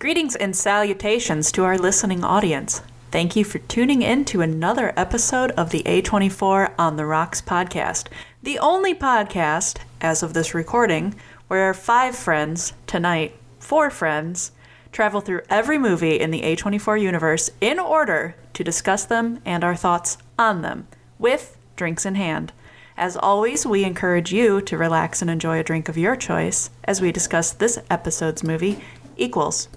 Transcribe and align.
Greetings 0.00 0.36
and 0.36 0.54
salutations 0.54 1.50
to 1.50 1.64
our 1.64 1.76
listening 1.76 2.22
audience. 2.22 2.82
Thank 3.10 3.34
you 3.34 3.42
for 3.42 3.58
tuning 3.58 4.02
in 4.02 4.24
to 4.26 4.42
another 4.42 4.92
episode 4.96 5.50
of 5.52 5.70
the 5.70 5.82
A24 5.82 6.72
on 6.78 6.94
the 6.94 7.04
Rocks 7.04 7.42
podcast, 7.42 8.06
the 8.40 8.60
only 8.60 8.94
podcast, 8.94 9.78
as 10.00 10.22
of 10.22 10.34
this 10.34 10.54
recording, 10.54 11.16
where 11.48 11.74
five 11.74 12.14
friends, 12.14 12.74
tonight, 12.86 13.34
four 13.58 13.90
friends, 13.90 14.52
travel 14.92 15.20
through 15.20 15.42
every 15.50 15.78
movie 15.78 16.20
in 16.20 16.30
the 16.30 16.42
A24 16.42 17.02
universe 17.02 17.50
in 17.60 17.80
order 17.80 18.36
to 18.52 18.62
discuss 18.62 19.04
them 19.04 19.40
and 19.44 19.64
our 19.64 19.74
thoughts 19.74 20.16
on 20.38 20.62
them, 20.62 20.86
with 21.18 21.58
drinks 21.74 22.06
in 22.06 22.14
hand. 22.14 22.52
As 22.96 23.16
always, 23.16 23.66
we 23.66 23.82
encourage 23.82 24.32
you 24.32 24.60
to 24.60 24.78
relax 24.78 25.22
and 25.22 25.28
enjoy 25.28 25.58
a 25.58 25.64
drink 25.64 25.88
of 25.88 25.98
your 25.98 26.14
choice 26.14 26.70
as 26.84 27.00
we 27.00 27.10
discuss 27.10 27.50
this 27.50 27.80
episode's 27.90 28.44
movie, 28.44 28.80
Equals. 29.16 29.68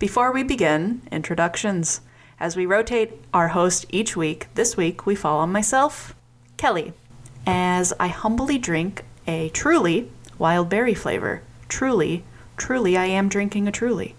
Before 0.00 0.32
we 0.32 0.42
begin, 0.42 1.02
introductions. 1.12 2.00
As 2.40 2.56
we 2.56 2.66
rotate 2.66 3.12
our 3.32 3.48
host 3.48 3.86
each 3.90 4.16
week, 4.16 4.48
this 4.54 4.76
week 4.76 5.06
we 5.06 5.14
follow 5.14 5.46
myself, 5.46 6.16
Kelly, 6.56 6.92
as 7.46 7.92
I 8.00 8.08
humbly 8.08 8.58
drink 8.58 9.04
a 9.28 9.50
truly 9.50 10.10
wild 10.36 10.68
berry 10.68 10.94
flavor. 10.94 11.42
Truly, 11.68 12.24
truly, 12.56 12.96
I 12.96 13.04
am 13.04 13.28
drinking 13.28 13.68
a 13.68 13.72
truly. 13.72 14.16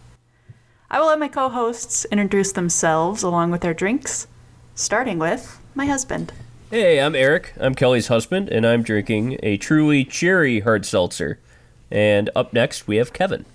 I 0.89 0.99
will 0.99 1.07
let 1.07 1.19
my 1.19 1.27
co 1.27 1.49
hosts 1.49 2.05
introduce 2.05 2.53
themselves 2.53 3.21
along 3.21 3.51
with 3.51 3.59
their 3.59 3.73
drinks, 3.73 4.27
starting 4.75 5.19
with 5.19 5.59
my 5.75 5.87
husband. 5.87 6.31
Hey, 6.71 7.01
I'm 7.01 7.15
Eric. 7.15 7.53
I'm 7.59 7.75
Kelly's 7.75 8.07
husband, 8.07 8.47
and 8.47 8.65
I'm 8.65 8.81
drinking 8.81 9.39
a 9.43 9.57
truly 9.57 10.05
cherry 10.05 10.61
hard 10.61 10.85
seltzer. 10.85 11.39
And 11.91 12.29
up 12.33 12.53
next, 12.53 12.87
we 12.87 12.95
have 12.95 13.11
Kevin. 13.11 13.45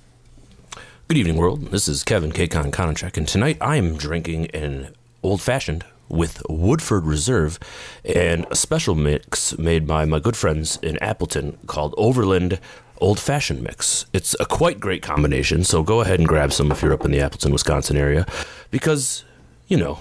Good 1.11 1.19
evening, 1.19 1.39
world. 1.39 1.73
This 1.73 1.89
is 1.89 2.05
Kevin 2.05 2.31
Kcon 2.31 2.71
Konachek, 2.71 3.17
and 3.17 3.27
tonight 3.27 3.59
I 3.61 3.75
am 3.75 3.97
drinking 3.97 4.47
an 4.53 4.95
old 5.25 5.43
fashioned 5.43 5.85
with 6.09 6.41
Woodford 6.49 7.05
Reserve 7.05 7.59
and 8.05 8.47
a 8.49 8.55
special 8.55 8.95
mix 8.95 9.59
made 9.59 9.89
by 9.89 10.05
my 10.05 10.21
good 10.21 10.37
friends 10.37 10.79
in 10.83 10.97
Appleton 10.99 11.59
called 11.67 11.97
Overland 11.99 12.61
Old 13.01 13.19
Fashioned 13.19 13.61
Mix. 13.61 14.07
It's 14.13 14.37
a 14.39 14.47
quite 14.47 14.79
great 14.79 15.03
combination, 15.03 15.65
so 15.65 15.83
go 15.83 16.01
ahead 16.01 16.21
and 16.21 16.29
grab 16.29 16.53
some 16.53 16.71
if 16.71 16.81
you're 16.81 16.93
up 16.93 17.05
in 17.05 17.11
the 17.11 17.21
Appleton, 17.21 17.51
Wisconsin 17.51 17.97
area, 17.97 18.25
because, 18.71 19.25
you 19.67 19.79
know, 19.79 19.99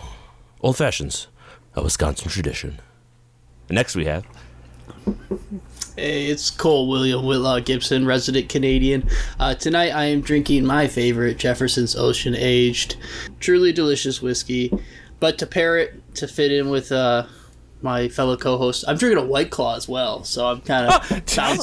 old 0.61 0.77
fashions, 0.77 1.25
a 1.73 1.81
Wisconsin 1.81 2.29
tradition. 2.29 2.77
Next 3.67 3.95
we 3.95 4.05
have. 4.05 4.27
Hey, 5.99 6.27
it's 6.27 6.49
Cole 6.49 6.87
William 6.87 7.23
Whitlaw 7.25 7.65
Gibson, 7.65 8.05
resident 8.05 8.47
Canadian. 8.47 9.09
Uh, 9.37 9.53
tonight 9.53 9.89
I 9.89 10.05
am 10.05 10.21
drinking 10.21 10.65
my 10.65 10.87
favorite 10.87 11.37
Jefferson's 11.37 11.93
Ocean 11.93 12.33
Aged, 12.37 12.95
truly 13.41 13.73
delicious 13.73 14.21
whiskey. 14.21 14.71
But 15.19 15.37
to 15.39 15.45
pair 15.45 15.77
it 15.77 16.15
to 16.15 16.25
fit 16.29 16.53
in 16.53 16.69
with 16.69 16.93
uh, 16.93 17.25
my 17.81 18.07
fellow 18.07 18.37
co-host, 18.37 18.85
I'm 18.87 18.95
drinking 18.95 19.21
a 19.21 19.27
White 19.27 19.51
Claw 19.51 19.75
as 19.75 19.89
well. 19.89 20.23
So 20.23 20.47
I'm 20.47 20.61
kind 20.61 20.87
of 20.93 21.09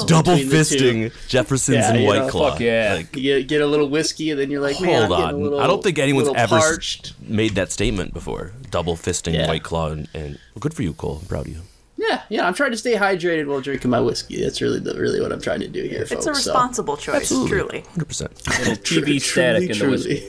Double 0.06 0.34
fisting 0.36 1.14
Jefferson's 1.28 1.78
Yeah, 1.78 1.94
and 1.94 2.04
White 2.06 2.18
know, 2.18 2.28
Claw. 2.28 2.50
fuck 2.50 2.60
yeah. 2.60 2.94
Like, 2.98 3.16
You 3.16 3.42
get 3.42 3.62
a 3.62 3.66
little 3.66 3.88
whiskey, 3.88 4.32
and 4.32 4.38
then 4.38 4.50
you're 4.50 4.60
like, 4.60 4.78
man, 4.82 5.08
hold 5.08 5.18
I'm 5.18 5.28
on. 5.28 5.34
a 5.34 5.38
little. 5.38 5.60
I 5.60 5.66
don't 5.66 5.82
think 5.82 5.98
anyone's 5.98 6.28
ever 6.36 6.58
parched. 6.58 7.14
made 7.22 7.54
that 7.54 7.72
statement 7.72 8.12
before. 8.12 8.52
Double 8.70 8.96
fisting 8.96 9.32
Yeah. 9.32 9.46
White 9.48 9.62
Claw, 9.62 9.92
and, 9.92 10.08
and 10.12 10.32
well, 10.54 10.60
good 10.60 10.74
for 10.74 10.82
you, 10.82 10.92
Cole. 10.92 11.20
I'm 11.22 11.26
proud 11.26 11.46
of 11.46 11.52
you. 11.54 11.60
Yeah, 11.98 12.22
yeah. 12.28 12.46
I'm 12.46 12.54
trying 12.54 12.72
to 12.72 12.76
stay 12.76 12.94
hydrated 12.94 13.46
while 13.46 13.60
drinking 13.60 13.90
my 13.90 14.00
whiskey. 14.00 14.42
That's 14.42 14.60
really 14.60 14.80
the, 14.80 14.94
really 14.94 15.20
what 15.20 15.32
I'm 15.32 15.40
trying 15.40 15.60
to 15.60 15.68
do 15.68 15.82
here, 15.82 16.00
folks. 16.00 16.12
It's 16.12 16.20
a 16.26 16.34
so- 16.34 16.52
responsible 16.52 16.96
choice, 16.96 17.28
truly. 17.28 17.84
100%. 17.94 18.58
Little 18.58 18.74
TV 18.76 19.20
static 19.20 19.70
in 19.70 19.78
the 19.78 19.88
whiskey. 19.90 20.22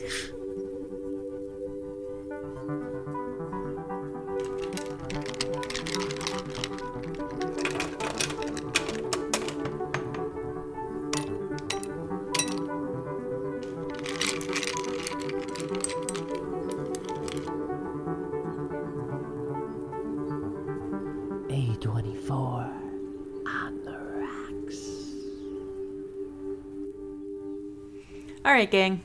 Right, 28.58 28.72
gang. 28.72 29.04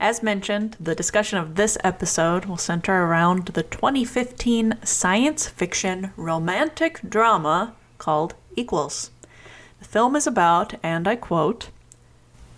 As 0.00 0.22
mentioned, 0.22 0.74
the 0.80 0.94
discussion 0.94 1.38
of 1.38 1.56
this 1.56 1.76
episode 1.84 2.46
will 2.46 2.56
center 2.56 3.04
around 3.04 3.48
the 3.48 3.62
2015 3.62 4.78
science 4.84 5.46
fiction 5.46 6.12
romantic 6.16 7.00
drama 7.06 7.74
called 7.98 8.32
Equals. 8.56 9.10
The 9.80 9.84
film 9.84 10.16
is 10.16 10.26
about, 10.26 10.76
and 10.82 11.06
I 11.06 11.14
quote, 11.16 11.68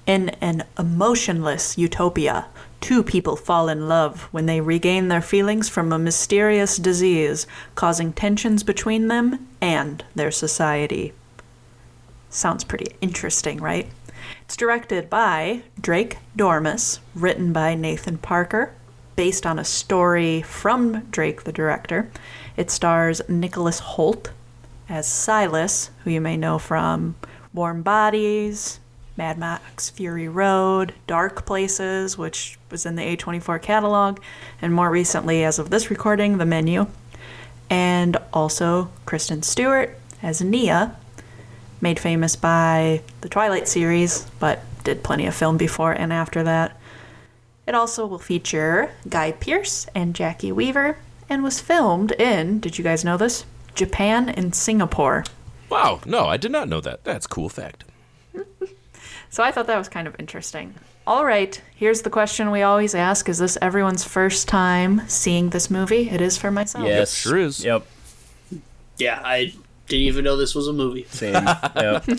in 0.06 0.28
an 0.40 0.62
emotionless 0.78 1.76
utopia, 1.76 2.46
two 2.80 3.02
people 3.02 3.34
fall 3.34 3.68
in 3.68 3.88
love 3.88 4.28
when 4.30 4.46
they 4.46 4.60
regain 4.60 5.08
their 5.08 5.20
feelings 5.20 5.68
from 5.68 5.92
a 5.92 5.98
mysterious 5.98 6.76
disease 6.76 7.48
causing 7.74 8.12
tensions 8.12 8.62
between 8.62 9.08
them 9.08 9.48
and 9.60 10.04
their 10.14 10.30
society. 10.30 11.12
Sounds 12.30 12.62
pretty 12.62 12.94
interesting, 13.00 13.60
right? 13.60 13.90
It's 14.48 14.56
directed 14.56 15.10
by 15.10 15.60
Drake 15.78 16.16
Doremus, 16.34 17.00
written 17.14 17.52
by 17.52 17.74
Nathan 17.74 18.16
Parker, 18.16 18.72
based 19.14 19.44
on 19.44 19.58
a 19.58 19.64
story 19.64 20.40
from 20.40 21.04
Drake 21.10 21.44
the 21.44 21.52
director. 21.52 22.10
It 22.56 22.70
stars 22.70 23.20
Nicholas 23.28 23.78
Hoult 23.80 24.30
as 24.88 25.06
Silas, 25.06 25.90
who 26.02 26.10
you 26.10 26.22
may 26.22 26.38
know 26.38 26.58
from 26.58 27.16
Warm 27.52 27.82
Bodies, 27.82 28.80
Mad 29.18 29.36
Max 29.36 29.90
Fury 29.90 30.28
Road, 30.28 30.94
Dark 31.06 31.44
Places, 31.44 32.16
which 32.16 32.58
was 32.70 32.86
in 32.86 32.96
the 32.96 33.02
A24 33.02 33.60
catalog, 33.60 34.18
and 34.62 34.72
more 34.72 34.90
recently, 34.90 35.44
as 35.44 35.58
of 35.58 35.68
this 35.68 35.90
recording, 35.90 36.38
The 36.38 36.46
Menu. 36.46 36.86
And 37.68 38.16
also 38.32 38.88
Kristen 39.04 39.42
Stewart 39.42 39.94
as 40.22 40.40
Nia, 40.40 40.96
made 41.80 41.98
famous 41.98 42.36
by 42.36 43.02
the 43.20 43.28
Twilight 43.28 43.68
series, 43.68 44.26
but 44.38 44.62
did 44.84 45.02
plenty 45.02 45.26
of 45.26 45.34
film 45.34 45.56
before 45.56 45.92
and 45.92 46.12
after 46.12 46.42
that. 46.42 46.78
It 47.66 47.74
also 47.74 48.06
will 48.06 48.18
feature 48.18 48.90
Guy 49.08 49.32
Pearce 49.32 49.86
and 49.94 50.14
Jacki 50.14 50.52
Weaver 50.52 50.98
and 51.28 51.42
was 51.42 51.60
filmed 51.60 52.12
in, 52.12 52.60
did 52.60 52.78
you 52.78 52.84
guys 52.84 53.04
know 53.04 53.16
this? 53.16 53.44
Japan 53.74 54.28
and 54.28 54.54
Singapore. 54.54 55.24
Wow, 55.68 56.00
no, 56.06 56.26
I 56.26 56.38
did 56.38 56.50
not 56.50 56.68
know 56.68 56.80
that. 56.80 57.04
That's 57.04 57.26
a 57.26 57.28
cool 57.28 57.48
fact. 57.48 57.84
So 59.30 59.42
I 59.42 59.52
thought 59.52 59.66
that 59.66 59.78
was 59.78 59.88
kind 59.88 60.08
of 60.08 60.16
interesting. 60.18 60.74
All 61.06 61.24
right, 61.24 61.60
here's 61.74 62.02
the 62.02 62.10
question 62.10 62.50
we 62.50 62.62
always 62.62 62.94
ask 62.94 63.28
Is 63.28 63.38
this 63.38 63.58
everyone's 63.60 64.04
first 64.04 64.48
time 64.48 65.02
seeing 65.08 65.50
this 65.50 65.70
movie? 65.70 66.08
It 66.10 66.20
is 66.20 66.36
for 66.36 66.50
myself. 66.50 66.86
Yes. 66.86 67.14
sure 67.14 67.36
is. 67.36 67.64
Yep. 67.64 67.86
Yeah, 68.96 69.20
I 69.24 69.52
didn't 69.88 70.06
even 70.06 70.24
know 70.24 70.36
this 70.36 70.54
was 70.54 70.68
a 70.68 70.72
movie. 70.72 71.04
Same. 71.10 71.34
yep. 71.76 72.04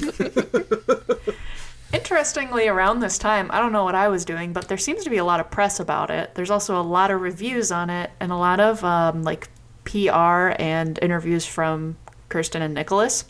Interestingly, 1.94 2.68
around 2.68 3.00
this 3.00 3.18
time, 3.18 3.50
I 3.52 3.60
don't 3.60 3.72
know 3.72 3.84
what 3.84 3.96
I 3.96 4.10
was 4.10 4.26
doing, 4.26 4.54
but 4.54 4.68
there 4.68 4.78
seems 4.78 5.04
to 5.04 5.10
be 5.10 5.18
a 5.18 5.26
lot 5.26 5.40
of 5.40 5.50
press 5.50 5.80
about 5.80 6.12
it. 6.12 6.36
There's 6.36 6.52
also 6.52 6.80
a 6.80 6.84
lot 6.84 7.10
of 7.10 7.22
reviews 7.22 7.72
on 7.72 7.90
it 7.90 8.12
and 8.20 8.32
a 8.32 8.36
lot 8.36 8.60
of 8.60 8.84
um, 8.84 9.24
like 9.24 9.50
PR 9.86 10.54
and 10.60 11.00
interviews 11.02 11.46
from 11.46 11.98
Kristen 12.30 12.62
and 12.62 12.76
Nicholas 12.76 13.26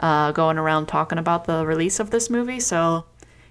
uh, 0.00 0.32
going 0.32 0.58
around 0.58 0.86
talking 0.86 1.18
about 1.18 1.46
the 1.46 1.64
release 1.66 1.98
of 1.98 2.10
this 2.10 2.28
movie. 2.28 2.60
So 2.60 3.06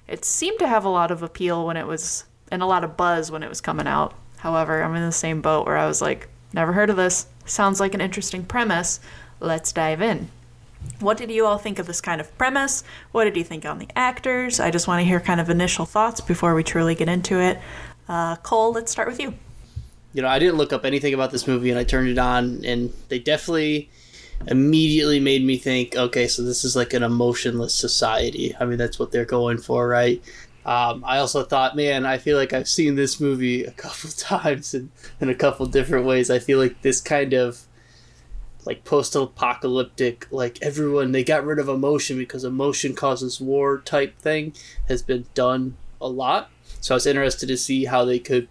it 0.07 0.25
seemed 0.25 0.59
to 0.59 0.67
have 0.67 0.85
a 0.85 0.89
lot 0.89 1.11
of 1.11 1.23
appeal 1.23 1.65
when 1.65 1.77
it 1.77 1.87
was 1.87 2.25
and 2.51 2.61
a 2.61 2.67
lot 2.67 2.83
of 2.83 2.95
buzz 2.95 3.31
when 3.31 3.41
it 3.41 3.49
was 3.49 3.61
coming 3.61 3.87
out. 3.87 4.13
However, 4.37 4.83
I'm 4.83 4.95
in 4.95 5.05
the 5.05 5.11
same 5.11 5.41
boat 5.41 5.65
where 5.65 5.77
I 5.77 5.87
was 5.87 6.01
like, 6.01 6.29
never 6.53 6.73
heard 6.73 6.89
of 6.91 6.95
this. 6.95 7.25
Sounds 7.45 7.79
like 7.79 7.93
an 7.93 8.01
interesting 8.01 8.43
premise. 8.43 8.99
Let's 9.43 9.73
dive 9.73 10.01
in. 10.01 10.29
What 11.01 11.17
did 11.17 11.29
you 11.29 11.45
all 11.45 11.57
think 11.57 11.77
of 11.77 11.85
this 11.85 11.99
kind 11.99 12.21
of 12.21 12.35
premise? 12.37 12.81
What 13.11 13.25
did 13.25 13.35
you 13.35 13.43
think 13.43 13.65
on 13.65 13.77
the 13.77 13.89
actors? 13.93 14.61
I 14.61 14.71
just 14.71 14.87
want 14.87 15.01
to 15.01 15.05
hear 15.05 15.19
kind 15.19 15.41
of 15.41 15.49
initial 15.49 15.85
thoughts 15.85 16.21
before 16.21 16.55
we 16.55 16.63
truly 16.63 16.95
get 16.95 17.09
into 17.09 17.41
it. 17.41 17.59
Uh, 18.07 18.37
Cole, 18.37 18.71
let's 18.71 18.89
start 18.89 19.09
with 19.09 19.19
you. 19.19 19.33
you 20.13 20.21
know, 20.21 20.29
I 20.29 20.39
didn't 20.39 20.55
look 20.55 20.71
up 20.71 20.85
anything 20.85 21.13
about 21.13 21.31
this 21.31 21.45
movie 21.45 21.69
and 21.69 21.77
I 21.77 21.83
turned 21.83 22.07
it 22.07 22.17
on 22.17 22.63
and 22.63 22.93
they 23.09 23.19
definitely 23.19 23.89
immediately 24.47 25.19
made 25.19 25.43
me 25.43 25.57
think, 25.57 25.97
okay, 25.97 26.25
so 26.25 26.41
this 26.41 26.63
is 26.63 26.77
like 26.77 26.93
an 26.93 27.03
emotionless 27.03 27.75
society. 27.75 28.55
I 28.61 28.63
mean, 28.63 28.77
that's 28.77 28.97
what 28.97 29.11
they're 29.11 29.25
going 29.25 29.57
for, 29.57 29.89
right? 29.89 30.23
Um, 30.65 31.03
I 31.05 31.17
also 31.17 31.43
thought, 31.43 31.75
man, 31.75 32.05
I 32.05 32.17
feel 32.17 32.37
like 32.37 32.53
I've 32.53 32.69
seen 32.69 32.95
this 32.95 33.19
movie 33.19 33.65
a 33.65 33.71
couple 33.71 34.09
times 34.17 34.73
in, 34.73 34.89
in 35.19 35.27
a 35.27 35.35
couple 35.35 35.65
different 35.65 36.05
ways. 36.05 36.31
I 36.31 36.39
feel 36.39 36.59
like 36.59 36.81
this 36.81 37.01
kind 37.01 37.33
of 37.33 37.67
like 38.65 38.83
post-apocalyptic, 38.83 40.27
like 40.31 40.57
everyone 40.61 41.11
they 41.11 41.23
got 41.23 41.45
rid 41.45 41.59
of 41.59 41.69
emotion 41.69 42.17
because 42.17 42.43
emotion 42.43 42.95
causes 42.95 43.41
war 43.41 43.79
type 43.79 44.17
thing 44.19 44.53
has 44.87 45.01
been 45.01 45.25
done 45.33 45.75
a 46.01 46.07
lot. 46.07 46.49
So 46.81 46.93
I 46.93 46.97
was 46.97 47.05
interested 47.05 47.47
to 47.47 47.57
see 47.57 47.85
how 47.85 48.05
they 48.05 48.19
could, 48.19 48.47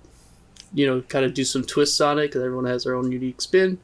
you 0.73 0.87
know, 0.87 1.03
kind 1.03 1.25
of 1.25 1.35
do 1.35 1.45
some 1.45 1.65
twists 1.65 2.01
on 2.01 2.19
it 2.19 2.29
because 2.29 2.43
everyone 2.43 2.67
has 2.67 2.85
their 2.85 2.95
own 2.95 3.13
unique 3.13 3.41
spin. 3.41 3.79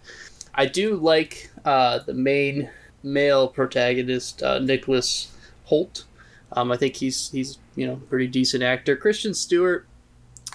I 0.55 0.67
do 0.67 0.97
like 0.97 1.51
uh, 1.65 2.01
the 2.01 2.15
main 2.15 2.71
male 3.03 3.49
protagonist, 3.49 4.43
uh, 4.43 4.59
Nicholas 4.59 5.33
Hoult. 5.71 6.05
Um, 6.53 6.73
I 6.73 6.77
think 6.77 6.97
he's 6.97 7.31
he's 7.31 7.59
you 7.77 7.87
know 7.87 7.97
pretty 8.09 8.27
decent 8.27 8.63
actor. 8.63 8.97
Kristen 8.97 9.35
Stewart. 9.35 9.87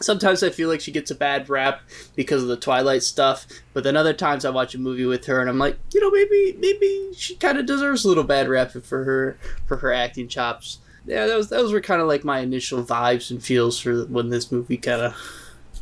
Sometimes 0.01 0.41
I 0.41 0.49
feel 0.49 0.69
like 0.69 0.81
she 0.81 0.91
gets 0.91 1.11
a 1.11 1.15
bad 1.15 1.49
rap 1.49 1.81
because 2.15 2.41
of 2.41 2.49
the 2.49 2.57
Twilight 2.57 3.03
stuff, 3.03 3.45
but 3.73 3.83
then 3.83 3.95
other 3.95 4.13
times 4.13 4.43
I 4.43 4.49
watch 4.49 4.73
a 4.73 4.79
movie 4.79 5.05
with 5.05 5.25
her 5.25 5.39
and 5.39 5.49
I'm 5.49 5.59
like, 5.59 5.77
you 5.93 6.01
know, 6.01 6.09
maybe 6.09 6.57
maybe 6.59 7.11
she 7.15 7.35
kind 7.35 7.57
of 7.57 7.65
deserves 7.65 8.03
a 8.03 8.07
little 8.07 8.23
bad 8.23 8.49
rap 8.49 8.71
for 8.71 9.03
her 9.03 9.37
for 9.67 9.77
her 9.77 9.93
acting 9.93 10.27
chops. 10.27 10.79
Yeah, 11.05 11.27
that 11.27 11.37
was 11.37 11.49
those 11.49 11.71
were 11.71 11.81
kind 11.81 12.01
of 12.01 12.07
like 12.07 12.23
my 12.23 12.39
initial 12.39 12.83
vibes 12.83 13.29
and 13.29 13.43
feels 13.43 13.79
for 13.79 14.05
when 14.05 14.29
this 14.29 14.51
movie 14.51 14.77
kind 14.77 15.01
of 15.01 15.15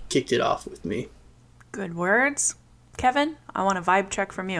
kicked 0.09 0.31
it 0.31 0.41
off 0.41 0.67
with 0.67 0.83
me. 0.83 1.07
Good 1.71 1.95
words. 1.95 2.55
Kevin, 2.97 3.37
I 3.55 3.63
want 3.63 3.77
a 3.77 3.81
vibe 3.81 4.09
check 4.09 4.31
from 4.31 4.49
you. 4.49 4.59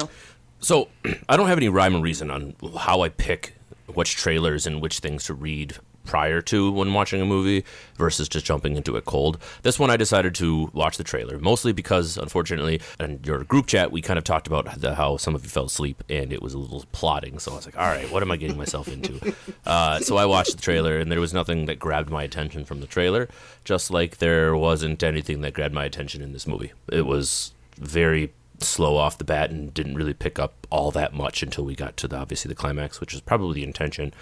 So 0.59 0.87
I 1.29 1.35
don't 1.35 1.47
have 1.47 1.57
any 1.57 1.69
rhyme 1.69 1.95
or 1.95 2.01
reason 2.01 2.31
on 2.31 2.55
how 2.77 3.01
I 3.01 3.09
pick 3.09 3.55
which 3.93 4.15
trailers 4.15 4.65
and 4.65 4.81
which 4.81 4.99
things 4.99 5.25
to 5.25 5.33
read 5.33 5.77
prior 6.03 6.41
to 6.41 6.71
when 6.71 6.93
watching 6.93 7.21
a 7.21 7.25
movie 7.25 7.63
versus 7.95 8.27
just 8.27 8.45
jumping 8.45 8.75
into 8.75 8.95
it 8.95 9.05
cold. 9.05 9.37
This 9.63 9.79
one 9.79 9.89
I 9.89 9.97
decided 9.97 10.35
to 10.35 10.69
watch 10.73 10.97
the 10.97 11.03
trailer 11.03 11.39
mostly 11.39 11.73
because 11.73 12.17
unfortunately 12.17 12.81
in 12.99 13.19
your 13.23 13.43
group 13.43 13.67
chat 13.67 13.91
we 13.91 14.01
kind 14.01 14.17
of 14.17 14.23
talked 14.23 14.47
about 14.47 14.79
the, 14.79 14.95
how 14.95 15.17
some 15.17 15.35
of 15.35 15.43
you 15.43 15.49
fell 15.49 15.65
asleep 15.65 16.03
and 16.09 16.33
it 16.33 16.41
was 16.41 16.53
a 16.53 16.57
little 16.57 16.83
plotting. 16.91 17.39
So 17.39 17.51
I 17.51 17.55
was 17.55 17.65
like 17.65 17.77
all 17.77 17.87
right 17.87 18.11
what 18.11 18.23
am 18.23 18.31
I 18.31 18.37
getting 18.37 18.57
myself 18.57 18.87
into? 18.87 19.33
Uh, 19.65 19.99
so 19.99 20.17
I 20.17 20.25
watched 20.25 20.55
the 20.55 20.61
trailer 20.61 20.97
and 20.97 21.11
there 21.11 21.19
was 21.19 21.33
nothing 21.33 21.65
that 21.65 21.79
grabbed 21.79 22.09
my 22.09 22.23
attention 22.23 22.65
from 22.65 22.81
the 22.81 22.87
trailer 22.87 23.29
just 23.63 23.91
like 23.91 24.17
there 24.17 24.55
wasn't 24.55 25.03
anything 25.03 25.41
that 25.41 25.53
grabbed 25.53 25.73
my 25.73 25.85
attention 25.85 26.21
in 26.21 26.33
this 26.33 26.47
movie. 26.47 26.73
It 26.91 27.05
was 27.05 27.53
very 27.77 28.33
slow 28.63 28.97
off 28.97 29.17
the 29.17 29.23
bat 29.23 29.49
and 29.49 29.73
didn't 29.73 29.95
really 29.95 30.13
pick 30.13 30.39
up 30.39 30.67
all 30.69 30.91
that 30.91 31.13
much 31.13 31.43
until 31.43 31.65
we 31.65 31.75
got 31.75 31.97
to 31.97 32.07
the 32.07 32.17
obviously 32.17 32.49
the 32.49 32.55
climax, 32.55 32.99
which 32.99 33.13
is 33.13 33.21
probably 33.21 33.55
the 33.55 33.63
intention 33.63 34.13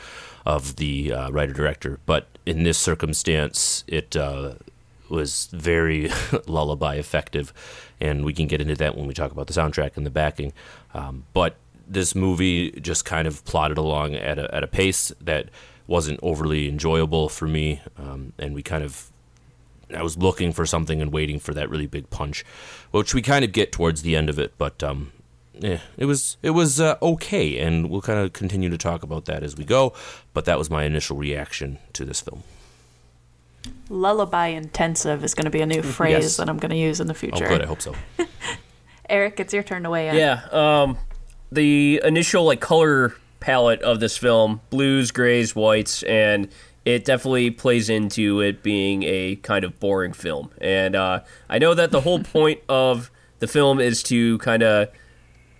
of 0.45 0.77
the 0.77 1.13
uh, 1.13 1.29
writer 1.29 1.53
director. 1.53 1.99
But 2.05 2.27
in 2.45 2.63
this 2.63 2.77
circumstance, 2.77 3.83
it 3.87 4.15
uh, 4.15 4.53
was 5.09 5.47
very 5.51 6.11
lullaby 6.47 6.95
effective, 6.95 7.53
and 7.99 8.25
we 8.25 8.33
can 8.33 8.47
get 8.47 8.61
into 8.61 8.75
that 8.75 8.95
when 8.95 9.07
we 9.07 9.13
talk 9.13 9.31
about 9.31 9.47
the 9.47 9.53
soundtrack 9.53 9.97
and 9.97 10.05
the 10.05 10.11
backing. 10.11 10.53
Um, 10.93 11.25
but 11.33 11.55
this 11.87 12.15
movie 12.15 12.71
just 12.71 13.05
kind 13.05 13.27
of 13.27 13.43
plodded 13.45 13.77
along 13.77 14.15
at 14.15 14.37
a, 14.37 14.53
at 14.53 14.63
a 14.63 14.67
pace 14.67 15.11
that 15.21 15.49
wasn't 15.87 16.19
overly 16.21 16.69
enjoyable 16.69 17.29
for 17.29 17.47
me, 17.47 17.81
um, 17.97 18.33
and 18.37 18.53
we 18.53 18.61
kind 18.61 18.83
of 18.83 19.11
I 19.95 20.03
was 20.03 20.17
looking 20.17 20.53
for 20.53 20.65
something 20.65 21.01
and 21.01 21.11
waiting 21.11 21.39
for 21.39 21.53
that 21.53 21.69
really 21.69 21.87
big 21.87 22.09
punch, 22.09 22.45
which 22.91 23.13
we 23.13 23.21
kind 23.21 23.43
of 23.45 23.51
get 23.51 23.71
towards 23.71 24.01
the 24.01 24.15
end 24.15 24.29
of 24.29 24.39
it. 24.39 24.53
But 24.57 24.81
um, 24.83 25.11
yeah, 25.53 25.79
it 25.97 26.05
was 26.05 26.37
it 26.41 26.51
was 26.51 26.79
uh, 26.79 26.95
okay, 27.01 27.57
and 27.59 27.89
we'll 27.89 28.01
kind 28.01 28.19
of 28.19 28.33
continue 28.33 28.69
to 28.69 28.77
talk 28.77 29.03
about 29.03 29.25
that 29.25 29.43
as 29.43 29.55
we 29.55 29.65
go. 29.65 29.93
But 30.33 30.45
that 30.45 30.57
was 30.57 30.69
my 30.69 30.83
initial 30.83 31.17
reaction 31.17 31.79
to 31.93 32.05
this 32.05 32.21
film. 32.21 32.43
Lullaby 33.89 34.47
intensive 34.47 35.23
is 35.23 35.33
going 35.33 35.45
to 35.45 35.51
be 35.51 35.61
a 35.61 35.65
new 35.65 35.81
phrase 35.81 36.23
Yes. 36.23 36.37
that 36.37 36.49
I'm 36.49 36.57
going 36.57 36.69
to 36.71 36.77
use 36.77 36.99
in 36.99 37.07
the 37.07 37.13
future. 37.13 37.35
Oh, 37.35 37.47
future. 37.47 37.53
good. 37.57 37.61
I 37.63 37.65
hope 37.67 37.81
so. 37.81 37.95
Eric, 39.09 39.39
it's 39.39 39.53
your 39.53 39.63
turn 39.63 39.83
to 39.83 39.89
weigh 39.89 40.09
in. 40.09 40.15
Yeah. 40.15 40.43
Um, 40.51 40.97
the 41.51 41.99
initial 42.03 42.43
like 42.45 42.61
color 42.61 43.15
palette 43.39 43.81
of 43.81 43.99
this 43.99 44.17
film, 44.17 44.61
blues, 44.69 45.11
grays, 45.11 45.55
whites, 45.55 46.03
and 46.03 46.47
it 46.89 47.05
definitely 47.05 47.51
plays 47.51 47.87
into 47.87 48.41
it 48.41 48.63
being 48.63 49.03
a 49.03 49.35
kind 49.37 49.63
of 49.63 49.79
boring 49.79 50.11
film. 50.11 50.49
And 50.59 50.95
uh, 50.95 51.21
I 51.47 51.59
know 51.59 51.75
that 51.75 51.91
the 51.91 52.01
whole 52.01 52.19
point 52.23 52.61
of 52.67 53.11
the 53.37 53.47
film 53.47 53.79
is 53.79 54.01
to 54.03 54.39
kind 54.39 54.63
of 54.63 54.89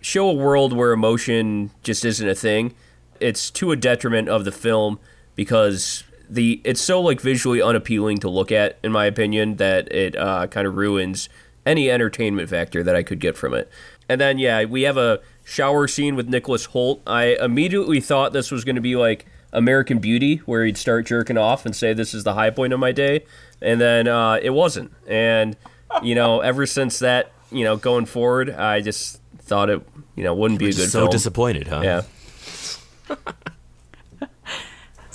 show 0.02 0.28
a 0.28 0.34
world 0.34 0.74
where 0.74 0.92
emotion 0.92 1.70
just 1.84 2.04
isn't 2.04 2.28
a 2.28 2.34
thing. 2.34 2.74
It's 3.20 3.52
to 3.52 3.72
a 3.72 3.76
detriment 3.76 4.28
of 4.28 4.44
the 4.44 4.52
film 4.52 5.00
because 5.36 6.04
the 6.28 6.62
it's 6.64 6.82
so 6.82 7.00
like 7.00 7.22
visually 7.22 7.62
unappealing 7.62 8.18
to 8.20 8.30
look 8.30 8.52
at, 8.52 8.80
in 8.82 8.92
my 8.92 9.06
opinion, 9.06 9.58
that 9.58 9.92
it 9.92 10.16
uh, 10.16 10.48
kind 10.48 10.66
of 10.66 10.78
ruins 10.78 11.30
any 11.64 11.92
entertainment 11.92 12.50
factor 12.50 12.82
that 12.82 12.96
I 12.96 13.04
could 13.04 13.20
get 13.20 13.38
from 13.38 13.54
it. 13.54 13.70
And 14.08 14.20
then 14.20 14.40
yeah, 14.40 14.66
we 14.66 14.82
have 14.84 14.98
a 14.98 15.20
shower 15.44 15.88
scene 15.88 16.16
with 16.16 16.28
Nicholas 16.28 16.68
Hoult. 16.68 17.02
I 17.06 17.38
immediately 17.40 18.00
thought 18.00 18.34
this 18.34 18.50
was 18.50 18.66
going 18.66 18.78
to 18.78 18.82
be 18.82 18.96
like 18.96 19.28
American 19.52 20.00
Beauty, 20.00 20.38
where 20.46 20.66
he'd 20.66 20.78
start 20.78 21.06
jerking 21.06 21.38
off 21.38 21.66
and 21.66 21.76
say, 21.76 21.94
"This 21.94 22.14
is 22.14 22.24
the 22.24 22.34
high 22.34 22.50
point 22.50 22.74
of 22.74 22.80
my 22.80 22.92
day," 22.92 23.26
and 23.62 23.80
then 23.82 24.08
uh, 24.08 24.40
it 24.42 24.52
wasn't. 24.52 24.92
And 25.08 25.56
you 26.04 26.16
know, 26.16 26.42
ever 26.42 26.66
since 26.66 27.00
that, 27.00 27.32
you 27.52 27.64
know, 27.64 27.76
going 27.76 28.06
forward, 28.06 28.50
I 28.52 28.82
just 28.82 29.22
thought 29.40 29.70
it, 29.70 29.82
you 30.16 30.24
know, 30.24 30.34
wouldn't 30.34 30.60
be 30.60 30.70
a 30.70 30.74
good 30.74 30.90
so 30.90 31.02
film. 31.02 31.12
disappointed, 31.12 31.68
huh? 31.68 31.82
yeah. 31.84 33.16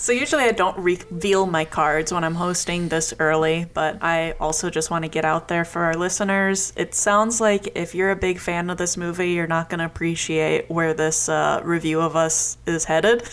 So 0.05 0.13
usually 0.13 0.45
I 0.45 0.53
don't 0.53 0.77
reveal 0.77 1.47
my 1.47 1.65
cards 1.65 2.13
when 2.13 2.25
I'm 2.25 2.35
hosting 2.35 2.89
this 2.89 3.15
early, 3.19 3.65
but 3.73 4.03
I 4.03 4.33
also 4.33 4.69
just 4.69 4.91
want 4.91 5.07
to 5.07 5.09
get 5.09 5.25
out 5.25 5.49
there 5.49 5.65
for 5.65 5.81
our 5.81 5.95
listeners. 5.95 6.75
It 6.77 6.95
sounds 6.95 7.41
like 7.41 7.71
if 7.75 7.95
you're 7.95 8.11
a 8.11 8.17
big 8.17 8.39
fan 8.39 8.69
of 8.69 8.77
this 8.77 8.99
movie, 8.99 9.31
you're 9.31 9.47
not 9.47 9.71
going 9.71 9.79
to 9.79 9.87
appreciate 9.87 10.69
where 10.69 10.93
this 10.93 11.31
uh, 11.31 11.63
review 11.65 12.03
of 12.03 12.17
us 12.17 12.59
is 12.67 12.85
headed. 12.85 13.27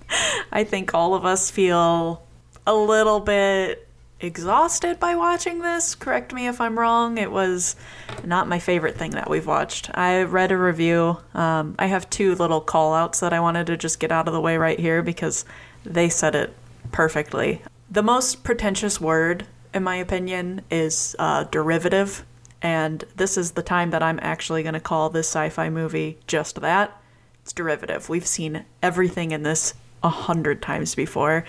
I 0.52 0.64
think 0.64 0.92
all 0.92 1.14
of 1.14 1.24
us 1.24 1.50
feel 1.50 2.22
a 2.66 2.74
little 2.74 3.20
bit 3.20 3.88
exhausted 4.20 5.00
by 5.00 5.14
watching 5.14 5.60
this. 5.60 5.94
Correct 5.94 6.34
me 6.34 6.46
if 6.46 6.60
I'm 6.60 6.78
wrong. 6.78 7.16
It 7.16 7.30
was 7.30 7.74
not 8.22 8.48
my 8.48 8.58
favorite 8.58 8.98
thing 8.98 9.12
that 9.12 9.30
we've 9.30 9.46
watched. 9.46 9.96
I 9.96 10.24
read 10.24 10.52
a 10.52 10.58
review. 10.58 11.16
Um, 11.32 11.74
I 11.78 11.86
have 11.86 12.10
two 12.10 12.34
little 12.34 12.60
call 12.60 12.92
outs 12.92 13.20
that 13.20 13.32
I 13.32 13.40
wanted 13.40 13.68
to 13.68 13.78
just 13.78 13.98
get 13.98 14.12
out 14.12 14.28
of 14.28 14.34
the 14.34 14.40
way 14.42 14.58
right 14.58 14.78
here 14.78 15.02
because 15.02 15.46
they 15.84 16.08
said 16.08 16.34
it 16.34 16.54
perfectly. 16.92 17.62
The 17.90 18.02
most 18.02 18.44
pretentious 18.44 19.00
word, 19.00 19.46
in 19.72 19.82
my 19.82 19.96
opinion, 19.96 20.62
is 20.70 21.16
uh, 21.18 21.44
derivative. 21.44 22.24
And 22.60 23.04
this 23.16 23.36
is 23.36 23.52
the 23.52 23.62
time 23.62 23.90
that 23.90 24.02
I'm 24.02 24.18
actually 24.20 24.62
going 24.62 24.74
to 24.74 24.80
call 24.80 25.10
this 25.10 25.28
sci 25.28 25.48
fi 25.50 25.70
movie 25.70 26.18
just 26.26 26.60
that. 26.60 27.00
It's 27.42 27.52
derivative. 27.52 28.08
We've 28.08 28.26
seen 28.26 28.64
everything 28.82 29.30
in 29.30 29.42
this 29.42 29.74
a 30.02 30.08
hundred 30.08 30.60
times 30.60 30.94
before. 30.94 31.44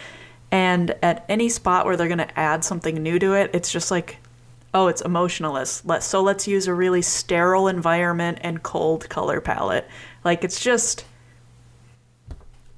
And 0.52 0.96
at 1.04 1.26
any 1.30 1.50
spot 1.50 1.86
where 1.86 1.96
they're 1.98 2.08
going 2.08 2.20
to 2.20 2.40
add 2.40 2.64
something 2.64 2.96
new 2.96 3.20
to 3.20 3.34
it, 3.34 3.52
it's 3.54 3.72
just 3.72 3.92
like, 3.92 4.18
oh, 4.74 4.88
it's 4.88 5.02
emotionless. 5.02 5.84
Let 5.86 6.04
so 6.04 6.22
let's 6.22 6.48
use 6.48 6.68
a 6.68 6.74
really 6.74 7.02
sterile 7.02 7.68
environment 7.68 8.40
and 8.42 8.64
cold 8.64 9.10
color 9.10 9.42
palette. 9.42 9.88
Like 10.24 10.44
it's 10.44 10.60
just 10.60 11.06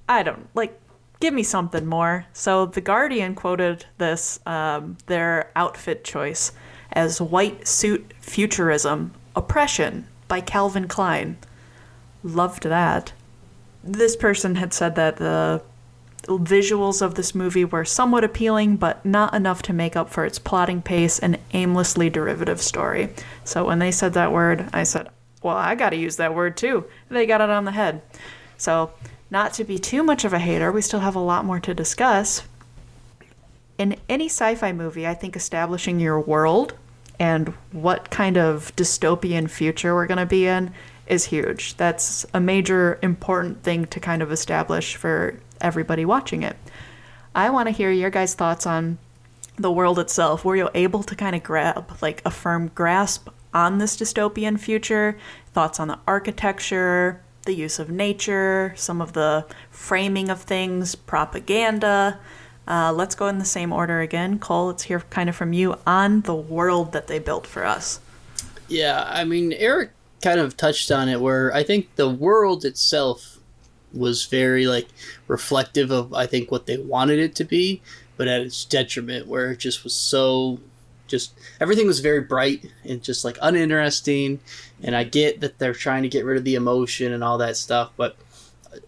I 0.08 0.24
don't 0.24 0.48
like 0.56 0.78
give 1.22 1.34
me 1.34 1.44
something 1.44 1.86
more. 1.86 2.26
So 2.34 2.66
the 2.66 2.82
Guardian 2.82 3.36
quoted 3.36 3.86
this 3.98 4.40
um, 4.46 4.98
their 5.06 5.52
outfit 5.56 6.04
choice 6.04 6.52
as 6.92 7.22
white 7.22 7.68
suit 7.68 8.14
futurism 8.20 9.14
oppression 9.36 10.08
by 10.28 10.42
Calvin 10.42 10.88
Klein. 10.88 11.38
Loved 12.24 12.64
that. 12.64 13.14
This 13.84 14.16
person 14.16 14.56
had 14.56 14.74
said 14.74 14.96
that 14.96 15.16
the 15.18 15.62
visuals 16.28 17.02
of 17.02 17.16
this 17.16 17.34
movie 17.34 17.66
were 17.66 17.86
somewhat 17.86 18.24
appealing, 18.24 18.78
but 18.78 19.04
not 19.06 19.34
enough 19.34 19.62
to 19.64 19.74
make 19.74 19.96
up 19.96 20.10
for 20.10 20.26
its 20.26 20.38
plotting 20.38 20.82
pace 20.82 21.18
and 21.18 21.40
aimlessly 21.54 22.10
derivative 22.10 22.62
story. 22.62 23.10
So 23.44 23.66
when 23.66 23.80
they 23.80 23.92
said 23.92 24.14
that 24.14 24.32
word, 24.32 24.70
I 24.74 24.84
said, 24.84 25.10
well, 25.42 25.58
I 25.58 25.74
gotta 25.76 25.96
use 25.96 26.18
that 26.18 26.36
word 26.36 26.58
too. 26.58 26.86
They 27.10 27.26
got 27.26 27.42
it 27.42 27.50
on 27.50 27.66
the 27.66 27.72
head. 27.72 28.02
So, 28.58 28.92
not 29.32 29.54
to 29.54 29.64
be 29.64 29.80
too 29.80 30.04
much 30.04 30.26
of 30.26 30.34
a 30.34 30.40
hater, 30.40 30.72
we 30.72 30.82
still 30.82 31.00
have 31.00 31.16
a 31.16 31.20
lot 31.20 31.46
more 31.46 31.60
to 31.62 31.74
discuss. 31.74 32.44
In 33.78 33.96
any 34.08 34.26
sci 34.26 34.54
fi 34.56 34.74
movie, 34.74 35.08
I 35.08 35.16
think 35.16 35.36
establishing 35.36 36.00
your 36.00 36.20
world 36.20 36.76
and 37.18 37.50
what 37.72 38.12
kind 38.12 38.38
of 38.38 38.76
dystopian 38.76 39.50
future 39.50 39.96
we're 39.96 40.08
going 40.08 40.18
to 40.18 40.26
be 40.26 40.46
in 40.46 40.74
is 41.08 41.26
huge. 41.26 41.78
That's 41.78 42.26
a 42.34 42.40
major 42.40 43.00
important 43.02 43.64
thing 43.64 43.86
to 43.86 44.00
kind 44.00 44.22
of 44.22 44.32
establish 44.32 44.96
for 44.96 45.40
everybody 45.62 46.04
watching 46.04 46.44
it. 46.44 46.58
I 47.34 47.50
want 47.50 47.68
to 47.68 47.72
hear 47.72 47.92
your 47.92 48.10
guys' 48.10 48.34
thoughts 48.34 48.66
on 48.66 48.98
the 49.56 49.72
world 49.72 50.00
itself. 50.00 50.44
Were 50.44 50.56
you 50.56 50.70
able 50.74 51.04
to 51.04 51.16
kind 51.16 51.36
of 51.36 51.44
grab 51.44 51.92
like 52.02 52.22
a 52.26 52.32
firm 52.32 52.72
grasp 52.76 53.30
on 53.54 53.78
this 53.78 53.96
dystopian 53.96 54.60
future? 54.60 55.18
Thoughts 55.54 55.80
on 55.80 55.88
the 55.88 56.00
architecture, 56.08 57.22
the 57.46 57.54
use 57.54 57.80
of 57.80 57.90
nature, 57.90 58.74
some 58.76 59.02
of 59.02 59.14
the 59.14 59.46
framing 59.70 60.30
of 60.30 60.42
things, 60.42 60.96
propaganda. 60.96 62.20
Uh, 62.68 62.94
let's 62.94 63.16
go 63.16 63.28
in 63.28 63.40
the 63.40 63.46
same 63.46 63.74
order 63.74 64.02
again. 64.02 64.40
Cole, 64.40 64.68
let's 64.68 64.84
hear 64.84 65.00
kind 65.10 65.30
of 65.30 65.36
from 65.36 65.54
you 65.54 65.76
on 65.86 66.22
the 66.22 66.36
world 66.36 66.92
that 66.94 67.08
they 67.08 67.20
built 67.20 67.48
for 67.48 67.66
us. 67.66 68.00
Yeah, 68.68 69.06
I 69.10 69.24
mean, 69.26 69.54
Eric 69.54 69.92
kind 70.22 70.40
of 70.40 70.56
touched 70.56 70.92
on 70.92 71.10
it 71.10 71.20
where 71.20 71.54
I 71.54 71.64
think 71.64 71.96
the 71.96 72.10
world 72.10 72.64
itself 72.64 73.40
was 73.94 74.26
very 74.26 74.68
like 74.68 74.88
reflective 75.28 75.92
of 75.92 76.14
I 76.14 76.26
think 76.26 76.52
what 76.52 76.66
they 76.66 76.78
wanted 76.78 77.20
it 77.20 77.36
to 77.36 77.44
be, 77.44 77.82
but 78.16 78.28
at 78.28 78.42
its 78.42 78.64
detriment, 78.64 79.28
where 79.28 79.52
it 79.52 79.60
just 79.60 79.84
was 79.84 79.96
so 79.96 80.60
just 81.12 81.34
everything 81.60 81.86
was 81.86 82.00
very 82.00 82.22
bright 82.22 82.66
and 82.84 83.04
just 83.04 83.24
like 83.24 83.38
uninteresting. 83.42 84.40
And 84.82 84.96
I 84.96 85.04
get 85.04 85.42
that 85.42 85.60
they're 85.60 85.74
trying 85.74 86.04
to 86.04 86.10
get 86.10 86.26
rid 86.26 86.38
of 86.38 86.46
the 86.46 86.56
emotion 86.56 87.12
and 87.12 87.24
all 87.24 87.38
that 87.38 87.58
stuff, 87.58 87.92
but 87.98 88.18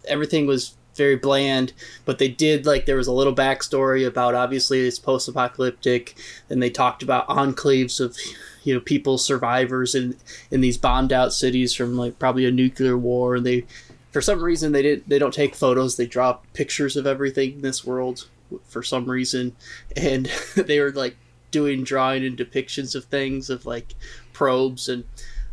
everything 0.08 0.46
was 0.46 0.74
very 0.96 1.16
bland. 1.16 1.72
But 2.04 2.18
they 2.18 2.28
did 2.28 2.66
like 2.66 2.86
there 2.86 2.96
was 2.96 3.06
a 3.06 3.12
little 3.12 3.34
backstory 3.34 4.06
about 4.06 4.34
obviously 4.34 4.80
it's 4.80 4.98
post 4.98 5.28
apocalyptic, 5.28 6.16
and 6.50 6.62
they 6.62 6.70
talked 6.70 7.02
about 7.02 7.28
enclaves 7.28 8.00
of 8.00 8.16
you 8.64 8.74
know 8.74 8.80
people 8.80 9.18
survivors 9.18 9.94
in 9.94 10.16
in 10.50 10.60
these 10.60 10.78
bombed 10.78 11.12
out 11.12 11.32
cities 11.32 11.74
from 11.74 11.96
like 11.96 12.18
probably 12.18 12.46
a 12.46 12.50
nuclear 12.50 12.96
war 12.96 13.36
and 13.36 13.44
they 13.44 13.64
for 14.10 14.22
some 14.22 14.42
reason 14.42 14.72
they 14.72 14.80
didn't 14.80 15.08
they 15.08 15.18
don't 15.18 15.34
take 15.34 15.54
photos 15.54 15.96
they 15.96 16.06
draw 16.06 16.38
pictures 16.54 16.96
of 16.96 17.06
everything 17.06 17.52
in 17.52 17.60
this 17.60 17.84
world 17.84 18.26
for 18.66 18.82
some 18.82 19.04
reason 19.04 19.54
and 19.96 20.26
they 20.56 20.80
were 20.80 20.92
like 20.92 21.16
doing 21.54 21.84
drawing 21.84 22.24
and 22.24 22.36
depictions 22.36 22.96
of 22.96 23.04
things 23.04 23.48
of 23.48 23.64
like 23.64 23.94
probes 24.32 24.88
and 24.88 25.04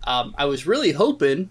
um, 0.05 0.33
i 0.37 0.45
was 0.45 0.65
really 0.65 0.91
hoping 0.91 1.49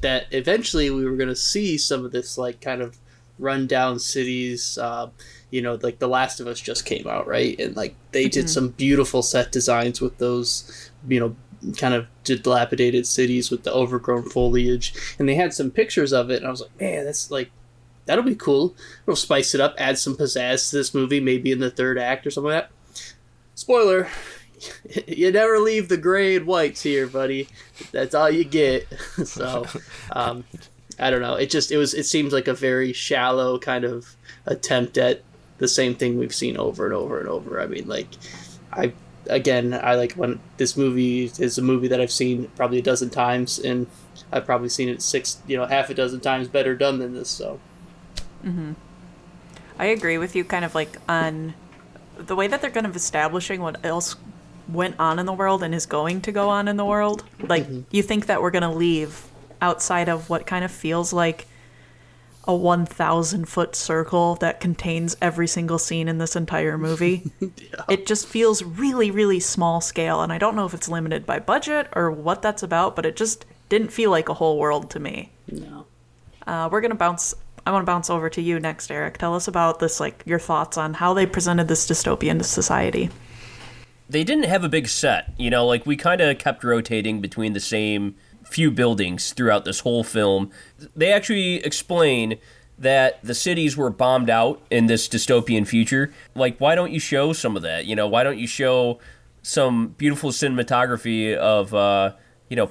that 0.00 0.26
eventually 0.32 0.90
we 0.90 1.04
were 1.04 1.16
going 1.16 1.28
to 1.28 1.36
see 1.36 1.78
some 1.78 2.04
of 2.04 2.12
this 2.12 2.36
like 2.36 2.60
kind 2.60 2.82
of 2.82 2.98
rundown 3.38 3.98
cities 3.98 4.78
uh, 4.78 5.08
you 5.50 5.62
know 5.62 5.78
like 5.82 5.98
the 5.98 6.08
last 6.08 6.40
of 6.40 6.46
us 6.46 6.60
just 6.60 6.84
came 6.84 7.06
out 7.06 7.26
right? 7.26 7.58
And 7.58 7.76
like 7.76 7.94
they 8.12 8.28
did 8.28 8.50
some 8.50 8.68
beautiful 8.68 9.22
set 9.22 9.50
designs 9.52 10.00
with 10.00 10.18
those 10.18 10.90
you 11.08 11.20
know 11.20 11.36
kind 11.78 11.94
of 11.94 12.06
dilapidated 12.24 13.06
cities 13.06 13.50
with 13.50 13.62
the 13.62 13.72
overgrown 13.72 14.28
foliage. 14.28 14.92
And 15.18 15.28
they 15.28 15.36
had 15.36 15.54
some 15.54 15.70
pictures 15.70 16.12
of 16.12 16.30
it 16.30 16.38
and 16.38 16.46
i 16.46 16.50
was 16.50 16.60
like 16.60 16.80
man 16.80 17.04
that's 17.04 17.30
like 17.30 17.50
that'll 18.06 18.24
be 18.24 18.34
cool. 18.34 18.76
We'll 19.06 19.16
spice 19.16 19.54
it 19.54 19.60
up 19.60 19.74
add 19.78 19.98
some 19.98 20.16
pizzazz 20.16 20.70
to 20.70 20.76
this 20.76 20.92
movie 20.92 21.20
maybe 21.20 21.50
in 21.50 21.60
the 21.60 21.70
third 21.70 21.98
act 21.98 22.26
or 22.26 22.30
something 22.30 22.52
like 22.52 22.64
that 22.64 22.73
spoiler 23.54 24.08
you 25.06 25.30
never 25.30 25.58
leave 25.58 25.88
the 25.88 25.96
gray 25.96 26.36
and 26.36 26.46
whites 26.46 26.82
here 26.82 27.06
buddy. 27.06 27.48
That's 27.92 28.14
all 28.14 28.30
you 28.30 28.44
get. 28.44 28.86
So 29.24 29.66
um, 30.12 30.44
i 30.98 31.10
don't 31.10 31.22
know. 31.22 31.34
It 31.34 31.50
just 31.50 31.70
it 31.70 31.76
was 31.76 31.94
it 31.94 32.04
seems 32.04 32.32
like 32.32 32.48
a 32.48 32.54
very 32.54 32.92
shallow 32.92 33.58
kind 33.58 33.84
of 33.84 34.16
attempt 34.46 34.98
at 34.98 35.22
the 35.58 35.68
same 35.68 35.94
thing 35.94 36.18
we've 36.18 36.34
seen 36.34 36.56
over 36.56 36.84
and 36.84 36.94
over 36.94 37.20
and 37.20 37.28
over. 37.28 37.60
I 37.60 37.66
mean 37.66 37.88
like 37.88 38.08
i 38.72 38.92
again 39.30 39.72
i 39.72 39.94
like 39.94 40.12
when 40.14 40.38
this 40.58 40.76
movie 40.76 41.30
is 41.38 41.56
a 41.56 41.62
movie 41.62 41.88
that 41.88 42.00
i've 42.00 42.10
seen 42.10 42.46
probably 42.56 42.78
a 42.78 42.82
dozen 42.82 43.08
times 43.08 43.58
and 43.58 43.86
i've 44.30 44.44
probably 44.44 44.68
seen 44.68 44.88
it 44.88 45.00
six 45.00 45.40
you 45.46 45.56
know 45.56 45.64
half 45.64 45.88
a 45.88 45.94
dozen 45.94 46.20
times 46.20 46.46
better 46.48 46.74
done 46.74 46.98
than 46.98 47.14
this 47.14 47.30
so. 47.30 47.58
Mm-hmm. 48.44 48.72
I 49.78 49.86
agree 49.86 50.18
with 50.18 50.36
you 50.36 50.44
kind 50.44 50.64
of 50.64 50.74
like 50.74 50.98
on 51.08 51.54
the 52.18 52.36
way 52.36 52.46
that 52.46 52.60
they're 52.60 52.70
kind 52.70 52.86
of 52.86 52.96
establishing 52.96 53.60
what 53.60 53.84
else 53.84 54.16
went 54.68 54.96
on 54.98 55.18
in 55.18 55.26
the 55.26 55.32
world 55.32 55.62
and 55.62 55.74
is 55.74 55.86
going 55.86 56.20
to 56.22 56.32
go 56.32 56.48
on 56.48 56.68
in 56.68 56.76
the 56.76 56.84
world. 56.84 57.24
Like 57.40 57.66
you 57.90 58.02
think 58.02 58.26
that 58.26 58.40
we're 58.40 58.50
going 58.50 58.62
to 58.62 58.70
leave 58.70 59.26
outside 59.60 60.08
of 60.08 60.30
what 60.30 60.46
kind 60.46 60.64
of 60.64 60.70
feels 60.70 61.12
like 61.12 61.46
a 62.46 62.54
1000 62.54 63.46
foot 63.48 63.74
circle 63.74 64.34
that 64.36 64.60
contains 64.60 65.16
every 65.22 65.46
single 65.46 65.78
scene 65.78 66.08
in 66.08 66.18
this 66.18 66.36
entire 66.36 66.76
movie. 66.76 67.30
It 67.88 68.06
just 68.06 68.26
feels 68.26 68.62
really 68.62 69.10
really 69.10 69.40
small 69.40 69.80
scale 69.80 70.22
and 70.22 70.32
I 70.32 70.38
don't 70.38 70.56
know 70.56 70.64
if 70.64 70.72
it's 70.74 70.88
limited 70.88 71.26
by 71.26 71.38
budget 71.38 71.88
or 71.94 72.10
what 72.10 72.40
that's 72.40 72.62
about, 72.62 72.96
but 72.96 73.04
it 73.04 73.16
just 73.16 73.44
didn't 73.68 73.92
feel 73.92 74.10
like 74.10 74.28
a 74.28 74.34
whole 74.34 74.58
world 74.58 74.90
to 74.90 75.00
me. 75.00 75.32
no 75.50 75.86
Uh, 76.46 76.68
we're 76.70 76.80
gonna 76.80 76.94
bounce. 76.94 77.34
I 77.66 77.70
want 77.70 77.82
to 77.82 77.86
bounce 77.86 78.10
over 78.10 78.28
to 78.28 78.42
you 78.42 78.60
next, 78.60 78.90
Eric. 78.90 79.18
Tell 79.18 79.34
us 79.34 79.48
about 79.48 79.78
this, 79.78 79.98
like 80.00 80.22
your 80.26 80.38
thoughts 80.38 80.76
on 80.76 80.94
how 80.94 81.14
they 81.14 81.24
presented 81.26 81.68
this 81.68 81.88
dystopian 81.88 82.44
society. 82.44 83.10
they 84.08 84.24
didn't 84.24 84.44
have 84.44 84.64
a 84.64 84.68
big 84.68 84.88
set. 84.88 85.32
You 85.38 85.50
know, 85.50 85.66
like 85.66 85.86
we 85.86 85.96
kind 85.96 86.20
of 86.20 86.38
kept 86.38 86.62
rotating 86.62 87.20
between 87.20 87.52
the 87.54 87.60
same 87.60 88.16
few 88.44 88.70
buildings 88.70 89.32
throughout 89.32 89.64
this 89.64 89.80
whole 89.80 90.04
film. 90.04 90.50
They 90.94 91.12
actually 91.12 91.56
explain 91.64 92.38
that 92.78 93.22
the 93.24 93.34
cities 93.34 93.76
were 93.76 93.90
bombed 93.90 94.28
out 94.28 94.60
in 94.70 94.86
this 94.86 95.08
dystopian 95.08 95.66
future. 95.66 96.12
Like, 96.34 96.58
why 96.58 96.74
don't 96.74 96.92
you 96.92 97.00
show 97.00 97.32
some 97.32 97.56
of 97.56 97.62
that? 97.62 97.86
You 97.86 97.96
know, 97.96 98.06
why 98.08 98.24
don't 98.24 98.38
you 98.38 98.46
show 98.46 98.98
some 99.42 99.88
beautiful 99.96 100.30
cinematography 100.30 101.34
of, 101.34 101.72
uh, 101.72 102.12
you 102.48 102.56
know, 102.56 102.68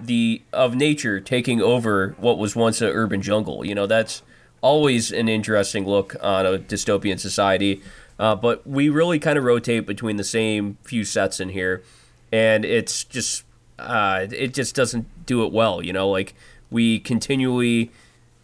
the 0.00 0.42
of 0.52 0.74
nature 0.74 1.20
taking 1.20 1.60
over 1.60 2.16
what 2.18 2.38
was 2.38 2.56
once 2.56 2.80
an 2.80 2.88
urban 2.88 3.22
jungle? 3.22 3.64
You 3.64 3.74
know, 3.74 3.86
that's 3.86 4.22
always 4.62 5.12
an 5.12 5.28
interesting 5.28 5.84
look 5.84 6.16
on 6.22 6.46
a 6.46 6.58
dystopian 6.58 7.20
society. 7.20 7.82
Uh, 8.18 8.36
but 8.36 8.66
we 8.66 8.88
really 8.88 9.18
kind 9.18 9.36
of 9.36 9.44
rotate 9.44 9.86
between 9.86 10.16
the 10.16 10.24
same 10.24 10.78
few 10.84 11.04
sets 11.04 11.40
in 11.40 11.50
here, 11.50 11.82
and 12.30 12.64
it's 12.64 13.04
just 13.04 13.44
uh, 13.78 14.26
it 14.30 14.54
just 14.54 14.74
doesn't 14.74 15.06
do 15.26 15.44
it 15.44 15.52
well. 15.52 15.82
You 15.82 15.92
know, 15.92 16.08
like 16.08 16.34
we 16.70 17.00
continually 17.00 17.90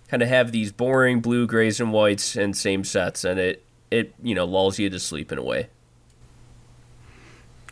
kind 0.09 0.23
of 0.23 0.29
have 0.29 0.53
these 0.53 0.73
boring 0.73 1.21
blue, 1.21 1.47
grays, 1.47 1.81
and 1.81 1.93
whites 1.93 2.35
and 2.35 2.57
same 2.57 2.83
sets, 2.83 3.25
and 3.25 3.39
it 3.39 3.65
it 3.91 4.15
you 4.23 4.35
know 4.35 4.45
lulls 4.45 4.79
you 4.79 4.91
to 4.91 4.99
sleep 4.99 5.31
in 5.31 5.39
a 5.39 5.43
way. 5.43 5.69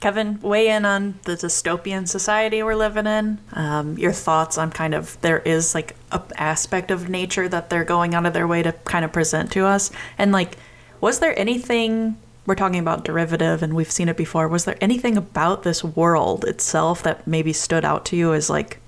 Kevin, 0.00 0.40
weigh 0.40 0.68
in 0.68 0.84
on 0.84 1.18
the 1.24 1.32
dystopian 1.32 2.06
society 2.06 2.62
we're 2.62 2.76
living 2.76 3.06
in. 3.06 3.38
Um, 3.52 3.96
your 3.96 4.12
thoughts 4.12 4.58
on 4.58 4.70
kind 4.70 4.94
of 4.94 5.20
there 5.22 5.38
is 5.40 5.74
like 5.74 5.96
a 6.12 6.22
aspect 6.36 6.90
of 6.90 7.08
nature 7.08 7.48
that 7.48 7.70
they're 7.70 7.84
going 7.84 8.14
out 8.14 8.26
of 8.26 8.32
their 8.32 8.46
way 8.46 8.62
to 8.62 8.72
kind 8.72 9.04
of 9.04 9.12
present 9.12 9.52
to 9.52 9.64
us, 9.64 9.90
and 10.18 10.32
like, 10.32 10.56
was 11.00 11.20
there 11.20 11.38
anything? 11.38 12.18
We're 12.44 12.54
talking 12.54 12.78
about 12.78 13.04
derivative, 13.04 13.62
and 13.62 13.74
we've 13.74 13.90
seen 13.90 14.08
it 14.08 14.16
before. 14.16 14.46
Was 14.46 14.66
there 14.66 14.78
anything 14.80 15.16
about 15.16 15.64
this 15.64 15.82
world 15.82 16.44
itself 16.44 17.02
that 17.02 17.26
maybe 17.26 17.52
stood 17.52 17.84
out 17.84 18.04
to 18.06 18.16
you 18.16 18.34
as 18.34 18.48
like 18.48 18.78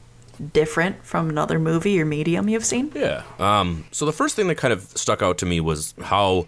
different 0.53 1.05
from 1.05 1.29
another 1.29 1.59
movie 1.59 2.00
or 2.00 2.05
medium 2.05 2.49
you've 2.49 2.65
seen? 2.65 2.93
Yeah. 2.95 3.25
Um, 3.38 3.87
so 3.91 4.07
the 4.07 4.12
first 4.12 4.37
thing 4.37 4.47
that 4.49 4.57
kind 4.57 4.73
of 4.73 4.83
stuck 4.97 5.23
out 5.23 5.38
to 5.38 5.47
me 5.47 5.59
was 5.61 5.95
how 6.03 6.47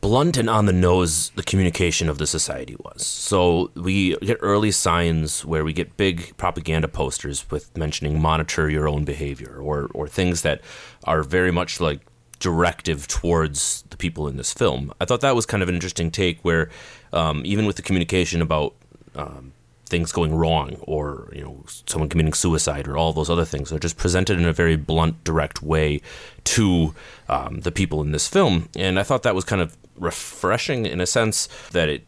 blunt 0.00 0.36
and 0.36 0.48
on 0.48 0.66
the 0.66 0.72
nose 0.72 1.30
the 1.30 1.42
communication 1.42 2.08
of 2.08 2.18
the 2.18 2.26
society 2.26 2.76
was. 2.78 3.06
So 3.06 3.70
we 3.74 4.16
get 4.16 4.38
early 4.40 4.70
signs 4.70 5.44
where 5.44 5.64
we 5.64 5.72
get 5.72 5.96
big 5.96 6.36
propaganda 6.36 6.88
posters 6.88 7.50
with 7.50 7.76
mentioning 7.76 8.20
monitor 8.20 8.70
your 8.70 8.88
own 8.88 9.04
behavior 9.04 9.56
or 9.60 9.90
or 9.94 10.08
things 10.08 10.42
that 10.42 10.60
are 11.04 11.22
very 11.22 11.50
much 11.50 11.80
like 11.80 12.00
directive 12.38 13.06
towards 13.06 13.84
the 13.90 13.96
people 13.96 14.26
in 14.26 14.36
this 14.36 14.52
film. 14.52 14.92
I 15.00 15.04
thought 15.04 15.20
that 15.20 15.36
was 15.36 15.44
kind 15.44 15.62
of 15.62 15.68
an 15.68 15.74
interesting 15.74 16.10
take 16.10 16.40
where 16.40 16.70
um, 17.12 17.42
even 17.44 17.66
with 17.66 17.76
the 17.76 17.82
communication 17.82 18.40
about 18.40 18.74
um, 19.14 19.52
things 19.90 20.12
going 20.12 20.34
wrong 20.34 20.76
or 20.82 21.28
you 21.34 21.42
know 21.42 21.62
someone 21.86 22.08
committing 22.08 22.32
suicide 22.32 22.86
or 22.88 22.96
all 22.96 23.12
those 23.12 23.28
other 23.28 23.44
things 23.44 23.68
they're 23.68 23.78
just 23.78 23.96
presented 23.96 24.38
in 24.38 24.46
a 24.46 24.52
very 24.52 24.76
blunt 24.76 25.22
direct 25.24 25.62
way 25.62 26.00
to 26.44 26.94
um, 27.28 27.60
the 27.60 27.72
people 27.72 28.00
in 28.00 28.12
this 28.12 28.28
film 28.28 28.68
and 28.76 29.00
i 29.00 29.02
thought 29.02 29.24
that 29.24 29.34
was 29.34 29.44
kind 29.44 29.60
of 29.60 29.76
refreshing 30.00 30.86
in 30.86 31.00
a 31.00 31.06
sense 31.06 31.48
that 31.72 31.88
it 31.88 32.04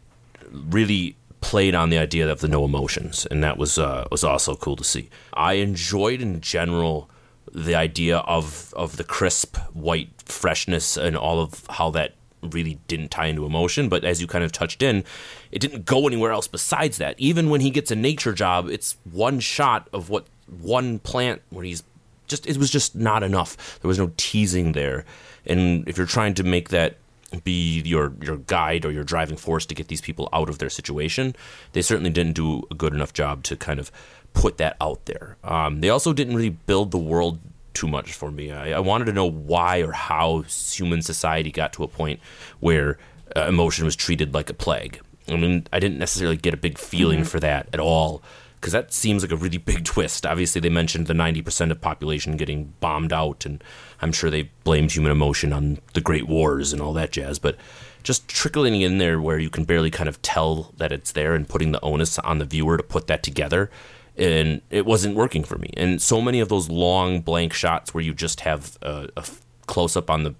really 0.51 1.15
played 1.41 1.75
on 1.75 1.89
the 1.89 1.97
idea 1.97 2.29
of 2.29 2.39
the 2.39 2.47
no 2.47 2.63
emotions 2.63 3.27
and 3.29 3.43
that 3.43 3.57
was 3.57 3.77
uh, 3.77 4.07
was 4.11 4.23
also 4.23 4.55
cool 4.55 4.75
to 4.75 4.83
see. 4.83 5.09
I 5.33 5.53
enjoyed 5.53 6.21
in 6.21 6.41
general 6.41 7.09
the 7.51 7.75
idea 7.75 8.17
of 8.19 8.73
of 8.75 8.97
the 8.97 9.03
crisp 9.03 9.57
white 9.73 10.09
freshness 10.25 10.97
and 10.97 11.15
all 11.15 11.39
of 11.41 11.65
how 11.69 11.91
that 11.91 12.13
really 12.41 12.77
didn't 12.87 13.09
tie 13.09 13.27
into 13.27 13.45
emotion 13.45 13.87
but 13.87 14.03
as 14.03 14.19
you 14.19 14.27
kind 14.27 14.43
of 14.43 14.51
touched 14.51 14.81
in 14.81 15.03
it 15.51 15.59
didn't 15.59 15.85
go 15.85 16.07
anywhere 16.07 16.31
else 16.31 16.47
besides 16.47 16.97
that. 16.97 17.17
Even 17.19 17.49
when 17.49 17.61
he 17.61 17.69
gets 17.69 17.91
a 17.91 17.95
nature 17.95 18.33
job 18.33 18.69
it's 18.69 18.97
one 19.11 19.39
shot 19.39 19.87
of 19.93 20.09
what 20.09 20.25
one 20.47 20.99
plant 20.99 21.41
where 21.49 21.63
he's 21.63 21.83
just 22.27 22.47
it 22.47 22.57
was 22.57 22.69
just 22.69 22.95
not 22.95 23.21
enough. 23.21 23.79
There 23.81 23.89
was 23.89 23.99
no 23.99 24.11
teasing 24.17 24.71
there. 24.71 25.05
And 25.45 25.87
if 25.87 25.97
you're 25.97 26.07
trying 26.07 26.33
to 26.35 26.43
make 26.43 26.69
that 26.69 26.97
be 27.43 27.81
your 27.81 28.13
your 28.21 28.37
guide 28.37 28.85
or 28.85 28.91
your 28.91 29.03
driving 29.03 29.37
force 29.37 29.65
to 29.65 29.75
get 29.75 29.87
these 29.87 30.01
people 30.01 30.29
out 30.33 30.49
of 30.49 30.59
their 30.59 30.69
situation 30.69 31.35
they 31.73 31.81
certainly 31.81 32.09
didn't 32.09 32.33
do 32.33 32.63
a 32.71 32.75
good 32.75 32.93
enough 32.93 33.13
job 33.13 33.43
to 33.43 33.55
kind 33.55 33.79
of 33.79 33.91
put 34.33 34.57
that 34.57 34.75
out 34.81 35.05
there 35.05 35.37
um, 35.43 35.81
they 35.81 35.89
also 35.89 36.13
didn't 36.13 36.35
really 36.35 36.49
build 36.49 36.91
the 36.91 36.97
world 36.97 37.39
too 37.73 37.87
much 37.87 38.13
for 38.13 38.31
me. 38.31 38.51
I, 38.51 38.71
I 38.71 38.79
wanted 38.79 39.05
to 39.05 39.13
know 39.13 39.25
why 39.25 39.79
or 39.79 39.91
how 39.91 40.41
human 40.41 41.01
society 41.01 41.51
got 41.51 41.73
to 41.73 41.83
a 41.83 41.87
point 41.87 42.19
where 42.59 42.97
uh, 43.35 43.47
emotion 43.47 43.85
was 43.85 43.95
treated 43.95 44.33
like 44.33 44.49
a 44.49 44.53
plague. 44.53 44.99
I 45.27 45.35
mean, 45.37 45.67
I 45.71 45.79
didn't 45.79 45.99
necessarily 45.99 46.37
get 46.37 46.53
a 46.53 46.57
big 46.57 46.77
feeling 46.77 47.23
for 47.23 47.39
that 47.39 47.67
at 47.73 47.79
all 47.79 48.21
because 48.55 48.73
that 48.73 48.93
seems 48.93 49.23
like 49.23 49.31
a 49.31 49.35
really 49.35 49.57
big 49.57 49.83
twist. 49.85 50.25
Obviously, 50.25 50.61
they 50.61 50.69
mentioned 50.69 51.07
the 51.07 51.13
90% 51.13 51.71
of 51.71 51.81
population 51.81 52.37
getting 52.37 52.73
bombed 52.79 53.11
out, 53.11 53.45
and 53.45 53.63
I'm 54.03 54.11
sure 54.11 54.29
they 54.29 54.51
blamed 54.63 54.91
human 54.91 55.11
emotion 55.11 55.51
on 55.53 55.79
the 55.93 56.01
Great 56.01 56.27
Wars 56.27 56.73
and 56.73 56.81
all 56.81 56.93
that 56.93 57.11
jazz, 57.11 57.39
but 57.39 57.57
just 58.03 58.27
trickling 58.27 58.81
in 58.81 58.97
there 58.97 59.19
where 59.19 59.39
you 59.39 59.49
can 59.49 59.63
barely 59.63 59.89
kind 59.89 60.09
of 60.09 60.21
tell 60.21 60.73
that 60.77 60.91
it's 60.91 61.13
there 61.13 61.33
and 61.33 61.47
putting 61.47 61.71
the 61.71 61.81
onus 61.81 62.19
on 62.19 62.37
the 62.37 62.45
viewer 62.45 62.77
to 62.77 62.83
put 62.83 63.07
that 63.07 63.23
together 63.23 63.71
and 64.17 64.61
it 64.69 64.85
wasn't 64.85 65.15
working 65.15 65.43
for 65.43 65.57
me. 65.57 65.71
And 65.75 66.01
so 66.01 66.21
many 66.21 66.39
of 66.39 66.49
those 66.49 66.69
long 66.69 67.21
blank 67.21 67.53
shots 67.53 67.93
where 67.93 68.03
you 68.03 68.13
just 68.13 68.41
have 68.41 68.77
a, 68.81 69.09
a 69.17 69.25
close 69.65 69.95
up 69.95 70.09
on 70.09 70.23
the 70.23 70.35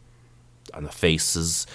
on 0.73 0.83
the 0.83 0.91
faces, 0.91 1.67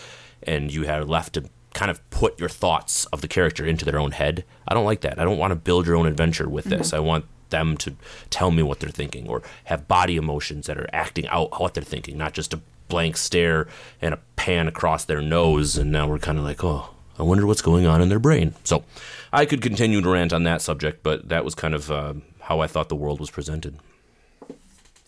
and 0.42 0.72
you 0.72 0.88
are 0.88 1.04
left 1.04 1.34
to 1.34 1.48
kind 1.74 1.90
of 1.90 2.08
put 2.10 2.38
your 2.40 2.48
thoughts 2.48 3.04
of 3.06 3.20
the 3.20 3.28
character 3.28 3.64
into 3.64 3.84
their 3.84 3.98
own 3.98 4.12
head. 4.12 4.44
I 4.66 4.74
don't 4.74 4.84
like 4.84 5.02
that. 5.02 5.18
I 5.18 5.24
don't 5.24 5.38
want 5.38 5.52
to 5.52 5.56
build 5.56 5.86
your 5.86 5.96
own 5.96 6.06
adventure 6.06 6.48
with 6.48 6.64
this. 6.66 6.88
Mm-hmm. 6.88 6.96
I 6.96 7.00
want 7.00 7.24
them 7.50 7.76
to 7.78 7.94
tell 8.30 8.50
me 8.50 8.62
what 8.62 8.80
they're 8.80 8.90
thinking 8.90 9.28
or 9.28 9.42
have 9.64 9.88
body 9.88 10.16
emotions 10.16 10.66
that 10.66 10.78
are 10.78 10.88
acting 10.92 11.26
out 11.28 11.60
what 11.60 11.74
they're 11.74 11.82
thinking, 11.82 12.16
not 12.18 12.32
just 12.34 12.52
a 12.54 12.60
blank 12.88 13.16
stare 13.16 13.68
and 14.00 14.14
a 14.14 14.18
pan 14.36 14.66
across 14.68 15.04
their 15.04 15.20
nose. 15.20 15.76
And 15.76 15.90
now 15.92 16.08
we're 16.08 16.18
kind 16.18 16.38
of 16.38 16.44
like, 16.44 16.62
oh, 16.64 16.90
I 17.18 17.22
wonder 17.22 17.46
what's 17.46 17.62
going 17.62 17.86
on 17.86 18.00
in 18.00 18.08
their 18.08 18.18
brain. 18.18 18.54
So 18.64 18.84
I 19.32 19.44
could 19.44 19.60
continue 19.62 20.00
to 20.00 20.08
rant 20.08 20.32
on 20.32 20.44
that 20.44 20.62
subject, 20.62 21.02
but 21.02 21.28
that 21.28 21.44
was 21.44 21.54
kind 21.54 21.74
of 21.74 21.90
uh, 21.90 22.14
how 22.40 22.60
I 22.60 22.66
thought 22.66 22.88
the 22.88 22.96
world 22.96 23.20
was 23.20 23.30
presented. 23.30 23.78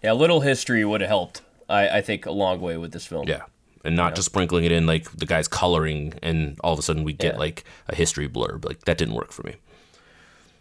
Yeah, 0.03 0.13
a 0.13 0.15
little 0.15 0.41
history 0.41 0.85
would 0.85 1.01
have 1.01 1.09
helped. 1.09 1.43
I, 1.69 1.99
I 1.99 2.01
think 2.01 2.27
a 2.27 2.33
long 2.33 2.61
way 2.61 2.77
with 2.77 2.93
this 2.93 3.07
film. 3.07 3.29
Yeah. 3.29 3.43
And 3.85 3.97
not 3.97 4.15
just 4.15 4.27
sprinkling 4.27 4.65
it 4.65 4.73
in 4.73 4.87
like 4.87 5.11
the 5.13 5.25
guy's 5.25 5.49
coloring 5.49 6.15
and 6.23 6.59
all 6.63 6.73
of 6.75 6.79
a 6.79 6.83
sudden 6.83 7.03
we 7.05 7.13
get 7.15 7.35
Yeah. 7.35 7.39
like 7.39 7.65
a 7.89 7.95
history 7.95 8.29
blurb. 8.29 8.65
Like 8.67 8.81
that 8.85 8.99
didn't 8.99 9.15
work 9.15 9.33
for 9.33 9.43
me. 9.43 9.55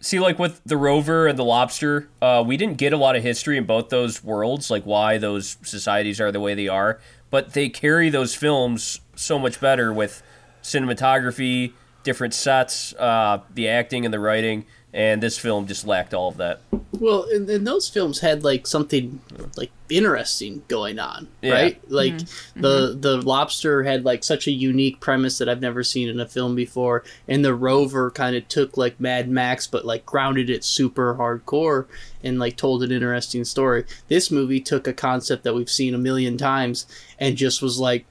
See, 0.01 0.19
like 0.19 0.39
with 0.39 0.61
the 0.65 0.77
rover 0.77 1.27
and 1.27 1.37
the 1.37 1.43
lobster, 1.43 2.07
uh, 2.21 2.41
we 2.45 2.55
didn't 2.55 2.77
get 2.77 2.93
a 2.93 2.97
lot 2.97 3.17
of 3.17 3.23
history 3.23 3.57
in 3.57 3.65
both 3.65 3.89
those 3.89 4.23
worlds, 4.23 4.71
like 4.71 4.83
why 4.83 5.17
those 5.17 5.57
societies 5.61 6.21
are 6.21 6.31
the 6.31 6.39
way 6.39 6.53
they 6.53 6.69
are. 6.69 6.99
But 7.29 7.53
they 7.53 7.67
carry 7.67 8.09
those 8.09 8.33
films 8.33 9.01
so 9.15 9.37
much 9.37 9.59
better 9.59 9.91
with 9.91 10.23
cinematography, 10.63 11.73
different 12.03 12.33
sets, 12.33 12.93
uh, 12.93 13.41
the 13.53 13.67
acting 13.67 14.05
and 14.05 14.13
the 14.13 14.19
writing. 14.19 14.65
And 14.91 15.21
this 15.21 15.37
film 15.37 15.67
just 15.67 15.85
lacked 15.85 16.15
all 16.15 16.29
of 16.29 16.37
that. 16.37 16.61
Well, 16.91 17.27
and, 17.31 17.47
and 17.47 17.65
those 17.65 17.87
films 17.87 18.19
had 18.21 18.43
like 18.43 18.65
something 18.65 19.21
like 19.55 19.71
interesting 19.87 20.63
going 20.67 20.97
on, 20.97 21.27
Yeah. 21.41 21.53
right? 21.53 21.81
Like 21.91 22.13
mm-hmm. 22.13 22.61
the 22.61 22.89
mm-hmm. 22.89 23.01
the 23.01 23.21
lobster 23.21 23.83
had 23.83 24.03
like 24.03 24.23
such 24.23 24.47
a 24.47 24.51
unique 24.51 24.99
premise 24.99 25.37
that 25.37 25.47
I've 25.47 25.61
never 25.61 25.83
seen 25.83 26.09
in 26.09 26.19
a 26.19 26.27
film 26.27 26.55
before, 26.55 27.03
and 27.27 27.45
the 27.45 27.53
rover 27.53 28.09
kind 28.09 28.35
of 28.35 28.47
took 28.47 28.77
like 28.77 28.99
Mad 28.99 29.29
Max, 29.29 29.67
but 29.67 29.85
like 29.85 30.05
grounded 30.07 30.49
it 30.49 30.63
super 30.63 31.15
hardcore 31.15 31.85
and 32.23 32.39
like 32.39 32.57
told 32.57 32.81
an 32.81 32.91
interesting 32.91 33.45
story. 33.45 33.85
This 34.07 34.31
movie 34.31 34.59
took 34.59 34.87
a 34.87 34.93
concept 34.93 35.43
that 35.43 35.53
we've 35.53 35.69
seen 35.69 35.93
a 35.93 35.99
million 35.99 36.35
times 36.35 36.87
and 37.19 37.37
just 37.37 37.61
was 37.61 37.79
like, 37.79 38.05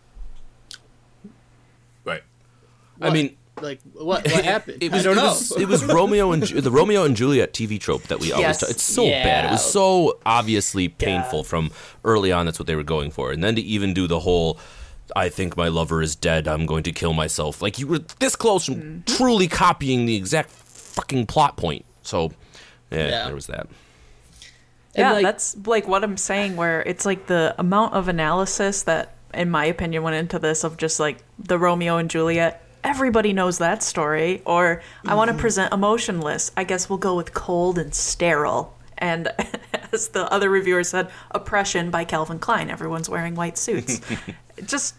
Right. 2.05 2.23
What? 2.99 3.11
I 3.11 3.13
mean, 3.13 3.37
like 3.63 3.81
what 3.93 4.25
what 4.25 4.45
happened? 4.45 4.83
It 4.83 4.93
was, 4.93 5.01
I 5.01 5.05
don't 5.05 5.19
it 5.19 5.21
know. 5.21 5.27
was, 5.29 5.57
it 5.57 5.69
was 5.69 5.85
Romeo 5.85 6.33
and 6.33 6.45
Ju- 6.45 6.61
the 6.61 6.71
Romeo 6.71 7.05
and 7.05 7.17
Juliet 7.17 7.53
TV 7.53 7.79
trope 7.81 8.05
that 8.05 8.21
we 8.21 8.33
always. 8.33 8.47
Yes. 8.47 8.61
Talk. 8.61 8.71
It's 8.71 8.83
so 8.83 9.05
Yeah. 9.05 9.25
bad. 9.25 9.45
It 9.47 9.51
was 9.53 9.65
so 9.65 10.19
obviously 10.25 10.89
painful 10.89 11.45
from 11.45 11.71
early 12.05 12.33
on. 12.33 12.47
That's 12.47 12.59
what 12.59 12.67
they 12.67 12.77
were 12.77 12.83
going 12.83 13.11
for, 13.11 13.33
and 13.33 13.43
then 13.43 13.55
to 13.57 13.63
even 13.63 13.95
do 13.95 14.07
the 14.07 14.21
whole. 14.21 14.59
I 15.17 15.31
think 15.31 15.57
my 15.57 15.69
lover 15.69 16.03
is 16.03 16.15
dead. 16.15 16.47
I'm 16.47 16.67
going 16.67 16.83
to 16.83 16.93
kill 16.93 17.15
myself. 17.15 17.63
Like 17.63 17.79
you 17.79 17.87
were 17.87 18.01
this 18.19 18.37
close 18.37 18.67
from 18.67 18.75
mm-hmm. 18.75 19.17
truly 19.17 19.49
copying 19.49 20.05
the 20.05 20.15
exact 20.17 20.51
fucking 20.51 21.25
plot 21.27 21.57
point. 21.57 21.87
So, 22.03 22.33
yeah, 22.91 23.09
Yeah. 23.09 23.25
there 23.25 23.35
was 23.35 23.47
that. 23.47 23.69
Yeah, 24.95 25.13
like- 25.13 25.23
that's 25.23 25.57
like 25.67 25.89
what 25.89 26.05
I'm 26.05 26.17
saying, 26.17 26.57
where 26.57 26.83
it's 26.83 27.07
like 27.07 27.27
the 27.27 27.55
amount 27.59 27.95
of 27.95 28.09
analysis 28.09 28.83
that, 28.83 29.15
in 29.33 29.51
my 29.51 29.65
opinion, 29.65 30.03
went 30.03 30.17
into 30.17 30.39
this 30.39 30.65
of 30.65 30.77
just 30.77 30.99
like 31.01 31.19
the 31.39 31.59
Romeo 31.59 31.97
and 31.97 32.11
Juliet. 32.11 32.63
Everybody 32.89 33.33
knows 33.35 33.59
that 33.59 33.83
story. 33.83 34.41
Or 34.47 34.81
I 35.07 35.15
want 35.15 35.29
to 35.29 35.33
Mm-hmm. 35.33 35.41
present 35.41 35.73
emotionless. 35.75 36.51
I 36.57 36.65
guess 36.65 36.89
we'll 36.89 36.99
go 36.99 37.15
with 37.15 37.35
cold 37.35 37.79
and 37.79 37.95
sterile. 37.95 38.75
And 38.97 39.29
as 39.93 40.09
the 40.09 40.25
other 40.33 40.49
reviewer 40.49 40.83
said, 40.83 41.11
oppression 41.31 41.91
by 41.91 42.05
Calvin 42.05 42.39
Klein. 42.39 42.71
Everyone's 42.71 43.09
wearing 43.09 43.35
white 43.35 43.59
suits. 43.59 44.01
just 44.67 44.95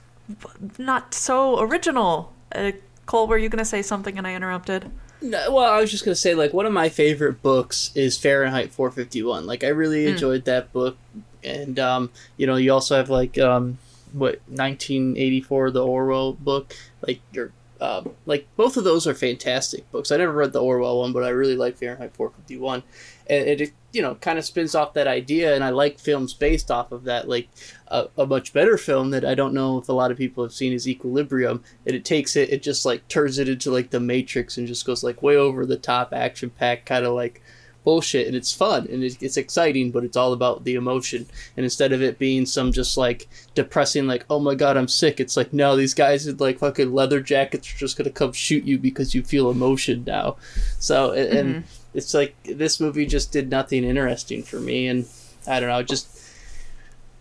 not 0.77 1.13
so 1.15 1.59
original. 1.59 2.31
Uh, 2.53 2.71
Cole, 3.07 3.27
were 3.27 3.39
you 3.39 3.49
going 3.49 3.57
to 3.63 3.65
say 3.65 3.81
something 3.81 4.17
and 4.19 4.27
I 4.27 4.35
interrupted? 4.35 4.91
No, 5.21 5.51
well, 5.51 5.65
I 5.73 5.81
was 5.81 5.91
just 5.91 6.05
gonna 6.05 6.15
say 6.15 6.33
like 6.33 6.53
one 6.53 6.65
of 6.65 6.71
my 6.71 6.87
favorite 6.87 7.41
books 7.41 7.91
is 7.93 8.17
Fahrenheit 8.17 8.71
451. 8.71 9.45
Like 9.45 9.65
I 9.65 9.67
really 9.67 10.05
enjoyed 10.07 10.45
that 10.45 10.71
book, 10.71 10.95
and 11.43 11.77
um, 11.77 12.09
you 12.37 12.47
know, 12.47 12.55
you 12.55 12.71
also 12.71 12.95
have 12.95 13.09
like 13.09 13.37
um, 13.37 13.79
what 14.13 14.39
1984, 14.47 15.71
the 15.71 15.85
Orwell 15.85 16.31
book. 16.33 16.73
Like 17.05 17.19
your 17.33 17.51
um, 17.81 18.11
like 18.25 18.47
both 18.57 18.75
of 18.75 18.83
those 18.83 19.07
are 19.07 19.13
fantastic 19.13 19.89
books. 19.91 20.11
I 20.11 20.17
never 20.17 20.33
read 20.33 20.51
the 20.51 20.61
Orwell 20.61 20.99
one, 20.99 21.13
but 21.13 21.23
I 21.23 21.29
really 21.29 21.55
like 21.55 21.77
Fahrenheit 21.77 22.13
451, 22.15 22.83
and 23.29 23.47
it 23.47 23.71
you 23.93 24.01
know 24.01 24.15
kind 24.15 24.37
of 24.37 24.45
spins 24.45 24.75
off 24.75 24.93
that 24.93 25.07
idea, 25.07 25.55
and 25.55 25.63
I 25.63 25.69
like 25.69 25.97
films 25.97 26.33
based 26.33 26.69
off 26.71 26.91
of 26.91 27.05
that. 27.05 27.29
Like 27.29 27.47
a, 27.87 28.07
a 28.17 28.25
much 28.25 28.51
better 28.51 28.77
film 28.77 29.11
that 29.11 29.23
I 29.23 29.33
don't 29.33 29.53
know 29.53 29.77
if 29.77 29.87
a 29.87 29.93
lot 29.93 30.11
of 30.11 30.17
people 30.17 30.43
have 30.43 30.53
seen 30.53 30.73
is 30.73 30.87
Equilibrium, 30.87 31.63
and 31.85 31.95
it 31.95 32.03
takes 32.03 32.35
it, 32.35 32.49
it 32.49 32.61
just 32.61 32.85
like 32.85 33.07
turns 33.07 33.39
it 33.39 33.47
into 33.47 33.71
like 33.71 33.91
the 33.91 33.99
Matrix 33.99 34.57
and 34.57 34.67
just 34.67 34.85
goes 34.85 35.03
like 35.03 35.23
way 35.23 35.37
over 35.37 35.65
the 35.65 35.77
top, 35.77 36.13
action 36.13 36.49
packed 36.49 36.85
kind 36.85 37.05
of 37.05 37.13
like 37.13 37.41
bullshit, 37.83 38.27
and 38.27 38.35
it's 38.35 38.53
fun 38.53 38.87
and 38.91 39.03
it, 39.03 39.21
it's 39.21 39.37
exciting, 39.37 39.91
but 39.91 40.03
it's 40.03 40.17
all 40.17 40.33
about 40.33 40.63
the 40.63 40.75
emotion. 40.75 41.25
And 41.57 41.63
instead 41.63 41.93
of 41.93 42.01
it 42.01 42.19
being 42.19 42.45
some 42.45 42.71
just 42.71 42.97
like 42.97 43.27
depressing, 43.55 44.07
like 44.07 44.25
oh 44.29 44.39
my 44.39 44.55
god, 44.55 44.77
I'm 44.77 44.87
sick, 44.87 45.19
it's 45.19 45.37
like 45.37 45.53
no, 45.53 45.75
these 45.75 45.93
guys 45.93 46.27
in 46.27 46.37
like 46.37 46.59
fucking 46.59 46.93
leather 46.93 47.21
jackets 47.21 47.73
are 47.73 47.77
just 47.77 47.97
gonna 47.97 48.09
come 48.09 48.33
shoot 48.33 48.63
you 48.63 48.77
because 48.77 49.15
you 49.15 49.23
feel 49.23 49.49
emotion 49.49 50.03
now. 50.05 50.37
So 50.79 51.11
and, 51.11 51.37
and 51.37 51.63
it's 51.93 52.13
like 52.13 52.35
this 52.43 52.79
movie 52.79 53.05
just 53.05 53.31
did 53.31 53.49
nothing 53.49 53.83
interesting 53.83 54.43
for 54.43 54.59
me, 54.59 54.87
and 54.87 55.07
I 55.47 55.59
don't 55.59 55.69
know, 55.69 55.83
just 55.83 56.19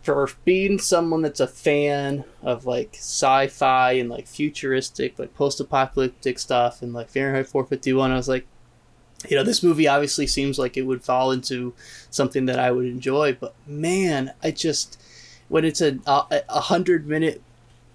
for 0.03 0.31
being 0.44 0.79
someone 0.79 1.21
that's 1.21 1.40
a 1.40 1.47
fan 1.47 2.25
of 2.42 2.64
like 2.64 2.94
sci-fi 2.94 3.92
and 3.92 4.09
like 4.09 4.27
futuristic, 4.27 5.18
like 5.18 5.35
post-apocalyptic 5.35 6.38
stuff, 6.38 6.81
and 6.81 6.94
like 6.94 7.11
Fahrenheit 7.11 7.47
451, 7.47 8.11
I 8.11 8.16
was 8.16 8.29
like, 8.29 8.47
you 9.28 9.37
know, 9.37 9.42
this 9.42 9.62
movie 9.62 9.88
obviously 9.88 10.26
seems 10.26 10.59
like 10.59 10.76
it 10.76 10.83
would 10.83 11.02
fall 11.02 11.33
into 11.33 11.74
something 12.11 12.46
that 12.46 12.59
I 12.59 12.70
would 12.70 12.87
enjoy, 12.87 13.33
but 13.33 13.54
man, 13.66 14.33
I 14.42 14.50
just 14.52 15.00
when 15.48 15.64
it's 15.64 15.81
a 15.81 15.98
a, 16.07 16.61
hundred 16.61 17.07
minute 17.07 17.42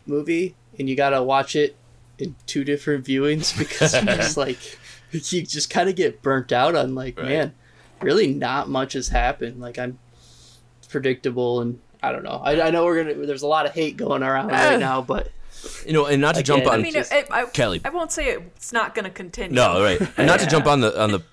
movie 0.06 0.56
and 0.78 0.90
you 0.90 0.96
gotta 0.96 1.22
watch 1.24 1.56
it 1.56 1.76
in 2.18 2.36
two 2.46 2.64
different 2.64 3.06
viewings 3.08 3.58
because 3.58 3.94
just 3.94 4.38
like 4.46 4.58
you 5.12 5.44
just 5.44 5.70
kind 5.70 5.88
of 5.90 5.96
get 5.96 6.22
burnt 6.22 6.52
out 6.52 6.76
on 6.76 6.96
like 6.96 7.18
Right. 7.18 7.30
man, 7.30 7.54
really 8.02 8.34
not 8.34 8.70
much 8.70 8.94
has 8.94 9.10
happened. 9.10 9.62
Like 9.62 9.78
I'm 9.80 10.00
predictable 10.90 11.62
and 11.62 11.80
I 12.02 12.12
don't 12.12 12.24
know. 12.24 12.42
I, 12.44 12.68
I 12.68 12.70
know 12.72 12.84
we're 12.84 13.04
gonna. 13.04 13.26
There's 13.26 13.44
a 13.44 13.48
lot 13.48 13.66
of 13.66 13.74
hate 13.74 13.96
going 13.96 14.24
around 14.24 14.48
right 14.48 14.80
now, 14.80 15.02
but 15.02 15.32
You 15.86 15.94
know, 15.94 16.06
and 16.06 16.22
not 16.22 16.36
to 16.36 16.42
Again, 16.42 16.58
jump 16.58 16.68
on. 16.68 16.80
I 16.80 16.84
mean, 16.84 16.96
it, 16.96 17.12
it, 17.12 17.28
I, 17.32 17.46
Kelly. 17.46 17.82
I 17.84 17.90
won't 17.90 18.12
say 18.12 18.30
it's 18.30 18.74
not 18.74 18.96
going 18.96 19.06
to 19.06 19.12
continue. 19.12 19.56
No, 19.56 19.82
right. 19.82 20.00
And 20.18 20.28
not 20.28 20.40
to 20.40 20.48
jump 20.48 20.66
on 20.66 20.82
the 20.82 21.00
on 21.02 21.12
the 21.12 21.24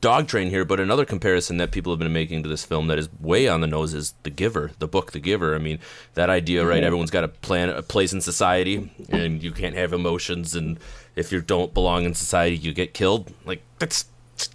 dog 0.00 0.28
train 0.28 0.50
here, 0.50 0.64
but 0.64 0.80
another 0.80 1.04
comparison 1.04 1.58
that 1.58 1.70
people 1.70 1.92
have 1.92 1.98
been 1.98 2.12
making 2.12 2.42
to 2.42 2.48
this 2.48 2.64
film 2.64 2.86
that 2.88 2.98
is 2.98 3.08
way 3.20 3.48
on 3.48 3.60
the 3.60 3.66
nose 3.66 3.94
is 3.94 4.14
The 4.22 4.30
Giver, 4.30 4.70
the 4.78 4.88
book 4.88 5.12
The 5.12 5.20
Giver. 5.20 5.54
I 5.54 5.58
mean, 5.58 5.78
that 6.14 6.30
idea, 6.30 6.64
right? 6.64 6.76
Mm-hmm. 6.76 6.86
Everyone's 6.86 7.10
got 7.10 7.24
a 7.24 7.28
plan, 7.28 7.70
uh, 7.70 7.74
a 7.74 7.82
place 7.82 8.12
in 8.12 8.20
society, 8.20 8.90
and 9.08 9.42
you 9.42 9.52
can't 9.52 9.74
have 9.76 9.92
emotions, 9.92 10.54
and 10.54 10.78
if 11.16 11.32
you 11.32 11.40
don't 11.40 11.74
belong 11.74 12.04
in 12.04 12.14
society, 12.14 12.56
you 12.56 12.72
get 12.72 12.94
killed. 12.94 13.32
Like 13.44 13.62
that's 13.78 14.06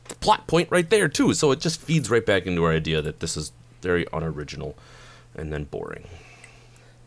the 0.07 0.15
plot 0.15 0.47
point 0.47 0.69
right 0.71 0.89
there 0.89 1.07
too. 1.07 1.33
So 1.33 1.51
it 1.51 1.59
just 1.59 1.81
feeds 1.81 2.09
right 2.09 2.25
back 2.25 2.45
into 2.45 2.63
our 2.63 2.73
idea 2.73 3.01
that 3.01 3.19
this 3.19 3.37
is 3.37 3.51
very 3.81 4.05
unoriginal 4.11 4.75
and 5.35 5.53
then 5.53 5.65
boring. 5.65 6.07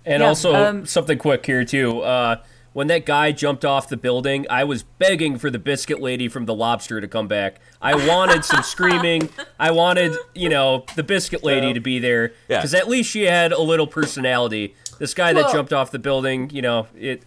And 0.05 0.21
Yeah, 0.21 0.29
also 0.29 0.55
um, 0.55 0.87
something 0.87 1.19
quick 1.19 1.45
here 1.47 1.65
too. 1.65 2.01
Uh, 2.01 2.37
when 2.73 2.87
that 2.87 3.05
guy 3.05 3.33
jumped 3.33 3.65
off 3.67 3.89
the 3.89 3.99
building, 3.99 4.47
I 4.49 4.65
was 4.65 4.83
begging 4.83 5.37
for 5.39 5.51
the 5.51 5.59
biscuit 5.59 6.01
lady 6.01 6.27
from 6.27 6.47
the 6.47 6.55
lobster 6.55 7.01
to 7.03 7.07
come 7.09 7.29
back. 7.29 7.57
I 7.83 7.95
wanted 8.09 8.45
some 8.47 8.63
screaming. 8.63 9.29
I 9.61 9.71
wanted, 9.73 10.17
you 10.35 10.49
know, 10.49 10.87
the 10.97 11.03
biscuit 11.03 11.45
lady 11.45 11.75
to 11.75 11.81
be 11.81 11.99
there 11.99 12.33
Yeah. 12.49 12.59
because 12.59 12.73
at 12.73 12.89
least 12.89 13.11
she 13.11 13.25
had 13.25 13.53
a 13.53 13.61
little 13.61 13.87
personality. 13.87 14.75
This 14.99 15.13
guy 15.13 15.33
that 15.35 15.53
jumped 15.53 15.73
off 15.75 15.91
the 15.91 15.99
building, 15.99 16.49
you 16.51 16.63
know, 16.63 16.87
it. 16.97 17.23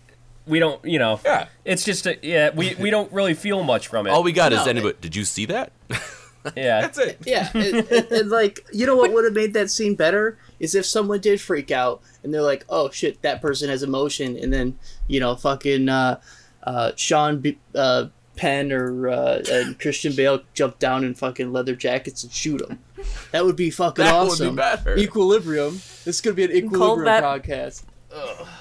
We 0.47 0.59
don't, 0.59 0.83
you 0.85 0.99
know, 0.99 1.19
Yeah. 1.25 1.47
it's 1.63 1.83
just 1.83 2.05
a, 2.05 2.17
yeah. 2.21 2.49
We 2.53 2.75
we 2.75 2.89
don't 2.91 3.11
really 3.11 3.33
feel 3.33 3.63
much 3.63 3.87
from 3.87 4.05
it. 4.07 4.11
All 4.11 4.21
we 4.23 4.31
got 4.31 4.51
is 4.53 4.65
No, 4.65 4.69
anybody. 4.71 4.95
Did 5.01 5.15
you 5.15 5.25
see 5.25 5.45
that? 5.47 5.71
yeah, 6.55 6.81
That's 6.81 6.97
it. 6.99 7.17
yeah, 7.25 7.49
and, 7.53 7.65
and, 7.91 8.11
and, 8.11 8.29
like 8.29 8.65
you 8.71 8.85
know 8.85 8.95
what 8.95 9.11
would 9.11 9.25
have 9.25 9.33
made 9.33 9.53
that 9.53 9.69
scene 9.71 9.95
better 9.95 10.37
is 10.65 10.75
if 10.75 10.85
someone 10.85 11.19
did 11.21 11.39
freak 11.39 11.71
out 11.71 12.01
and 12.23 12.33
they're 12.33 12.41
like, 12.41 12.65
"Oh 12.69 12.89
shit, 12.89 13.21
that 13.21 13.41
person 13.41 13.69
has 13.69 13.83
emotion," 13.83 14.37
and 14.37 14.51
then 14.51 14.77
you 15.07 15.19
know, 15.19 15.35
fucking 15.35 15.87
uh, 15.87 16.19
uh, 16.63 16.91
Sean 16.97 17.39
B- 17.39 17.59
uh, 17.73 18.07
Penn 18.35 18.71
or 18.71 19.07
uh, 19.07 19.41
and 19.49 19.79
Christian 19.79 20.13
Bale 20.15 20.41
jump 20.53 20.77
down 20.79 21.03
in 21.05 21.13
fucking 21.15 21.53
leather 21.53 21.75
jackets 21.75 22.23
and 22.23 22.31
shoot 22.33 22.57
them. 22.67 22.79
That 23.31 23.45
would 23.45 23.55
be 23.55 23.69
fucking 23.69 24.03
That 24.03 24.19
would 24.19 24.25
be 24.39 24.45
awesome. 24.45 24.55
better. 24.55 24.97
Equilibrium. 24.97 25.75
This 25.75 26.07
is 26.07 26.21
gonna 26.21 26.33
be 26.35 26.43
an 26.45 26.51
equilibrium 26.51 27.05
that- 27.05 27.23
podcast. 27.23 27.83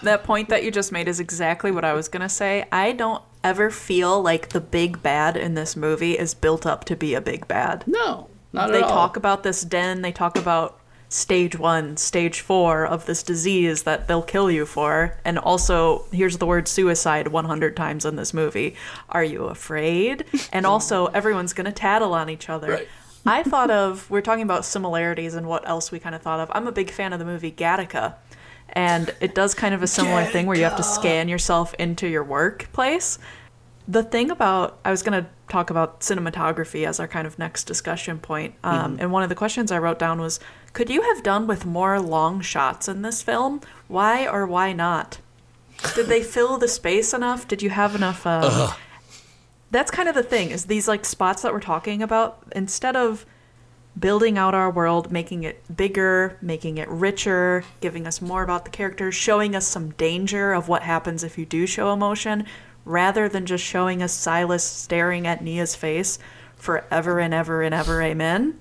That 0.03 0.25
point 0.25 0.49
that 0.49 0.65
you 0.65 0.73
just 0.73 0.91
made 0.91 1.07
is 1.07 1.21
exactly 1.21 1.71
what 1.71 1.85
I 1.85 1.93
was 1.93 2.09
going 2.09 2.23
to 2.23 2.29
say. 2.29 2.65
I 2.73 2.91
don't 2.91 3.23
ever 3.45 3.71
feel 3.71 4.21
like 4.21 4.49
the 4.49 4.61
big 4.61 5.01
bad 5.01 5.37
in 5.37 5.55
this 5.55 5.77
movie 5.77 6.19
is 6.19 6.35
built 6.35 6.67
up 6.67 6.85
to 6.87 6.97
be 6.97 7.15
a 7.15 7.21
big 7.21 7.47
bad. 7.47 7.85
No, 7.87 8.29
not 8.53 8.73
They 8.73 8.79
at 8.79 8.83
all. 8.83 8.89
They 8.89 8.95
talk 8.95 9.17
about 9.17 9.45
this 9.45 9.63
den, 9.63 10.03
they 10.03 10.11
talk 10.11 10.37
about 10.37 10.81
stage 11.15 11.57
one, 11.57 11.97
stage 11.97 12.41
four 12.41 12.85
of 12.85 13.07
this 13.07 13.23
disease 13.23 13.85
that 13.85 14.09
they'll 14.09 14.21
kill 14.21 14.51
you 14.51 14.67
for. 14.67 15.17
And 15.25 15.39
also, 15.39 16.07
here's 16.11 16.39
the 16.39 16.47
word 16.47 16.67
suicide 16.67 17.29
100 17.29 17.77
times 17.77 18.05
in 18.05 18.17
this 18.17 18.35
movie. 18.35 18.75
Are 19.09 19.23
you 19.23 19.45
afraid? 19.45 20.25
And 20.53 20.67
also, 20.67 21.07
everyone's 21.07 21.53
going 21.53 21.65
to 21.67 21.73
tattle 21.73 22.15
on 22.15 22.29
each 22.29 22.49
other. 22.49 22.71
Right. 22.71 22.89
I 23.27 23.43
thought 23.43 23.71
of, 23.71 24.09
we're 24.11 24.21
talking 24.21 24.43
about 24.43 24.65
similarities 24.65 25.35
and 25.35 25.47
what 25.47 25.69
else 25.69 25.91
we 25.91 25.99
kind 25.99 26.15
of 26.15 26.23
thought 26.23 26.41
of. 26.41 26.51
I'm 26.53 26.67
a 26.67 26.73
big 26.73 26.91
fan 26.91 27.13
of 27.13 27.19
the 27.19 27.25
movie 27.25 27.51
Gattaca. 27.51 28.15
And 28.69 29.15
it 29.21 29.35
does 29.35 29.55
kind 29.55 29.75
of 29.75 29.83
a 29.83 29.87
similar 29.87 30.25
thing 30.25 30.47
where 30.47 30.57
you 30.57 30.65
have 30.65 30.77
to 30.77 30.83
scan 30.83 31.29
yourself 31.29 31.75
into 31.75 32.07
your 32.07 32.25
workplace. 32.25 33.19
The 33.87 34.03
thing 34.03 34.31
about, 34.31 34.79
I 34.85 34.91
was 34.91 35.03
going 35.03 35.23
to 35.23 35.29
talk 35.49 35.69
about 35.69 36.01
cinematography 36.01 36.87
as 36.87 36.99
our 36.99 37.07
kind 37.07 37.27
of 37.27 37.39
next 37.39 37.65
discussion 37.65 38.19
point. 38.19 38.55
Um, 38.65 38.97
And 38.99 39.13
one 39.13 39.23
of 39.23 39.29
the 39.29 39.35
questions 39.35 39.71
I 39.71 39.79
wrote 39.79 39.99
down 39.99 40.21
was 40.21 40.41
could 40.73 40.91
you 40.91 41.03
have 41.03 41.23
done 41.23 41.47
with 41.47 41.67
more 41.67 42.01
long 42.01 42.41
shots 42.41 42.89
in 42.89 43.03
this 43.03 43.23
film? 43.23 43.61
Why 43.87 44.27
or 44.27 44.47
why 44.47 44.73
not? 44.73 45.19
Did 45.95 46.07
they 46.07 46.23
fill 46.23 46.57
the 46.57 46.69
space 46.69 47.13
enough? 47.13 47.47
Did 47.47 47.63
you 47.63 47.71
have 47.71 47.95
enough? 47.95 48.27
Um, 48.27 48.73
that's 49.71 49.91
kind 49.91 50.09
of 50.09 50.15
the 50.15 50.23
thing 50.23 50.51
is 50.51 50.67
these 50.67 50.87
like 50.87 51.05
spots 51.05 51.43
that 51.43 51.53
we're 51.53 51.61
talking 51.61 52.01
about 52.01 52.43
instead 52.55 52.95
of 52.97 53.27
building 53.99 54.39
out 54.39 54.55
our 54.55 54.71
world 54.71 55.11
making 55.11 55.43
it 55.43 55.77
bigger 55.77 56.37
making 56.41 56.79
it 56.79 56.89
richer 56.89 57.65
giving 57.81 58.07
us 58.07 58.21
more 58.21 58.43
about 58.43 58.65
the 58.65 58.71
characters 58.71 59.15
showing 59.15 59.55
us 59.57 59.67
some 59.67 59.91
danger 59.93 60.53
of 60.53 60.69
what 60.69 60.83
happens 60.83 61.25
if 61.25 61.37
you 61.39 61.45
do 61.45 61.67
show 61.67 61.93
emotion 61.93 62.47
rather 62.85 63.29
than 63.29 63.47
just 63.47 63.65
showing 63.65 64.03
us 64.03 64.13
silas 64.13 64.63
staring 64.65 65.27
at 65.27 65.43
nia's 65.43 65.75
face 65.75 66.19
forever 66.57 67.19
and 67.21 67.33
ever 67.35 67.63
and 67.63 67.75
ever 67.75 68.03
amen 68.03 68.59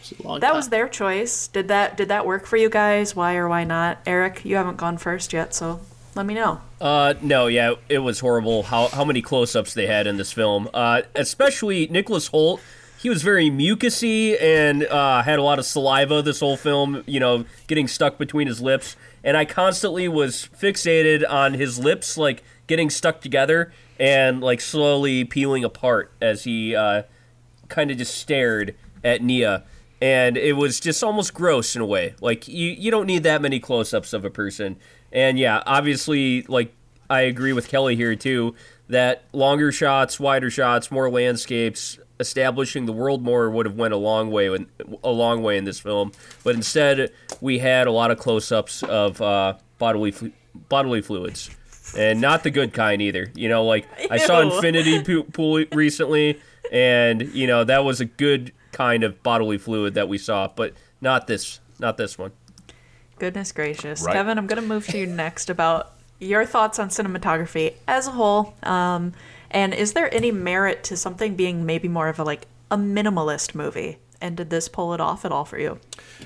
It's 0.00 0.12
a 0.12 0.22
long 0.26 0.40
that 0.40 0.48
time. 0.48 0.56
was 0.56 0.68
their 0.68 0.88
choice 0.88 1.48
did 1.48 1.68
that 1.68 1.96
did 1.96 2.08
that 2.08 2.26
work 2.26 2.46
for 2.46 2.56
you 2.56 2.68
guys 2.68 3.14
why 3.16 3.36
or 3.36 3.48
why 3.48 3.64
not 3.64 3.98
eric 4.06 4.44
you 4.44 4.56
haven't 4.56 4.76
gone 4.76 4.98
first 4.98 5.32
yet 5.32 5.54
so 5.54 5.80
let 6.14 6.26
me 6.26 6.34
know 6.34 6.60
Uh, 6.80 7.14
no, 7.22 7.46
yeah, 7.48 7.74
it 7.88 7.98
was 7.98 8.20
horrible 8.20 8.62
how 8.64 8.86
how 8.88 9.04
many 9.04 9.20
close-ups 9.22 9.74
they 9.74 9.86
had 9.88 10.06
in 10.06 10.16
this 10.16 10.30
film. 10.32 10.68
Uh, 10.74 11.00
especially 11.16 11.86
Nicholas 11.88 12.28
Hoult. 12.28 12.60
He 13.00 13.08
was 13.08 13.22
very 13.22 13.50
mucusy 13.50 14.40
and 14.40 14.84
uh, 14.84 15.22
had 15.22 15.38
a 15.40 15.42
lot 15.42 15.58
of 15.58 15.64
saliva 15.66 16.22
this 16.22 16.38
whole 16.40 16.56
film. 16.56 17.02
You 17.06 17.18
know, 17.18 17.44
getting 17.66 17.88
stuck 17.88 18.16
between 18.18 18.46
his 18.46 18.60
lips, 18.60 18.94
and 19.24 19.36
I 19.36 19.44
constantly 19.44 20.06
was 20.06 20.48
fixated 20.56 21.28
on 21.28 21.54
his 21.54 21.78
lips, 21.80 22.16
like 22.16 22.44
getting 22.66 22.90
stuck 22.90 23.20
together 23.20 23.72
and 23.98 24.40
like 24.40 24.60
slowly 24.60 25.24
peeling 25.24 25.64
apart 25.64 26.12
as 26.20 26.44
he 26.44 26.74
uh, 26.74 27.02
kind 27.68 27.90
of 27.90 27.98
just 27.98 28.16
stared 28.16 28.74
at 29.02 29.22
Nia. 29.22 29.64
And 30.00 30.36
it 30.36 30.56
was 30.56 30.80
just 30.80 31.02
almost 31.02 31.32
gross 31.32 31.74
in 31.76 31.82
a 31.82 31.86
way. 31.86 32.14
Like 32.20 32.48
you, 32.48 32.70
you 32.70 32.90
don't 32.90 33.06
need 33.06 33.22
that 33.22 33.40
many 33.40 33.60
close-ups 33.60 34.12
of 34.12 34.24
a 34.24 34.30
person. 34.30 34.76
And 35.12 35.38
yeah, 35.38 35.62
obviously, 35.66 36.42
like 36.42 36.74
I 37.08 37.22
agree 37.22 37.52
with 37.52 37.68
Kelly 37.68 37.96
here 37.96 38.16
too. 38.16 38.54
That 38.88 39.24
longer 39.32 39.72
shots, 39.72 40.20
wider 40.20 40.50
shots, 40.50 40.90
more 40.90 41.08
landscapes, 41.08 41.98
establishing 42.20 42.84
the 42.86 42.92
world 42.92 43.22
more 43.22 43.50
would 43.50 43.66
have 43.66 43.76
went 43.76 43.94
a 43.94 43.96
long 43.96 44.30
way 44.30 44.46
in, 44.46 44.66
a 45.02 45.10
long 45.10 45.42
way 45.42 45.56
in 45.56 45.64
this 45.64 45.80
film. 45.80 46.12
But 46.42 46.54
instead, 46.54 47.10
we 47.40 47.60
had 47.60 47.86
a 47.86 47.92
lot 47.92 48.10
of 48.10 48.18
close-ups 48.18 48.82
of 48.82 49.22
uh, 49.22 49.54
bodily 49.78 50.14
bodily 50.68 51.00
fluids, 51.00 51.50
and 51.96 52.20
not 52.20 52.42
the 52.42 52.50
good 52.50 52.72
kind 52.72 53.00
either. 53.02 53.30
You 53.34 53.48
know, 53.48 53.64
like 53.64 53.86
I 54.10 54.18
saw 54.18 54.40
Infinity 54.40 55.02
Pu- 55.04 55.24
Pool 55.24 55.64
recently, 55.72 56.40
and 56.72 57.22
you 57.34 57.46
know 57.46 57.64
that 57.64 57.84
was 57.84 58.00
a 58.00 58.04
good 58.04 58.52
kind 58.72 59.04
of 59.04 59.22
bodily 59.22 59.58
fluid 59.58 59.94
that 59.94 60.08
we 60.08 60.18
saw, 60.18 60.48
but 60.48 60.74
not 61.00 61.26
this, 61.26 61.60
not 61.78 61.96
this 61.96 62.18
one. 62.18 62.32
Goodness 63.18 63.52
gracious. 63.52 64.02
Right. 64.02 64.14
Kevin, 64.14 64.38
I'm 64.38 64.46
going 64.46 64.60
to 64.60 64.68
move 64.68 64.86
to 64.88 64.98
you 64.98 65.06
next 65.06 65.48
about 65.48 65.92
your 66.18 66.44
thoughts 66.44 66.78
on 66.78 66.88
cinematography 66.88 67.74
as 67.86 68.08
a 68.08 68.10
whole. 68.10 68.54
Um, 68.62 69.12
and 69.50 69.72
is 69.72 69.92
there 69.92 70.12
any 70.12 70.32
merit 70.32 70.82
to 70.84 70.96
something 70.96 71.36
being 71.36 71.64
maybe 71.64 71.86
more 71.86 72.08
of 72.08 72.18
a 72.18 72.24
like 72.24 72.46
a 72.70 72.76
minimalist 72.76 73.54
movie? 73.54 73.98
And 74.20 74.36
did 74.36 74.50
this 74.50 74.68
pull 74.68 74.94
it 74.94 75.00
off 75.00 75.24
at 75.24 75.32
all 75.32 75.44
for 75.44 75.58
you? 75.58 75.78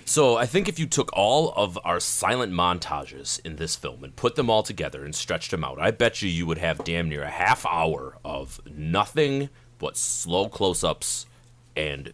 So 0.05 0.37
I 0.37 0.47
think 0.47 0.69
if 0.69 0.79
you 0.79 0.87
took 0.87 1.11
all 1.13 1.53
of 1.57 1.79
our 1.85 1.99
silent 1.99 2.53
montages 2.53 3.41
in 3.45 3.57
this 3.57 3.75
film 3.75 4.05
and 4.05 4.15
put 4.15 4.37
them 4.37 4.49
all 4.49 4.63
together 4.63 5.05
and 5.05 5.15
stretched 5.15 5.51
them 5.51 5.65
out, 5.65 5.81
I 5.81 5.91
bet 5.91 6.23
you 6.23 6.29
you 6.29 6.47
would 6.47 6.59
have 6.59 6.85
damn 6.85 7.09
near 7.09 7.23
a 7.23 7.31
half 7.31 7.67
hour 7.67 8.17
of 8.25 8.61
nothing 8.71 9.49
but 9.79 9.97
slow 9.97 10.49
close-ups 10.49 11.27
and 11.77 12.13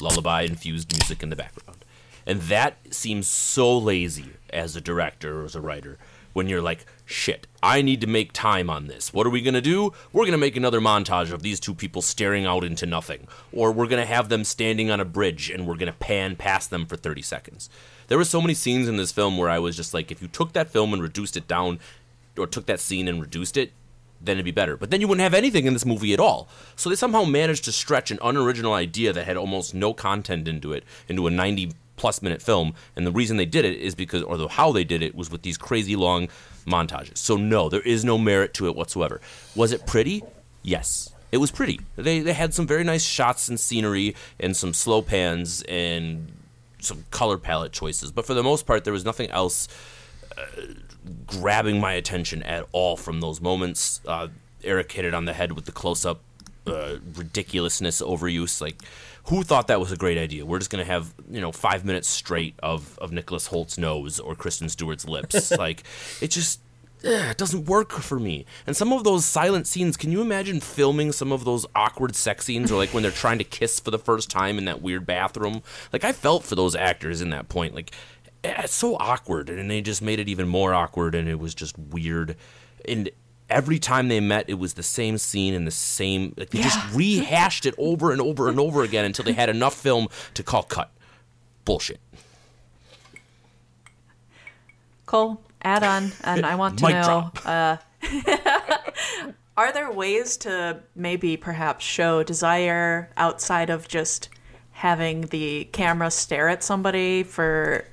lullaby-infused 0.00 0.92
music 0.92 1.22
in 1.22 1.30
the 1.30 1.36
background. 1.36 1.84
And 2.26 2.42
that 2.42 2.76
seems 2.90 3.28
so 3.28 3.78
lazy 3.78 4.30
as 4.50 4.76
a 4.76 4.80
director 4.80 5.42
or 5.42 5.44
as 5.44 5.54
a 5.54 5.60
writer 5.60 5.98
when 6.36 6.48
you're 6.48 6.60
like, 6.60 6.84
shit, 7.06 7.46
I 7.62 7.80
need 7.80 8.02
to 8.02 8.06
make 8.06 8.30
time 8.30 8.68
on 8.68 8.88
this. 8.88 9.10
What 9.10 9.26
are 9.26 9.30
we 9.30 9.40
going 9.40 9.54
to 9.54 9.62
do? 9.62 9.94
We're 10.12 10.24
going 10.24 10.32
to 10.32 10.38
make 10.38 10.54
another 10.54 10.82
montage 10.82 11.32
of 11.32 11.40
these 11.40 11.58
two 11.58 11.74
people 11.74 12.02
staring 12.02 12.44
out 12.44 12.62
into 12.62 12.84
nothing. 12.84 13.26
Or 13.52 13.72
we're 13.72 13.86
going 13.86 14.02
to 14.02 14.14
have 14.14 14.28
them 14.28 14.44
standing 14.44 14.90
on 14.90 15.00
a 15.00 15.06
bridge 15.06 15.48
and 15.48 15.66
we're 15.66 15.78
going 15.78 15.90
to 15.90 15.98
pan 15.98 16.36
past 16.36 16.68
them 16.68 16.84
for 16.84 16.94
30 16.94 17.22
seconds. 17.22 17.70
There 18.08 18.18
were 18.18 18.24
so 18.24 18.42
many 18.42 18.52
scenes 18.52 18.86
in 18.86 18.98
this 18.98 19.12
film 19.12 19.38
where 19.38 19.48
I 19.48 19.58
was 19.58 19.76
just 19.76 19.94
like, 19.94 20.12
if 20.12 20.20
you 20.20 20.28
took 20.28 20.52
that 20.52 20.70
film 20.70 20.92
and 20.92 21.02
reduced 21.02 21.38
it 21.38 21.48
down, 21.48 21.80
or 22.36 22.46
took 22.46 22.66
that 22.66 22.80
scene 22.80 23.08
and 23.08 23.22
reduced 23.22 23.56
it, 23.56 23.72
then 24.20 24.36
it'd 24.36 24.44
be 24.44 24.50
better. 24.50 24.76
But 24.76 24.90
then 24.90 25.00
you 25.00 25.08
wouldn't 25.08 25.22
have 25.22 25.32
anything 25.32 25.64
in 25.64 25.72
this 25.72 25.86
movie 25.86 26.12
at 26.12 26.20
all. 26.20 26.48
So 26.74 26.90
they 26.90 26.96
somehow 26.96 27.24
managed 27.24 27.64
to 27.64 27.72
stretch 27.72 28.10
an 28.10 28.18
unoriginal 28.22 28.74
idea 28.74 29.14
that 29.14 29.24
had 29.24 29.38
almost 29.38 29.74
no 29.74 29.94
content 29.94 30.48
into 30.48 30.74
it 30.74 30.84
into 31.08 31.26
a 31.26 31.30
90 31.30 31.72
plus 31.96 32.22
minute 32.22 32.42
film. 32.42 32.74
And 32.94 33.06
the 33.06 33.12
reason 33.12 33.36
they 33.36 33.46
did 33.46 33.64
it 33.64 33.78
is 33.78 33.94
because, 33.94 34.22
or 34.22 34.36
the, 34.36 34.48
how 34.48 34.72
they 34.72 34.84
did 34.84 35.02
it 35.02 35.14
was 35.14 35.30
with 35.30 35.42
these 35.42 35.58
crazy 35.58 35.96
long 35.96 36.28
montages. 36.66 37.18
So 37.18 37.36
no, 37.36 37.68
there 37.68 37.80
is 37.80 38.04
no 38.04 38.18
merit 38.18 38.54
to 38.54 38.66
it 38.66 38.76
whatsoever. 38.76 39.20
Was 39.54 39.72
it 39.72 39.86
pretty? 39.86 40.22
Yes. 40.62 41.10
It 41.32 41.38
was 41.38 41.50
pretty. 41.50 41.80
They, 41.96 42.20
they 42.20 42.32
had 42.32 42.54
some 42.54 42.66
very 42.66 42.84
nice 42.84 43.04
shots 43.04 43.48
and 43.48 43.58
scenery 43.58 44.14
and 44.38 44.56
some 44.56 44.72
slow 44.72 45.02
pans 45.02 45.62
and 45.62 46.32
some 46.80 47.04
color 47.10 47.36
palette 47.36 47.72
choices. 47.72 48.12
But 48.12 48.26
for 48.26 48.34
the 48.34 48.42
most 48.42 48.66
part, 48.66 48.84
there 48.84 48.92
was 48.92 49.04
nothing 49.04 49.30
else 49.30 49.68
grabbing 51.26 51.80
my 51.80 51.92
attention 51.92 52.42
at 52.42 52.66
all 52.72 52.96
from 52.96 53.20
those 53.20 53.40
moments. 53.40 54.00
Uh, 54.06 54.28
Eric 54.64 54.92
hit 54.92 55.04
it 55.04 55.14
on 55.14 55.24
the 55.24 55.32
head 55.32 55.52
with 55.52 55.64
the 55.64 55.72
close 55.72 56.04
up 56.04 56.20
uh, 56.66 56.96
ridiculousness, 57.14 58.02
overuse. 58.02 58.60
Like, 58.60 58.82
who 59.28 59.42
thought 59.42 59.68
that 59.68 59.80
was 59.80 59.92
a 59.92 59.96
great 59.96 60.18
idea? 60.18 60.44
We're 60.46 60.58
just 60.58 60.70
gonna 60.70 60.84
have 60.84 61.14
you 61.30 61.40
know 61.40 61.52
five 61.52 61.84
minutes 61.84 62.08
straight 62.08 62.54
of 62.62 62.98
of 62.98 63.12
Nicholas 63.12 63.48
Hoult's 63.48 63.78
nose 63.78 64.20
or 64.20 64.34
Kristen 64.34 64.68
Stewart's 64.68 65.06
lips. 65.08 65.50
like, 65.58 65.82
it 66.20 66.28
just. 66.30 66.60
eh, 67.04 67.30
It 67.30 67.36
doesn't 67.36 67.66
work 67.66 67.92
for 67.92 68.18
me. 68.18 68.46
And 68.66 68.76
some 68.76 68.92
of 68.92 69.04
those 69.04 69.24
silent 69.24 69.66
scenes, 69.66 69.96
can 69.96 70.10
you 70.12 70.22
imagine 70.22 70.60
filming 70.60 71.12
some 71.12 71.30
of 71.32 71.44
those 71.44 71.66
awkward 71.74 72.16
sex 72.16 72.46
scenes 72.46 72.72
or 72.72 72.76
like 72.76 72.94
when 72.94 73.02
they're 73.02 73.12
trying 73.12 73.38
to 73.38 73.44
kiss 73.44 73.78
for 73.80 73.90
the 73.90 73.98
first 73.98 74.30
time 74.30 74.58
in 74.58 74.64
that 74.64 74.80
weird 74.82 75.06
bathroom? 75.06 75.62
Like 75.92 76.04
I 76.04 76.12
felt 76.12 76.42
for 76.44 76.54
those 76.54 76.74
actors 76.74 77.20
in 77.20 77.30
that 77.30 77.48
point. 77.48 77.74
Like 77.74 77.92
eh, 78.44 78.62
it's 78.64 78.74
so 78.74 78.96
awkward 78.96 79.50
and 79.50 79.70
they 79.70 79.80
just 79.82 80.00
made 80.02 80.18
it 80.20 80.28
even 80.28 80.48
more 80.48 80.72
awkward 80.74 81.14
and 81.14 81.28
it 81.28 81.38
was 81.38 81.54
just 81.54 81.76
weird 81.78 82.36
and 82.88 83.10
every 83.48 83.78
time 83.78 84.08
they 84.08 84.20
met 84.20 84.44
it 84.48 84.54
was 84.54 84.74
the 84.74 84.82
same 84.82 85.18
scene 85.18 85.54
and 85.54 85.66
the 85.66 85.70
same 85.70 86.34
like 86.36 86.50
they 86.50 86.60
just 86.60 86.78
rehashed 86.94 87.66
it 87.66 87.74
over 87.78 88.12
and 88.12 88.20
over 88.20 88.48
and 88.48 88.58
over 88.58 88.82
again 88.82 89.04
until 89.04 89.24
they 89.24 89.32
had 89.32 89.48
enough 89.48 89.74
film 89.74 90.08
to 90.34 90.42
call 90.42 90.62
cut. 90.62 90.90
Bullshit. 91.64 92.00
Cole, 95.04 95.40
add 95.62 95.84
on, 95.84 96.12
and 96.24 96.44
I 96.44 96.56
want 96.56 96.78
to 96.80 96.88
know 96.88 97.30
uh, 97.44 97.76
are 99.56 99.72
there 99.72 99.90
ways 99.90 100.36
to 100.38 100.80
maybe 100.94 101.36
perhaps 101.36 101.84
show 101.84 102.22
desire 102.22 103.10
outside 103.16 103.70
of 103.70 103.86
just 103.86 104.28
having 104.72 105.22
the 105.22 105.64
camera 105.72 106.10
stare 106.10 106.48
at 106.48 106.62
somebody 106.62 107.22
for 107.22 107.84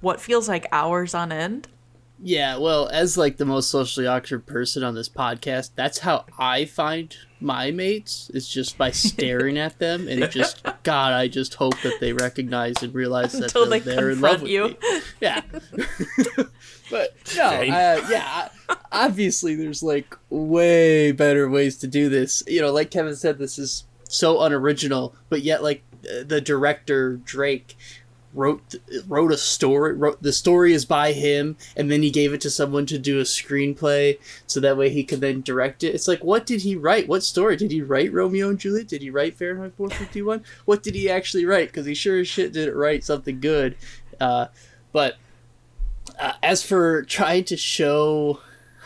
what 0.00 0.20
feels 0.20 0.48
like 0.48 0.66
hours 0.70 1.14
on 1.14 1.32
end? 1.32 1.66
Yeah, 2.22 2.58
well, 2.58 2.88
as 2.88 3.16
like 3.16 3.38
the 3.38 3.46
most 3.46 3.70
socially 3.70 4.06
awkward 4.06 4.46
person 4.46 4.84
on 4.84 4.94
this 4.94 5.08
podcast, 5.08 5.70
that's 5.74 6.00
how 6.00 6.26
I 6.38 6.66
find 6.66 7.16
my 7.40 7.70
mates. 7.70 8.30
Is 8.34 8.46
just 8.46 8.76
by 8.76 8.90
staring 8.90 9.56
at 9.56 9.78
them 9.78 10.06
and 10.06 10.22
it 10.22 10.30
just 10.30 10.62
God, 10.82 11.14
I 11.14 11.28
just 11.28 11.54
hope 11.54 11.80
that 11.80 11.98
they 11.98 12.12
recognize 12.12 12.82
and 12.82 12.94
realize 12.94 13.32
that 13.32 13.44
Until 13.44 13.66
they're, 13.66 13.80
they 13.80 13.94
they're 13.96 14.10
in 14.10 14.20
love 14.20 14.42
with 14.42 14.50
you. 14.50 14.68
me. 14.68 14.76
Yeah, 15.20 15.40
but 16.90 17.16
no, 17.36 17.46
uh, 17.46 18.06
yeah. 18.10 18.48
Obviously, 18.92 19.54
there's 19.54 19.82
like 19.82 20.16
way 20.28 21.12
better 21.12 21.48
ways 21.48 21.78
to 21.78 21.86
do 21.86 22.08
this. 22.08 22.42
You 22.46 22.60
know, 22.60 22.72
like 22.72 22.90
Kevin 22.90 23.16
said, 23.16 23.38
this 23.38 23.58
is 23.58 23.84
so 24.08 24.42
unoriginal, 24.42 25.14
but 25.30 25.42
yet 25.42 25.62
like 25.62 25.82
the 26.02 26.40
director 26.40 27.16
Drake 27.16 27.76
wrote 28.34 28.76
wrote 29.06 29.32
a 29.32 29.36
story. 29.36 29.94
Wrote 29.94 30.22
the 30.22 30.32
story 30.32 30.72
is 30.72 30.84
by 30.84 31.12
him, 31.12 31.56
and 31.76 31.90
then 31.90 32.02
he 32.02 32.10
gave 32.10 32.32
it 32.32 32.40
to 32.42 32.50
someone 32.50 32.86
to 32.86 32.98
do 32.98 33.18
a 33.18 33.24
screenplay, 33.24 34.18
so 34.46 34.60
that 34.60 34.76
way 34.76 34.90
he 34.90 35.04
could 35.04 35.20
then 35.20 35.42
direct 35.42 35.82
it. 35.82 35.94
It's 35.94 36.08
like, 36.08 36.22
what 36.22 36.46
did 36.46 36.62
he 36.62 36.76
write? 36.76 37.08
What 37.08 37.22
story 37.22 37.56
did 37.56 37.70
he 37.70 37.82
write? 37.82 38.12
Romeo 38.12 38.48
and 38.48 38.58
Juliet? 38.58 38.88
Did 38.88 39.02
he 39.02 39.10
write 39.10 39.36
Fahrenheit 39.36 39.74
451? 39.76 40.44
what 40.64 40.82
did 40.82 40.94
he 40.94 41.10
actually 41.10 41.44
write? 41.44 41.68
Because 41.68 41.86
he 41.86 41.94
sure 41.94 42.20
as 42.20 42.28
shit 42.28 42.52
didn't 42.52 42.76
write 42.76 43.04
something 43.04 43.40
good. 43.40 43.76
Uh, 44.20 44.46
but 44.92 45.16
uh, 46.18 46.34
as 46.42 46.62
for 46.62 47.02
trying 47.02 47.44
to 47.44 47.56
show 47.56 48.40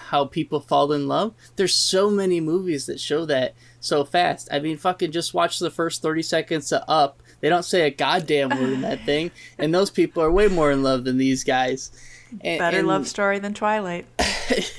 how 0.08 0.24
people 0.24 0.60
fall 0.60 0.92
in 0.92 1.08
love, 1.08 1.34
there's 1.56 1.74
so 1.74 2.10
many 2.10 2.40
movies 2.40 2.86
that 2.86 3.00
show 3.00 3.24
that 3.26 3.54
so 3.80 4.04
fast. 4.04 4.48
I 4.50 4.60
mean, 4.60 4.76
fucking 4.76 5.12
just 5.12 5.34
watch 5.34 5.58
the 5.58 5.70
first 5.70 6.02
30 6.02 6.22
seconds 6.22 6.72
of 6.72 6.82
Up. 6.88 7.20
They 7.44 7.50
don't 7.50 7.62
say 7.62 7.82
a 7.86 7.90
goddamn 7.90 8.48
word 8.48 8.72
in 8.72 8.80
that 8.80 9.04
thing, 9.04 9.30
and 9.58 9.74
those 9.74 9.90
people 9.90 10.22
are 10.22 10.30
way 10.30 10.48
more 10.48 10.70
in 10.70 10.82
love 10.82 11.04
than 11.04 11.18
these 11.18 11.44
guys. 11.44 11.92
And, 12.40 12.58
Better 12.58 12.78
and- 12.78 12.88
love 12.88 13.06
story 13.06 13.38
than 13.38 13.52
Twilight. 13.52 14.06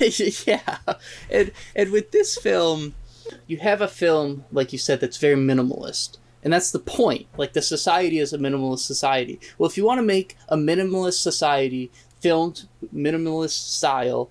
yeah, 0.44 0.78
and 1.30 1.52
and 1.76 1.92
with 1.92 2.10
this 2.10 2.36
film, 2.36 2.96
you 3.46 3.58
have 3.58 3.80
a 3.80 3.86
film 3.86 4.46
like 4.50 4.72
you 4.72 4.80
said 4.80 4.98
that's 4.98 5.16
very 5.16 5.36
minimalist, 5.36 6.18
and 6.42 6.52
that's 6.52 6.72
the 6.72 6.80
point. 6.80 7.28
Like 7.36 7.52
the 7.52 7.62
society 7.62 8.18
is 8.18 8.32
a 8.32 8.38
minimalist 8.38 8.80
society. 8.80 9.38
Well, 9.58 9.70
if 9.70 9.76
you 9.76 9.84
want 9.84 9.98
to 9.98 10.02
make 10.02 10.36
a 10.48 10.56
minimalist 10.56 11.20
society 11.20 11.92
filmed 12.18 12.66
minimalist 12.92 13.50
style, 13.76 14.28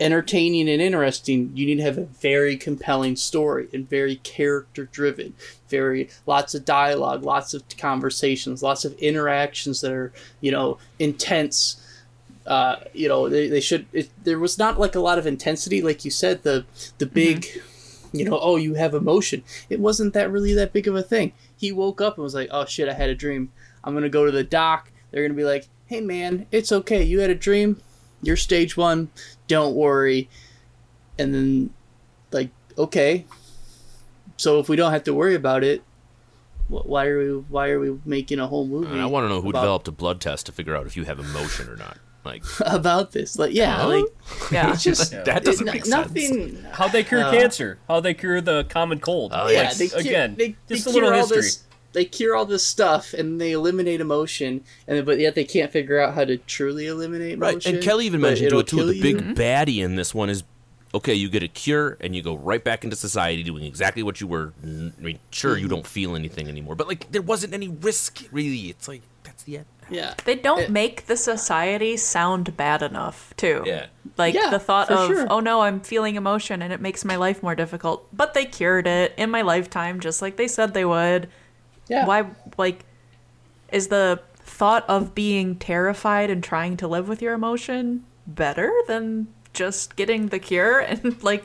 entertaining 0.00 0.68
and 0.68 0.80
interesting, 0.80 1.50
you 1.54 1.66
need 1.66 1.76
to 1.76 1.82
have 1.82 1.98
a 1.98 2.04
very 2.04 2.56
compelling 2.56 3.16
story 3.16 3.68
and 3.72 3.88
very 3.88 4.16
character 4.16 4.84
driven. 4.84 5.34
Very 5.68 6.08
lots 6.26 6.54
of 6.54 6.64
dialogue, 6.64 7.24
lots 7.24 7.54
of 7.54 7.64
conversations, 7.76 8.62
lots 8.62 8.84
of 8.84 8.94
interactions 8.94 9.80
that 9.80 9.92
are 9.92 10.12
you 10.40 10.50
know 10.50 10.78
intense. 10.98 11.84
Uh, 12.46 12.76
you 12.94 13.08
know 13.08 13.28
they, 13.28 13.48
they 13.48 13.60
should 13.60 13.86
it, 13.92 14.08
there 14.24 14.38
was 14.38 14.58
not 14.58 14.80
like 14.80 14.94
a 14.94 15.00
lot 15.00 15.18
of 15.18 15.26
intensity 15.26 15.82
like 15.82 16.02
you 16.06 16.10
said 16.10 16.42
the 16.44 16.64
the 16.96 17.04
big 17.04 17.46
you 18.12 18.24
know 18.24 18.38
oh 18.40 18.56
you 18.56 18.74
have 18.74 18.94
emotion. 18.94 19.42
It 19.68 19.80
wasn't 19.80 20.14
that 20.14 20.30
really 20.30 20.54
that 20.54 20.72
big 20.72 20.88
of 20.88 20.96
a 20.96 21.02
thing. 21.02 21.32
He 21.56 21.72
woke 21.72 22.00
up 22.00 22.16
and 22.16 22.22
was 22.24 22.34
like 22.34 22.48
oh 22.50 22.64
shit 22.64 22.88
i 22.88 22.94
had 22.94 23.10
a 23.10 23.14
dream. 23.14 23.52
I'm 23.84 23.94
gonna 23.94 24.08
go 24.08 24.24
to 24.24 24.32
the 24.32 24.44
doc. 24.44 24.90
They're 25.10 25.22
gonna 25.22 25.34
be 25.34 25.44
like 25.44 25.68
hey 25.86 26.00
man 26.00 26.46
it's 26.50 26.72
okay. 26.72 27.02
You 27.02 27.20
had 27.20 27.30
a 27.30 27.34
dream. 27.34 27.82
You're 28.22 28.36
stage 28.36 28.76
one 28.76 29.10
don't 29.48 29.74
worry 29.74 30.28
and 31.18 31.34
then 31.34 31.70
like 32.30 32.50
okay 32.78 33.24
so 34.36 34.60
if 34.60 34.68
we 34.68 34.76
don't 34.76 34.92
have 34.92 35.02
to 35.04 35.12
worry 35.14 35.34
about 35.34 35.64
it 35.64 35.82
why 36.68 37.06
are 37.06 37.18
we 37.18 37.30
why 37.48 37.70
are 37.70 37.80
we 37.80 37.98
making 38.04 38.38
a 38.38 38.46
whole 38.46 38.66
movie 38.66 38.90
And 38.92 39.00
I 39.00 39.06
want 39.06 39.24
to 39.24 39.28
know 39.28 39.40
who 39.40 39.50
about, 39.50 39.60
developed 39.62 39.88
a 39.88 39.92
blood 39.92 40.20
test 40.20 40.46
to 40.46 40.52
figure 40.52 40.76
out 40.76 40.86
if 40.86 40.96
you 40.96 41.04
have 41.04 41.18
emotion 41.18 41.68
or 41.68 41.76
not. 41.76 41.96
Like, 42.24 42.42
about 42.60 43.12
this 43.12 43.38
like 43.38 43.54
yeah 43.54 43.76
Huh? 43.78 43.88
like 43.88 44.04
Yeah. 44.52 44.72
it's 44.74 44.82
just 44.82 45.12
that 45.24 45.44
doesn't 45.44 45.66
it- 45.66 45.72
make 45.72 45.86
nothing 45.86 46.50
sense. 46.60 46.66
How 46.76 46.88
they 46.88 47.02
cure 47.04 47.24
Uh, 47.24 47.30
cancer? 47.30 47.78
How 47.88 48.00
they 48.00 48.12
cure 48.12 48.42
the 48.42 48.64
common 48.64 49.00
cold? 49.00 49.32
Oh, 49.34 49.44
Like, 49.44 49.54
yeah, 49.54 49.72
they 49.72 49.86
again, 49.98 50.34
they, 50.36 50.56
they 50.66 50.74
just 50.74 50.86
a 50.86 50.90
little 50.90 51.10
history. 51.12 51.36
this. 51.38 51.64
They 51.94 52.04
cure 52.04 52.36
all 52.36 52.44
this 52.44 52.66
stuff 52.66 53.14
and 53.14 53.40
they 53.40 53.52
eliminate 53.52 54.00
emotion, 54.00 54.62
and 54.86 55.04
but 55.06 55.18
yet 55.18 55.34
they 55.34 55.44
can't 55.44 55.72
figure 55.72 55.98
out 55.98 56.14
how 56.14 56.24
to 56.24 56.36
truly 56.36 56.86
eliminate 56.86 57.38
Right, 57.38 57.64
and 57.66 57.82
Kelly 57.82 58.06
even 58.06 58.20
mentioned 58.20 58.50
to 58.50 58.56
it'll 58.58 58.62
too. 58.62 58.76
kill 58.76 58.86
The 58.88 59.00
big 59.00 59.20
you. 59.20 59.34
baddie 59.34 59.78
in 59.82 59.96
this 59.96 60.14
one 60.14 60.28
is 60.28 60.44
okay. 60.94 61.14
You 61.14 61.28
get 61.30 61.42
a 61.42 61.48
cure 61.48 61.96
and 62.00 62.14
you 62.14 62.22
go 62.22 62.36
right 62.36 62.62
back 62.62 62.84
into 62.84 62.94
society 62.96 63.42
doing 63.42 63.64
exactly 63.64 64.02
what 64.02 64.20
you 64.20 64.26
were. 64.26 64.52
I 64.62 64.66
mean, 65.00 65.18
sure, 65.30 65.54
Mm-hmm. 65.54 65.62
you 65.62 65.68
don't 65.68 65.86
feel 65.86 66.14
anything 66.14 66.48
anymore, 66.48 66.74
but 66.76 66.88
like 66.88 67.10
there 67.10 67.22
wasn't 67.22 67.54
any 67.54 67.68
risk 67.68 68.22
really. 68.32 68.68
It's 68.68 68.86
like 68.86 69.02
that's 69.24 69.42
the 69.44 69.58
end. 69.58 69.66
Yeah, 69.90 70.12
They 70.26 70.34
don't 70.34 70.60
It- 70.64 70.70
make 70.70 71.06
the 71.06 71.16
society 71.16 71.96
sound 71.96 72.54
bad 72.58 72.82
enough, 72.82 73.32
too. 73.38 73.62
Yeah. 73.64 73.86
Like 74.18 74.34
Yeah, 74.34 74.50
the 74.50 74.58
thought 74.58 74.90
of, 74.90 75.06
sure. 75.08 75.26
oh 75.30 75.40
no, 75.40 75.62
I'm 75.62 75.80
feeling 75.80 76.16
emotion 76.16 76.60
and 76.60 76.74
it 76.74 76.80
makes 76.82 77.06
my 77.06 77.16
life 77.16 77.42
more 77.42 77.54
difficult. 77.54 78.06
But 78.14 78.34
they 78.34 78.44
cured 78.44 78.86
it 78.86 79.14
in 79.16 79.30
my 79.30 79.40
lifetime, 79.40 79.98
just 80.00 80.20
like 80.20 80.36
they 80.36 80.46
said 80.48 80.74
they 80.74 80.84
would. 80.84 81.30
Yeah. 81.88 82.06
Why, 82.06 82.26
like, 82.56 82.84
is 83.72 83.88
the 83.88 84.20
thought 84.40 84.84
of 84.88 85.14
being 85.14 85.56
terrified 85.56 86.30
and 86.30 86.42
trying 86.42 86.76
to 86.78 86.88
live 86.88 87.08
with 87.08 87.20
your 87.22 87.34
emotion 87.34 88.04
better 88.26 88.72
than 88.86 89.28
just 89.52 89.96
getting 89.96 90.28
the 90.28 90.38
cure? 90.38 90.80
And, 90.88 91.22
like, 91.22 91.44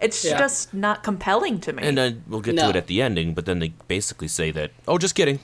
it's 0.00 0.24
Yeah. 0.24 0.38
just 0.38 0.74
not 0.74 1.02
compelling 1.02 1.60
to 1.60 1.72
me. 1.72 1.82
And 1.82 1.96
then 1.96 2.24
we'll 2.28 2.40
get 2.40 2.56
to 2.58 2.68
it 2.70 2.76
at 2.76 2.86
the 2.88 3.00
ending, 3.02 3.34
but 3.34 3.46
then 3.46 3.58
they 3.58 3.72
basically 3.88 4.28
say 4.28 4.50
that, 4.50 4.70
oh, 4.86 4.98
just 4.98 5.14
kidding. 5.14 5.38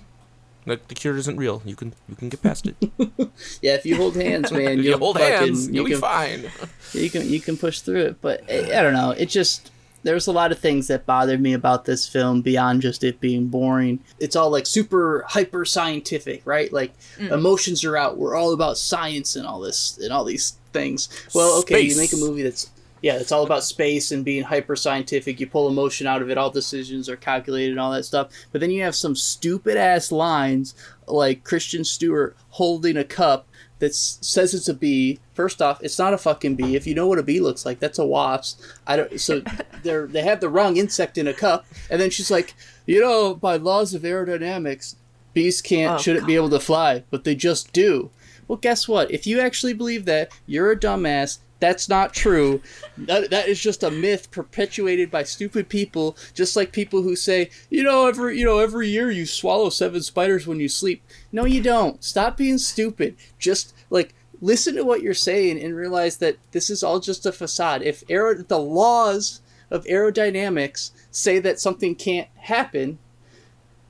Like 0.67 0.89
the 0.89 0.95
cure 0.95 1.17
isn't 1.17 1.37
real. 1.39 1.63
You 1.65 1.75
can 1.75 1.95
you 2.07 2.15
can 2.17 2.29
get 2.29 2.43
past 2.43 2.67
it. 2.67 2.77
Yeah, 3.63 3.75
if 3.77 3.87
you 3.87 3.97
hold 3.97 4.15
hands, 4.15 4.53
man, 4.53 4.79
if 4.79 4.85
you 4.85 4.91
you'll 4.91 4.99
hold 4.99 5.17
fucking, 5.19 5.33
hands, 5.35 5.69
you 5.69 5.75
you'll 5.77 5.85
be 5.87 5.93
can, 5.93 6.01
fine. 6.03 6.51
you 6.93 7.09
can 7.09 7.27
you 7.27 7.41
can 7.41 7.57
push 7.57 7.81
through 7.81 8.03
it. 8.05 8.21
But 8.21 8.45
I, 8.51 8.79
I 8.79 8.83
don't 8.83 8.93
know. 8.93 9.13
It 9.13 9.31
just 9.31 9.71
there's 10.03 10.27
a 10.27 10.33
lot 10.33 10.53
of 10.53 10.59
things 10.59 10.89
that 10.89 11.07
bothered 11.07 11.41
me 11.41 11.53
about 11.53 11.85
this 11.85 12.09
film 12.09 12.41
beyond 12.41 12.83
just 12.83 13.05
it 13.05 13.21
being 13.21 13.49
boring. 13.49 14.01
It's 14.19 14.37
all 14.37 14.51
like 14.51 14.67
super 14.67 15.25
hyper 15.29 15.65
scientific, 15.65 16.43
right? 16.45 16.73
Like 16.73 16.93
mm. 17.19 17.31
emotions 17.31 17.85
are 17.85 17.97
out. 17.97 18.17
We're 18.17 18.37
all 18.37 18.53
about 18.53 18.79
science 18.79 19.37
and 19.37 19.47
all 19.47 19.61
this 19.61 19.99
and 19.99 20.13
all 20.13 20.25
these 20.25 20.59
things. 20.73 21.09
Well, 21.35 21.59
okay, 21.61 21.81
you 21.81 21.97
make 21.97 22.13
a 22.13 22.17
movie 22.17 22.43
that's 22.43 22.71
yeah, 23.03 23.15
it's 23.15 23.33
all 23.33 23.45
about 23.45 23.65
space 23.65 24.13
and 24.13 24.25
being 24.25 24.43
hyper 24.43 24.77
scientific. 24.77 25.41
You 25.41 25.47
pull 25.47 25.69
emotion 25.69 26.07
out 26.07 26.21
of 26.21 26.31
it. 26.31 26.37
All 26.37 26.51
decisions 26.51 27.09
are 27.09 27.17
calculated 27.17 27.71
and 27.71 27.81
all 27.81 27.93
that 27.93 28.05
stuff. 28.05 28.31
But 28.53 28.61
then 28.61 28.71
you 28.71 28.83
have 28.83 28.95
some 28.95 29.17
stupid 29.17 29.77
ass 29.77 30.13
lines 30.13 30.75
like 31.07 31.45
Kristen 31.45 31.85
Stewart 31.85 32.37
holding 32.51 32.99
a 32.99 33.05
cup 33.05 33.47
that 33.81 33.95
says 33.95 34.55
it's 34.55 34.69
a 34.69 34.75
bee. 34.75 35.19
First 35.35 35.61
off, 35.61 35.83
it's 35.83 35.99
not 35.99 36.15
a 36.15 36.19
fucking 36.19 36.55
bee. 36.55 36.77
If 36.77 36.87
you 36.87 36.95
know 36.95 37.07
what 37.07 37.19
a 37.19 37.23
bee 37.23 37.41
looks 37.41 37.67
like, 37.67 37.81
that's 37.81 37.99
a 37.99 38.07
wasp. 38.07 38.61
I 38.87 38.97
don't. 38.97 39.21
So 39.21 39.43
they're 39.83 40.07
they 40.07 40.23
have 40.23 40.41
the 40.41 40.49
wrong 40.49 40.77
insect 40.77 41.19
in 41.19 41.27
a 41.27 41.35
cup. 41.35 41.67
And 41.91 42.01
then 42.01 42.11
she's 42.11 42.31
like, 42.31 42.55
you 42.87 43.01
know, 43.01 43.35
by 43.35 43.57
laws 43.57 43.93
of 43.93 44.03
aerodynamics, 44.03 44.95
bees 45.35 45.61
can't 45.61 45.95
Oh, 45.95 45.99
shouldn't 45.99 46.27
be 46.27 46.37
able 46.37 46.51
to 46.51 46.61
fly, 46.61 47.05
but 47.11 47.25
they 47.25 47.35
just 47.35 47.73
do. 47.73 48.11
Well, 48.47 48.59
guess 48.59 48.89
what? 48.89 49.11
If 49.11 49.27
you 49.27 49.41
actually 49.41 49.75
believe 49.75 50.05
that, 50.07 50.31
you're 50.47 50.73
a 50.73 50.79
dumbass. 50.79 51.39
That's 51.61 51.89
not 51.89 52.15
true. 52.15 52.63
That, 52.97 53.31
that 53.31 53.47
is 53.47 53.61
just 53.61 53.83
a 53.83 53.91
myth 53.91 54.31
perpetuated 54.31 55.11
by 55.11 55.23
stupid 55.23 55.69
people, 55.69 56.17
just 56.35 56.57
like 56.57 56.73
people 56.73 57.03
who 57.03 57.15
say, 57.15 57.51
you 57.69 57.83
know, 57.83 58.07
every 58.07 58.39
you 58.39 58.45
know 58.47 58.59
every 58.59 58.89
year 58.89 59.11
you 59.11 59.27
swallow 59.27 59.69
seven 59.69 60.03
spiders 60.03 60.47
when 60.47 60.59
you 60.59 60.69
sleep. 60.69 61.03
No, 61.31 61.45
you 61.45 61.63
don't. 61.63 62.03
Stop 62.03 62.39
being 62.39 62.59
stupid. 62.59 63.17
Just 63.39 63.75
like 63.91 64.15
listen 64.41 64.75
to 64.75 64.85
what 64.85 65.03
you're 65.03 65.15
saying 65.15 65.63
and 65.63 65.77
realize 65.77 66.17
that 66.17 66.39
this 66.53 66.71
is 66.71 66.83
all 66.83 66.99
just 66.99 67.27
a 67.27 67.33
facade. 67.33 67.83
If 67.83 68.03
aero, 68.09 68.35
the 68.35 68.59
laws 68.59 69.43
of 69.71 69.85
aerodynamics 69.85 70.93
say 71.11 71.39
that 71.41 71.61
something 71.61 71.95
can't 71.95 72.29
happen, 72.37 72.99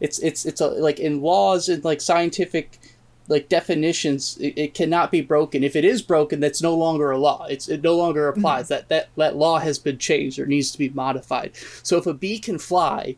it's 0.00 0.18
it's 0.18 0.44
it's 0.44 0.60
a, 0.60 0.66
like 0.66 0.98
in 0.98 1.20
laws 1.22 1.68
and 1.68 1.84
like 1.84 2.00
scientific 2.00 2.78
like 3.30 3.48
definitions 3.48 4.36
it, 4.38 4.58
it 4.58 4.74
cannot 4.74 5.10
be 5.10 5.22
broken. 5.22 5.64
If 5.64 5.76
it 5.76 5.84
is 5.84 6.02
broken 6.02 6.40
that's 6.40 6.60
no 6.60 6.74
longer 6.74 7.10
a 7.10 7.18
law. 7.18 7.46
It's 7.48 7.68
it 7.68 7.82
no 7.82 7.96
longer 7.96 8.28
mm-hmm. 8.28 8.40
applies. 8.40 8.68
That 8.68 8.88
that 8.88 9.08
that 9.16 9.36
law 9.36 9.58
has 9.60 9.78
been 9.78 9.96
changed 9.96 10.38
or 10.38 10.46
needs 10.46 10.70
to 10.72 10.78
be 10.78 10.90
modified. 10.90 11.52
So 11.82 11.96
if 11.96 12.06
a 12.06 12.12
bee 12.12 12.38
can 12.38 12.58
fly 12.58 13.16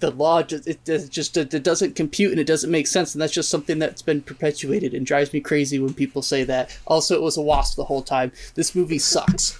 the 0.00 0.10
law 0.10 0.42
just 0.42 0.68
it, 0.68 0.84
does- 0.84 1.08
just 1.08 1.36
it 1.36 1.62
doesn't 1.62 1.96
compute 1.96 2.32
and 2.32 2.40
it 2.40 2.46
doesn't 2.46 2.70
make 2.70 2.86
sense 2.86 3.14
and 3.14 3.22
that's 3.22 3.32
just 3.32 3.48
something 3.48 3.78
that's 3.78 4.02
been 4.02 4.20
perpetuated 4.20 4.92
and 4.94 5.06
drives 5.06 5.32
me 5.32 5.40
crazy 5.40 5.78
when 5.78 5.94
people 5.94 6.22
say 6.22 6.44
that. 6.44 6.78
Also 6.86 7.14
it 7.14 7.22
was 7.22 7.36
a 7.36 7.42
wasp 7.42 7.76
the 7.76 7.84
whole 7.84 8.02
time. 8.02 8.32
This 8.54 8.74
movie 8.74 8.98
sucks 8.98 9.58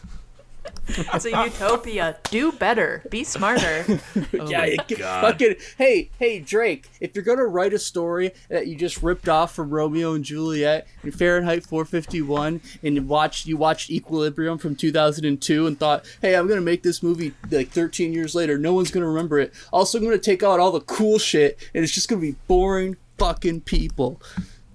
it's 0.88 1.24
a 1.24 1.30
utopia. 1.30 2.16
Do 2.30 2.52
better. 2.52 3.02
Be 3.10 3.24
smarter. 3.24 3.84
Oh 4.38 4.48
yeah, 4.50 4.64
you 4.64 4.76
get- 4.88 4.98
fucking 4.98 5.54
hey, 5.78 6.10
hey 6.18 6.38
Drake, 6.40 6.88
if 7.00 7.14
you're 7.14 7.24
gonna 7.24 7.46
write 7.46 7.72
a 7.72 7.78
story 7.78 8.32
that 8.48 8.66
you 8.66 8.74
just 8.76 9.02
ripped 9.02 9.28
off 9.28 9.54
from 9.54 9.70
Romeo 9.70 10.14
and 10.14 10.24
Juliet 10.24 10.86
and 11.02 11.14
Fahrenheit 11.14 11.64
451, 11.64 12.60
and 12.82 12.94
you 12.96 13.02
watched 13.02 13.46
you 13.46 13.56
watched 13.56 13.90
Equilibrium 13.90 14.58
from 14.58 14.74
2002 14.74 15.66
and 15.66 15.78
thought, 15.78 16.04
hey, 16.20 16.34
I'm 16.34 16.48
gonna 16.48 16.60
make 16.60 16.82
this 16.82 17.02
movie 17.02 17.32
like 17.50 17.68
13 17.70 18.12
years 18.12 18.34
later, 18.34 18.58
no 18.58 18.72
one's 18.74 18.90
gonna 18.90 19.06
remember 19.08 19.38
it. 19.38 19.52
Also, 19.72 19.98
I'm 19.98 20.04
gonna 20.04 20.18
take 20.18 20.42
out 20.42 20.58
all 20.60 20.72
the 20.72 20.80
cool 20.80 21.18
shit, 21.18 21.58
and 21.74 21.84
it's 21.84 21.92
just 21.92 22.08
gonna 22.08 22.20
be 22.20 22.36
boring 22.48 22.96
fucking 23.18 23.60
people. 23.62 24.20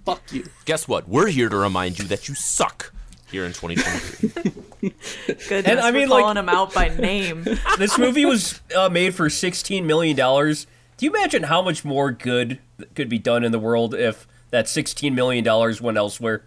Fuck 0.05 0.21
you. 0.31 0.45
Guess 0.65 0.87
what? 0.87 1.09
We're 1.09 1.27
here 1.27 1.49
to 1.49 1.57
remind 1.57 1.99
you 1.99 2.05
that 2.05 2.29
you 2.29 2.35
suck 2.35 2.93
here 3.31 3.45
in 3.45 3.53
2023. 3.53 4.91
Goodness, 5.49 5.51
And 5.65 5.79
I 5.79 5.91
we're 5.91 5.99
mean, 5.99 6.09
like- 6.09 6.21
calling 6.23 6.37
him 6.37 6.49
out 6.49 6.73
by 6.73 6.89
name. 6.89 7.43
this 7.77 7.97
movie 7.97 8.25
was 8.25 8.61
uh, 8.75 8.89
made 8.89 9.15
for 9.15 9.29
sixteen 9.29 9.85
million 9.87 10.15
dollars. 10.15 10.67
Do 10.97 11.05
you 11.05 11.11
imagine 11.11 11.43
how 11.43 11.61
much 11.61 11.85
more 11.85 12.11
good 12.11 12.59
could 12.95 13.09
be 13.09 13.19
done 13.19 13.43
in 13.43 13.51
the 13.51 13.59
world 13.59 13.93
if 13.93 14.27
that 14.51 14.67
sixteen 14.69 15.15
million 15.15 15.43
dollars 15.43 15.81
went 15.81 15.97
elsewhere? 15.97 16.43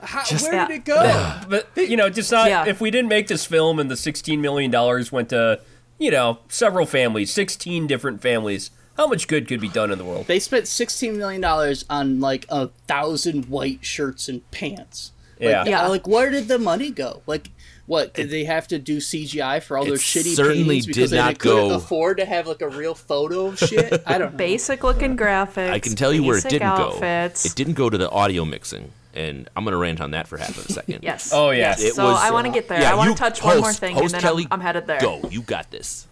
How, 0.00 0.24
Just- 0.24 0.44
where 0.44 0.54
Yeah. 0.54 0.66
did 0.68 0.74
it 0.76 0.84
go? 0.84 1.40
But 1.48 1.68
you 1.76 1.96
know, 1.96 2.08
just 2.08 2.30
not 2.32 2.48
Yeah. 2.48 2.66
if 2.66 2.80
we 2.80 2.90
didn't 2.90 3.08
make 3.08 3.28
this 3.28 3.44
film 3.44 3.78
and 3.78 3.90
the 3.90 3.96
sixteen 3.96 4.40
million 4.40 4.70
dollars 4.70 5.12
went 5.12 5.28
to 5.30 5.60
you 5.98 6.10
know 6.10 6.38
several 6.48 6.86
families, 6.86 7.32
sixteen 7.32 7.86
different 7.86 8.20
families. 8.22 8.70
how 8.96 9.06
much 9.06 9.26
good 9.28 9.46
could 9.48 9.60
be 9.60 9.68
done 9.68 9.90
in 9.90 9.98
the 9.98 10.04
world? 10.04 10.26
They 10.26 10.38
spent 10.40 10.66
sixteen 10.68 11.16
million 11.18 11.40
dollars 11.40 11.84
on 11.90 12.20
like 12.20 12.46
a 12.48 12.68
thousand 12.88 13.46
white 13.46 13.84
shirts 13.84 14.28
and 14.28 14.48
pants. 14.50 15.11
Like, 15.42 15.50
Yeah. 15.50 15.64
Yeah. 15.66 15.86
Like, 15.88 16.06
where 16.06 16.30
did 16.30 16.48
the 16.48 16.58
money 16.58 16.90
go? 16.90 17.22
Like, 17.26 17.50
what 17.86 18.14
did 18.14 18.30
they 18.30 18.44
have 18.44 18.68
to 18.68 18.78
do 18.78 18.98
CGI 18.98 19.60
for 19.62 19.76
all 19.76 19.84
It 19.84 19.88
their 19.88 19.96
shitty 19.98 20.34
certainly 20.36 20.62
paintings 20.76 20.86
because 20.86 21.10
did 21.10 21.18
they 21.18 21.22
not 21.22 21.38
couldn't 21.38 21.68
go- 21.68 21.74
afford 21.74 22.18
to 22.18 22.24
have 22.24 22.46
like 22.46 22.62
a 22.62 22.68
real 22.68 22.94
photo 22.94 23.46
of 23.48 23.58
shit? 23.58 24.02
I 24.06 24.18
don't 24.18 24.32
know. 24.32 24.38
Basic 24.38 24.84
looking 24.84 25.16
graphics. 25.16 25.68
I 25.70 25.80
can 25.80 25.96
tell 25.96 26.12
you 26.12 26.22
where 26.22 26.36
it 26.36 26.44
basic 26.44 26.50
didn't 26.60 26.68
outfits. 26.68 27.42
go. 27.42 27.46
It 27.48 27.54
didn't 27.56 27.74
go 27.74 27.90
to 27.90 27.98
the 27.98 28.08
audio 28.08 28.44
mixing, 28.44 28.92
and 29.14 29.50
I'm 29.56 29.64
gonna 29.64 29.76
rant 29.76 30.00
on 30.00 30.12
that 30.12 30.28
for 30.28 30.36
half 30.38 30.56
of 30.56 30.64
a 30.66 30.72
second. 30.72 31.00
Yes. 31.02 31.32
Oh, 31.34 31.50
yes. 31.50 31.80
Yes. 31.80 31.90
It 31.90 31.94
so 31.96 32.04
was, 32.04 32.18
I 32.22 32.30
want 32.30 32.46
to 32.46 32.52
get 32.52 32.68
there. 32.68 32.80
Yeah, 32.80 32.92
I 32.92 32.94
want 32.94 33.10
to 33.10 33.18
touch 33.20 33.42
one 33.42 33.58
more 33.60 33.72
thing, 33.72 33.98
and 33.98 34.08
then 34.08 34.20
Kelly, 34.20 34.44
I'm, 34.44 34.52
I'm 34.52 34.60
headed 34.60 34.86
there. 34.86 35.00
Go, 35.00 35.20
you 35.28 35.42
got 35.42 35.70
this. 35.72 36.06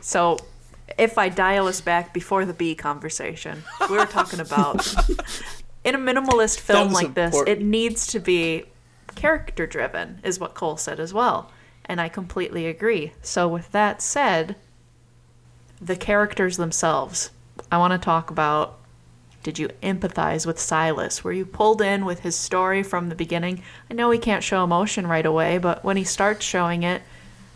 So, 0.00 0.38
if 0.96 1.18
I 1.18 1.28
dial 1.28 1.66
us 1.66 1.80
back 1.80 2.14
before 2.14 2.44
the 2.46 2.54
bee 2.54 2.74
conversation, 2.76 3.64
we 3.90 3.96
were 3.98 4.06
talking 4.06 4.38
about 4.40 4.86
in 5.84 5.94
a 5.94 5.98
minimalist 5.98 6.60
film 6.60 6.92
like 6.92 7.14
this, 7.14 7.36
it 7.46 7.62
needs 7.62 8.06
to 8.08 8.20
be 8.20 8.64
character 9.14 9.66
driven, 9.66 10.20
is 10.22 10.38
what 10.38 10.54
Cole 10.54 10.76
said 10.76 11.00
as 11.00 11.12
well. 11.12 11.50
And 11.84 12.00
I 12.00 12.08
completely 12.08 12.66
agree. 12.66 13.12
So, 13.22 13.48
with 13.48 13.72
that 13.72 14.00
said, 14.00 14.56
the 15.80 15.96
characters 15.96 16.56
themselves, 16.56 17.30
I 17.72 17.78
want 17.78 17.92
to 17.92 17.98
talk 17.98 18.30
about 18.30 18.78
did 19.42 19.58
you 19.58 19.68
empathize 19.82 20.44
with 20.44 20.60
Silas? 20.60 21.24
Were 21.24 21.32
you 21.32 21.46
pulled 21.46 21.80
in 21.80 22.04
with 22.04 22.20
his 22.20 22.36
story 22.36 22.82
from 22.82 23.08
the 23.08 23.14
beginning? 23.14 23.62
I 23.90 23.94
know 23.94 24.10
he 24.10 24.18
can't 24.18 24.44
show 24.44 24.62
emotion 24.62 25.06
right 25.06 25.24
away, 25.24 25.56
but 25.56 25.82
when 25.82 25.96
he 25.96 26.04
starts 26.04 26.44
showing 26.44 26.82
it, 26.82 27.00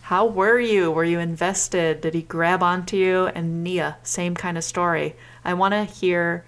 how 0.00 0.24
were 0.24 0.58
you? 0.58 0.90
Were 0.90 1.04
you 1.04 1.18
invested? 1.18 2.00
Did 2.00 2.14
he 2.14 2.22
grab 2.22 2.62
onto 2.62 2.96
you? 2.96 3.26
And 3.26 3.62
Nia, 3.62 3.98
same 4.02 4.34
kind 4.34 4.56
of 4.56 4.64
story. 4.64 5.14
I 5.44 5.52
want 5.52 5.72
to 5.72 5.84
hear 5.84 6.44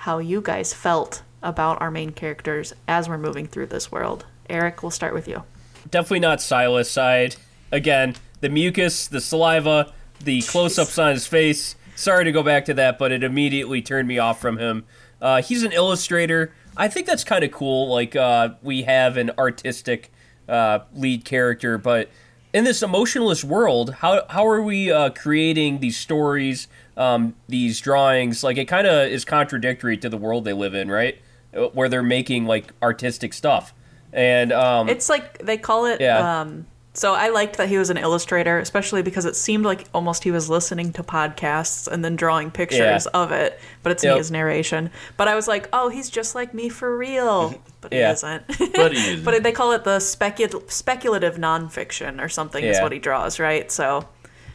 how 0.00 0.16
you 0.16 0.40
guys 0.40 0.72
felt 0.72 1.22
about 1.42 1.78
our 1.82 1.90
main 1.90 2.10
characters 2.10 2.72
as 2.88 3.06
we're 3.06 3.18
moving 3.18 3.46
through 3.46 3.66
this 3.66 3.92
world. 3.92 4.24
Eric, 4.48 4.82
we'll 4.82 4.90
start 4.90 5.12
with 5.12 5.28
you. 5.28 5.42
Definitely 5.90 6.20
not 6.20 6.40
Silas 6.40 6.90
side. 6.90 7.36
Again, 7.70 8.16
the 8.40 8.48
mucus, 8.48 9.06
the 9.06 9.20
saliva, 9.20 9.92
the 10.24 10.40
close-ups 10.40 10.98
on 10.98 11.12
his 11.12 11.26
face. 11.26 11.76
Sorry 11.96 12.24
to 12.24 12.32
go 12.32 12.42
back 12.42 12.64
to 12.64 12.74
that, 12.74 12.98
but 12.98 13.12
it 13.12 13.22
immediately 13.22 13.82
turned 13.82 14.08
me 14.08 14.18
off 14.18 14.40
from 14.40 14.56
him. 14.56 14.86
Uh, 15.20 15.42
he's 15.42 15.62
an 15.64 15.72
illustrator. 15.72 16.54
I 16.78 16.88
think 16.88 17.06
that's 17.06 17.22
kind 17.22 17.44
of 17.44 17.50
cool. 17.50 17.92
Like 17.92 18.16
uh, 18.16 18.54
we 18.62 18.84
have 18.84 19.18
an 19.18 19.32
artistic 19.36 20.10
uh, 20.48 20.78
lead 20.94 21.26
character, 21.26 21.76
but 21.76 22.08
in 22.54 22.64
this 22.64 22.82
emotionless 22.82 23.44
world, 23.44 23.94
how 23.96 24.24
how 24.30 24.46
are 24.46 24.62
we 24.62 24.90
uh, 24.90 25.10
creating 25.10 25.80
these 25.80 25.98
stories, 25.98 26.68
um, 27.00 27.34
these 27.48 27.80
drawings? 27.80 28.44
Like 28.44 28.58
it 28.58 28.66
kind 28.66 28.86
of 28.86 29.08
is 29.10 29.24
contradictory 29.24 29.96
to 29.98 30.08
the 30.08 30.18
world 30.18 30.44
they 30.44 30.52
live 30.52 30.74
in, 30.74 30.90
right? 30.90 31.18
Uh, 31.56 31.66
Where 31.68 31.88
they're 31.88 32.02
making 32.02 32.46
like 32.46 32.72
artistic 32.82 33.32
stuff, 33.32 33.72
and 34.12 34.52
um, 34.52 34.88
It's 34.88 35.08
like 35.08 35.38
they 35.38 35.56
call 35.56 35.86
it. 35.86 36.00
Yeah. 36.00 36.40
Um, 36.40 36.66
so 36.92 37.14
I 37.14 37.28
liked 37.28 37.56
that 37.58 37.68
he 37.68 37.78
was 37.78 37.88
an 37.88 37.96
illustrator, 37.98 38.58
especially 38.58 39.00
because 39.02 39.24
it 39.24 39.36
seemed 39.36 39.64
like 39.64 39.86
almost 39.94 40.24
he 40.24 40.32
was 40.32 40.50
listening 40.50 40.92
to 40.94 41.04
podcasts 41.04 41.86
and 41.86 42.04
then 42.04 42.16
drawing 42.16 42.50
pictures 42.50 43.06
Yeah. 43.06 43.10
of 43.14 43.30
it. 43.30 43.60
But 43.84 43.92
it's 43.92 44.02
Yep. 44.02 44.14
Nia's 44.16 44.30
narration. 44.32 44.90
But 45.16 45.28
I 45.28 45.36
was 45.36 45.46
like, 45.46 45.68
oh, 45.72 45.88
he's 45.88 46.10
just 46.10 46.34
like 46.34 46.52
me 46.52 46.68
for 46.68 46.96
real. 46.98 47.54
But 47.80 47.92
Yeah. 47.92 48.08
he 48.08 48.12
isn't. 48.14 48.42
But 48.74 48.92
he 48.92 48.98
isn't. 49.12 49.24
but 49.24 49.40
they 49.42 49.52
call 49.52 49.70
it 49.72 49.84
the 49.84 49.98
specu- 49.98 50.68
speculative 50.70 51.36
nonfiction 51.36 52.20
or 52.22 52.28
something 52.28 52.62
is 52.62 52.80
what 52.80 52.90
he 52.92 52.98
draws, 52.98 53.38
right? 53.38 53.70
So 53.72 54.06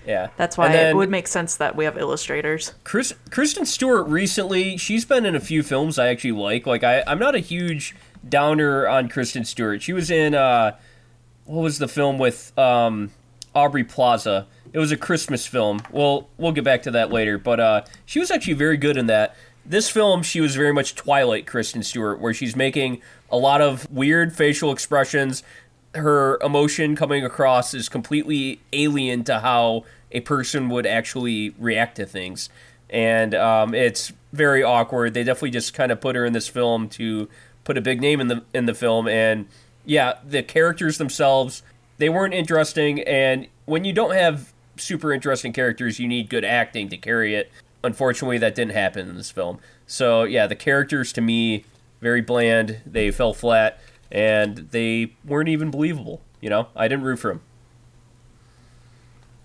yeah, 0.06 0.30
that's 0.38 0.58
why 0.58 0.72
then- 0.72 0.92
it 0.92 0.96
would 0.96 1.10
make 1.10 1.28
sense 1.28 1.56
that 1.58 1.76
we 1.76 1.86
have 1.86 1.98
illustrators. 1.98 2.74
Chris, 2.84 3.14
Kristen 3.30 3.66
Stewart 3.66 4.08
recently, 4.08 4.78
she's 4.78 5.06
been 5.06 5.26
in 5.26 5.36
a 5.36 5.40
few 5.40 5.64
films 5.64 5.98
I 6.00 6.08
actually 6.08 6.34
like. 6.34 6.66
Like 6.66 6.84
I, 6.84 7.04
I'm 7.08 7.20
not 7.20 7.36
a 7.36 7.40
huge 7.40 7.96
downer 8.28 8.88
on 8.88 9.10
Kristen 9.10 9.46
Stewart. 9.46 9.82
She 9.82 9.94
was 9.94 10.10
in 10.10 10.36
uh, 10.36 10.76
what 11.46 11.62
was 11.62 11.78
the 11.80 11.88
film 11.88 12.18
with 12.18 12.58
um, 12.58 13.12
Aubrey 13.54 13.84
Plaza? 13.84 14.48
It 14.74 14.80
was 14.80 14.92
a 14.92 14.98
Christmas 14.98 15.48
film. 15.48 15.82
Well, 15.92 16.28
we'll 16.38 16.52
get 16.52 16.64
back 16.64 16.84
to 16.84 16.92
that 16.92 17.12
later. 17.12 17.38
But 17.38 17.60
uh, 17.60 17.82
she 18.06 18.20
was 18.20 18.30
actually 18.30 18.54
very 18.54 18.78
good 18.78 18.98
in 18.98 19.08
that. 19.08 19.36
This 19.66 19.90
film, 19.90 20.22
she 20.22 20.42
was 20.42 20.56
very 20.56 20.74
much 20.74 20.96
Twilight 20.96 21.48
Kristen 21.48 21.82
Stewart, 21.82 22.20
where 22.20 22.34
she's 22.34 22.56
making 22.56 23.02
a 23.32 23.38
lot 23.38 23.62
of 23.62 23.90
weird 23.90 24.36
facial 24.36 24.72
expressions. 24.72 25.44
Her 25.96 26.38
emotion 26.42 26.96
coming 26.96 27.26
across 27.26 27.74
is 27.74 27.90
completely 27.90 28.62
alien 28.74 29.24
to 29.26 29.40
how 29.40 29.86
a 30.12 30.20
person 30.22 30.70
would 30.70 30.86
actually 30.86 31.56
react 31.58 31.96
to 31.98 32.06
things 32.06 32.50
and 32.90 33.34
um, 33.34 33.74
it's 33.74 34.14
very 34.34 34.64
awkward. 34.64 35.14
They 35.14 35.24
definitely 35.24 35.52
just 35.52 35.74
kind 35.74 35.92
of 35.92 36.02
put 36.02 36.16
her 36.16 36.26
in 36.26 36.34
this 36.34 36.48
film 36.48 36.90
to 36.90 37.28
put 37.64 37.78
a 37.78 37.82
big 37.82 38.02
name 38.02 38.22
in 38.22 38.28
the 38.28 38.44
in 38.54 38.66
the 38.66 38.74
film, 38.74 39.08
and 39.08 39.48
yeah, 39.86 40.14
the 40.26 40.44
characters 40.44 40.98
themselves 40.98 41.64
they 41.98 42.10
weren't 42.10 42.34
interesting. 42.34 43.02
And 43.02 43.48
when 43.66 43.86
you 43.86 43.94
don't 43.94 44.14
have 44.14 44.54
super 44.76 45.14
interesting 45.14 45.54
characters, 45.54 46.00
you 46.00 46.08
need 46.08 46.30
good 46.30 46.44
acting 46.44 46.90
to 46.90 46.98
carry 46.98 47.36
it. 47.36 47.52
Unfortunately, 47.84 48.38
that 48.38 48.56
didn't 48.56 48.74
happen 48.74 49.08
in 49.08 49.16
this 49.16 49.32
film. 49.32 49.60
So 49.88 50.24
yeah, 50.24 50.48
the 50.48 50.56
characters 50.56 51.14
to 51.14 51.22
me 51.22 51.66
very 52.02 52.22
bland. 52.22 52.82
They 52.86 53.10
fell 53.12 53.34
flat, 53.34 53.80
and 54.16 54.70
they 54.72 55.12
weren't 55.26 55.50
even 55.50 55.70
believable. 55.70 56.22
You 56.40 56.50
know, 56.50 56.68
I 56.74 56.88
didn't 56.88 57.04
root 57.04 57.20
for 57.20 57.32
them. 57.32 57.42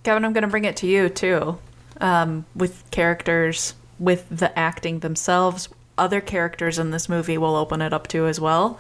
Kevin, 0.05 0.25
I'm 0.25 0.33
going 0.33 0.43
to 0.43 0.49
bring 0.49 0.65
it 0.65 0.77
to 0.77 0.87
you 0.87 1.09
too. 1.09 1.59
Um, 2.01 2.47
with 2.55 2.89
characters, 2.93 3.75
with 3.99 4.27
the 4.31 4.57
acting 4.57 5.01
themselves, 5.01 5.69
other 5.99 6.21
characters 6.21 6.79
in 6.79 6.93
this 6.93 7.09
movie 7.09 7.37
will 7.37 7.57
open 7.57 7.83
it 7.83 7.93
up 7.93 8.07
to 8.09 8.27
as 8.27 8.41
well. 8.41 8.79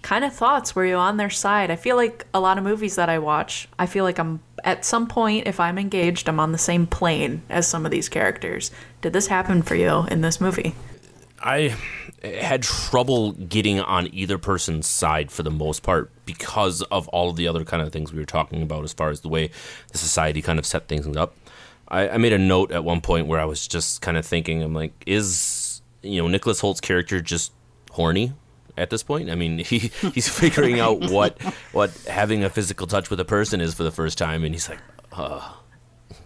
Kind 0.00 0.24
of 0.24 0.32
thoughts, 0.32 0.74
were 0.74 0.86
you 0.86 0.96
on 0.96 1.18
their 1.18 1.30
side? 1.30 1.70
I 1.70 1.76
feel 1.76 1.96
like 1.96 2.26
a 2.32 2.40
lot 2.40 2.56
of 2.56 2.64
movies 2.64 2.96
that 2.96 3.10
I 3.10 3.18
watch, 3.18 3.68
I 3.78 3.84
feel 3.84 4.04
like 4.04 4.18
I'm 4.18 4.40
at 4.64 4.84
some 4.84 5.06
point, 5.06 5.46
if 5.46 5.60
I'm 5.60 5.78
engaged, 5.78 6.28
I'm 6.28 6.40
on 6.40 6.52
the 6.52 6.58
same 6.58 6.86
plane 6.86 7.42
as 7.50 7.68
some 7.68 7.84
of 7.84 7.92
these 7.92 8.08
characters. 8.08 8.70
Did 9.02 9.12
this 9.12 9.26
happen 9.26 9.60
for 9.62 9.74
you 9.74 10.06
in 10.10 10.22
this 10.22 10.40
movie? 10.40 10.74
I 11.40 11.76
had 12.22 12.62
trouble 12.62 13.32
getting 13.32 13.80
on 13.80 14.12
either 14.12 14.38
person's 14.38 14.86
side 14.86 15.30
for 15.30 15.42
the 15.42 15.50
most 15.50 15.82
part 15.82 16.10
because 16.24 16.82
of 16.82 17.06
all 17.08 17.30
of 17.30 17.36
the 17.36 17.46
other 17.46 17.64
kind 17.64 17.82
of 17.82 17.92
things 17.92 18.12
we 18.12 18.18
were 18.18 18.24
talking 18.24 18.62
about 18.62 18.84
as 18.84 18.92
far 18.92 19.10
as 19.10 19.20
the 19.20 19.28
way 19.28 19.50
the 19.92 19.98
society 19.98 20.42
kind 20.42 20.58
of 20.58 20.66
set 20.66 20.88
things 20.88 21.06
up. 21.16 21.34
I, 21.88 22.08
I 22.10 22.16
made 22.18 22.32
a 22.32 22.38
note 22.38 22.72
at 22.72 22.84
one 22.84 23.00
point 23.00 23.26
where 23.26 23.40
I 23.40 23.44
was 23.44 23.66
just 23.66 24.02
kind 24.02 24.16
of 24.16 24.26
thinking, 24.26 24.62
I'm 24.62 24.74
like, 24.74 24.92
is 25.06 25.80
you 26.02 26.20
know 26.20 26.28
Nicholas 26.28 26.60
Hoult's 26.60 26.80
character 26.80 27.20
just 27.20 27.52
horny 27.90 28.32
at 28.76 28.90
this 28.90 29.02
point? 29.02 29.30
I 29.30 29.34
mean, 29.34 29.58
he 29.64 29.90
he's 30.12 30.28
figuring 30.28 30.80
out 30.80 31.10
what 31.10 31.40
what 31.72 31.90
having 32.08 32.44
a 32.44 32.50
physical 32.50 32.86
touch 32.86 33.10
with 33.10 33.20
a 33.20 33.24
person 33.24 33.60
is 33.60 33.74
for 33.74 33.84
the 33.84 33.92
first 33.92 34.18
time, 34.18 34.44
and 34.44 34.54
he's 34.54 34.68
like, 34.68 34.80
uh, 35.12 35.52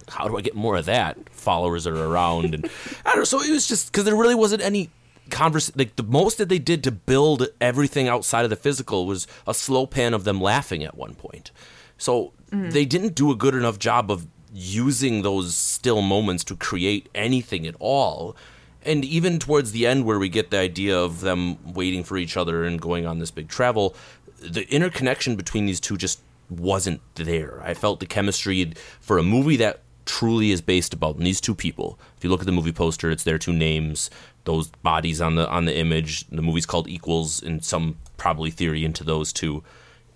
how 0.09 0.27
do 0.27 0.37
I 0.37 0.41
get 0.41 0.55
more 0.55 0.77
of 0.77 0.87
that? 0.87 1.19
Followers 1.31 1.87
are 1.87 1.97
around, 1.97 2.55
and 2.55 2.69
I 3.05 3.11
don't 3.11 3.19
know. 3.19 3.25
So 3.25 3.43
it 3.43 3.51
was 3.51 3.69
just 3.69 3.93
because 3.93 4.05
there 4.05 4.17
really 4.17 4.35
wasn't 4.35 4.63
any 4.63 4.91
convers. 5.33 5.75
Like 5.77 5.97
the 5.97 6.05
most 6.05 6.39
that 6.39 6.49
they 6.49 6.61
did 6.61 6.85
to 6.85 6.93
build 6.93 7.49
everything 7.61 8.07
outside 8.07 8.45
of 8.45 8.51
the 8.51 8.57
physical 8.57 9.07
was 9.07 9.27
a 9.47 9.55
slow 9.55 9.87
pan 9.87 10.15
of 10.15 10.23
them 10.23 10.41
laughing 10.41 10.85
at 10.85 10.97
one 10.97 11.15
point. 11.15 11.51
So 11.99 12.33
mm-hmm. 12.51 12.71
they 12.71 12.85
didn't 12.85 13.17
do 13.17 13.33
a 13.33 13.37
good 13.37 13.55
enough 13.55 13.79
job 13.79 14.11
of 14.11 14.27
using 14.55 15.23
those 15.23 15.57
still 15.57 16.03
moments 16.03 16.45
to 16.45 16.57
create 16.57 17.09
anything 17.15 17.67
at 17.67 17.75
all. 17.81 18.37
And 18.85 19.05
even 19.05 19.39
towards 19.39 19.73
the 19.73 19.87
end, 19.87 20.05
where 20.05 20.19
we 20.19 20.29
get 20.29 20.51
the 20.51 20.59
idea 20.59 20.99
of 20.99 21.21
them 21.21 21.73
waiting 21.73 22.05
for 22.05 22.17
each 22.17 22.37
other 22.37 22.65
and 22.65 22.81
going 22.81 23.07
on 23.07 23.19
this 23.19 23.31
big 23.31 23.49
travel, 23.49 23.95
the 24.41 24.69
interconnection 24.73 25.37
between 25.37 25.67
these 25.67 25.81
two 25.81 25.97
just 25.97 26.21
wasn't 26.51 27.01
there. 27.15 27.63
I 27.65 27.75
felt 27.75 28.01
the 28.01 28.07
chemistry 28.07 28.73
for 29.01 29.19
a 29.19 29.23
movie 29.23 29.57
that 29.57 29.81
truly 30.05 30.51
is 30.51 30.61
based 30.61 30.93
about 30.93 31.19
these 31.19 31.41
two 31.41 31.55
people. 31.55 31.99
If 32.17 32.25
you 32.25 32.31
look 32.31 32.41
at 32.41 32.47
the 32.47 32.53
movie 32.53 32.73
poster, 32.73 33.11
it's 33.11 33.25
their 33.25 33.39
two 33.39 33.53
names, 33.53 34.11
those 34.45 34.69
bodies 34.69 35.21
on 35.21 35.35
the 35.37 35.49
on 35.49 35.65
the 35.65 35.77
image. 35.77 36.27
The 36.29 36.43
movie's 36.43 36.67
called 36.67 36.89
Equals, 36.89 37.43
and 37.43 37.65
some 37.65 37.97
probably 38.17 38.51
theory 38.51 38.85
into 38.85 39.05
those 39.05 39.33
two. 39.33 39.63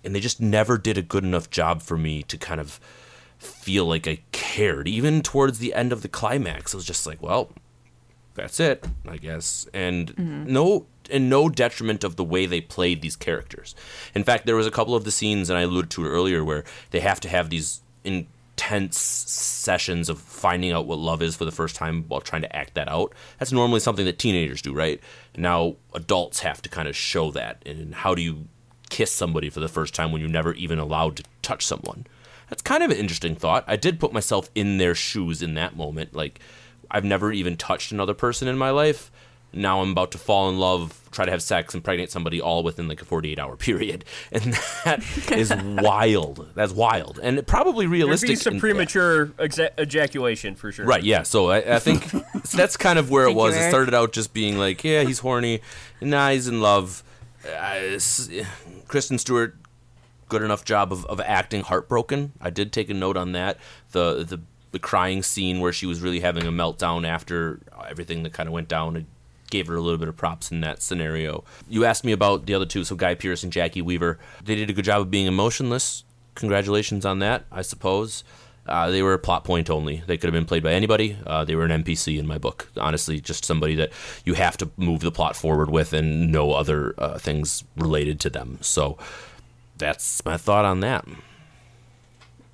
And 0.03 0.15
they 0.15 0.19
just 0.19 0.39
never 0.39 0.77
did 0.77 0.97
a 0.97 1.01
good 1.01 1.23
enough 1.23 1.49
job 1.49 1.81
for 1.81 1.97
me 1.97 2.23
to 2.23 2.37
kind 2.37 2.61
of 2.61 2.79
feel 3.37 3.85
like 3.85 4.07
I 4.07 4.19
cared. 4.31 4.87
Even 4.87 5.21
towards 5.21 5.59
the 5.59 5.73
end 5.73 5.91
of 5.91 6.01
the 6.01 6.07
climax, 6.07 6.73
it 6.73 6.77
was 6.77 6.85
just 6.85 7.05
like, 7.05 7.21
well, 7.21 7.51
that's 8.33 8.59
it, 8.59 8.85
I 9.07 9.17
guess. 9.17 9.67
And 9.73 10.15
mm-hmm. 10.15 10.51
no 10.51 10.85
and 11.09 11.29
no 11.29 11.49
detriment 11.49 12.03
of 12.03 12.15
the 12.15 12.23
way 12.23 12.45
they 12.45 12.61
played 12.61 13.01
these 13.01 13.15
characters. 13.15 13.75
In 14.13 14.23
fact, 14.23 14.45
there 14.45 14.55
was 14.55 14.67
a 14.67 14.71
couple 14.71 14.95
of 14.95 15.03
the 15.03 15.11
scenes, 15.11 15.49
and 15.49 15.57
I 15.57 15.63
alluded 15.63 15.91
to 15.91 16.05
it 16.05 16.09
earlier, 16.09 16.43
where 16.43 16.63
they 16.91 16.99
have 16.99 17.19
to 17.21 17.29
have 17.29 17.49
these 17.49 17.81
intense 18.57 18.97
sessions 18.97 20.09
of 20.09 20.19
finding 20.19 20.71
out 20.71 20.87
what 20.87 20.97
love 20.97 21.21
is 21.21 21.35
for 21.35 21.45
the 21.45 21.51
first 21.51 21.75
time 21.75 22.05
while 22.07 22.19
trying 22.19 22.41
to 22.41 22.55
act 22.55 22.73
that 22.73 22.89
out. 22.89 23.13
That's 23.37 23.51
normally 23.51 23.79
something 23.79 24.05
that 24.05 24.17
teenagers 24.17 24.63
do, 24.63 24.73
right? 24.73 24.99
Now 25.37 25.75
adults 25.93 26.39
have 26.39 26.63
to 26.63 26.69
kind 26.69 26.87
of 26.87 26.95
show 26.95 27.29
that. 27.31 27.61
And 27.67 27.93
how 27.93 28.15
do 28.15 28.21
you 28.23 28.47
kiss 28.89 29.11
somebody 29.11 29.51
for 29.51 29.59
the 29.59 29.67
first 29.67 29.93
time 29.93 30.11
when 30.11 30.21
you're 30.21 30.29
never 30.29 30.53
even 30.53 30.79
allowed 30.79 31.17
to 31.17 31.23
touch 31.43 31.65
someone? 31.67 32.07
That's 32.49 32.63
kind 32.63 32.81
of 32.81 32.89
an 32.89 32.97
interesting 32.97 33.35
thought. 33.35 33.63
I 33.67 33.75
did 33.75 33.99
put 33.99 34.11
myself 34.11 34.49
in 34.55 34.79
their 34.79 34.95
shoes 34.95 35.43
in 35.43 35.53
that 35.53 35.77
moment, 35.77 36.15
like 36.15 36.39
I've 36.89 37.05
never 37.05 37.31
even 37.31 37.57
touched 37.57 37.91
another 37.91 38.15
person 38.15 38.47
in 38.47 38.57
my 38.57 38.71
life. 38.71 39.11
Now 39.53 39.81
I'm 39.81 39.91
about 39.91 40.11
to 40.11 40.17
fall 40.17 40.49
in 40.49 40.59
love, 40.59 41.01
try 41.11 41.25
to 41.25 41.31
have 41.31 41.41
sex, 41.41 41.73
impregnate 41.73 42.11
somebody 42.11 42.39
all 42.41 42.63
within 42.63 42.87
like 42.87 43.01
a 43.01 43.05
48 43.05 43.39
hour 43.39 43.55
period, 43.55 44.03
and 44.31 44.53
that 44.83 45.03
is 45.31 45.53
wild. 45.83 46.49
That's 46.53 46.73
wild, 46.73 47.19
and 47.23 47.45
probably 47.47 47.85
There'd 47.85 47.91
realistic. 47.93 48.29
be 48.29 48.35
some 48.35 48.55
in- 48.55 48.59
premature 48.59 49.27
exa- 49.37 49.71
ejaculation 49.79 50.55
for 50.55 50.71
sure. 50.71 50.85
Right, 50.85 51.03
yeah. 51.03 51.23
So 51.23 51.49
I, 51.49 51.75
I 51.75 51.79
think 51.79 52.03
so 52.09 52.23
that's 52.57 52.77
kind 52.77 52.99
of 52.99 53.09
where 53.09 53.25
it 53.25 53.31
you, 53.31 53.35
was. 53.37 53.55
It 53.55 53.69
started 53.69 53.93
out 53.93 54.11
just 54.11 54.33
being 54.33 54.57
like, 54.57 54.83
yeah, 54.83 55.03
he's 55.03 55.19
horny. 55.19 55.61
Nah, 56.01 56.29
he's 56.31 56.47
in 56.47 56.61
love. 56.61 57.03
Uh, 57.47 57.97
Kristen 58.87 59.17
Stewart, 59.17 59.55
good 60.29 60.41
enough 60.43 60.65
job 60.65 60.91
of, 60.91 61.05
of 61.05 61.21
acting 61.21 61.61
heartbroken. 61.61 62.33
I 62.41 62.49
did 62.49 62.71
take 62.73 62.89
a 62.89 62.93
note 62.93 63.15
on 63.17 63.31
that. 63.31 63.57
The, 63.91 64.23
the 64.23 64.41
the 64.71 64.79
crying 64.79 65.23
scene 65.23 65.61
where 65.61 65.71
she 65.71 65.85
was 65.85 66.01
really 66.01 66.19
having 66.19 66.43
a 66.45 66.51
meltdown 66.51 67.07
after 67.07 67.61
everything 67.89 68.23
that 68.23 68.33
kind 68.33 68.47
of 68.47 68.53
went 68.53 68.67
down. 68.67 69.07
Gave 69.49 69.67
her 69.67 69.75
a 69.75 69.81
little 69.81 69.97
bit 69.97 70.09
of 70.09 70.17
props 70.17 70.51
in 70.51 70.61
that 70.61 70.81
scenario. 70.81 71.43
You 71.69 71.85
asked 71.85 72.03
me 72.03 72.11
about 72.11 72.45
the 72.45 72.53
other 72.53 72.65
two, 72.65 72.83
so 72.83 72.95
Guy 72.95 73.15
Pearce 73.15 73.43
and 73.43 73.53
Jacki 73.53 73.81
Weaver. 73.81 74.19
They 74.43 74.55
did 74.55 74.69
a 74.69 74.73
good 74.73 74.85
job 74.85 75.01
of 75.01 75.11
being 75.11 75.27
emotionless. 75.27 76.03
Congratulations 76.35 77.05
on 77.05 77.19
that, 77.19 77.45
I 77.51 77.61
suppose. 77.61 78.23
Uh, 78.67 78.91
they 78.91 79.01
were 79.01 79.13
a 79.13 79.19
plot 79.19 79.43
point 79.43 79.69
only. 79.69 80.03
They 80.05 80.17
could 80.17 80.27
have 80.27 80.33
been 80.33 80.45
played 80.45 80.63
by 80.63 80.73
anybody. 80.73 81.17
Uh, 81.25 81.45
they 81.45 81.55
were 81.55 81.63
an 81.63 81.83
NPC 81.83 82.19
in 82.19 82.27
my 82.27 82.37
book. 82.37 82.69
Honestly, 82.77 83.19
just 83.19 83.45
somebody 83.45 83.75
that 83.75 83.91
you 84.25 84.33
have 84.33 84.57
to 84.57 84.69
move 84.75 84.99
the 84.99 85.11
plot 85.11 85.35
forward 85.35 85.69
with 85.69 85.93
and 85.93 86.31
no 86.31 86.51
other 86.51 86.93
uh, 86.97 87.17
things 87.17 87.63
related 87.77 88.19
to 88.21 88.29
them. 88.29 88.57
So 88.61 88.97
that's 89.77 90.23
my 90.25 90.37
thought 90.37 90.65
on 90.65 90.81
that. 90.81 91.05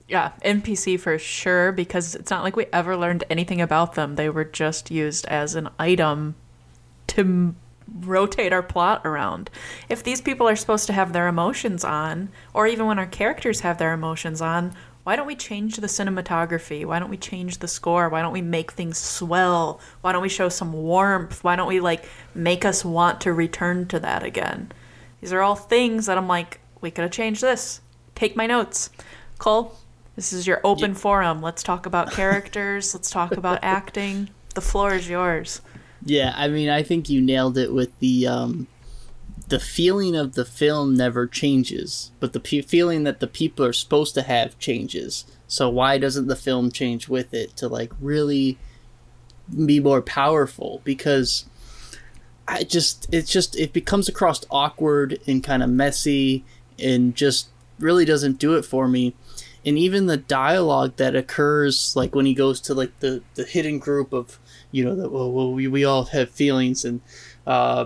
Yeah, 0.08 0.34
NPC 0.46 1.00
for 1.00 1.18
sure, 1.18 1.72
because 1.72 2.14
it's 2.14 2.30
not 2.30 2.44
like 2.44 2.56
we 2.56 2.68
ever 2.72 2.96
learned 2.96 3.24
anything 3.30 3.62
about 3.62 3.96
them. 3.96 4.16
They 4.16 4.30
were 4.30 4.44
just 4.44 4.92
used 4.92 5.26
as 5.26 5.56
an 5.56 5.70
item 5.80 6.36
to 7.16 7.56
rotate 8.00 8.54
our 8.54 8.64
plot 8.64 9.02
around. 9.06 9.50
If 9.90 10.04
these 10.04 10.22
people 10.22 10.48
are 10.48 10.56
supposed 10.56 10.88
to 10.88 10.94
have 10.94 11.14
their 11.14 11.28
emotions 11.28 11.84
on, 11.84 12.30
or 12.54 12.68
even 12.68 12.86
when 12.86 13.00
our 13.00 13.06
characters 13.06 13.62
have 13.62 13.78
their 13.78 13.94
emotions 13.94 14.42
on, 14.42 14.74
why 15.04 15.18
don't 15.18 15.28
we 15.28 15.36
change 15.36 15.76
the 15.76 15.88
cinematography? 15.88 16.86
Why 16.86 16.98
don't 16.98 17.10
we 17.10 17.18
change 17.18 17.58
the 17.58 17.68
score? 17.68 18.08
Why 18.08 18.22
don't 18.22 18.32
we 18.32 18.42
make 18.42 18.72
things 18.72 18.98
swell? 18.98 19.82
Why 20.02 20.14
don't 20.14 20.22
we 20.22 20.30
show 20.30 20.48
some 20.48 20.72
warmth? 20.72 21.44
Why 21.44 21.58
don't 21.58 21.68
we 21.68 21.82
like 21.82 22.06
make 22.34 22.64
us 22.64 22.86
want 22.86 23.20
to 23.22 23.34
return 23.34 23.88
to 23.90 24.00
that 24.00 24.24
again? 24.24 24.72
These 25.20 25.34
are 25.34 25.42
all 25.42 25.56
things 25.56 26.06
that 26.06 26.18
I'm 26.18 26.28
like, 26.28 26.62
we 26.80 26.90
could 26.90 27.04
have 27.04 27.12
changed 27.12 27.42
this. 27.42 27.82
Take 28.16 28.38
my 28.38 28.48
notes. 28.48 28.92
Cole, 29.40 29.76
this 30.16 30.32
is 30.32 30.48
your 30.48 30.62
open 30.64 30.94
forum. 30.94 31.42
Let's 31.42 31.64
talk 31.64 31.86
about 31.86 32.12
characters. 32.12 32.94
Let's 32.94 33.10
talk 33.10 33.34
about 33.34 33.60
acting. 33.62 34.30
The 34.56 34.62
floor 34.62 34.94
is 34.94 35.10
yours. 35.10 35.62
Yeah, 36.06 36.34
I 36.36 36.48
mean, 36.48 36.70
I 36.70 36.84
think 36.84 37.10
you 37.10 37.22
nailed 37.22 37.58
it 37.58 37.74
with 37.74 37.98
the 38.00 38.28
um, 38.28 38.68
the 39.48 39.60
feeling 39.60 40.16
of 40.16 40.34
the 40.34 40.46
film 40.46 40.96
never 40.96 41.28
changes, 41.28 42.12
but 42.20 42.34
the 42.34 42.40
pe- 42.40 42.62
feeling 42.62 43.04
that 43.04 43.20
the 43.20 43.28
people 43.28 43.66
are 43.66 43.74
supposed 43.74 44.14
to 44.16 44.24
have 44.24 44.60
changes. 44.60 45.26
So 45.48 45.70
why 45.70 45.98
doesn't 45.98 46.28
the 46.28 46.36
film 46.36 46.72
change 46.72 47.08
with 47.08 47.34
it 47.34 47.56
to 47.58 47.68
like 47.68 47.92
really 48.02 48.58
be 49.66 49.80
more 49.80 50.02
powerful? 50.02 50.82
Because 50.84 51.46
I 52.48 52.64
just 52.64 53.08
it's 53.14 53.32
just 53.32 53.58
it 53.58 53.74
becomes 53.74 54.10
across 54.10 54.44
awkward 54.50 55.20
and 55.28 55.44
kind 55.44 55.64
of 55.64 55.70
messy 55.70 56.44
and 56.80 57.16
just 57.16 57.50
really 57.80 58.06
doesn't 58.06 58.40
do 58.40 58.56
it 58.56 58.66
for 58.66 58.88
me. 58.88 59.16
And 59.66 59.78
even 59.78 60.08
the 60.08 60.18
dialogue 60.18 60.98
that 60.98 61.16
occurs, 61.16 61.96
like 61.96 62.14
when 62.14 62.26
he 62.26 62.34
goes 62.34 62.60
to 62.62 62.74
like 62.74 63.00
the 63.00 63.22
the 63.36 63.44
hidden 63.44 63.80
group 63.80 64.12
of 64.12 64.40
you 64.74 64.84
know 64.84 64.96
that 64.96 65.10
well, 65.10 65.32
well 65.32 65.54
we, 65.54 65.68
we 65.70 65.86
all 65.86 66.04
have 66.06 66.30
feelings 66.30 66.84
and 66.84 67.00
uh, 67.48 67.86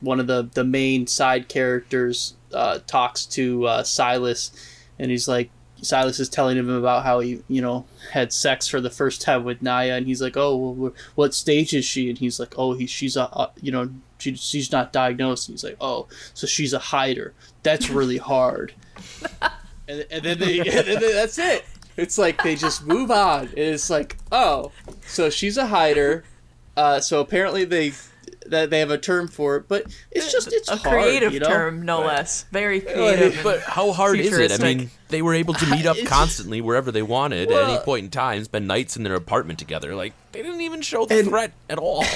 one 0.00 0.18
of 0.18 0.26
the 0.26 0.48
the 0.54 0.64
main 0.64 1.06
side 1.06 1.46
characters 1.48 2.34
uh, 2.52 2.78
talks 2.86 3.24
to 3.26 3.66
uh, 3.66 3.82
Silas 3.84 4.50
and 4.98 5.10
he's 5.12 5.28
like 5.28 5.50
Silas 5.82 6.20
is 6.20 6.28
telling 6.28 6.56
him 6.56 6.68
about 6.70 7.04
how 7.04 7.20
he 7.20 7.42
you 7.48 7.60
know 7.60 7.84
had 8.12 8.32
sex 8.32 8.66
for 8.68 8.80
the 8.80 8.90
first 8.90 9.20
time 9.20 9.44
with 9.44 9.60
Nia 9.62 9.96
and 9.96 10.06
he's 10.06 10.22
like 10.22 10.36
oh 10.36 10.56
well, 10.56 10.94
what 11.16 11.34
stage 11.34 11.74
is 11.74 11.84
she 11.84 12.08
and 12.08 12.18
he's 12.18 12.40
like 12.40 12.54
oh 12.56 12.72
he, 12.74 12.86
she's 12.86 13.16
a 13.16 13.50
you 13.60 13.70
know 13.72 13.90
she, 14.18 14.34
she's 14.36 14.70
not 14.72 14.92
diagnosed. 14.92 15.48
And 15.48 15.54
he's 15.54 15.64
like 15.64 15.76
oh 15.80 16.06
so 16.34 16.46
she's 16.46 16.72
a 16.72 16.78
hider. 16.78 17.34
That's 17.62 17.90
really 17.90 18.18
hard. 18.18 18.72
And, 19.88 20.06
and 20.12 20.22
then 20.24 20.38
they 20.38 20.58
and 20.78 20.86
then 20.86 21.00
they- 21.00 21.12
that's 21.12 21.38
it 21.38 21.64
it's 21.96 22.18
like 22.18 22.42
they 22.42 22.54
just 22.56 22.86
move 22.86 23.10
on 23.10 23.40
and 23.48 23.58
it's 23.58 23.90
like 23.90 24.16
oh 24.30 24.70
so 25.06 25.28
she's 25.30 25.56
a 25.56 25.66
hider 25.66 26.24
uh, 26.76 27.00
so 27.00 27.20
apparently 27.20 27.64
they 27.64 27.92
that 28.46 28.70
they 28.70 28.80
have 28.80 28.90
a 28.90 28.98
term 28.98 29.28
for 29.28 29.56
it 29.56 29.68
but 29.68 29.84
it's 30.10 30.32
just 30.32 30.52
it's 30.52 30.68
A 30.68 30.76
hard, 30.76 31.02
creative 31.02 31.32
you 31.32 31.40
know? 31.40 31.46
term, 31.48 31.82
no 31.82 32.00
less. 32.00 32.44
Very 32.50 32.80
creative. 32.80 33.38
But 33.44 33.60
how 33.60 33.92
hard 33.92 34.18
is 34.18 34.36
it? 34.36 34.52
I 34.52 34.62
mean, 34.62 34.90
they 35.10 35.22
were 35.22 35.34
able 35.34 35.54
to 35.54 35.66
meet 35.70 35.86
up 35.92 35.96
constantly 36.06 36.60
wherever 36.60 36.90
they 36.90 37.02
wanted 37.02 37.52
at 37.52 37.68
any 37.68 37.78
point 37.84 38.04
in 38.06 38.10
time, 38.10 38.42
spend 38.42 38.66
nights 38.66 38.96
in 38.96 39.04
their 39.04 39.14
apartment 39.14 39.58
together. 39.60 39.94
Like 39.94 40.12
they 40.32 40.42
didn't 40.42 40.60
even 40.62 40.82
show 40.82 41.06
the 41.06 41.20
And- 41.20 41.28
threat 41.28 41.52
at 41.70 41.78
all. 41.78 42.04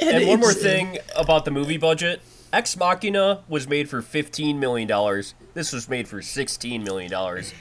And 0.00 0.26
one 0.26 0.40
more 0.40 0.52
thing 0.54 0.98
about 1.14 1.44
the 1.44 1.50
movie 1.52 1.76
budget: 1.76 2.20
Ex 2.52 2.76
Machina 2.76 3.42
was 3.48 3.68
made 3.68 3.88
for 3.88 4.02
fifteen 4.02 4.58
million 4.58 4.88
dollars. 4.88 5.34
This 5.54 5.72
was 5.72 5.88
made 5.88 6.08
for 6.08 6.20
sixteen 6.22 6.82
million 6.82 7.10
dollars. 7.10 7.52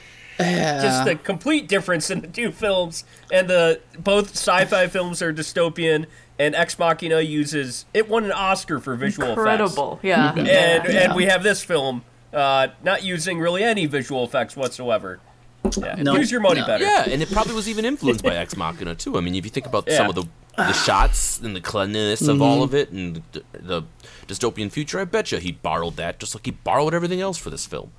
Just 0.82 1.06
the 1.06 1.16
complete 1.16 1.68
difference 1.68 2.10
in 2.10 2.22
the 2.22 2.28
two 2.28 2.52
films, 2.52 3.04
and 3.32 3.50
the 3.50 3.82
both 4.00 4.32
sci-fi 4.32 4.88
films 4.88 5.22
are 5.22 5.34
dystopian, 5.34 6.06
and 6.40 6.56
Ex 6.56 6.78
Machina 6.78 7.22
uses 7.22 7.86
it 7.94 8.10
won 8.10 8.26
an 8.26 8.32
Oscar 8.32 8.80
for 8.80 8.96
visual 8.96 9.28
effects. 9.30 9.40
Incredible. 9.40 10.00
Yeah. 10.02 10.34
and 10.34 10.48
yeah. 10.48 10.80
and 10.84 11.16
we 11.16 11.26
have 11.26 11.44
this 11.44 11.64
film 11.64 12.04
uh, 12.34 12.70
not 12.84 13.04
using 13.04 13.40
really 13.40 13.64
any 13.64 13.86
visual 13.86 14.24
effects 14.24 14.56
whatsoever. 14.56 15.20
Yeah, 15.78 15.96
No, 15.96 16.16
use 16.16 16.32
your 16.32 16.42
money 16.42 16.62
no. 16.62 16.66
better. 16.66 16.84
Yeah, 16.84 17.06
and 17.08 17.22
it 17.22 17.30
probably 17.32 17.54
was 17.54 17.70
even 17.70 17.86
influenced 17.86 18.24
by 18.24 18.36
Ex 18.36 18.58
Machina 18.58 18.96
too. 18.96 19.18
I 19.18 19.22
mean, 19.22 19.36
if 19.36 19.46
you 19.46 19.52
think 19.52 19.68
about 19.68 19.86
Yeah. 19.88 19.98
some 19.98 20.10
of 20.10 20.16
the 20.16 20.26
the 20.58 20.74
shots 20.74 21.40
and 21.40 21.56
the 21.56 21.62
cleanliness 21.62 22.28
of 22.28 22.42
all 22.42 22.62
of 22.62 22.74
it 22.76 22.90
and 22.92 23.24
the, 23.32 23.44
the 23.54 23.84
dystopian 24.28 24.70
future, 24.70 25.00
I 25.00 25.06
bet 25.06 25.32
you 25.32 25.38
he 25.38 25.54
borrowed 25.54 25.96
that 25.96 26.20
just 26.20 26.36
like 26.36 26.46
he 26.46 26.52
borrowed 26.52 26.94
everything 26.94 27.22
else 27.22 27.38
for 27.38 27.50
this 27.50 27.66
film. 27.66 27.92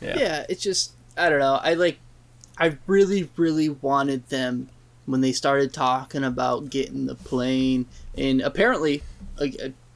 Yeah. 0.00 0.18
yeah 0.18 0.46
it's 0.48 0.62
just 0.62 0.92
i 1.20 1.28
don't 1.28 1.38
know. 1.38 1.60
I 1.62 1.74
like 1.74 1.98
i 2.58 2.76
really 2.86 3.28
really 3.36 3.68
wanted 3.68 4.28
them 4.28 4.68
when 5.06 5.20
they 5.20 5.32
started 5.32 5.72
talking 5.72 6.24
about 6.24 6.70
getting 6.70 7.06
the 7.06 7.14
plane. 7.14 7.86
And 8.16 8.40
apparently 8.40 9.02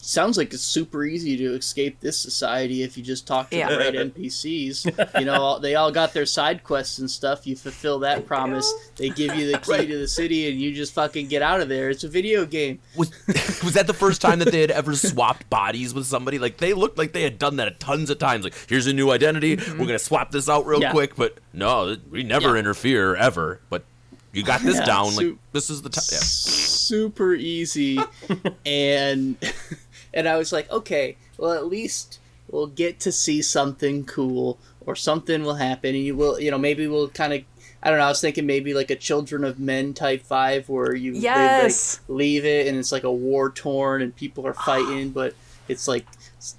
sounds 0.04 0.36
like 0.36 0.52
it's 0.52 0.62
super 0.62 1.04
easy 1.04 1.36
to 1.36 1.54
escape 1.54 2.00
this 2.00 2.18
society 2.18 2.82
if 2.82 2.96
you 2.96 3.02
just 3.02 3.26
talk 3.26 3.50
to 3.50 3.56
Yeah. 3.56 3.70
the 3.70 3.78
right 3.78 3.94
npcs 3.94 5.18
you 5.18 5.24
know 5.24 5.58
they 5.58 5.74
all 5.74 5.90
got 5.90 6.12
their 6.12 6.26
side 6.26 6.62
quests 6.62 6.98
and 6.98 7.10
stuff 7.10 7.46
you 7.46 7.56
fulfill 7.56 7.98
that 8.00 8.26
promise 8.26 8.72
they 8.96 9.08
give 9.10 9.34
you 9.34 9.50
the 9.50 9.58
key 9.58 9.86
to 9.86 9.98
the 9.98 10.08
city 10.08 10.48
and 10.50 10.60
you 10.60 10.72
just 10.74 10.92
fucking 10.94 11.28
get 11.28 11.42
out 11.42 11.60
of 11.60 11.68
there 11.68 11.90
it's 11.90 12.04
a 12.04 12.08
video 12.08 12.44
game 12.44 12.78
Was 12.96 13.10
was 13.62 13.74
that 13.74 13.86
the 13.86 13.94
first 13.94 14.20
time 14.20 14.38
that 14.40 14.50
they 14.52 14.60
had 14.60 14.70
ever 14.70 14.94
swapped 14.94 15.48
bodies 15.50 15.94
with 15.94 16.06
somebody? 16.06 16.38
Like 16.38 16.58
they 16.58 16.74
looked 16.74 16.98
like 16.98 17.12
they 17.12 17.22
had 17.22 17.38
done 17.38 17.56
that 17.56 17.80
tons 17.80 18.10
of 18.10 18.18
times. 18.18 18.44
Like 18.44 18.54
here's 18.68 18.86
a 18.86 18.92
new 18.92 19.10
identity, 19.10 19.56
we're 19.56 19.62
mm-hmm. 19.62 19.78
gonna 19.84 19.98
swap 19.98 20.30
this 20.30 20.48
out 20.48 20.66
real 20.66 20.80
Yeah. 20.80 20.90
quick. 20.92 21.16
But 21.16 21.38
no, 21.52 21.96
we 22.10 22.22
never 22.22 22.54
Yeah. 22.54 22.60
interfere 22.60 23.14
ever. 23.16 23.60
But 23.70 23.84
you 24.32 24.42
got 24.42 24.60
this 24.60 24.76
Yeah, 24.76 24.84
down. 24.84 25.16
Like 25.16 25.34
this 25.52 25.70
is 25.70 25.82
the 25.82 25.88
time. 25.88 26.04
Yeah. 26.12 26.18
super 26.20 27.34
easy 27.34 27.98
and 28.66 29.36
and 30.14 30.28
i 30.28 30.36
was 30.36 30.52
like 30.52 30.70
okay 30.70 31.16
well 31.36 31.52
at 31.52 31.66
least 31.66 32.18
we'll 32.48 32.66
get 32.68 33.00
to 33.00 33.12
see 33.12 33.42
something 33.42 34.04
cool 34.04 34.58
or 34.86 34.94
something 34.94 35.42
will 35.42 35.54
happen. 35.54 35.94
And 35.94 36.04
you 36.04 36.14
will 36.14 36.38
you 36.38 36.50
know 36.50 36.58
maybe 36.58 36.86
we'll 36.86 37.08
kind 37.08 37.32
of 37.32 37.42
i 37.82 37.88
don't 37.90 37.98
know 37.98 38.04
i 38.04 38.08
was 38.08 38.20
thinking 38.20 38.46
maybe 38.46 38.72
like 38.74 38.90
a 38.90 38.96
children 38.96 39.44
of 39.44 39.58
men 39.58 39.94
type 39.94 40.22
five 40.22 40.68
where 40.68 40.94
you 40.94 41.12
Yes. 41.14 42.00
like, 42.08 42.16
leave 42.16 42.44
it 42.44 42.66
and 42.68 42.76
it's 42.78 42.92
like 42.92 43.04
a 43.04 43.12
war 43.12 43.50
torn 43.50 44.02
and 44.02 44.14
people 44.14 44.46
are 44.46 44.54
fighting 44.54 45.10
but 45.10 45.34
it's 45.68 45.88
like 45.88 46.06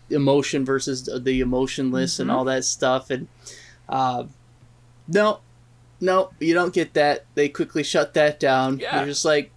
emotion 0.09 0.65
versus 0.65 1.05
the 1.05 1.39
emotionless 1.39 2.19
and 2.19 2.31
all 2.31 2.43
that 2.45 2.63
stuff. 2.65 3.11
And 3.11 3.27
uh, 3.87 4.23
no 5.07 5.41
no 6.01 6.31
you 6.39 6.55
don't 6.55 6.73
get 6.73 6.95
that. 6.95 7.25
They 7.35 7.49
quickly 7.49 7.83
shut 7.83 8.15
that 8.15 8.39
down. 8.39 8.79
Yeah. 8.79 8.97
you're 8.97 9.05
just 9.05 9.23
like 9.25 9.51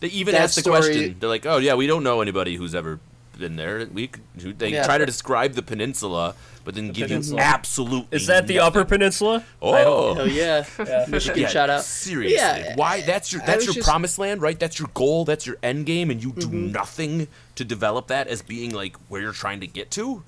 They 0.00 0.08
even 0.08 0.32
That 0.34 0.42
asked 0.42 0.54
the 0.56 0.60
story- 0.62 0.78
question. 0.80 1.16
They're 1.18 1.28
like, 1.28 1.46
"Oh 1.46 1.58
yeah, 1.58 1.74
we 1.74 1.86
don't 1.86 2.02
know 2.04 2.20
anybody 2.20 2.56
who's 2.56 2.74
ever 2.74 3.00
been 3.38 3.56
there." 3.56 3.86
We 3.92 4.10
they 4.36 4.70
Yeah. 4.70 4.84
try 4.84 4.98
to 4.98 5.06
describe 5.06 5.54
the 5.54 5.62
peninsula, 5.62 6.34
but 6.64 6.74
then 6.74 6.90
give 6.92 7.08
peninsula. 7.08 7.40
you 7.40 7.44
absolutely. 7.46 8.16
Is 8.16 8.26
that 8.28 8.46
the 8.46 8.54
nothing. 8.56 8.66
Upper 8.66 8.84
Peninsula? 8.84 9.44
Oh, 9.60 10.18
Oh 10.20 10.24
yeah, 10.24 10.64
Michigan 11.08 11.40
Yeah, 11.42 11.48
shout 11.48 11.70
out. 11.70 11.82
Seriously, 11.82 12.36
Yeah, 12.36 12.74
why? 12.76 13.00
That's 13.02 13.32
your 13.32 13.42
I 13.42 13.46
that's 13.46 13.64
your 13.64 13.74
just- 13.74 13.84
Mm-hmm. 13.86 13.90
promised 13.90 14.18
land, 14.18 14.40
right? 14.42 14.58
That's 14.58 14.78
your 14.78 14.88
goal. 14.94 15.24
That's 15.24 15.46
your 15.46 15.56
end 15.62 15.86
game, 15.86 16.10
and 16.10 16.22
you 16.22 16.32
do 16.32 16.48
nothing 16.50 17.26
to 17.56 17.64
develop 17.64 18.06
that 18.08 18.28
as 18.28 18.40
being 18.42 18.72
like 18.72 18.96
where 19.08 19.20
you're 19.20 19.32
trying 19.32 19.60
to 19.60 19.66
get 19.66 19.90
to. 19.92 20.22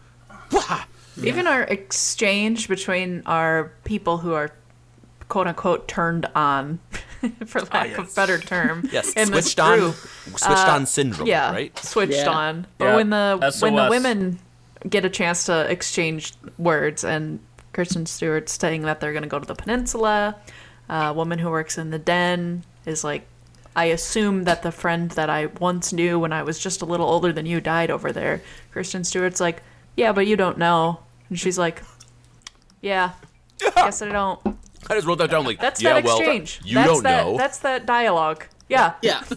Wah! 0.51 0.85
Even 1.23 1.47
our 1.47 1.63
exchange 1.63 2.67
between 2.69 3.23
our 3.27 3.71
people 3.85 4.19
who 4.19 4.33
are 4.33 4.51
quote 5.29 5.47
unquote 5.47 5.87
turned 5.87 6.27
on 6.35 6.81
for 7.47 7.61
ah, 7.63 7.69
lack 7.73 7.99
of 7.99 8.15
better 8.15 8.39
term. 8.39 8.89
Yes, 8.93 9.13
in 9.15 9.31
this 9.31 9.45
switched 9.47 9.61
on, 9.61 9.79
group. 9.79 9.95
switched 9.95 10.69
on 10.69 10.83
uh, 10.83 10.87
syndrome, 10.87 11.29
yeah, 11.29 11.51
right? 11.53 11.79
switched 11.79 12.13
Yeah. 12.13 12.29
on. 12.31 12.67
But 12.79 12.85
Yeah. 12.87 12.97
when 12.97 13.11
the 13.11 13.59
when 13.61 13.77
the 13.77 13.89
women 13.91 14.39
get 14.89 15.05
a 15.05 15.11
chance 15.11 15.45
to 15.45 15.71
exchange 15.71 16.33
words, 16.59 17.05
and 17.05 17.41
Kristen 17.73 18.07
Stewart's 18.07 18.59
saying 18.59 18.83
that 18.83 19.01
they're 19.01 19.13
going 19.13 19.23
to 19.23 19.29
go 19.29 19.39
to 19.39 19.47
the 19.47 19.55
peninsula, 19.55 20.37
uh, 20.89 20.95
a 20.95 21.13
woman 21.13 21.39
who 21.39 21.51
works 21.51 21.77
in 21.79 21.91
the 21.91 21.99
den 21.99 22.65
is 22.87 23.05
like, 23.05 23.27
I 23.77 23.85
assume 23.87 24.45
that 24.45 24.63
the 24.63 24.73
friend 24.73 25.11
that 25.13 25.31
I 25.31 25.47
once 25.47 25.93
knew 25.93 26.19
when 26.19 26.33
I 26.33 26.43
was 26.43 26.59
just 26.59 26.83
a 26.83 26.87
little 26.87 27.07
older 27.07 27.33
than 27.33 27.47
you 27.47 27.61
died 27.61 27.91
over 27.91 28.11
there. 28.13 28.41
Kristen 28.73 29.05
Stewart's 29.05 29.41
like, 29.41 29.63
yeah, 29.97 30.13
but 30.13 30.27
you 30.27 30.37
don't 30.37 30.59
know, 30.59 31.01
and 31.29 31.39
she's 31.39 31.59
like, 31.59 31.83
yeah, 32.81 33.13
guess 33.59 34.01
I 34.03 34.09
don't. 34.09 34.41
I 34.89 34.95
just 34.95 35.07
wrote 35.07 35.19
that 35.19 35.31
down. 35.31 35.45
Like, 35.45 35.61
That's 35.61 35.83
yeah, 35.83 35.95
that 35.95 36.05
well, 36.05 36.19
exchange. 36.19 36.61
you 36.65 36.75
that's 36.75 36.89
don't 36.91 37.03
that, 37.03 37.25
know. 37.27 37.37
That's 37.37 37.59
that 37.59 37.87
dialogue. 37.87 38.45
Yeah. 38.69 38.95
Yeah. 39.03 39.23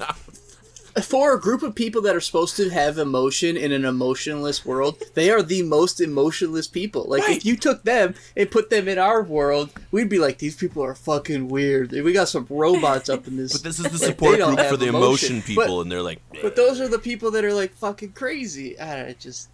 For 1.01 1.33
a 1.33 1.39
group 1.41 1.63
of 1.63 1.73
people 1.73 2.03
that 2.03 2.15
are 2.15 2.21
supposed 2.21 2.55
to 2.57 2.69
have 2.69 2.99
emotion 2.99 3.57
in 3.57 3.71
an 3.71 3.83
emotionless 3.83 4.63
world, 4.63 5.01
they 5.15 5.31
are 5.31 5.41
the 5.41 5.63
most 5.63 5.99
emotionless 5.99 6.67
people. 6.67 7.05
Like 7.07 7.27
if 7.27 7.43
you 7.43 7.57
took 7.57 7.83
them 7.83 8.13
and 8.37 8.51
put 8.51 8.69
them 8.69 8.87
in 8.87 8.99
our 8.99 9.23
world, 9.23 9.71
we'd 9.89 10.07
be 10.07 10.19
like, 10.19 10.37
these 10.37 10.55
people 10.55 10.83
are 10.83 10.93
fucking 10.93 11.47
weird. 11.47 11.91
We 11.93 12.13
got 12.13 12.27
some 12.29 12.45
robots 12.47 13.09
up 13.09 13.25
in 13.25 13.37
this. 13.37 13.53
But 13.53 13.63
this 13.63 13.79
is 13.79 13.91
the 13.91 13.97
support 14.09 14.37
don't 14.37 14.53
group 14.53 14.67
for 14.67 14.77
the 14.77 14.87
emotion, 14.89 15.37
But- 15.39 15.45
people, 15.47 15.81
and 15.81 15.91
they're 15.91 16.03
like, 16.03 16.21
But 16.43 16.55
those 16.55 16.79
are 16.79 16.87
the 16.87 16.99
people 16.99 17.31
that 17.31 17.43
are 17.43 17.55
like 17.55 17.73
fucking 17.73 18.11
crazy. 18.11 18.79
I 18.79 18.95
don't 18.95 19.07
know, 19.07 19.13
just. 19.19 19.49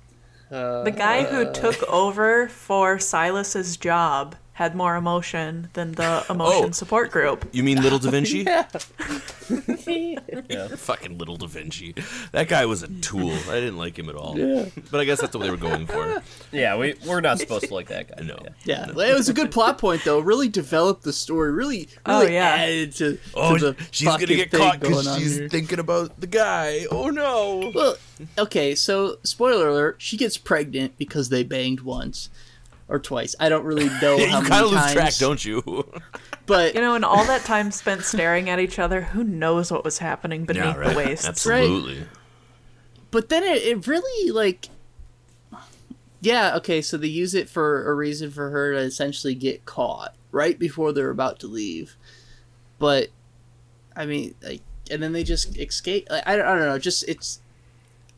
Uh, 0.52 0.84
The 0.84 0.92
guy 0.92 1.24
who 1.24 1.54
took 1.54 1.82
over 1.84 2.50
for 2.50 3.00
Silas's 3.00 3.78
job 3.78 4.36
had 4.60 4.76
more 4.76 4.98
emotion 4.98 5.70
than 5.72 5.94
the 5.94 6.26
oh. 6.30 6.34
emotion 6.34 6.66
Oh. 6.68 6.72
support 6.72 7.12
group. 7.12 7.48
you 7.54 7.64
mean 7.64 7.82
Little 7.82 7.98
Da 7.98 8.12
Vinci? 8.12 8.46
Yeah. 10.50 10.68
Fucking 10.68 11.18
Little 11.18 11.38
Da 11.38 11.48
Vinci. 11.48 11.96
That 12.34 12.48
guy 12.50 12.66
was 12.66 12.84
a 12.84 12.88
tool. 12.88 13.32
I 13.50 13.56
didn't 13.56 13.78
like 13.78 13.98
him 13.98 14.10
at 14.10 14.16
all. 14.16 14.36
But 14.92 15.00
I 15.00 15.06
guess 15.06 15.22
that's 15.22 15.34
what 15.36 15.44
they 15.44 15.50
were 15.50 15.58
going 15.58 15.88
for. 15.88 16.22
Yeah, 16.52 16.76
we 16.78 16.96
we're 17.08 17.22
not 17.22 17.40
supposed 17.40 17.66
to 17.70 17.74
like 17.74 17.88
that 17.88 18.16
guy. 18.16 18.24
No. 18.24 18.38
Yeah. 18.42 18.50
Yeah, 18.66 18.92
well, 18.94 19.10
it 19.10 19.14
was 19.16 19.30
a 19.30 19.34
good 19.34 19.50
plot 19.52 19.78
point 19.78 20.04
though. 20.04 20.20
Really 20.20 20.50
developed 20.50 21.04
the 21.04 21.14
story. 21.14 21.52
Really, 21.52 21.88
Oh, 22.06 22.20
really 22.22 22.34
yeah. 22.34 22.50
added 22.50 22.92
to, 22.96 23.14
to 23.16 23.20
Oh, 23.36 23.58
the 23.58 23.76
she's 23.92 24.08
gonna 24.08 24.20
fucking 24.20 24.38
get 24.38 24.52
thing 24.52 24.60
caught 24.60 24.80
going 24.82 24.92
because 24.92 25.08
on 25.08 25.20
she's 25.20 25.38
here. 25.38 25.50
thinking 25.50 25.80
about 25.80 26.20
the 26.20 26.28
guy. 26.28 26.86
Oh 26.92 27.10
no. 27.10 27.72
Well, 27.74 27.96
okay, 28.38 28.76
so 28.76 29.18
spoiler 29.24 29.70
alert: 29.70 29.96
she 30.00 30.18
gets 30.18 30.38
pregnant 30.38 30.98
because 30.98 31.30
they 31.30 31.44
banged 31.44 31.82
once 31.82 32.30
or 32.90 33.00
twice. 33.00 33.36
I 33.40 33.48
don't 33.50 33.64
really 33.64 33.86
know 34.02 34.18
Yeah, 34.18 34.28
how 34.28 34.42
you 34.42 34.48
kind 34.48 34.66
of 34.66 34.72
lose 34.72 34.82
times, 34.82 34.94
track, 34.94 35.14
don't 35.16 35.44
you? 35.46 35.62
But 36.46 36.74
You 36.74 36.82
know, 36.82 36.96
and 36.96 37.06
all 37.06 37.24
that 37.26 37.42
time 37.46 37.70
spent 37.72 38.02
staring 38.04 38.50
at 38.50 38.60
each 38.60 38.80
other, 38.80 39.02
who 39.02 39.24
knows 39.24 39.72
what 39.72 39.86
was 39.86 40.00
happening 40.00 40.46
beneath 40.46 40.76
the 40.76 40.94
waist? 40.98 41.26
Absolutely. 41.28 42.06
but 43.12 43.30
then 43.30 43.44
it, 43.44 43.62
it 43.62 43.86
really 43.88 44.32
like 44.32 44.70
yeah 46.22 46.56
okay 46.58 46.82
so 46.82 46.98
they 46.98 47.08
use 47.08 47.34
it 47.34 47.48
for 47.50 47.90
a 47.90 47.94
reason 47.94 48.30
for 48.30 48.50
her 48.50 48.74
to 48.74 48.80
essentially 48.80 49.34
get 49.36 49.66
caught 49.66 50.14
right 50.32 50.60
before 50.60 50.92
they're 50.92 51.10
about 51.12 51.40
to 51.40 51.48
leave 51.48 51.96
but 52.78 53.08
i 53.96 54.06
mean 54.06 54.36
like 54.44 54.62
and 54.92 55.02
then 55.02 55.14
they 55.14 55.24
just 55.24 55.58
escape 55.58 56.08
like, 56.10 56.28
I, 56.28 56.36
don't, 56.36 56.46
I 56.46 56.56
don't 56.56 56.68
know 56.68 56.78
just 56.80 57.08
it's 57.08 57.40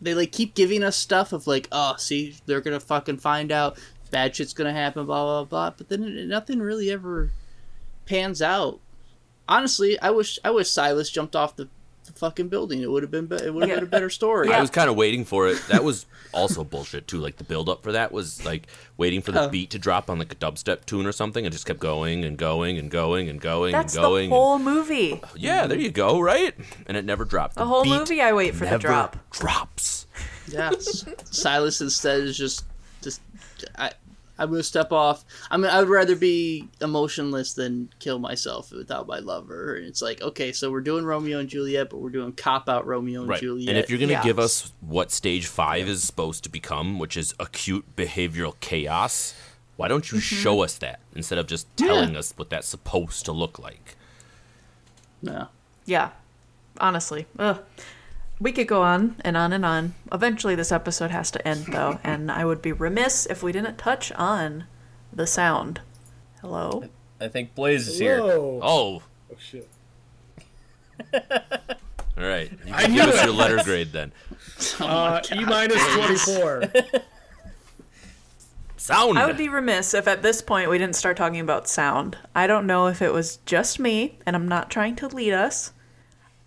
they 0.01 0.15
like 0.15 0.31
keep 0.31 0.55
giving 0.55 0.83
us 0.83 0.95
stuff 0.97 1.31
of 1.31 1.45
like 1.45 1.67
oh 1.71 1.95
see 1.97 2.35
they're 2.47 2.61
gonna 2.61 2.79
fucking 2.79 3.17
find 3.17 3.51
out 3.51 3.77
bad 4.11 4.35
shit's 4.35 4.53
gonna 4.53 4.73
happen 4.73 5.05
blah 5.05 5.23
blah 5.23 5.43
blah 5.45 5.69
but 5.77 5.89
then 5.89 6.27
nothing 6.27 6.59
really 6.59 6.91
ever 6.91 7.31
pans 8.05 8.41
out 8.41 8.79
honestly 9.47 9.99
i 10.01 10.09
wish 10.09 10.37
i 10.43 10.51
wish 10.51 10.69
silas 10.69 11.09
jumped 11.09 11.35
off 11.35 11.55
the, 11.55 11.67
the 12.05 12.11
fucking 12.13 12.47
building 12.49 12.81
it 12.81 12.89
would 12.91 13.03
have 13.03 13.11
been 13.11 13.25
be- 13.27 13.35
it 13.37 13.53
would 13.53 13.61
have 13.63 13.69
Yeah. 13.69 13.75
been 13.75 13.83
a 13.85 13.87
better 13.87 14.09
story 14.09 14.51
I 14.51 14.59
was 14.59 14.69
kind 14.69 14.89
of 14.89 14.95
waiting 14.95 15.23
for 15.23 15.47
it. 15.47 15.61
That 15.69 15.83
was 15.83 16.05
also 16.33 16.63
bullshit 16.63 17.07
too. 17.07 17.19
Like 17.19 17.37
the 17.37 17.43
build 17.43 17.69
up 17.69 17.83
for 17.83 17.91
that 17.91 18.11
was 18.11 18.43
like 18.43 18.67
waiting 18.97 19.21
for 19.21 19.31
the 19.31 19.43
Oh. 19.43 19.49
beat 19.49 19.69
to 19.71 19.79
drop 19.79 20.09
on 20.09 20.17
like 20.17 20.31
a 20.33 20.35
dubstep 20.35 20.85
tune 20.85 21.05
or 21.05 21.11
something, 21.11 21.45
and 21.45 21.53
just 21.53 21.65
kept 21.67 21.79
going 21.79 22.25
and 22.25 22.37
going 22.37 22.77
and 22.79 22.89
going 22.89 23.29
and 23.29 23.39
going 23.39 23.71
That's 23.73 23.93
and 23.95 24.01
going. 24.03 24.29
the 24.29 24.35
whole 24.35 24.57
movie. 24.57 25.19
Oh, 25.23 25.29
yeah, 25.35 25.67
there 25.67 25.77
you 25.77 25.91
go. 25.91 26.19
Right, 26.19 26.55
and 26.87 26.97
it 26.97 27.05
never 27.05 27.23
dropped. 27.23 27.55
The 27.55 27.65
whole 27.67 27.85
movie, 27.85 28.19
I 28.21 28.33
wait 28.33 28.55
for 28.55 28.65
the 28.65 28.77
drop. 28.79 29.17
Drops. 29.29 30.07
Yeah, 30.47 30.71
S- 30.71 31.05
Silas 31.29 31.81
instead 31.81 32.21
is 32.21 32.35
just 32.37 32.57
just 32.57 32.70
I 33.77 33.91
I'm 34.39 34.49
gonna 34.49 34.63
step 34.63 34.91
off. 34.91 35.23
I 35.51 35.57
mean, 35.57 35.69
I 35.69 35.79
would 35.79 35.89
rather 35.89 36.15
be 36.15 36.67
emotionless 36.81 37.53
than 37.53 37.89
kill 37.99 38.17
myself 38.17 38.71
without 38.71 39.05
my 39.05 39.19
lover. 39.19 39.75
And 39.75 39.85
it's 39.85 40.01
like, 40.01 40.19
okay, 40.21 40.51
so 40.51 40.71
we're 40.71 40.81
doing 40.81 41.05
Romeo 41.05 41.37
and 41.37 41.47
Juliet, 41.47 41.91
but 41.91 41.99
we're 41.99 42.09
doing 42.09 42.31
cop 42.33 42.67
out 42.67 42.87
Romeo 42.87 43.21
and 43.21 43.29
Right. 43.29 43.39
Juliet. 43.39 43.69
And 43.69 43.77
if 43.77 43.89
you're 43.91 43.99
gonna 43.99 44.13
Yeah. 44.13 44.23
give 44.23 44.39
us 44.39 44.71
what 44.79 45.11
stage 45.11 45.45
five 45.45 45.87
is 45.87 46.03
supposed 46.03 46.43
to 46.45 46.49
become, 46.49 46.97
which 46.97 47.15
is 47.17 47.35
acute 47.39 47.95
behavioral 47.95 48.55
chaos, 48.61 49.35
why 49.75 49.87
don't 49.87 50.11
you 50.11 50.17
Mm-hmm. 50.17 50.35
show 50.43 50.61
us 50.63 50.75
that 50.79 51.01
instead 51.15 51.37
of 51.37 51.45
just 51.45 51.67
telling 51.77 52.15
us 52.15 52.33
what 52.35 52.49
that's 52.49 52.67
supposed 52.67 53.25
to 53.25 53.31
look 53.31 53.59
like? 53.59 53.95
no, 55.21 55.49
Yeah, 55.85 56.11
honestly. 56.79 57.27
Ugh. 57.37 57.59
We 58.41 58.51
could 58.51 58.67
go 58.67 58.81
on 58.81 59.17
and 59.23 59.37
on 59.37 59.53
and 59.53 59.63
on. 59.63 59.93
Eventually, 60.11 60.55
this 60.55 60.71
episode 60.71 61.11
has 61.11 61.29
to 61.31 61.47
end, 61.47 61.67
though, 61.67 61.99
and 62.03 62.31
I 62.31 62.43
would 62.43 62.61
be 62.61 62.71
remiss 62.71 63.27
if 63.27 63.43
we 63.43 63.51
didn't 63.51 63.77
touch 63.77 64.11
on 64.13 64.65
the 65.13 65.27
sound. 65.27 65.79
Hello? 66.41 66.85
I 67.19 67.27
think 67.27 67.53
Blaze 67.53 67.87
is 67.87 67.99
here. 67.99 68.17
Whoa. 68.19 68.59
Oh, 68.63 69.03
Oh, 69.31 69.35
shit. 69.39 69.69
all 71.13 71.19
right. 72.17 72.51
You 72.65 72.73
I 72.73 72.81
can 72.83 72.91
knew 72.93 72.99
give 73.05 73.09
us 73.13 73.23
your 73.23 73.33
letter 73.33 73.57
grade 73.63 73.91
then. 73.91 74.11
Uh, 74.79 75.21
E 75.31 75.45
minus 75.45 75.81
24. 75.95 76.63
Sound. 78.75 79.19
I 79.19 79.27
would 79.27 79.37
be 79.37 79.47
remiss 79.49 79.93
if 79.93 80.07
at 80.07 80.23
this 80.23 80.41
point 80.41 80.69
we 80.69 80.79
didn't 80.79 80.95
start 80.95 81.15
talking 81.15 81.39
about 81.39 81.69
sound. 81.69 82.17
I 82.35 82.47
don't 82.47 82.65
know 82.65 82.87
if 82.87 83.01
it 83.01 83.13
was 83.13 83.37
just 83.45 83.79
me, 83.79 84.17
and 84.25 84.35
I'm 84.35 84.47
not 84.47 84.71
trying 84.71 84.95
to 84.97 85.07
lead 85.07 85.33
us. 85.33 85.71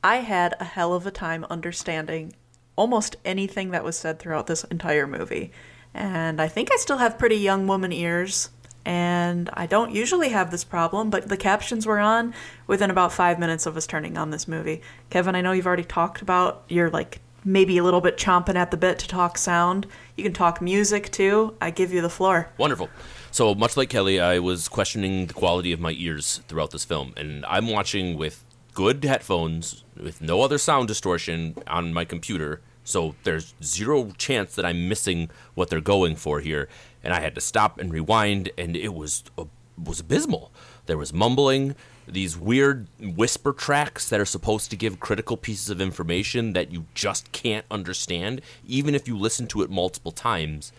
I 0.04 0.16
had 0.16 0.54
a 0.60 0.64
hell 0.64 0.92
of 0.92 1.06
a 1.06 1.10
time 1.10 1.46
understanding 1.48 2.34
almost 2.76 3.16
anything 3.24 3.70
that 3.70 3.82
was 3.82 3.96
said 3.96 4.18
throughout 4.18 4.46
this 4.46 4.62
entire 4.64 5.06
movie. 5.06 5.50
And 5.94 6.42
I 6.42 6.46
think 6.46 6.70
I 6.70 6.76
still 6.76 6.98
have 6.98 7.18
pretty 7.18 7.36
young 7.36 7.66
woman 7.66 7.90
ears, 7.90 8.50
and 8.84 9.48
I 9.54 9.64
don't 9.64 9.94
usually 9.94 10.28
have 10.28 10.50
this 10.50 10.62
problem, 10.62 11.08
but 11.08 11.30
the 11.30 11.38
captions 11.38 11.86
were 11.86 11.98
on 11.98 12.34
within 12.66 12.90
about 12.90 13.14
five 13.14 13.38
minutes 13.38 13.64
of 13.64 13.78
us 13.78 13.86
turning 13.86 14.18
on 14.18 14.28
this 14.28 14.46
movie. 14.46 14.82
Kevin, 15.08 15.34
I 15.34 15.40
know 15.40 15.52
you've 15.52 15.66
already 15.66 15.84
talked 15.84 16.20
about 16.20 16.64
your 16.68 16.90
like 16.90 17.20
maybe 17.42 17.78
a 17.78 17.82
little 17.82 18.02
bit 18.02 18.18
chomping 18.18 18.56
at 18.56 18.70
the 18.70 18.76
bit 18.76 18.98
to 18.98 19.08
talk 19.08 19.38
sound. 19.38 19.86
You 20.16 20.24
can 20.24 20.34
talk 20.34 20.60
music 20.60 21.12
too. 21.12 21.56
I 21.62 21.70
give 21.70 21.94
you 21.94 22.02
the 22.02 22.10
floor. 22.10 22.50
Wonderful. 22.58 22.90
So 23.30 23.54
much 23.54 23.74
like 23.74 23.88
Kelly, 23.88 24.20
I 24.20 24.38
was 24.38 24.68
questioning 24.68 25.28
the 25.28 25.34
quality 25.34 25.72
of 25.72 25.80
my 25.80 25.92
ears 25.92 26.42
throughout 26.46 26.72
this 26.72 26.84
film, 26.84 27.14
and 27.16 27.46
I'm 27.46 27.68
watching 27.68 28.18
with 28.18 28.44
good 28.74 29.04
headphones 29.04 29.84
with 29.96 30.20
no 30.20 30.42
other 30.42 30.58
sound 30.58 30.88
distortion 30.88 31.56
on 31.66 31.94
my 31.94 32.04
computer. 32.04 32.60
So 32.84 33.14
there's 33.22 33.54
zero 33.62 34.12
chance 34.18 34.54
that 34.56 34.66
I'm 34.66 34.88
missing 34.88 35.30
what 35.54 35.70
they're 35.70 35.80
going 35.80 36.16
for 36.16 36.40
here, 36.40 36.68
and 37.02 37.14
I 37.14 37.20
had 37.20 37.34
to 37.36 37.40
stop 37.40 37.78
and 37.78 37.92
rewind, 37.92 38.50
and 38.58 38.76
it 38.76 38.92
was 38.92 39.24
uh, 39.38 39.44
was 39.82 40.00
abysmal. 40.00 40.52
There 40.86 40.98
was 40.98 41.12
mumbling, 41.12 41.74
these 42.06 42.36
weird 42.36 42.86
whisper 43.00 43.52
tracks 43.52 44.08
that 44.08 44.20
are 44.20 44.26
supposed 44.26 44.70
to 44.70 44.76
give 44.76 45.00
critical 45.00 45.36
pieces 45.36 45.70
of 45.70 45.80
information 45.80 46.52
that 46.52 46.70
you 46.70 46.84
just 46.94 47.32
can't 47.32 47.64
understand, 47.70 48.42
even 48.66 48.94
if 48.94 49.08
you 49.08 49.16
listen 49.16 49.46
to 49.48 49.62
it 49.62 49.70
multiple 49.70 50.12
times. 50.12 50.72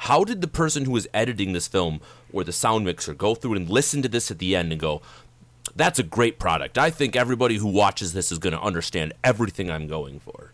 How 0.00 0.24
did 0.24 0.42
the 0.42 0.48
person 0.48 0.84
who 0.84 0.92
was 0.92 1.08
editing 1.14 1.54
this 1.54 1.68
film 1.68 2.00
or 2.30 2.44
the 2.44 2.52
sound 2.52 2.84
mixer 2.84 3.14
go 3.14 3.34
through 3.34 3.54
and 3.54 3.68
listen 3.68 4.02
to 4.02 4.08
this 4.08 4.30
at 4.30 4.38
the 4.38 4.54
end 4.54 4.70
and 4.70 4.80
go, 4.80 5.00
that's 5.74 5.98
a 5.98 6.02
great 6.02 6.38
product. 6.38 6.78
I 6.78 6.90
think 6.90 7.16
everybody 7.16 7.56
who 7.56 7.68
watches 7.68 8.12
this 8.12 8.30
is 8.30 8.38
going 8.38 8.52
to 8.52 8.60
understand 8.60 9.12
everything 9.24 9.70
I'm 9.70 9.86
going 9.86 10.20
for. 10.20 10.52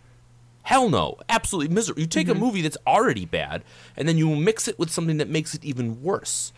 Hell 0.63 0.89
no. 0.89 1.19
Absolutely 1.29 1.75
miserable. 1.75 2.01
You 2.01 2.07
take 2.07 2.29
a 2.29 2.33
mm-hmm. 2.33 2.41
movie 2.41 2.63
that's 2.63 2.77
already 2.87 3.25
bad 3.25 3.63
and 3.97 4.09
then 4.09 4.17
you 4.17 4.35
mix 4.35 4.69
it 4.69 4.79
with 4.79 4.91
something 4.91 5.19
that 5.19 5.29
makes 5.29 5.55
it 5.55 5.65
even 5.65 6.03
worse. 6.03 6.53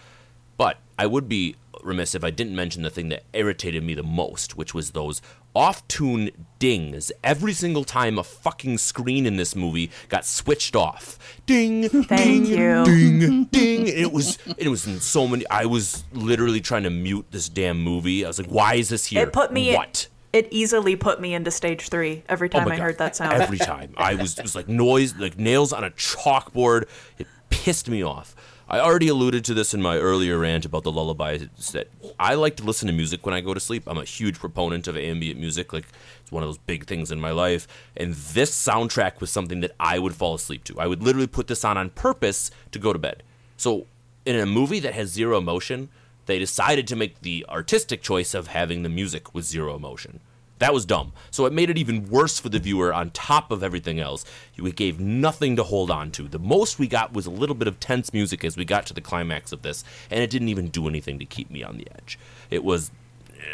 But 0.56 0.78
I 0.98 1.06
would 1.06 1.28
be 1.28 1.56
remiss 1.82 2.14
if 2.14 2.24
I 2.24 2.30
didn't 2.30 2.54
mention 2.54 2.82
the 2.82 2.90
thing 2.90 3.08
that 3.10 3.24
irritated 3.32 3.82
me 3.82 3.94
the 3.94 4.02
most, 4.02 4.56
which 4.56 4.74
was 4.74 4.90
those 4.90 5.20
off 5.54 5.86
tune 5.88 6.30
dings 6.58 7.12
every 7.22 7.52
single 7.52 7.84
time 7.84 8.18
a 8.18 8.24
fucking 8.24 8.78
screen 8.78 9.26
in 9.26 9.36
this 9.36 9.54
movie 9.54 9.90
got 10.08 10.24
switched 10.26 10.74
off. 10.74 11.18
Ding, 11.46 11.88
Thank 11.88 12.08
ding, 12.08 12.46
you. 12.46 12.84
ding, 12.84 13.44
ding. 13.44 13.86
It 13.94 14.12
was 14.12 14.38
it 14.58 14.68
was 14.68 14.86
in 14.86 15.00
so 15.00 15.26
many 15.28 15.46
I 15.48 15.66
was 15.66 16.04
literally 16.12 16.60
trying 16.60 16.82
to 16.84 16.90
mute 16.90 17.26
this 17.30 17.48
damn 17.48 17.80
movie. 17.82 18.24
I 18.24 18.28
was 18.28 18.38
like, 18.38 18.48
why 18.48 18.74
is 18.74 18.88
this 18.88 19.06
here? 19.06 19.22
It 19.22 19.32
put 19.32 19.52
me. 19.52 19.74
what? 19.74 20.08
It 20.32 20.48
easily 20.50 20.96
put 20.96 21.20
me 21.20 21.32
into 21.34 21.50
stage 21.52 21.88
three 21.88 22.24
every 22.28 22.48
Oh 22.48 22.58
time 22.58 22.68
my 22.68 22.74
I 22.74 22.76
God. 22.78 22.82
heard 22.82 22.98
that 22.98 23.14
sound. 23.14 23.40
Every 23.40 23.58
time. 23.58 23.94
I 23.96 24.14
was 24.16 24.36
it 24.38 24.42
was 24.42 24.56
like 24.56 24.68
noise, 24.68 25.14
like 25.16 25.38
nails 25.38 25.72
on 25.72 25.84
a 25.84 25.90
chalkboard. 25.90 26.88
It 27.18 27.26
pissed 27.50 27.88
me 27.88 28.02
off. 28.02 28.34
I 28.74 28.80
already 28.80 29.06
alluded 29.06 29.44
to 29.44 29.54
this 29.54 29.72
in 29.72 29.80
my 29.80 29.98
earlier 29.98 30.36
rant 30.36 30.64
about 30.64 30.82
the 30.82 30.90
lullabies 30.90 31.46
that 31.70 31.86
I 32.18 32.34
like 32.34 32.56
to 32.56 32.64
listen 32.64 32.88
to 32.88 32.92
music 32.92 33.24
when 33.24 33.32
I 33.32 33.40
go 33.40 33.54
to 33.54 33.60
sleep. 33.60 33.84
I'm 33.86 33.98
a 33.98 34.04
huge 34.04 34.40
proponent 34.40 34.88
of 34.88 34.96
ambient 34.96 35.38
music. 35.38 35.72
Like 35.72 35.86
it's 36.20 36.32
one 36.32 36.42
of 36.42 36.48
those 36.48 36.58
big 36.58 36.86
things 36.86 37.12
in 37.12 37.20
my 37.20 37.30
life. 37.30 37.68
And 37.96 38.14
this 38.14 38.50
soundtrack 38.50 39.20
was 39.20 39.30
something 39.30 39.60
that 39.60 39.76
I 39.78 40.00
would 40.00 40.16
fall 40.16 40.34
asleep 40.34 40.64
to. 40.64 40.80
I 40.80 40.88
would 40.88 41.04
literally 41.04 41.28
put 41.28 41.46
this 41.46 41.64
on 41.64 41.78
on 41.78 41.90
purpose 41.90 42.50
to 42.72 42.80
go 42.80 42.92
to 42.92 42.98
bed. 42.98 43.22
So 43.56 43.86
in 44.26 44.34
a 44.34 44.44
movie 44.44 44.80
that 44.80 44.94
has 44.94 45.08
zero 45.08 45.38
emotion, 45.38 45.88
they 46.26 46.40
decided 46.40 46.88
to 46.88 46.96
make 46.96 47.20
the 47.20 47.46
artistic 47.48 48.02
choice 48.02 48.34
of 48.34 48.48
having 48.48 48.82
the 48.82 48.88
music 48.88 49.32
with 49.32 49.44
zero 49.44 49.76
emotion. 49.76 50.18
That 50.58 50.72
was 50.72 50.84
dumb. 50.84 51.12
So 51.30 51.46
it 51.46 51.52
made 51.52 51.68
it 51.68 51.78
even 51.78 52.08
worse 52.08 52.38
for 52.38 52.48
the 52.48 52.58
viewer 52.58 52.94
on 52.94 53.10
top 53.10 53.50
of 53.50 53.62
everything 53.62 53.98
else. 53.98 54.24
We 54.58 54.72
gave 54.72 55.00
nothing 55.00 55.56
to 55.56 55.64
hold 55.64 55.90
on 55.90 56.10
to. 56.12 56.28
The 56.28 56.38
most 56.38 56.78
we 56.78 56.86
got 56.86 57.12
was 57.12 57.26
a 57.26 57.30
little 57.30 57.56
bit 57.56 57.68
of 57.68 57.80
tense 57.80 58.12
music 58.12 58.44
as 58.44 58.56
we 58.56 58.64
got 58.64 58.86
to 58.86 58.94
the 58.94 59.00
climax 59.00 59.52
of 59.52 59.62
this, 59.62 59.84
and 60.10 60.22
it 60.22 60.30
didn't 60.30 60.48
even 60.48 60.68
do 60.68 60.88
anything 60.88 61.18
to 61.18 61.24
keep 61.24 61.50
me 61.50 61.62
on 61.62 61.76
the 61.76 61.88
edge. 61.96 62.18
It 62.50 62.62
was 62.62 62.92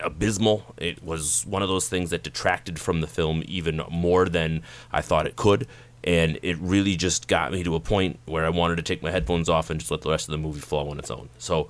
abysmal. 0.03 0.75
It 0.77 1.03
was 1.03 1.45
one 1.47 1.63
of 1.63 1.69
those 1.69 1.89
things 1.89 2.11
that 2.11 2.23
detracted 2.23 2.79
from 2.79 3.01
the 3.01 3.07
film 3.07 3.43
even 3.47 3.81
more 3.91 4.29
than 4.29 4.63
I 4.93 5.01
thought 5.01 5.27
it 5.27 5.37
could. 5.37 5.67
And 6.03 6.39
it 6.43 6.57
really 6.59 6.97
just 6.97 7.29
got 7.29 7.53
me 7.53 7.63
to 7.63 7.75
a 7.75 7.81
point 7.81 8.19
where 8.25 8.47
I 8.47 8.51
wanted 8.51 8.77
to 8.77 8.83
take 8.83 9.03
my 9.03 9.11
headphones 9.11 9.49
off 9.49 9.69
and 9.69 9.79
just 9.79 9.91
let 9.91 10.01
the 10.01 10.11
rest 10.11 10.29
of 10.29 10.33
the 10.33 10.39
movie 10.39 10.61
flow 10.61 10.89
on 10.89 10.99
its 10.99 11.11
own. 11.11 11.29
So, 11.39 11.69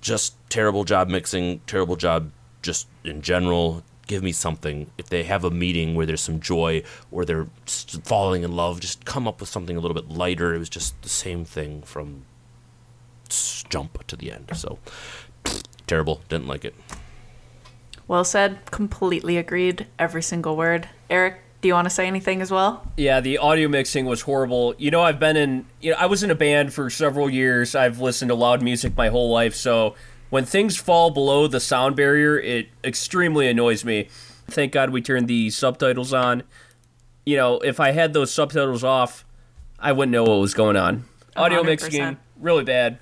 just 0.00 0.34
terrible 0.48 0.84
job 0.84 1.08
mixing, 1.08 1.60
terrible 1.66 1.96
job 1.96 2.30
just 2.62 2.88
in 3.04 3.22
general 3.22 3.82
give 4.08 4.24
me 4.24 4.32
something. 4.32 4.90
If 4.98 5.08
they 5.08 5.22
have 5.22 5.44
a 5.44 5.50
meeting 5.50 5.94
where 5.94 6.04
there's 6.04 6.20
some 6.20 6.40
joy 6.40 6.82
or 7.12 7.24
they're 7.24 7.46
falling 8.02 8.42
in 8.42 8.56
love, 8.56 8.80
just 8.80 9.04
come 9.04 9.28
up 9.28 9.38
with 9.38 9.48
something 9.48 9.76
a 9.76 9.80
little 9.80 9.94
bit 9.94 10.08
lighter. 10.10 10.52
It 10.52 10.58
was 10.58 10.68
just 10.68 11.00
the 11.02 11.08
same 11.08 11.44
thing 11.44 11.82
from 11.82 12.24
jump 13.28 14.04
to 14.08 14.16
the 14.16 14.32
end. 14.32 14.50
So 14.54 14.78
terrible. 15.86 16.22
Didn't 16.28 16.48
like 16.48 16.64
it. 16.64 16.74
Well 18.08 18.24
said. 18.24 18.58
Completely 18.72 19.36
agreed. 19.36 19.86
Every 19.98 20.22
single 20.22 20.56
word. 20.56 20.88
Eric, 21.08 21.36
do 21.60 21.68
you 21.68 21.74
want 21.74 21.86
to 21.86 21.90
say 21.90 22.06
anything 22.06 22.40
as 22.40 22.50
well? 22.50 22.90
Yeah, 22.96 23.20
the 23.20 23.38
audio 23.38 23.68
mixing 23.68 24.06
was 24.06 24.22
horrible. 24.22 24.74
You 24.78 24.90
know, 24.90 25.02
I've 25.02 25.20
been 25.20 25.36
in, 25.36 25.66
you 25.80 25.90
know, 25.90 25.98
I 25.98 26.06
was 26.06 26.22
in 26.22 26.30
a 26.30 26.34
band 26.34 26.72
for 26.72 26.88
several 26.88 27.28
years. 27.28 27.74
I've 27.74 28.00
listened 28.00 28.30
to 28.30 28.34
loud 28.34 28.62
music 28.62 28.96
my 28.96 29.08
whole 29.08 29.30
life, 29.30 29.54
so 29.54 29.94
when 30.30 30.44
things 30.44 30.76
fall 30.76 31.10
below 31.10 31.46
the 31.46 31.60
sound 31.60 31.96
barrier, 31.96 32.38
it 32.38 32.68
extremely 32.84 33.48
annoys 33.48 33.84
me. 33.84 34.08
Thank 34.46 34.72
God 34.72 34.90
we 34.90 35.00
turned 35.02 35.28
the 35.28 35.50
subtitles 35.50 36.12
on. 36.12 36.42
You 37.24 37.36
know, 37.36 37.58
if 37.60 37.80
I 37.80 37.90
had 37.92 38.12
those 38.12 38.32
subtitles 38.32 38.82
off, 38.84 39.24
I 39.78 39.92
wouldn't 39.92 40.12
know 40.12 40.24
what 40.24 40.38
was 40.40 40.54
going 40.54 40.76
on. 40.76 41.04
Audio 41.36 41.62
100%. 41.62 41.66
mixing 41.66 42.16
really 42.40 42.64
bad. 42.64 42.98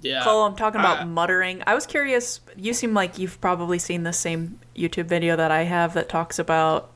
Yeah. 0.00 0.22
Cole, 0.22 0.44
I'm 0.44 0.56
talking 0.56 0.80
about 0.80 1.00
Uh, 1.00 1.06
muttering. 1.06 1.62
I 1.66 1.74
was 1.74 1.86
curious. 1.86 2.40
You 2.56 2.74
seem 2.74 2.92
like 2.92 3.18
you've 3.18 3.40
probably 3.40 3.78
seen 3.78 4.02
the 4.02 4.12
same 4.12 4.60
YouTube 4.76 5.06
video 5.06 5.34
that 5.36 5.50
I 5.50 5.62
have 5.62 5.94
that 5.94 6.08
talks 6.10 6.38
about 6.38 6.90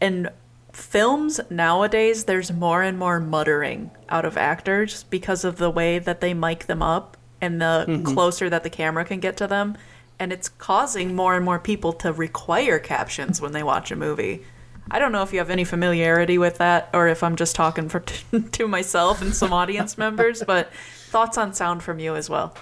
in 0.00 0.30
films 0.72 1.40
nowadays. 1.50 2.24
There's 2.24 2.50
more 2.50 2.82
and 2.82 2.98
more 2.98 3.20
muttering 3.20 3.90
out 4.08 4.24
of 4.24 4.38
actors 4.38 5.04
because 5.10 5.44
of 5.44 5.56
the 5.56 5.70
way 5.70 5.98
that 5.98 6.20
they 6.22 6.32
mic 6.32 6.66
them 6.66 6.80
up 6.82 7.16
and 7.40 7.60
the 7.60 8.02
closer 8.04 8.50
that 8.50 8.62
the 8.62 8.70
camera 8.70 9.04
can 9.04 9.20
get 9.20 9.36
to 9.38 9.46
them, 9.46 9.76
and 10.18 10.32
it's 10.32 10.48
causing 10.48 11.14
more 11.14 11.34
and 11.34 11.44
more 11.44 11.58
people 11.58 11.92
to 11.94 12.12
require 12.12 12.78
captions 12.78 13.40
when 13.40 13.52
they 13.52 13.62
watch 13.62 13.90
a 13.90 13.96
movie. 13.96 14.44
I 14.90 14.98
don't 14.98 15.12
know 15.12 15.22
if 15.22 15.32
you 15.32 15.38
have 15.38 15.50
any 15.50 15.64
familiarity 15.64 16.36
with 16.36 16.58
that 16.58 16.90
or 16.92 17.06
if 17.06 17.22
I'm 17.22 17.36
just 17.36 17.54
talking 17.54 17.88
for 17.88 18.00
to 18.52 18.68
myself 18.68 19.22
and 19.22 19.34
some 19.34 19.52
audience 19.52 19.96
members, 19.96 20.42
but 20.46 20.72
thoughts 21.08 21.38
on 21.38 21.54
sound 21.54 21.82
from 21.82 21.98
you 21.98 22.16
as 22.16 22.28
well. 22.28 22.54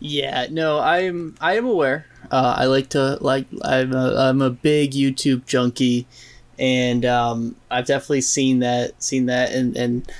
Yeah, 0.00 0.46
no, 0.50 0.80
I'm 0.80 1.36
I 1.40 1.56
am 1.56 1.66
aware. 1.66 2.06
Uh, 2.30 2.54
I 2.56 2.64
like 2.66 2.88
to 2.90 3.18
like 3.20 3.46
I'm 3.62 3.92
a 3.92 4.14
I'm 4.16 4.40
a 4.40 4.48
big 4.48 4.92
YouTube 4.92 5.46
junkie, 5.46 6.06
and 6.58 7.04
um, 7.04 7.54
I've 7.70 7.84
definitely 7.84 8.22
seen 8.22 8.60
that 8.60 9.02
seen 9.02 9.26
that, 9.26 9.52
and 9.52 9.76
and 9.76 10.10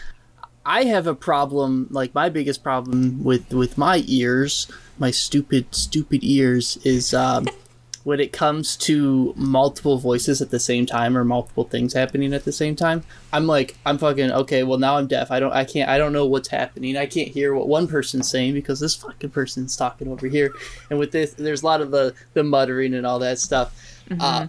I 0.71 0.85
have 0.85 1.09
a 1.09 1.17
problem. 1.17 1.89
Like 1.91 2.15
my 2.15 2.29
biggest 2.29 2.63
problem 2.63 3.25
with 3.25 3.53
with 3.53 3.77
my 3.77 4.05
ears, 4.07 4.71
my 5.01 5.11
stupid 5.11 5.75
stupid 5.75 6.21
ears, 6.23 6.79
is 6.85 7.13
um, 7.13 7.49
when 8.05 8.21
it 8.21 8.33
comes 8.33 8.77
to 8.77 9.35
multiple 9.37 9.99
voices 9.99 10.41
at 10.41 10.51
the 10.51 10.61
same 10.61 10.87
time 10.87 11.19
or 11.19 11.25
multiple 11.25 11.65
things 11.65 11.93
happening 11.93 12.33
at 12.33 12.45
the 12.45 12.53
same 12.53 12.77
time. 12.77 13.03
I'm 13.33 13.49
like 13.49 13.77
I'm 13.85 13.99
fucking 13.99 14.31
okay. 14.31 14.63
Well 14.63 14.79
now 14.79 14.97
I'm 14.97 15.09
deaf. 15.09 15.33
I 15.33 15.41
don't 15.41 15.53
I 15.53 15.65
can't 15.65 15.91
I 15.91 15.99
don't 15.99 16.13
know 16.13 16.27
what's 16.27 16.49
happening. 16.49 16.97
I 16.97 17.07
can't 17.07 17.29
hear 17.29 17.53
what 17.53 17.67
one 17.67 17.89
person's 17.89 18.31
saying 18.31 18.55
because 18.55 18.79
this 18.79 18.95
fucking 18.95 19.31
person's 19.31 19.77
talking 19.77 20.07
over 20.07 20.29
here. 20.29 20.53
And 20.89 21.01
with 21.01 21.11
this, 21.11 21.35
there's 21.35 21.63
a 21.63 21.67
lot 21.67 21.81
of 21.81 21.91
the 21.91 22.15
the 22.35 22.45
muttering 22.45 22.95
and 22.95 23.05
all 23.05 23.19
that 23.19 23.41
stuff. 23.41 23.75
Uh, 24.21 24.47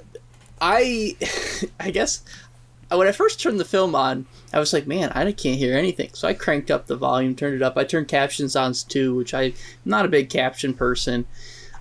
I 0.61 1.17
I 1.79 1.89
guess 1.89 2.21
when 2.97 3.07
I 3.07 3.11
first 3.11 3.39
turned 3.39 3.59
the 3.59 3.65
film 3.65 3.95
on, 3.95 4.25
I 4.53 4.59
was 4.59 4.73
like, 4.73 4.87
man, 4.87 5.11
I 5.13 5.31
can't 5.31 5.57
hear 5.57 5.77
anything. 5.77 6.09
So 6.13 6.27
I 6.27 6.33
cranked 6.33 6.69
up 6.69 6.87
the 6.87 6.95
volume, 6.95 7.35
turned 7.35 7.55
it 7.55 7.61
up. 7.61 7.77
I 7.77 7.83
turned 7.83 8.07
captions 8.07 8.55
on 8.55 8.73
too, 8.73 9.15
which 9.15 9.33
I, 9.33 9.43
am 9.43 9.53
not 9.85 10.05
a 10.05 10.09
big 10.09 10.29
caption 10.29 10.73
person. 10.73 11.25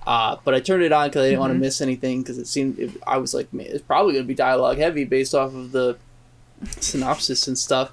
Uh, 0.07 0.37
but 0.43 0.55
I 0.55 0.59
turned 0.59 0.83
it 0.83 0.91
on 0.91 1.09
because 1.09 1.23
I 1.23 1.29
didn't 1.29 1.41
want 1.41 1.53
to 1.53 1.59
miss 1.59 1.79
anything 1.79 2.21
because 2.21 2.37
it 2.37 2.47
seemed, 2.47 2.79
it, 2.79 2.91
I 3.05 3.17
was 3.17 3.33
like, 3.33 3.53
man, 3.53 3.67
it's 3.69 3.83
probably 3.83 4.13
going 4.13 4.23
to 4.23 4.27
be 4.27 4.33
dialogue 4.33 4.77
heavy 4.77 5.03
based 5.03 5.35
off 5.35 5.53
of 5.53 5.71
the 5.71 5.97
synopsis 6.79 7.47
and 7.47 7.57
stuff. 7.57 7.91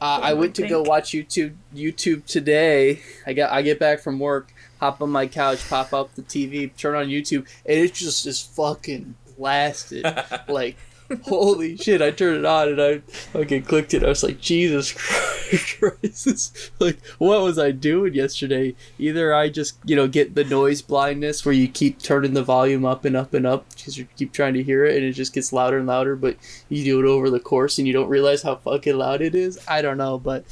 Uh, 0.00 0.20
I 0.22 0.34
went 0.34 0.54
to 0.56 0.66
go 0.66 0.82
watch 0.82 1.12
YouTube 1.12 1.54
YouTube 1.74 2.26
today. 2.26 3.00
I 3.26 3.32
got 3.32 3.52
I 3.52 3.62
get 3.62 3.78
back 3.78 4.00
from 4.00 4.18
work, 4.18 4.52
hop 4.80 5.00
on 5.00 5.10
my 5.10 5.26
couch, 5.26 5.66
pop 5.68 5.92
up 5.92 6.14
the 6.14 6.22
TV, 6.22 6.74
turn 6.76 6.96
on 6.96 7.06
YouTube, 7.06 7.46
and 7.64 7.78
it 7.78 7.94
just 7.94 8.26
is 8.26 8.42
fucking 8.42 9.14
blasted. 9.38 10.04
like 10.48 10.76
holy 11.24 11.76
shit! 11.76 12.02
I 12.02 12.10
turned 12.10 12.38
it 12.38 12.44
on 12.44 12.68
and 12.68 12.82
I 12.82 12.98
fucking 13.32 13.62
clicked 13.62 13.94
it. 13.94 14.04
I 14.04 14.08
was 14.08 14.22
like, 14.22 14.40
Jesus 14.40 14.92
Christ! 15.78 16.72
Like, 16.80 17.04
what 17.18 17.42
was 17.42 17.58
I 17.58 17.70
doing 17.70 18.14
yesterday? 18.14 18.74
Either 18.98 19.34
I 19.34 19.48
just 19.48 19.78
you 19.84 19.96
know 19.96 20.08
get 20.08 20.34
the 20.34 20.44
noise 20.44 20.82
blindness 20.82 21.44
where 21.44 21.54
you 21.54 21.68
keep 21.68 22.00
turning 22.00 22.34
the 22.34 22.42
volume 22.42 22.84
up 22.84 23.04
and 23.04 23.16
up 23.16 23.34
and 23.34 23.46
up 23.46 23.68
because 23.70 23.96
you 23.98 24.06
keep 24.16 24.32
trying 24.32 24.54
to 24.54 24.62
hear 24.62 24.84
it 24.84 24.96
and 24.96 25.04
it 25.04 25.12
just 25.12 25.32
gets 25.32 25.52
louder 25.52 25.78
and 25.78 25.86
louder, 25.86 26.16
but 26.16 26.36
you 26.68 26.84
do 26.84 27.00
it 27.00 27.06
over 27.06 27.30
the 27.30 27.40
course 27.40 27.78
and 27.78 27.86
you 27.86 27.92
don't 27.92 28.08
realize 28.08 28.42
how 28.42 28.56
fucking 28.56 28.96
loud 28.96 29.22
it 29.22 29.34
is. 29.34 29.58
I 29.68 29.82
don't 29.82 29.98
know, 29.98 30.18
but 30.18 30.44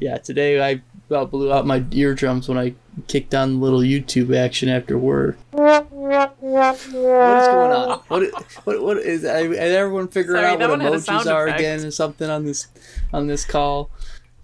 yeah, 0.00 0.18
today 0.18 0.62
I 0.62 0.82
about 1.08 1.30
blew 1.30 1.52
out 1.52 1.66
my 1.66 1.84
eardrums 1.92 2.48
when 2.48 2.58
I 2.58 2.74
kicked 3.08 3.34
on 3.34 3.54
the 3.54 3.58
little 3.58 3.80
YouTube 3.80 4.36
action 4.36 4.68
after 4.68 4.98
work. 4.98 5.38
What 5.50 5.86
is 6.42 7.48
going 7.48 7.72
on? 7.72 7.98
What 8.08 8.44
what 8.64 8.82
what 8.82 8.96
is? 8.98 9.24
Is 9.24 9.24
everyone 9.24 10.08
figuring 10.08 10.42
Sorry, 10.42 10.52
out 10.54 10.60
what 10.60 10.70
one 10.70 10.80
had 10.80 10.92
a 10.92 10.96
emojis 10.96 11.32
are 11.32 11.46
effect. 11.46 11.60
again 11.60 11.84
or 11.84 11.90
something 11.90 12.28
on 12.30 12.44
this 12.44 12.68
on 13.12 13.26
this 13.26 13.44
call? 13.44 13.90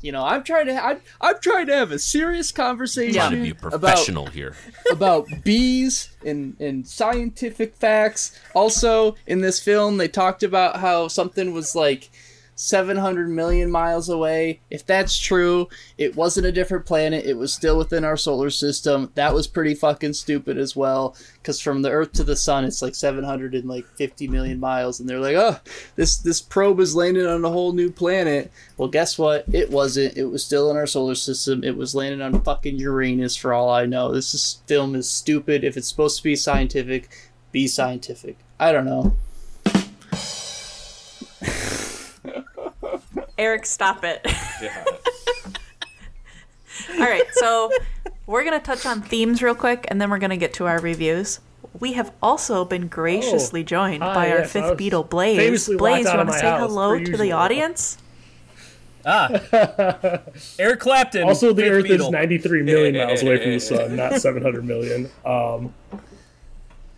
You 0.00 0.10
know, 0.10 0.24
I'm 0.24 0.42
trying 0.42 0.66
to 0.66 0.84
I'm, 0.84 1.00
I'm 1.20 1.38
trying 1.40 1.66
to 1.68 1.74
have 1.76 1.92
a 1.92 1.98
serious 1.98 2.50
conversation 2.50 3.14
Trying 3.14 3.30
to 3.30 3.42
be 3.42 3.50
a 3.50 3.52
about 3.52 3.70
professional 3.80 4.26
here. 4.26 4.56
about 4.90 5.26
bees 5.44 6.10
and, 6.26 6.56
and 6.60 6.86
scientific 6.86 7.76
facts. 7.76 8.36
Also, 8.52 9.14
in 9.28 9.40
this 9.42 9.60
film, 9.60 9.98
they 9.98 10.08
talked 10.08 10.42
about 10.42 10.80
how 10.80 11.06
something 11.06 11.52
was 11.52 11.76
like 11.76 12.10
700 12.54 13.28
million 13.28 13.70
miles 13.70 14.08
away. 14.08 14.60
If 14.70 14.86
that's 14.86 15.18
true, 15.18 15.68
it 15.96 16.14
wasn't 16.14 16.46
a 16.46 16.52
different 16.52 16.86
planet. 16.86 17.24
It 17.24 17.36
was 17.36 17.52
still 17.52 17.78
within 17.78 18.04
our 18.04 18.16
solar 18.16 18.50
system. 18.50 19.10
That 19.14 19.34
was 19.34 19.46
pretty 19.46 19.74
fucking 19.74 20.12
stupid 20.12 20.58
as 20.58 20.76
well. 20.76 21.16
Because 21.34 21.60
from 21.60 21.82
the 21.82 21.90
Earth 21.90 22.12
to 22.12 22.24
the 22.24 22.36
Sun, 22.36 22.64
it's 22.64 22.82
like 22.82 22.94
750 22.94 24.28
million 24.28 24.60
miles, 24.60 25.00
and 25.00 25.08
they're 25.08 25.18
like, 25.18 25.36
"Oh, 25.36 25.58
this 25.96 26.16
this 26.16 26.40
probe 26.40 26.80
is 26.80 26.94
landing 26.94 27.26
on 27.26 27.44
a 27.44 27.50
whole 27.50 27.72
new 27.72 27.90
planet." 27.90 28.52
Well, 28.76 28.88
guess 28.88 29.18
what? 29.18 29.44
It 29.52 29.70
wasn't. 29.70 30.16
It 30.16 30.26
was 30.26 30.44
still 30.44 30.70
in 30.70 30.76
our 30.76 30.86
solar 30.86 31.14
system. 31.14 31.64
It 31.64 31.76
was 31.76 31.94
landing 31.94 32.22
on 32.22 32.42
fucking 32.42 32.78
Uranus, 32.78 33.36
for 33.36 33.52
all 33.52 33.70
I 33.70 33.86
know. 33.86 34.12
This 34.12 34.34
is, 34.34 34.60
film 34.66 34.94
is 34.94 35.08
stupid. 35.08 35.64
If 35.64 35.76
it's 35.76 35.88
supposed 35.88 36.18
to 36.18 36.22
be 36.22 36.36
scientific, 36.36 37.08
be 37.50 37.66
scientific. 37.66 38.36
I 38.60 38.72
don't 38.72 38.84
know. 38.84 39.16
Eric, 43.38 43.66
stop 43.66 44.04
it. 44.04 44.26
All 46.94 46.98
right, 47.00 47.24
so 47.32 47.70
we're 48.26 48.44
going 48.44 48.58
to 48.58 48.64
touch 48.64 48.86
on 48.86 49.02
themes 49.02 49.42
real 49.42 49.54
quick 49.54 49.86
and 49.88 50.00
then 50.00 50.10
we're 50.10 50.18
going 50.18 50.30
to 50.30 50.36
get 50.36 50.54
to 50.54 50.66
our 50.66 50.80
reviews. 50.80 51.40
We 51.78 51.94
have 51.94 52.12
also 52.22 52.64
been 52.64 52.88
graciously 52.88 53.64
joined 53.64 54.02
Hi, 54.02 54.14
by 54.14 54.30
our 54.30 54.38
yes, 54.38 54.50
I 54.50 54.60
fifth 54.60 54.70
was 54.70 54.80
Beatle, 54.80 55.08
Blaze. 55.08 55.68
Blaze, 55.68 56.06
you 56.06 56.16
want 56.16 56.28
to 56.28 56.38
say 56.38 56.50
hello 56.58 56.98
per 56.98 57.04
to 57.04 57.16
the 57.16 57.32
audience? 57.32 57.98
Ah, 59.04 59.28
Eric 60.58 60.80
Clapton. 60.80 61.24
Also, 61.24 61.52
the 61.52 61.62
Fifth 61.62 61.72
Earth 61.72 61.90
is 61.90 62.10
93 62.10 62.62
million 62.62 62.96
miles 62.96 63.22
away 63.22 63.38
from 63.42 63.52
the 63.52 63.58
sun, 63.58 63.96
not 63.96 64.20
700 64.20 64.64
million. 64.64 65.10
Um, 65.24 65.74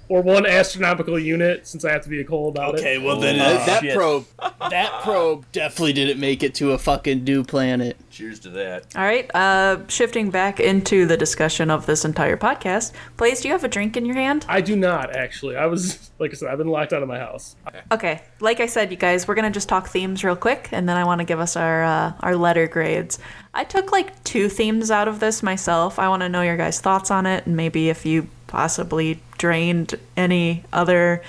or 0.09 0.22
one 0.22 0.46
astronomical 0.46 1.18
unit, 1.18 1.66
since 1.66 1.84
I 1.84 1.92
have 1.92 2.02
to 2.02 2.09
be 2.09 2.20
a 2.20 2.24
cool 2.24 2.48
about 2.48 2.74
Okay, 2.74 2.94
it. 2.94 2.96
Okay, 2.98 3.07
well 3.07 3.18
then 3.18 3.36
Oh, 3.36 3.44
that, 3.44 3.66
that 3.66 3.82
shit. 3.82 3.96
probe, 3.96 4.26
that 4.70 5.00
probe 5.02 5.44
definitely 5.52 5.92
didn't 5.94 6.20
make 6.20 6.42
it 6.42 6.55
to 6.57 6.72
a 6.72 6.78
fucking 6.78 7.24
new 7.24 7.42
planet. 7.44 7.96
Cheers 8.11 8.38
to 8.40 8.50
that. 8.50 8.86
All 8.96 9.02
right, 9.02 9.30
uh, 9.34 9.78
shifting 9.88 10.30
back 10.30 10.61
into 10.61 11.07
the 11.07 11.16
discussion 11.16 11.70
of 11.70 11.86
this 11.86 12.05
entire 12.05 12.36
podcast. 12.36 12.92
Blaze, 13.16 13.40
do 13.40 13.48
you 13.48 13.52
have 13.55 13.64
a 13.64 13.68
drink 13.68 13.96
in 13.96 14.05
your 14.07 14.14
hand? 14.16 14.44
I 14.48 14.61
do 14.61 14.76
not 14.76 15.16
actually. 15.16 15.57
I 15.57 15.66
was 15.66 16.11
like 16.18 16.30
I 16.30 16.34
said, 16.34 16.48
I've 16.50 16.59
been 16.59 16.68
locked 16.68 16.92
out 16.92 17.02
of 17.02 17.09
my 17.09 17.18
house. 17.18 17.57
Okay, 17.90 18.22
like 18.40 18.61
I 18.61 18.66
said, 18.66 18.90
you 18.90 18.96
guys, 18.96 19.26
we're 19.26 19.34
gonna 19.34 19.50
just 19.50 19.68
talk 19.68 19.88
themes 19.88 20.22
real 20.22 20.36
quick, 20.36 20.68
and 20.72 20.88
then 20.88 20.96
I 20.96 21.05
want 21.05 21.20
to 21.20 21.24
give 21.24 21.40
us 21.40 21.57
our 21.57 21.82
uh, 21.82 22.12
our 22.20 22.36
letter 22.36 22.66
grades. 22.68 23.18
I 23.57 23.64
took 23.64 23.92
like 23.92 24.22
two 24.24 24.48
themes 24.48 24.90
out 24.90 25.07
of 25.09 25.20
this 25.20 25.42
myself. 25.42 25.98
I 25.98 26.09
want 26.09 26.22
to 26.22 26.28
know 26.28 26.42
your 26.42 26.57
guys' 26.57 26.80
thoughts 26.80 27.11
on 27.11 27.24
it, 27.26 27.46
and 27.46 27.57
maybe 27.57 27.88
if 27.88 28.05
you 28.05 28.28
possibly 28.55 29.20
drained 29.36 29.98
any 30.16 30.62
other 30.72 31.20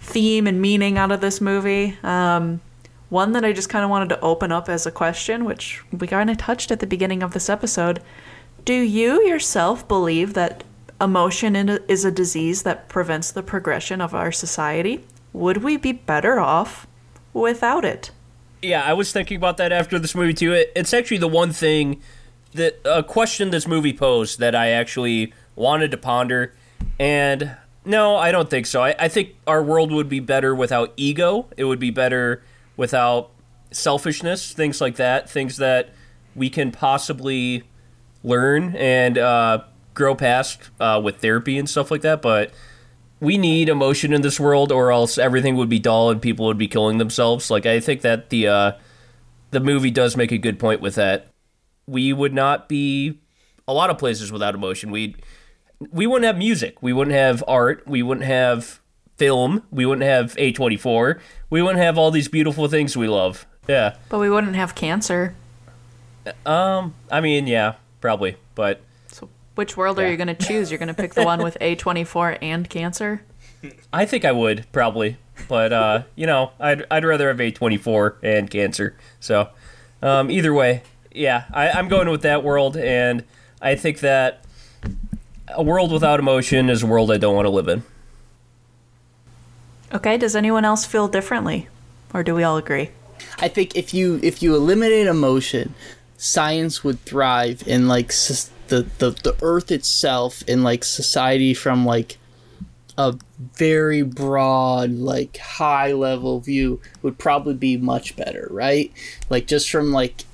theme 0.00 0.46
and 0.46 0.62
meaning 0.62 0.96
out 0.96 1.12
of 1.12 1.20
this 1.20 1.38
movie. 1.38 1.98
Um, 2.02 2.62
one 3.10 3.32
that 3.32 3.44
I 3.44 3.52
just 3.52 3.68
kind 3.68 3.84
of 3.84 3.90
wanted 3.90 4.08
to 4.08 4.20
open 4.20 4.50
up 4.50 4.70
as 4.70 4.86
a 4.86 4.90
question, 4.90 5.44
which 5.44 5.82
we 5.92 6.06
kind 6.06 6.30
of 6.30 6.38
touched 6.38 6.70
at 6.70 6.80
the 6.80 6.86
beginning 6.86 7.22
of 7.22 7.34
this 7.34 7.50
episode. 7.50 8.00
Do 8.64 8.72
you 8.72 9.22
yourself 9.26 9.86
believe 9.86 10.32
that 10.32 10.64
emotion 10.98 11.54
is 11.56 12.06
a 12.06 12.10
disease 12.10 12.62
that 12.62 12.88
prevents 12.88 13.30
the 13.30 13.42
progression 13.42 14.00
of 14.00 14.14
our 14.14 14.32
society? 14.32 15.04
Would 15.34 15.58
we 15.58 15.76
be 15.76 15.92
better 15.92 16.40
off 16.40 16.86
without 17.34 17.84
it? 17.84 18.12
Yeah, 18.62 18.82
I 18.82 18.94
was 18.94 19.12
thinking 19.12 19.36
about 19.36 19.58
that 19.58 19.72
after 19.72 19.98
this 19.98 20.14
movie 20.14 20.32
too. 20.32 20.64
It's 20.74 20.94
actually 20.94 21.18
the 21.18 21.28
one 21.28 21.52
thing 21.52 22.00
that 22.54 22.80
a 22.86 23.02
question 23.02 23.50
this 23.50 23.68
movie 23.68 23.92
posed 23.92 24.38
that 24.38 24.54
I 24.54 24.68
actually 24.68 25.34
wanted 25.54 25.90
to 25.90 25.98
ponder. 25.98 26.54
And 26.98 27.56
no, 27.84 28.16
I 28.16 28.30
don't 28.32 28.48
think 28.48 28.66
so. 28.66 28.82
I, 28.82 28.94
I 28.98 29.08
think 29.08 29.34
our 29.46 29.62
world 29.62 29.90
would 29.90 30.08
be 30.08 30.20
better 30.20 30.54
without 30.54 30.92
ego. 30.96 31.48
It 31.56 31.64
would 31.64 31.80
be 31.80 31.90
better 31.90 32.42
without 32.76 33.30
selfishness, 33.70 34.52
things 34.52 34.80
like 34.80 34.96
that, 34.96 35.28
things 35.28 35.56
that 35.56 35.90
we 36.34 36.48
can 36.48 36.70
possibly 36.70 37.64
learn 38.22 38.76
and 38.76 39.18
uh, 39.18 39.64
grow 39.94 40.14
past 40.14 40.70
uh, 40.80 41.00
with 41.02 41.18
therapy 41.18 41.58
and 41.58 41.68
stuff 41.68 41.90
like 41.90 42.02
that. 42.02 42.22
But 42.22 42.52
we 43.20 43.38
need 43.38 43.68
emotion 43.68 44.12
in 44.12 44.22
this 44.22 44.40
world, 44.40 44.72
or 44.72 44.90
else 44.90 45.18
everything 45.18 45.56
would 45.56 45.68
be 45.68 45.78
dull 45.78 46.10
and 46.10 46.20
people 46.20 46.46
would 46.46 46.58
be 46.58 46.68
killing 46.68 46.98
themselves. 46.98 47.50
Like 47.50 47.66
I 47.66 47.80
think 47.80 48.00
that 48.02 48.30
the 48.30 48.48
uh, 48.48 48.72
the 49.50 49.60
movie 49.60 49.90
does 49.90 50.16
make 50.16 50.32
a 50.32 50.38
good 50.38 50.58
point 50.58 50.80
with 50.80 50.96
that. 50.96 51.28
We 51.86 52.12
would 52.12 52.32
not 52.32 52.68
be 52.68 53.20
a 53.66 53.72
lot 53.72 53.90
of 53.90 53.98
places 53.98 54.32
without 54.32 54.54
emotion. 54.54 54.90
We 54.90 55.16
we 55.90 56.06
wouldn't 56.06 56.26
have 56.26 56.38
music. 56.38 56.82
We 56.82 56.92
wouldn't 56.92 57.16
have 57.16 57.42
art. 57.48 57.86
We 57.86 58.02
wouldn't 58.02 58.26
have 58.26 58.80
film. 59.16 59.62
We 59.70 59.86
wouldn't 59.86 60.06
have 60.06 60.34
A 60.38 60.52
twenty 60.52 60.76
four. 60.76 61.20
We 61.50 61.62
wouldn't 61.62 61.82
have 61.82 61.98
all 61.98 62.10
these 62.10 62.28
beautiful 62.28 62.68
things 62.68 62.96
we 62.96 63.08
love. 63.08 63.46
Yeah. 63.68 63.96
But 64.08 64.18
we 64.18 64.30
wouldn't 64.30 64.56
have 64.56 64.74
cancer. 64.74 65.34
Um. 66.46 66.94
I 67.10 67.20
mean, 67.20 67.46
yeah, 67.46 67.74
probably, 68.00 68.36
but 68.54 68.80
So 69.08 69.28
which 69.54 69.76
world 69.76 69.98
are 69.98 70.08
you 70.08 70.16
going 70.16 70.28
to 70.28 70.34
choose? 70.34 70.70
You're 70.70 70.78
going 70.78 70.88
to 70.88 70.94
pick 70.94 71.14
the 71.14 71.24
one 71.24 71.42
with 71.42 71.56
A24 71.60 72.38
and 72.40 72.68
cancer? 72.68 73.22
I 73.92 74.06
think 74.06 74.24
I 74.24 74.32
would 74.32 74.66
probably, 74.72 75.16
but 75.48 75.72
uh, 75.72 76.02
you 76.16 76.26
know, 76.26 76.52
I'd 76.58 76.84
I'd 76.90 77.04
rather 77.04 77.28
have 77.28 77.40
A 77.40 77.50
twenty 77.50 77.76
four 77.76 78.16
and 78.22 78.50
cancer. 78.50 78.96
So, 79.20 79.48
um, 80.00 80.30
either 80.30 80.52
way, 80.52 80.82
yeah, 81.12 81.44
I, 81.52 81.70
I'm 81.70 81.88
going 81.88 82.08
with 82.10 82.22
that 82.22 82.42
world, 82.42 82.76
and 82.76 83.24
I 83.60 83.74
think 83.76 84.00
that 84.00 84.44
a 85.54 85.62
world 85.62 85.92
without 85.92 86.18
emotion 86.20 86.68
is 86.70 86.82
a 86.82 86.86
world 86.86 87.10
I 87.10 87.16
don't 87.18 87.34
want 87.34 87.46
to 87.46 87.50
live 87.50 87.68
in. 87.68 87.82
Okay, 89.92 90.16
does 90.16 90.34
anyone 90.34 90.64
else 90.64 90.84
feel 90.86 91.08
differently? 91.08 91.68
Or 92.14 92.22
do 92.22 92.34
we 92.34 92.42
all 92.42 92.56
agree? 92.56 92.90
I 93.38 93.48
think 93.48 93.76
if 93.76 93.92
you 93.94 94.18
if 94.22 94.42
you 94.42 94.54
eliminate 94.54 95.06
emotion, 95.06 95.74
science 96.16 96.82
would 96.84 97.00
thrive 97.00 97.62
in 97.66 97.88
like 97.88 98.06
s- 98.10 98.50
the 98.68 98.86
the 98.98 99.10
the 99.10 99.36
Earth 99.42 99.70
itself 99.70 100.42
in 100.48 100.62
like 100.62 100.84
society 100.84 101.54
from 101.54 101.84
like 101.84 102.18
a 102.98 103.14
very 103.54 104.02
broad 104.02 104.90
like 104.90 105.36
high 105.38 105.92
level 105.92 106.40
view 106.40 106.80
would 107.02 107.18
probably 107.18 107.54
be 107.54 107.76
much 107.76 108.16
better, 108.16 108.48
right? 108.50 108.92
Like 109.30 109.46
just 109.46 109.70
from 109.70 109.92
like 109.92 110.24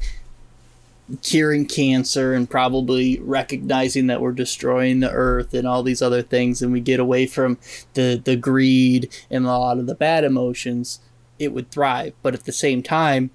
curing 1.22 1.66
cancer 1.66 2.34
and 2.34 2.50
probably 2.50 3.18
recognizing 3.20 4.06
that 4.08 4.20
we're 4.20 4.32
destroying 4.32 5.00
the 5.00 5.10
earth 5.10 5.54
and 5.54 5.66
all 5.66 5.82
these 5.82 6.02
other 6.02 6.22
things 6.22 6.60
and 6.60 6.72
we 6.72 6.80
get 6.80 7.00
away 7.00 7.26
from 7.26 7.58
the 7.94 8.20
the 8.22 8.36
greed 8.36 9.10
and 9.30 9.44
a 9.44 9.48
lot 9.48 9.78
of 9.78 9.86
the 9.86 9.94
bad 9.94 10.24
emotions 10.24 11.00
it 11.38 11.52
would 11.52 11.70
thrive. 11.70 12.12
But 12.22 12.34
at 12.34 12.44
the 12.44 12.52
same 12.52 12.82
time 12.82 13.30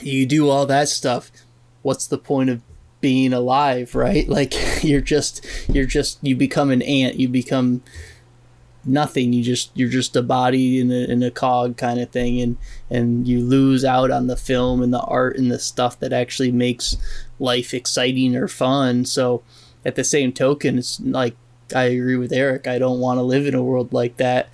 you 0.00 0.26
do 0.26 0.48
all 0.48 0.66
that 0.66 0.88
stuff 0.88 1.30
what's 1.82 2.06
the 2.06 2.18
point 2.18 2.50
of 2.50 2.60
being 3.00 3.32
alive 3.32 3.94
right? 3.94 4.28
Like 4.40 4.82
you're 4.82 5.00
just 5.00 5.46
you're 5.68 5.86
just 5.86 6.18
you 6.22 6.36
become 6.36 6.70
an 6.70 6.82
ant 6.82 7.16
you 7.16 7.28
become 7.28 7.82
nothing. 8.84 9.32
You 9.32 9.42
just 9.42 9.70
you're 9.74 9.88
just 9.88 10.16
a 10.16 10.22
body 10.22 10.80
in 10.80 10.90
a, 10.90 11.04
in 11.04 11.22
a 11.22 11.30
cog 11.30 11.76
kind 11.76 12.00
of 12.00 12.10
thing 12.10 12.40
and 12.40 12.56
and 12.90 13.26
you 13.26 13.40
lose 13.40 13.84
out 13.84 14.10
on 14.10 14.26
the 14.26 14.36
film 14.36 14.82
and 14.82 14.92
the 14.92 15.00
art 15.00 15.36
and 15.36 15.50
the 15.50 15.58
stuff 15.58 15.98
that 16.00 16.12
actually 16.12 16.52
makes 16.52 16.96
life 17.38 17.74
exciting 17.74 18.34
or 18.36 18.48
fun. 18.48 19.04
So 19.04 19.42
at 19.84 19.94
the 19.94 20.04
same 20.04 20.30
token 20.30 20.76
it's 20.76 21.00
like 21.00 21.36
i 21.74 21.84
agree 21.84 22.16
with 22.16 22.32
eric. 22.32 22.66
I 22.66 22.78
don't 22.78 23.00
want 23.00 23.18
to 23.18 23.22
live 23.22 23.46
in 23.46 23.54
a 23.54 23.62
world 23.62 23.92
like 23.92 24.16
that. 24.18 24.48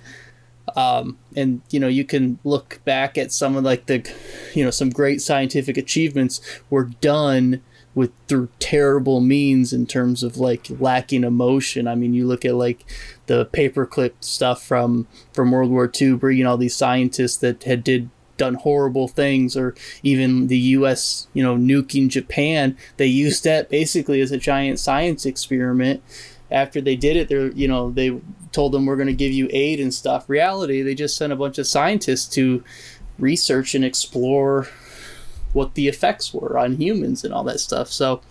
Um, 0.75 1.17
and 1.35 1.61
you 1.69 1.79
know 1.79 1.87
you 1.87 2.03
can 2.03 2.39
look 2.43 2.81
back 2.85 3.17
at 3.17 3.31
some 3.31 3.55
of 3.55 3.63
like 3.63 3.85
the 3.87 4.09
you 4.53 4.63
know 4.63 4.71
some 4.71 4.89
great 4.89 5.21
scientific 5.21 5.77
achievements 5.77 6.41
were 6.69 6.85
done 6.85 7.61
with 7.97 8.11
through 8.27 8.47
terrible 8.59 9.21
means 9.21 9.73
in 9.73 9.87
terms 9.87 10.21
of 10.21 10.37
like 10.37 10.67
lacking 10.79 11.23
emotion. 11.23 11.87
I 11.87 11.95
mean 11.95 12.13
you 12.13 12.27
look 12.27 12.45
at 12.45 12.53
like 12.53 12.85
the 13.25 13.47
paperclip 13.47 14.13
stuff 14.19 14.61
from 14.63 15.07
from 15.33 15.49
world 15.49 15.71
war 15.71 15.91
ii 15.99 16.13
bringing 16.13 16.45
all 16.45 16.57
these 16.57 16.75
scientists 16.75 17.37
that 17.37 17.63
had 17.63 17.83
did 17.83 18.11
done 18.37 18.53
horrible 18.53 19.07
things 19.07 19.57
or 19.57 19.73
even 20.03 20.45
the 20.45 20.59
us 20.59 21.27
you 21.33 21.41
know 21.41 21.57
nuking 21.57 22.07
japan. 22.07 22.77
They 22.97 23.07
used 23.07 23.43
that 23.45 23.67
basically 23.67 24.21
as 24.21 24.31
a 24.31 24.37
giant 24.37 24.77
science 24.77 25.25
experiment. 25.25 26.03
After 26.51 26.79
they 26.79 26.95
did 26.95 27.17
it 27.17 27.29
they're 27.29 27.51
you 27.53 27.67
know 27.67 27.89
they 27.89 28.21
told 28.51 28.73
them 28.73 28.85
we're 28.85 28.95
going 28.95 29.07
to 29.07 29.13
give 29.13 29.31
you 29.31 29.49
aid 29.51 29.79
and 29.79 29.91
stuff. 29.91 30.29
Reality 30.29 30.83
they 30.83 30.93
just 30.93 31.17
sent 31.17 31.33
a 31.33 31.35
bunch 31.35 31.57
of 31.57 31.65
scientists 31.65 32.27
to 32.35 32.63
research 33.17 33.73
and 33.73 33.83
explore 33.83 34.67
what 35.57 35.73
the 35.73 35.87
effects 35.87 36.33
were 36.33 36.57
on 36.57 36.77
humans 36.77 37.23
and 37.23 37.33
all 37.33 37.43
that 37.43 37.59
stuff. 37.59 37.91
So 37.91 38.21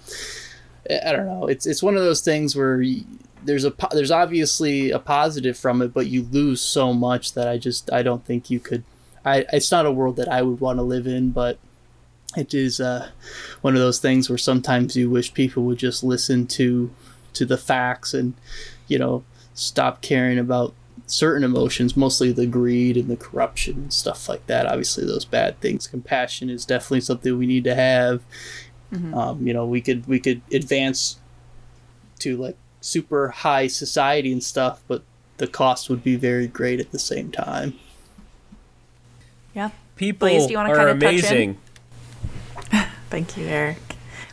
i 1.06 1.10
don't 1.12 1.26
know. 1.26 1.46
It's 1.46 1.66
it's 1.66 1.82
one 1.82 1.96
of 1.96 2.02
those 2.02 2.20
things 2.20 2.54
where 2.56 2.78
y 2.78 3.02
there's 3.44 3.64
a 3.64 3.72
there's 3.92 4.10
obviously 4.10 4.90
a 4.90 4.98
positive 4.98 5.56
from 5.56 5.80
it 5.82 5.94
but 5.94 6.08
you 6.08 6.22
lose 6.32 6.60
so 6.60 6.92
much 6.92 7.32
that 7.34 7.46
i 7.46 7.56
just 7.56 7.92
i 7.92 8.02
don't 8.02 8.24
think 8.24 8.50
you 8.50 8.58
could 8.58 8.82
i 9.24 9.44
it's 9.52 9.70
not 9.70 9.86
a 9.86 9.92
world 9.92 10.16
that 10.16 10.28
i 10.28 10.42
would 10.42 10.60
want 10.60 10.78
to 10.78 10.82
live 10.82 11.06
in 11.06 11.30
but 11.30 11.56
it 12.36 12.52
is 12.52 12.80
uh, 12.80 13.08
one 13.62 13.74
of 13.74 13.80
those 13.80 13.98
things 13.98 14.28
where 14.28 14.38
sometimes 14.38 14.96
you 14.96 15.08
wish 15.08 15.32
people 15.32 15.62
would 15.64 15.78
just 15.78 16.02
listen 16.02 16.46
to 16.46 16.90
to 17.32 17.46
the 17.46 17.56
facts 17.56 18.12
and 18.14 18.34
you 18.88 18.98
know 18.98 19.22
stop 19.54 20.02
caring 20.02 20.38
about 20.38 20.74
certain 21.06 21.44
emotions 21.44 21.96
mostly 21.96 22.32
the 22.32 22.46
greed 22.46 22.96
and 22.96 23.08
the 23.08 23.16
corruption 23.16 23.74
and 23.74 23.92
stuff 23.92 24.28
like 24.28 24.44
that 24.46 24.66
obviously 24.66 25.04
those 25.04 25.24
bad 25.24 25.60
things 25.60 25.86
compassion 25.86 26.48
is 26.50 26.64
definitely 26.64 27.00
something 27.00 27.36
we 27.38 27.46
need 27.46 27.64
to 27.64 27.74
have 27.74 28.22
um, 29.14 29.46
you 29.46 29.52
know 29.52 29.66
we 29.66 29.80
could 29.80 30.06
we 30.06 30.18
could 30.18 30.40
advance 30.52 31.18
to 32.18 32.36
like 32.36 32.56
super 32.80 33.28
high 33.28 33.66
society 33.66 34.32
and 34.32 34.42
stuff 34.42 34.82
but 34.88 35.02
the 35.36 35.46
cost 35.46 35.90
would 35.90 36.02
be 36.02 36.16
very 36.16 36.46
great 36.46 36.80
at 36.80 36.90
the 36.92 36.98
same 36.98 37.30
time 37.30 37.74
Yeah. 39.54 39.70
People 39.96 40.28
Blaze, 40.28 40.46
do 40.46 40.52
you 40.52 40.58
wanna 40.58 40.70
are 40.72 40.76
kinda 40.76 40.92
touch 40.94 41.02
in? 41.02 41.18
amazing. 41.18 41.58
Thank 43.10 43.36
you, 43.36 43.46
Eric. 43.46 43.78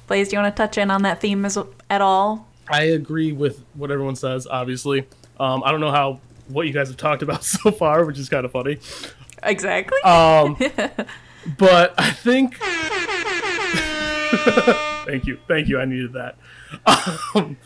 Blaze, 0.07 0.29
do 0.29 0.35
you 0.35 0.41
want 0.41 0.55
to 0.55 0.61
touch 0.61 0.77
in 0.77 0.91
on 0.91 1.03
that 1.03 1.21
theme 1.21 1.45
as, 1.45 1.57
at 1.89 2.01
all? 2.01 2.47
I 2.69 2.83
agree 2.83 3.31
with 3.31 3.63
what 3.73 3.91
everyone 3.91 4.15
says. 4.15 4.45
Obviously, 4.45 5.05
um, 5.39 5.63
I 5.63 5.71
don't 5.71 5.79
know 5.79 5.91
how 5.91 6.19
what 6.47 6.67
you 6.67 6.73
guys 6.73 6.89
have 6.89 6.97
talked 6.97 7.21
about 7.21 7.43
so 7.53 7.71
far, 7.71 8.05
which 8.05 8.19
is 8.19 8.29
kind 8.29 8.45
of 8.45 8.51
funny. 8.51 8.77
Exactly. 9.41 9.99
Um, 10.01 10.55
but 11.57 11.93
I 11.97 12.11
think. 12.11 12.57
thank 15.05 15.25
you, 15.25 15.39
thank 15.47 15.67
you. 15.67 15.79
I 15.79 15.85
needed 15.85 16.13
that. 16.13 16.37
Um, 17.35 17.57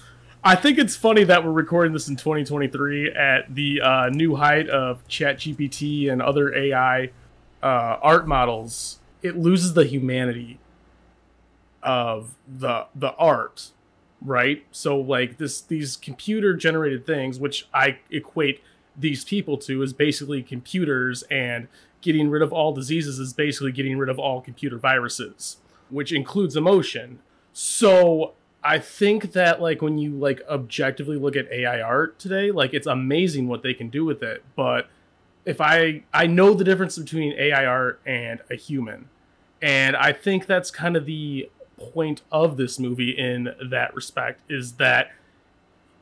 I 0.43 0.55
think 0.55 0.78
it's 0.78 0.95
funny 0.95 1.23
that 1.25 1.43
we're 1.43 1.51
recording 1.51 1.93
this 1.93 2.07
in 2.07 2.15
2023 2.15 3.11
at 3.11 3.53
the 3.53 3.82
uh, 3.82 4.09
new 4.09 4.36
height 4.36 4.69
of 4.69 5.05
ChatGPT 5.07 6.11
and 6.11 6.21
other 6.21 6.53
AI 6.55 7.11
uh, 7.61 7.97
art 8.01 8.28
models. 8.28 8.99
It 9.21 9.38
loses 9.38 9.73
the 9.73 9.86
humanity 9.86 10.59
of 11.84 12.36
the 12.47 12.88
the 12.95 13.13
art, 13.15 13.71
right? 14.22 14.65
So 14.72 14.99
like 14.99 15.38
this 15.38 15.61
these 15.61 15.95
computer 15.95 16.55
generated 16.55 17.05
things, 17.05 17.39
which 17.39 17.68
I 17.74 17.99
equate 18.09 18.61
these 18.97 19.24
people 19.24 19.57
to 19.57 19.84
is 19.84 19.93
basically 19.93 20.41
computers 20.41 21.24
and 21.24 21.68
getting 22.01 22.30
rid 22.30 22.41
of 22.41 22.51
all 22.51 22.74
diseases 22.74 23.20
is 23.20 23.34
basically 23.34 23.72
getting 23.72 23.97
rid 23.97 24.09
of 24.09 24.20
all 24.20 24.41
computer 24.41 24.78
viruses 24.78 25.57
which 25.89 26.11
includes 26.11 26.55
emotion 26.55 27.20
so 27.53 28.34
i 28.63 28.80
think 28.80 29.34
that 29.34 29.61
like 29.61 29.82
when 29.82 29.97
you 29.97 30.11
like 30.11 30.41
objectively 30.49 31.18
look 31.18 31.36
at 31.36 31.51
ai 31.51 31.80
art 31.80 32.18
today 32.20 32.51
like 32.51 32.74
it's 32.74 32.88
amazing 32.88 33.47
what 33.47 33.61
they 33.63 33.74
can 33.74 33.89
do 33.89 34.03
with 34.03 34.24
it 34.24 34.43
but 34.55 34.89
if 35.45 35.61
i 35.61 36.01
i 36.13 36.26
know 36.26 36.53
the 36.53 36.63
difference 36.63 36.97
between 36.97 37.34
ai 37.34 37.65
art 37.65 37.99
and 38.05 38.39
a 38.49 38.55
human 38.55 39.07
and 39.61 39.95
i 39.95 40.11
think 40.11 40.45
that's 40.45 40.72
kind 40.72 40.95
of 40.95 41.05
the 41.05 41.49
point 41.80 42.21
of 42.32 42.57
this 42.57 42.80
movie 42.80 43.11
in 43.11 43.53
that 43.69 43.93
respect 43.95 44.41
is 44.49 44.73
that 44.73 45.11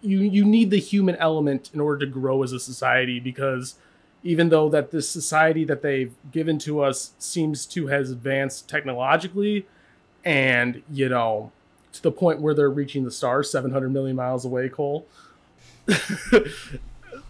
you 0.02 0.20
you 0.20 0.46
need 0.46 0.70
the 0.70 0.80
human 0.80 1.16
element 1.18 1.70
in 1.74 1.80
order 1.80 2.06
to 2.06 2.12
grow 2.12 2.44
as 2.44 2.52
a 2.52 2.60
society 2.60 3.20
because 3.20 3.76
even 4.24 4.50
though 4.50 4.70
that 4.70 4.92
this 4.92 5.10
society 5.10 5.64
that 5.66 5.82
they've 5.82 6.14
given 6.32 6.58
to 6.60 6.82
us 6.82 7.12
seems 7.20 7.66
to 7.66 7.88
has 7.88 8.10
advanced 8.12 8.70
technologically 8.70 9.66
and 10.24 10.82
you 10.92 11.10
know 11.10 11.52
to 11.92 12.02
the 12.02 12.12
point 12.12 12.40
where 12.40 12.54
they're 12.54 12.70
reaching 12.70 13.04
the 13.04 13.12
stars 13.12 13.50
700 13.52 13.90
million 13.92 14.16
miles 14.16 14.46
away 14.46 14.70
cole 14.70 15.06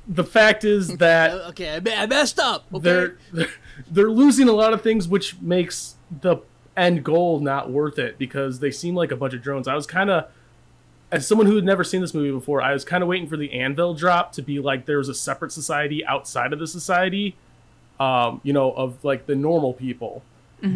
the 0.08 0.24
fact 0.24 0.64
is 0.64 0.88
that 0.98 1.32
Okay, 1.50 1.76
I, 1.76 2.06
messed 2.06 2.40
up. 2.40 2.66
Okay. 2.74 2.84
they're 2.84 3.48
they're 3.90 4.10
losing 4.10 4.48
a 4.48 4.54
lot 4.54 4.74
of 4.74 4.82
things 4.82 5.08
which 5.08 5.40
makes 5.42 5.96
the 6.22 6.38
end 6.78 7.04
goal 7.04 7.40
not 7.40 7.70
worth 7.70 7.98
it 8.00 8.18
because 8.18 8.60
they 8.60 8.72
seem 8.72 8.96
like 8.96 9.12
a 9.12 9.16
bunch 9.16 9.34
of 9.34 9.42
drones. 9.42 9.68
I 9.68 9.76
was 9.76 9.88
kind 9.88 10.10
of 10.10 10.26
as 11.12 11.28
someone 11.28 11.48
who 11.48 11.56
had 11.56 11.64
never 11.64 11.84
seen 11.84 12.02
this 12.02 12.14
movie 12.14 12.32
before 12.32 12.62
i 12.62 12.74
was 12.74 12.84
kind 12.84 13.04
of 13.04 13.08
waiting 13.08 13.28
for 13.28 13.38
the 13.38 13.54
anvil 13.54 13.94
drop 13.94 14.32
to 14.32 14.42
be 14.42 14.60
like 14.60 14.86
there 14.86 14.98
was 14.98 15.08
a 15.08 15.14
separate 15.14 15.52
society 15.52 16.04
outside 16.06 16.52
of 16.52 16.60
the 16.60 16.68
society 16.68 17.36
um 18.00 18.42
you 18.44 18.52
know 18.52 18.72
of 18.72 19.04
like 19.04 19.26
the 19.26 19.36
normal 19.36 19.74
people. 19.74 20.24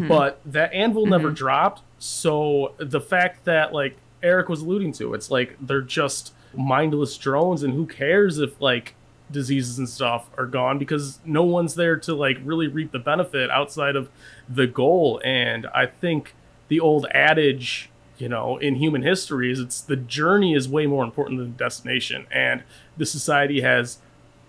But 0.08 0.40
that 0.46 0.72
anvil 0.72 1.06
never 1.06 1.30
dropped 1.30 1.82
so 1.98 2.74
the 2.78 3.00
fact 3.00 3.44
that 3.44 3.72
like 3.72 3.96
eric 4.22 4.48
was 4.48 4.60
alluding 4.60 4.92
to 4.92 5.14
it's 5.14 5.30
like 5.30 5.56
they're 5.60 5.82
just 5.82 6.32
mindless 6.54 7.16
drones 7.18 7.62
and 7.64 7.74
who 7.74 7.86
cares 7.86 8.38
if 8.38 8.60
like 8.60 8.94
diseases 9.30 9.78
and 9.78 9.88
stuff 9.88 10.28
are 10.36 10.46
gone 10.46 10.78
because 10.78 11.18
no 11.24 11.42
one's 11.44 11.74
there 11.76 11.96
to 11.96 12.14
like 12.14 12.38
really 12.44 12.66
reap 12.66 12.92
the 12.92 12.98
benefit 12.98 13.50
outside 13.50 13.96
of 13.96 14.08
the 14.48 14.66
goal. 14.66 15.20
And 15.24 15.66
i 15.74 15.86
think 15.86 16.34
the 16.68 16.80
old 16.80 17.06
adage 17.12 17.90
you 18.18 18.28
know 18.28 18.56
in 18.58 18.74
human 18.76 19.02
history 19.02 19.50
is 19.50 19.58
it's 19.60 19.80
the 19.80 19.96
journey 19.96 20.54
is 20.54 20.68
way 20.68 20.86
more 20.86 21.04
important 21.04 21.38
than 21.38 21.52
the 21.52 21.56
destination. 21.58 22.26
And 22.30 22.62
the 22.96 23.06
society 23.06 23.60
has 23.62 23.98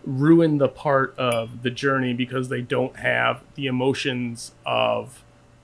ruined 0.03 0.59
the 0.59 0.67
part 0.67 1.13
of 1.17 1.61
the 1.63 1.69
journey 1.69 2.13
because 2.13 2.49
they 2.49 2.61
don't 2.61 2.95
have 2.97 3.43
the 3.55 3.67
emotions 3.67 4.51
of 4.65 5.23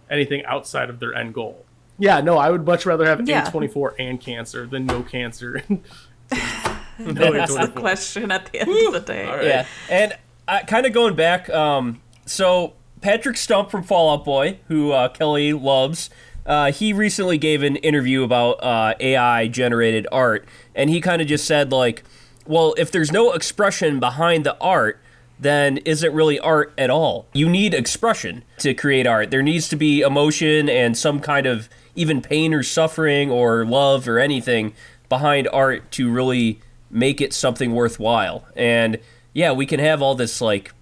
anything 0.09 0.45
outside 0.45 0.89
of 0.89 0.99
their 0.99 1.13
end 1.13 1.33
goal. 1.33 1.65
Yeah 1.99 2.21
no 2.21 2.37
i 2.37 2.51
would 2.51 2.65
much 2.65 2.85
rather 2.85 3.05
have 3.07 3.27
Yeah. 3.27 3.49
a24 3.49 3.95
and 3.97 4.21
cancer 4.21 4.67
than 4.67 4.85
no 4.85 5.01
cancer 5.01 5.63
no 6.99 7.31
That's 7.33 7.55
the 7.55 7.67
question 7.67 8.31
at 8.31 8.51
the 8.51 8.61
end 8.61 8.87
of 8.87 8.93
the 8.93 8.99
day. 8.99 9.25
Yeah, 9.25 9.65
and 9.89 10.17
uh, 10.47 10.59
kind 10.65 10.85
of 10.85 10.93
going 10.93 11.15
back, 11.15 11.49
um, 11.49 12.01
so 12.25 12.73
Patrick 13.01 13.37
Stump 13.37 13.69
from 13.69 13.83
Fall 13.83 14.13
Out 14.13 14.25
Boy, 14.25 14.59
who 14.67 14.91
uh, 14.91 15.09
Kelly 15.09 15.53
loves, 15.53 16.09
uh, 16.45 16.71
he 16.71 16.93
recently 16.93 17.37
gave 17.37 17.61
an 17.61 17.75
interview 17.77 18.23
about 18.23 18.63
uh, 18.63 18.95
AI 18.99 19.47
generated 19.47 20.07
art, 20.11 20.45
and 20.73 20.89
he 20.89 21.01
kind 21.01 21.21
of 21.21 21.27
just 21.27 21.45
said 21.45 21.71
like, 21.71 22.03
well, 22.45 22.73
if 22.77 22.91
there's 22.91 23.11
no 23.11 23.33
expression 23.33 23.99
behind 23.99 24.45
the 24.45 24.57
art. 24.59 24.99
Then 25.39 25.77
is 25.85 26.01
it 26.01 26.11
really 26.13 26.39
art 26.39 26.73
at 26.79 26.89
all? 26.89 27.27
You 27.31 27.47
need 27.47 27.75
expression 27.75 28.43
to 28.57 28.73
create 28.73 29.05
art. 29.05 29.29
There 29.29 29.43
needs 29.43 29.69
to 29.69 29.75
be 29.75 30.01
emotion 30.01 30.67
and 30.67 30.97
some 30.97 31.19
kind 31.19 31.45
of 31.45 31.69
even 31.93 32.23
pain 32.23 32.55
or 32.55 32.63
suffering 32.63 33.29
or 33.29 33.63
love 33.63 34.07
or 34.07 34.17
anything 34.17 34.73
behind 35.09 35.47
art 35.53 35.91
to 35.91 36.09
really 36.09 36.59
make 36.89 37.21
it 37.21 37.33
something 37.33 37.73
worthwhile. 37.73 38.45
And 38.55 38.99
yeah, 39.33 39.51
we 39.51 39.65
can 39.65 39.79
have 39.79 40.01
all 40.01 40.15
this 40.15 40.41
like 40.41 40.73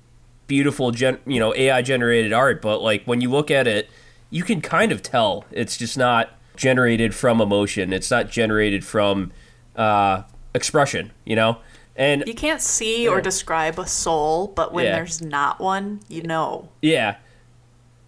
beautiful 0.48 0.92
gen- 0.92 1.20
you 1.26 1.40
know 1.40 1.54
AI 1.56 1.82
generated 1.82 2.32
art, 2.34 2.62
but 2.62 2.82
like 2.82 3.04
when 3.06 3.22
you 3.22 3.30
look 3.30 3.50
at 3.52 3.68
it, 3.68 3.90
you 4.30 4.44
can 4.44 4.62
kind 4.62 4.92
of 4.92 5.02
tell 5.02 5.46
it's 5.52 5.78
just 5.78 5.98
not 5.98 6.32
generated 6.56 7.14
from 7.14 7.42
emotion. 7.42 7.92
It's 7.94 8.10
not 8.12 8.30
generated 8.30 8.86
from 8.86 9.32
uh, 9.76 10.24
expression, 10.54 11.12
you 11.26 11.36
know. 11.36 11.58
And 11.98 12.24
You 12.28 12.34
can't 12.34 12.62
see 12.62 13.08
or 13.08 13.22
describe 13.22 13.80
a 13.80 13.88
soul, 13.88 14.48
but 14.48 14.74
when 14.74 14.86
Yeah. 14.86 14.96
there's 14.96 15.22
not 15.22 15.60
one, 15.62 16.02
you 16.10 16.22
know. 16.24 16.70
Yeah, 16.82 17.16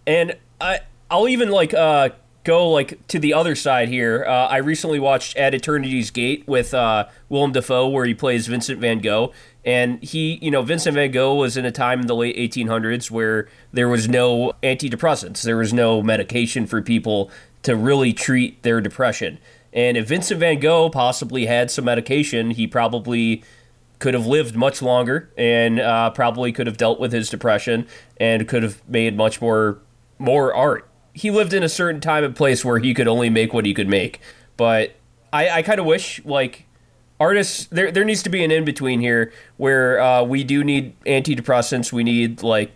and 0.06 0.36
I 0.60 0.80
I'll 1.10 1.28
even 1.28 1.50
like 1.50 1.72
uh 1.74 2.10
go 2.44 2.70
like 2.70 3.06
to 3.08 3.18
the 3.18 3.34
other 3.34 3.54
side 3.54 3.88
here. 3.88 4.24
Uh, 4.26 4.46
I 4.46 4.58
recently 4.58 4.98
watched 4.98 5.36
At 5.36 5.54
Eternity's 5.54 6.10
Gate 6.10 6.46
with 6.46 6.72
uh, 6.74 7.06
Willem 7.28 7.52
Dafoe, 7.52 7.88
where 7.88 8.04
he 8.04 8.14
plays 8.14 8.46
Vincent 8.46 8.80
Van 8.80 9.00
Gogh, 9.00 9.32
and 9.64 10.02
he 10.02 10.38
you 10.42 10.50
know 10.50 10.62
Vincent 10.62 10.94
Van 10.94 11.10
Gogh 11.10 11.34
was 11.34 11.56
in 11.56 11.64
a 11.64 11.72
time 11.72 12.00
in 12.00 12.06
the 12.06 12.16
late 12.16 12.36
1800s 12.36 13.10
where 13.10 13.48
there 13.72 13.88
was 13.88 14.08
no 14.08 14.52
antidepressants, 14.62 15.42
there 15.42 15.56
was 15.56 15.72
no 15.72 16.02
medication 16.02 16.66
for 16.66 16.80
people 16.82 17.30
to 17.62 17.76
really 17.76 18.12
treat 18.12 18.62
their 18.62 18.80
depression. 18.80 19.38
And 19.72 19.96
if 19.96 20.08
Vincent 20.08 20.40
Van 20.40 20.58
Gogh 20.58 20.88
possibly 20.88 21.46
had 21.46 21.70
some 21.70 21.84
medication, 21.84 22.52
he 22.52 22.66
probably 22.66 23.42
could 23.98 24.14
have 24.14 24.26
lived 24.26 24.54
much 24.54 24.80
longer 24.80 25.30
and 25.36 25.80
uh, 25.80 26.10
probably 26.10 26.52
could 26.52 26.66
have 26.66 26.76
dealt 26.76 27.00
with 27.00 27.12
his 27.12 27.28
depression 27.28 27.86
and 28.18 28.46
could 28.48 28.62
have 28.62 28.80
made 28.88 29.16
much 29.16 29.40
more 29.40 29.78
more 30.18 30.54
art. 30.54 30.87
He 31.12 31.30
lived 31.30 31.52
in 31.52 31.62
a 31.62 31.68
certain 31.68 32.00
time 32.00 32.24
and 32.24 32.34
place 32.34 32.64
where 32.64 32.78
he 32.78 32.94
could 32.94 33.08
only 33.08 33.30
make 33.30 33.52
what 33.52 33.66
he 33.66 33.74
could 33.74 33.88
make. 33.88 34.20
But 34.56 34.94
I, 35.32 35.48
I 35.50 35.62
kind 35.62 35.80
of 35.80 35.86
wish 35.86 36.24
like 36.24 36.66
artists 37.20 37.66
there 37.66 37.90
there 37.90 38.04
needs 38.04 38.22
to 38.22 38.30
be 38.30 38.44
an 38.44 38.50
in 38.50 38.64
between 38.64 39.00
here 39.00 39.32
where 39.56 40.00
uh, 40.00 40.22
we 40.22 40.44
do 40.44 40.62
need 40.62 40.98
antidepressants, 41.04 41.92
we 41.92 42.04
need 42.04 42.42
like 42.42 42.72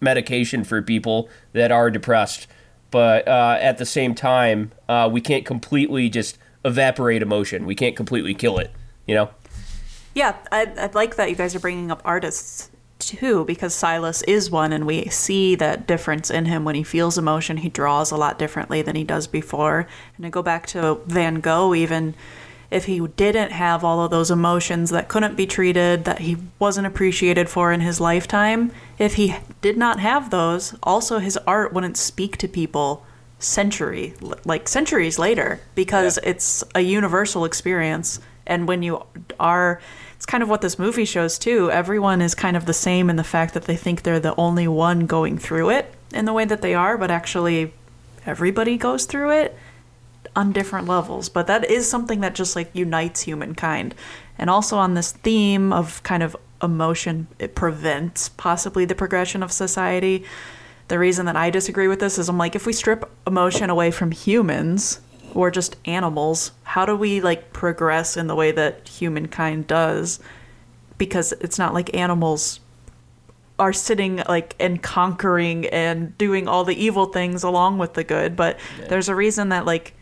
medication 0.00 0.64
for 0.64 0.82
people 0.82 1.28
that 1.52 1.72
are 1.72 1.90
depressed, 1.90 2.46
but 2.90 3.26
uh, 3.26 3.58
at 3.60 3.78
the 3.78 3.86
same 3.86 4.14
time, 4.14 4.72
uh, 4.88 5.08
we 5.10 5.20
can't 5.20 5.44
completely 5.44 6.08
just 6.08 6.38
evaporate 6.64 7.22
emotion. 7.22 7.66
We 7.66 7.74
can't 7.74 7.96
completely 7.96 8.34
kill 8.34 8.58
it. 8.58 8.70
You 9.06 9.14
know. 9.14 9.30
Yeah, 10.14 10.36
I, 10.52 10.72
I 10.76 10.86
like 10.94 11.16
that 11.16 11.28
you 11.28 11.36
guys 11.36 11.54
are 11.54 11.60
bringing 11.60 11.90
up 11.90 12.00
artists 12.04 12.70
too, 12.98 13.44
because 13.44 13.74
Silas 13.74 14.22
is 14.22 14.50
one, 14.50 14.72
and 14.72 14.86
we 14.86 15.06
see 15.06 15.54
that 15.56 15.86
difference 15.86 16.30
in 16.30 16.46
him 16.46 16.64
when 16.64 16.74
he 16.74 16.82
feels 16.82 17.18
emotion. 17.18 17.58
He 17.58 17.68
draws 17.68 18.10
a 18.10 18.16
lot 18.16 18.38
differently 18.38 18.82
than 18.82 18.96
he 18.96 19.04
does 19.04 19.26
before. 19.26 19.86
And 20.16 20.24
to 20.24 20.30
go 20.30 20.42
back 20.42 20.66
to 20.68 21.00
Van 21.06 21.40
Gogh, 21.40 21.74
even 21.74 22.14
if 22.70 22.86
he 22.86 23.06
didn't 23.06 23.52
have 23.52 23.84
all 23.84 24.04
of 24.04 24.10
those 24.10 24.30
emotions 24.30 24.90
that 24.90 25.08
couldn't 25.08 25.36
be 25.36 25.46
treated, 25.46 26.04
that 26.04 26.20
he 26.20 26.36
wasn't 26.58 26.86
appreciated 26.86 27.48
for 27.48 27.72
in 27.72 27.80
his 27.80 28.00
lifetime, 28.00 28.72
if 28.98 29.14
he 29.14 29.36
did 29.60 29.76
not 29.76 30.00
have 30.00 30.30
those, 30.30 30.74
also 30.82 31.18
his 31.18 31.36
art 31.46 31.72
wouldn't 31.72 31.96
speak 31.96 32.36
to 32.38 32.48
people 32.48 33.04
century 33.38 34.14
like 34.44 34.66
centuries 34.66 35.18
later 35.18 35.60
because 35.74 36.18
it's 36.22 36.64
a 36.74 36.80
universal 36.80 37.44
experience 37.44 38.18
and 38.46 38.66
when 38.66 38.82
you 38.82 39.04
are 39.38 39.80
it's 40.24 40.30
kind 40.30 40.42
of 40.42 40.48
what 40.48 40.62
this 40.62 40.78
movie 40.78 41.04
shows 41.04 41.38
too. 41.38 41.70
Everyone 41.70 42.22
is 42.22 42.34
kind 42.34 42.56
of 42.56 42.64
the 42.64 42.72
same 42.72 43.10
in 43.10 43.16
the 43.16 43.22
fact 43.22 43.52
that 43.52 43.64
they 43.64 43.76
think 43.76 44.02
they're 44.02 44.18
the 44.18 44.34
only 44.36 44.66
one 44.66 45.04
going 45.04 45.36
through 45.36 45.68
it 45.68 45.94
in 46.14 46.24
the 46.24 46.32
way 46.32 46.46
that 46.46 46.62
they 46.62 46.72
are 46.72 46.96
but 46.96 47.10
actually 47.10 47.74
everybody 48.24 48.78
goes 48.78 49.04
through 49.04 49.32
it 49.32 49.54
on 50.34 50.50
different 50.50 50.88
levels. 50.88 51.28
But 51.28 51.46
that 51.48 51.70
is 51.70 51.90
something 51.90 52.20
that 52.20 52.34
just 52.34 52.56
like 52.56 52.70
unites 52.72 53.20
humankind. 53.20 53.94
And 54.38 54.48
also 54.48 54.78
on 54.78 54.94
this 54.94 55.12
theme 55.12 55.74
of 55.74 56.02
kind 56.04 56.22
of 56.22 56.34
emotion 56.62 57.26
it 57.38 57.54
prevents 57.54 58.30
possibly 58.30 58.86
the 58.86 58.94
progression 58.94 59.42
of 59.42 59.52
society. 59.52 60.24
The 60.88 60.98
reason 60.98 61.26
that 61.26 61.36
I 61.36 61.50
disagree 61.50 61.86
with 61.86 62.00
this 62.00 62.18
is 62.18 62.30
I'm 62.30 62.38
like, 62.38 62.56
if 62.56 62.64
we 62.64 62.72
strip 62.72 63.10
emotion 63.26 63.68
away 63.68 63.90
from 63.90 64.10
humans 64.10 65.00
or 65.34 65.50
just 65.50 65.76
animals, 65.84 66.52
how 66.62 66.86
do 66.86 66.96
we 66.96 67.20
like 67.20 67.52
progress 67.52 68.16
in 68.16 68.26
the 68.26 68.34
way 68.34 68.52
that 68.52 68.88
humankind 68.88 69.66
does? 69.66 70.20
Because 70.98 71.32
it's 71.40 71.58
not 71.58 71.74
like 71.74 71.94
animals 71.94 72.60
are 73.58 73.72
sitting 73.72 74.22
like 74.28 74.56
and 74.58 74.82
conquering 74.82 75.66
and 75.66 76.16
doing 76.18 76.48
all 76.48 76.64
the 76.64 76.74
evil 76.74 77.06
things 77.06 77.42
along 77.42 77.78
with 77.78 77.94
the 77.94 78.02
good, 78.04 78.34
but 78.36 78.58
there's 78.88 79.08
a 79.08 79.14
reason 79.14 79.50
that 79.50 79.64
like 79.64 79.94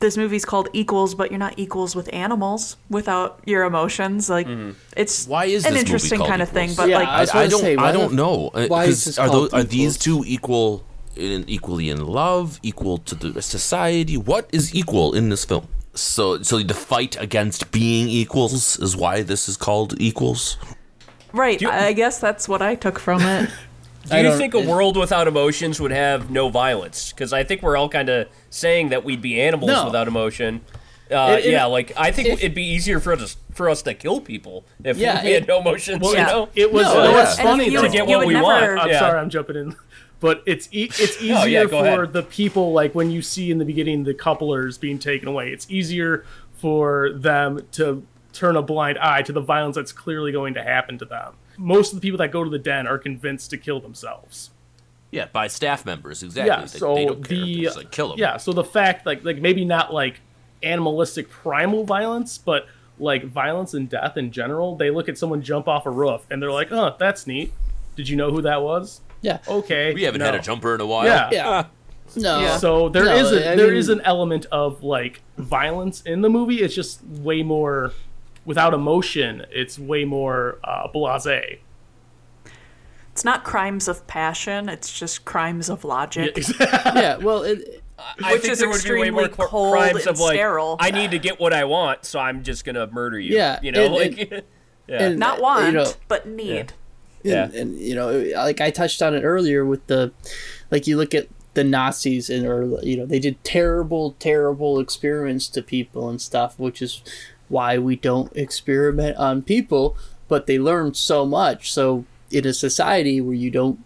this 0.00 0.16
movie's 0.16 0.44
called 0.44 0.68
equals, 0.72 1.14
but 1.14 1.30
you're 1.30 1.38
not 1.38 1.54
equals 1.56 1.94
with 1.94 2.12
animals 2.12 2.76
without 2.90 3.40
your 3.46 3.62
emotions. 3.64 4.28
Like 4.28 4.48
it's 4.96 5.26
Why 5.28 5.44
is 5.46 5.64
an 5.64 5.72
this 5.74 5.82
movie 5.82 5.90
interesting 5.92 6.18
called 6.18 6.30
kind 6.30 6.42
of 6.42 6.48
thing, 6.48 6.74
but 6.76 6.88
Yeah, 6.88 6.98
like 6.98 7.08
I 7.08 7.20
was 7.20 7.30
I, 7.30 7.46
don't. 7.46 7.60
say, 7.60 7.76
I 7.76 7.82
why 7.82 7.92
don't 7.92 8.12
know. 8.14 8.50
Uh, 8.52 8.66
why 8.66 8.86
'cause 8.86 8.94
is 8.94 9.04
this 9.04 9.18
are 9.18 9.28
called 9.28 9.50
those 9.50 9.60
are 9.60 9.62
these 9.64 9.96
two 9.96 10.24
equal, 10.26 10.84
in, 11.16 11.44
equally 11.48 11.88
in 11.90 12.04
love, 12.06 12.58
equal 12.62 12.98
to 12.98 13.14
the 13.14 13.40
society? 13.42 14.16
What 14.16 14.48
is 14.52 14.74
equal 14.74 15.14
in 15.14 15.28
this 15.28 15.44
film? 15.44 15.68
So, 15.94 16.42
so 16.42 16.58
the 16.58 16.74
fight 16.74 17.16
against 17.20 17.70
being 17.70 18.08
equals 18.08 18.78
is 18.80 18.96
why 18.96 19.22
this 19.22 19.48
is 19.48 19.56
called 19.56 19.94
equals. 20.00 20.56
Right. 21.32 21.60
You- 21.60 21.70
I 21.70 21.92
guess 21.92 22.18
that's 22.18 22.48
what 22.48 22.62
I 22.62 22.74
took 22.74 22.98
from 22.98 23.20
it. 23.22 23.50
Do 24.10 24.18
you 24.18 24.36
think 24.36 24.52
a 24.52 24.60
world 24.60 24.96
without 24.98 25.26
emotions 25.28 25.80
would 25.80 25.90
have 25.92 26.30
no 26.30 26.50
violence? 26.50 27.10
Because 27.10 27.32
I 27.32 27.42
think 27.42 27.62
we're 27.62 27.76
all 27.78 27.88
kind 27.88 28.10
of 28.10 28.28
saying 28.50 28.90
that 28.90 29.02
we'd 29.02 29.22
be 29.22 29.40
animals 29.40 29.70
No. 29.70 29.86
without 29.86 30.08
emotion. 30.08 30.60
Uh, 31.10 31.36
It- 31.38 31.46
it- 31.46 31.50
yeah, 31.52 31.64
like 31.64 31.92
I 31.96 32.10
think 32.10 32.28
if- 32.28 32.38
it'd 32.40 32.54
be 32.54 32.64
easier 32.64 33.00
for 33.00 33.12
us 33.14 33.36
for 33.54 33.70
us 33.70 33.82
to 33.82 33.94
kill 33.94 34.20
people 34.20 34.64
if 34.82 34.96
Yeah, 34.98 35.22
we 35.22 35.30
had 35.32 35.42
it- 35.44 35.48
no 35.48 35.60
emotions. 35.60 36.00
Well, 36.02 36.10
you 36.12 36.18
Yeah. 36.18 36.26
know, 36.26 36.48
It 36.54 36.72
was. 36.72 36.82
No, 36.82 36.88
you 36.92 36.94
know 36.98 37.04
yeah. 37.04 37.12
what's 37.14 37.40
funny 37.40 37.64
you 37.70 37.80
to 37.80 37.88
get 37.88 38.06
what 38.06 38.26
we 38.26 38.32
never- 38.34 38.42
want. 38.44 38.64
I'm 38.80 38.88
yeah. 38.90 38.98
sorry, 38.98 39.18
I'm 39.20 39.30
jumping 39.30 39.56
in, 39.56 39.76
but 40.24 40.42
it's 40.46 40.70
e- 40.72 40.84
it's 40.98 41.20
easier 41.20 41.36
Oh, 41.36 41.44
yeah, 41.44 41.66
for 41.66 41.84
ahead. 41.84 42.12
the 42.14 42.22
people 42.22 42.72
like 42.72 42.94
when 42.94 43.10
you 43.10 43.20
see 43.20 43.50
in 43.50 43.58
the 43.58 43.64
beginning 43.66 44.04
the 44.04 44.14
couplers 44.14 44.78
being 44.78 44.98
taken 44.98 45.28
away. 45.28 45.50
It's 45.50 45.70
easier 45.70 46.24
for 46.54 47.12
them 47.12 47.60
to 47.72 48.06
turn 48.32 48.56
a 48.56 48.62
blind 48.62 48.96
eye 48.98 49.20
to 49.22 49.32
the 49.32 49.42
violence 49.42 49.76
that's 49.76 49.92
clearly 49.92 50.32
going 50.32 50.54
to 50.54 50.62
happen 50.62 50.96
to 50.98 51.04
them. 51.04 51.34
Most 51.58 51.92
of 51.92 52.00
the 52.00 52.00
people 52.00 52.16
that 52.18 52.30
go 52.32 52.42
to 52.42 52.48
the 52.48 52.58
den 52.58 52.86
are 52.86 52.96
convinced 52.98 53.50
to 53.50 53.58
kill 53.58 53.80
themselves. 53.80 54.48
Yeah, 55.10 55.26
by 55.30 55.46
staff 55.46 55.84
members, 55.84 56.22
exactly. 56.22 56.48
Yeah, 56.48 56.60
They- 56.62 56.66
so 56.78 56.94
they 56.94 57.04
don't 57.04 57.22
care. 57.28 57.36
The 57.38 57.68
like, 57.76 57.90
kill 57.92 58.08
them. 58.08 58.18
yeah, 58.18 58.38
so 58.38 58.52
the 58.54 58.64
fact 58.64 59.04
like 59.04 59.24
like 59.24 59.42
maybe 59.42 59.64
not 59.66 59.92
like 59.92 60.20
animalistic 60.62 61.28
primal 61.28 61.84
violence, 61.84 62.38
but 62.38 62.66
like 62.98 63.24
violence 63.26 63.74
and 63.74 63.90
death 63.90 64.16
in 64.16 64.30
general. 64.32 64.74
They 64.76 64.90
look 64.90 65.08
at 65.08 65.18
someone 65.18 65.42
jump 65.42 65.68
off 65.68 65.84
a 65.84 65.90
roof 65.90 66.22
and 66.30 66.40
they're 66.40 66.50
like, 66.50 66.72
"Oh, 66.72 66.96
that's 66.98 67.26
neat. 67.26 67.52
Did 67.94 68.08
you 68.08 68.16
know 68.16 68.30
who 68.30 68.40
that 68.42 68.62
was?" 68.62 69.00
Yeah. 69.24 69.38
Okay, 69.48 69.94
We 69.94 70.02
haven't 70.02 70.18
no. 70.20 70.26
had 70.26 70.34
a 70.34 70.38
jumper 70.40 70.74
in 70.74 70.80
a 70.82 70.86
while. 70.86 71.06
Yeah, 71.06 71.28
Yeah. 71.32 71.64
No. 72.16 72.40
Yeah. 72.40 72.56
So 72.58 72.88
there 72.90 73.06
No, 73.06 73.16
is 73.16 73.32
a 73.32 73.52
I 73.52 73.56
there 73.56 73.68
mean- 73.68 73.76
is 73.76 73.88
an 73.88 74.00
element 74.02 74.46
of 74.52 74.82
like 74.82 75.22
violence 75.38 76.02
in 76.02 76.20
the 76.20 76.28
movie. 76.28 76.60
It's 76.60 76.74
just 76.74 77.02
way 77.04 77.42
more 77.42 77.92
without 78.44 78.74
emotion. 78.74 79.46
It's 79.50 79.78
way 79.78 80.04
more 80.04 80.58
uh, 80.62 80.88
blasé. 80.94 81.58
It's 83.12 83.24
not 83.24 83.44
crimes 83.44 83.88
of 83.88 84.06
passion. 84.06 84.68
It's 84.68 84.96
just 84.98 85.24
crimes 85.24 85.68
of 85.70 85.84
logic. 85.84 86.36
Yeah. 86.60 87.16
Well, 87.22 87.42
it, 87.44 87.82
I 88.22 88.32
Which 88.32 88.42
think 88.42 88.52
is 88.52 88.58
there 88.58 88.68
would 88.68 88.82
be 88.82 88.90
way 88.90 89.10
more 89.10 89.22
extremely 89.22 89.28
cr- 89.28 89.50
cold 89.50 89.72
crimes 89.72 90.00
and 90.00 90.08
of 90.08 90.20
like 90.20 90.34
sterile. 90.36 90.76
I 90.80 90.90
need 90.90 91.12
to 91.12 91.18
get 91.18 91.38
what 91.40 91.52
I 91.54 91.64
want, 91.64 92.04
so 92.04 92.18
I'm 92.18 92.42
just 92.42 92.64
gonna 92.64 92.86
murder 92.88 93.18
you. 93.18 93.34
Yeah, 93.36 93.60
you 93.62 93.72
know, 93.72 93.84
and- 93.84 93.94
like 93.94 94.30
yeah. 94.88 95.02
and- 95.02 95.18
Not 95.18 95.36
You 95.38 95.42
want, 95.42 95.74
know- 95.74 95.92
but 96.08 96.26
need. 96.28 96.72
Yeah. 97.24 97.44
and, 97.44 97.54
and 97.54 97.78
you 97.78 97.94
know 97.94 98.22
like 98.36 98.60
i 98.60 98.70
touched 98.70 99.00
on 99.00 99.14
it 99.14 99.22
earlier 99.22 99.64
with 99.64 99.86
the 99.86 100.12
like 100.70 100.86
you 100.86 100.96
look 100.96 101.14
at 101.14 101.28
the 101.54 101.64
nazis 101.64 102.28
and 102.28 102.46
or 102.46 102.78
you 102.82 102.96
know 102.96 103.06
they 103.06 103.18
did 103.18 103.42
terrible 103.44 104.14
terrible 104.18 104.78
experiments 104.78 105.48
to 105.48 105.62
people 105.62 106.08
and 106.08 106.20
stuff 106.20 106.58
which 106.58 106.82
is 106.82 107.02
why 107.48 107.78
we 107.78 107.96
don't 107.96 108.34
experiment 108.36 109.16
on 109.16 109.42
people 109.42 109.96
but 110.28 110.46
they 110.46 110.58
learned 110.58 110.96
so 110.96 111.24
much 111.24 111.72
so 111.72 112.04
in 112.30 112.46
a 112.46 112.52
society 112.52 113.20
where 113.20 113.34
you 113.34 113.50
don't 113.50 113.78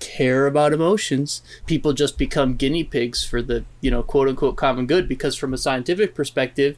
care 0.00 0.46
about 0.46 0.72
emotions 0.72 1.42
people 1.66 1.92
just 1.92 2.16
become 2.16 2.54
guinea 2.54 2.84
pigs 2.84 3.24
for 3.24 3.42
the 3.42 3.64
you 3.80 3.90
know 3.90 4.02
quote 4.02 4.28
unquote 4.28 4.56
common 4.56 4.86
good 4.86 5.08
because 5.08 5.34
from 5.34 5.52
a 5.52 5.58
scientific 5.58 6.14
perspective 6.14 6.76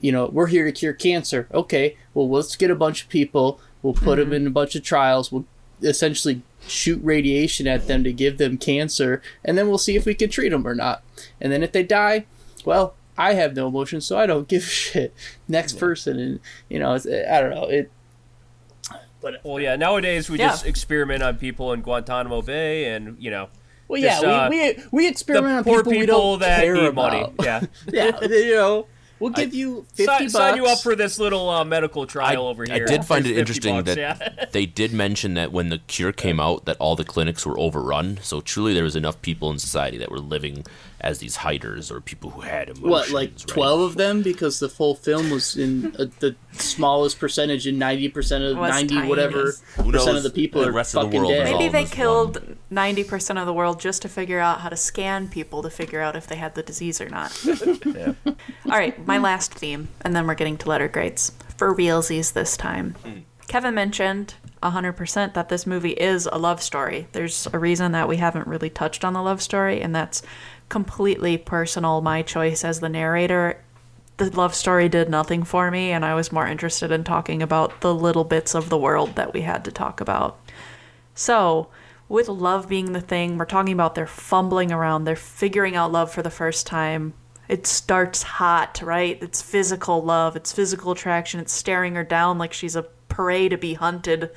you 0.00 0.12
know, 0.12 0.26
we're 0.26 0.46
here 0.46 0.64
to 0.64 0.72
cure 0.72 0.92
cancer. 0.92 1.48
Okay, 1.52 1.96
well, 2.14 2.28
let's 2.28 2.56
get 2.56 2.70
a 2.70 2.76
bunch 2.76 3.02
of 3.02 3.08
people. 3.08 3.60
We'll 3.82 3.94
put 3.94 4.16
them 4.16 4.32
in 4.32 4.46
a 4.46 4.50
bunch 4.50 4.74
of 4.76 4.82
trials. 4.82 5.32
We'll 5.32 5.46
essentially 5.82 6.42
shoot 6.66 7.00
radiation 7.02 7.66
at 7.66 7.86
them 7.88 8.04
to 8.04 8.12
give 8.12 8.36
them 8.38 8.58
cancer, 8.58 9.22
and 9.44 9.56
then 9.56 9.68
we'll 9.68 9.78
see 9.78 9.96
if 9.96 10.04
we 10.04 10.14
can 10.14 10.28
treat 10.30 10.50
them 10.50 10.66
or 10.66 10.74
not. 10.74 11.02
And 11.40 11.50
then 11.52 11.62
if 11.62 11.72
they 11.72 11.82
die, 11.82 12.26
well, 12.64 12.94
I 13.16 13.34
have 13.34 13.56
no 13.56 13.68
emotion, 13.68 14.00
so 14.00 14.18
I 14.18 14.26
don't 14.26 14.46
give 14.54 14.62
a 14.62 14.66
shit. 14.66 15.14
Next 15.48 15.78
person, 15.78 16.18
and 16.18 16.40
you 16.68 16.78
know, 16.78 16.94
it's, 16.94 17.06
I 17.06 17.40
don't 17.40 17.50
know. 17.50 17.64
It 17.64 17.90
But 19.20 19.40
well, 19.44 19.60
yeah. 19.60 19.76
Nowadays 19.76 20.28
we 20.30 20.38
Yeah. 20.38 20.48
just 20.48 20.66
experiment 20.66 21.22
on 21.22 21.36
people 21.36 21.72
in 21.72 21.80
Guantanamo 21.82 22.42
Bay, 22.42 22.92
and 22.94 23.16
you 23.18 23.30
know, 23.30 23.48
well, 23.88 24.00
Just, 24.00 24.22
yeah, 24.22 24.28
uh, 24.44 24.50
we, 24.50 24.60
we 24.74 24.82
we 24.92 25.08
experiment 25.08 25.56
on 25.58 25.64
poor 25.64 25.78
people, 25.78 25.92
we 25.92 26.00
people 26.00 26.20
don't 26.32 26.40
that 26.40 26.62
care 26.62 26.84
about. 26.86 26.94
money. 26.94 27.32
Yeah, 27.42 27.60
yeah, 27.92 28.20
you 28.24 28.54
know, 28.54 28.86
we'll 29.20 29.30
give 29.30 29.54
you 29.54 29.86
fifty 29.90 30.04
sign, 30.04 30.20
bucks. 30.24 30.32
sign 30.32 30.56
you 30.56 30.66
up 30.66 30.80
for 30.80 30.96
this 30.96 31.18
little 31.18 31.48
uh, 31.48 31.64
medical 31.64 32.06
trial 32.06 32.48
over 32.48 32.64
here. 32.64 32.74
I 32.74 32.78
did 32.90 33.04
find 33.04 33.26
it 33.26 33.38
interesting 33.38 33.76
bucks, 33.76 33.94
that 33.94 33.98
yeah. 33.98 34.46
they 34.52 34.66
did 34.66 34.92
mention 34.92 35.34
that 35.34 35.52
when 35.52 35.68
the 35.68 35.78
cure 35.78 36.12
came 36.12 36.40
out, 36.40 36.64
that 36.64 36.76
all 36.78 36.96
the 36.96 37.04
clinics 37.04 37.46
were 37.46 37.58
overrun. 37.58 38.18
So 38.22 38.40
truly, 38.40 38.74
there 38.74 38.84
was 38.84 38.96
enough 38.96 39.20
people 39.22 39.50
in 39.50 39.58
society 39.58 39.98
that 39.98 40.10
were 40.10 40.18
living 40.18 40.64
as 41.02 41.18
these 41.18 41.36
hiders 41.36 41.90
or 41.90 42.00
people 42.00 42.30
who 42.30 42.42
had 42.42 42.68
emotions. 42.68 42.88
what 42.88 43.10
like 43.10 43.30
right? 43.30 43.46
12 43.46 43.80
of 43.80 43.96
them 43.96 44.22
because 44.22 44.60
the 44.60 44.68
full 44.68 44.94
film 44.94 45.30
was 45.30 45.56
in 45.56 45.94
uh 45.98 46.06
the 46.20 46.36
smallest 46.52 47.18
percentage 47.18 47.66
in 47.66 47.76
90% 47.76 48.50
of 48.50 48.56
90 48.58 48.94
tiny. 48.94 49.08
whatever 49.08 49.52
Who 49.76 49.92
percent 49.92 50.16
of 50.16 50.22
the 50.22 50.30
people 50.30 50.60
The 50.62 50.68
are 50.68 50.72
rest 50.72 50.94
of 50.94 51.10
the 51.10 51.16
world 51.16 51.30
dead 51.32 51.44
Maybe 51.56 51.68
they 51.68 51.84
killed 51.84 52.56
ninety 52.68 53.02
percent 53.04 53.38
of 53.38 53.46
the 53.46 53.52
world 53.54 53.80
just 53.80 54.02
to 54.02 54.08
figure 54.08 54.40
out 54.40 54.60
how 54.60 54.68
to 54.68 54.76
scan 54.76 55.28
people 55.28 55.62
to 55.62 55.70
figure 55.70 56.00
out 56.00 56.16
if 56.16 56.26
they 56.26 56.36
had 56.36 56.54
the 56.54 56.62
disease 56.62 57.00
or 57.00 57.08
not. 57.08 57.32
All 58.26 58.34
right, 58.78 59.06
my 59.06 59.18
last 59.18 59.54
theme, 59.54 59.88
and 60.02 60.14
then 60.14 60.26
we're 60.26 60.34
getting 60.34 60.56
to 60.58 60.68
letter 60.68 60.88
grades 60.88 61.32
for 61.56 61.74
realsies 61.74 62.32
this 62.32 62.56
time. 62.56 62.94
Kevin 63.48 63.74
mentioned 63.74 64.34
100% 64.62 65.34
that 65.34 65.48
this 65.48 65.66
movie 65.66 65.90
is 65.92 66.26
a 66.30 66.38
love 66.38 66.62
story. 66.62 67.08
There's 67.12 67.48
a 67.52 67.58
reason 67.58 67.92
that 67.92 68.06
we 68.06 68.18
haven't 68.18 68.46
really 68.46 68.70
touched 68.70 69.04
on 69.04 69.12
the 69.12 69.22
love 69.22 69.42
story, 69.42 69.80
and 69.80 69.94
that's 69.94 70.22
completely 70.70 71.36
personal, 71.36 72.00
my 72.00 72.22
choice 72.22 72.64
as 72.64 72.80
the 72.80 72.88
narrator. 72.88 73.62
The 74.16 74.30
love 74.30 74.54
story 74.54 74.88
did 74.88 75.10
nothing 75.10 75.42
for 75.42 75.70
me, 75.70 75.90
and 75.90 76.04
I 76.04 76.14
was 76.14 76.32
more 76.32 76.46
interested 76.46 76.90
in 76.90 77.04
talking 77.04 77.42
about 77.42 77.82
the 77.82 77.94
little 77.94 78.24
bits 78.24 78.54
of 78.54 78.70
the 78.70 78.78
world 78.78 79.16
that 79.16 79.34
we 79.34 79.42
had 79.42 79.64
to 79.66 79.72
talk 79.72 80.00
about. 80.00 80.40
So, 81.14 81.68
with 82.08 82.28
love 82.28 82.68
being 82.68 82.92
the 82.92 83.00
thing, 83.00 83.36
we're 83.36 83.44
talking 83.44 83.72
about 83.72 83.94
they're 83.94 84.06
fumbling 84.06 84.72
around, 84.72 85.04
they're 85.04 85.16
figuring 85.16 85.76
out 85.76 85.92
love 85.92 86.10
for 86.12 86.22
the 86.22 86.30
first 86.30 86.66
time. 86.66 87.14
It 87.48 87.66
starts 87.66 88.22
hot, 88.22 88.80
right? 88.82 89.18
It's 89.20 89.42
physical 89.42 90.02
love, 90.02 90.36
it's 90.36 90.52
physical 90.52 90.92
attraction, 90.92 91.40
it's 91.40 91.52
staring 91.52 91.96
her 91.96 92.04
down 92.04 92.38
like 92.38 92.52
she's 92.52 92.76
a 92.76 92.84
prey 93.08 93.48
to 93.48 93.58
be 93.58 93.74
hunted. 93.74 94.30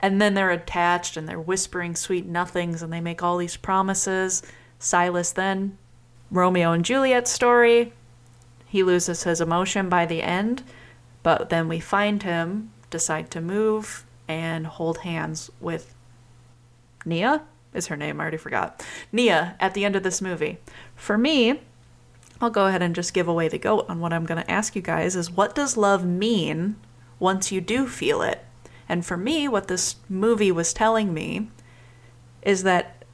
And 0.00 0.20
then 0.20 0.34
they're 0.34 0.50
attached 0.50 1.16
and 1.16 1.28
they're 1.28 1.40
whispering 1.40 1.94
sweet 1.94 2.26
nothings 2.26 2.82
and 2.82 2.92
they 2.92 3.00
make 3.00 3.22
all 3.22 3.36
these 3.36 3.56
promises. 3.56 4.42
Silas 4.80 5.30
then, 5.30 5.78
Romeo 6.30 6.72
and 6.72 6.84
Juliet 6.84 7.28
story, 7.28 7.92
he 8.66 8.82
loses 8.82 9.22
his 9.22 9.40
emotion 9.40 9.88
by 9.88 10.06
the 10.06 10.22
end, 10.22 10.62
but 11.22 11.50
then 11.50 11.68
we 11.68 11.78
find 11.78 12.22
him, 12.22 12.72
decide 12.88 13.30
to 13.30 13.40
move, 13.40 14.04
and 14.26 14.66
hold 14.66 14.98
hands 14.98 15.50
with 15.60 15.94
Nia 17.04 17.42
is 17.74 17.88
her 17.88 17.96
name. 17.96 18.20
I 18.20 18.22
already 18.22 18.36
forgot. 18.36 18.84
Nia 19.12 19.56
at 19.60 19.74
the 19.74 19.84
end 19.84 19.96
of 19.96 20.02
this 20.02 20.22
movie. 20.22 20.58
For 20.96 21.18
me, 21.18 21.60
I'll 22.40 22.50
go 22.50 22.66
ahead 22.66 22.82
and 22.82 22.94
just 22.94 23.12
give 23.12 23.28
away 23.28 23.48
the 23.48 23.58
goat 23.58 23.86
on 23.88 24.00
what 24.00 24.12
I'm 24.12 24.24
going 24.24 24.42
to 24.42 24.50
ask 24.50 24.74
you 24.74 24.82
guys 24.82 25.14
is 25.14 25.30
what 25.30 25.54
does 25.54 25.76
love 25.76 26.04
mean 26.04 26.76
once 27.18 27.52
you 27.52 27.60
do 27.60 27.86
feel 27.86 28.22
it? 28.22 28.44
And 28.88 29.04
for 29.04 29.16
me, 29.16 29.46
what 29.46 29.68
this 29.68 29.96
movie 30.08 30.50
was 30.50 30.72
telling 30.72 31.12
me 31.12 31.48
is 32.42 32.62
that 32.62 33.04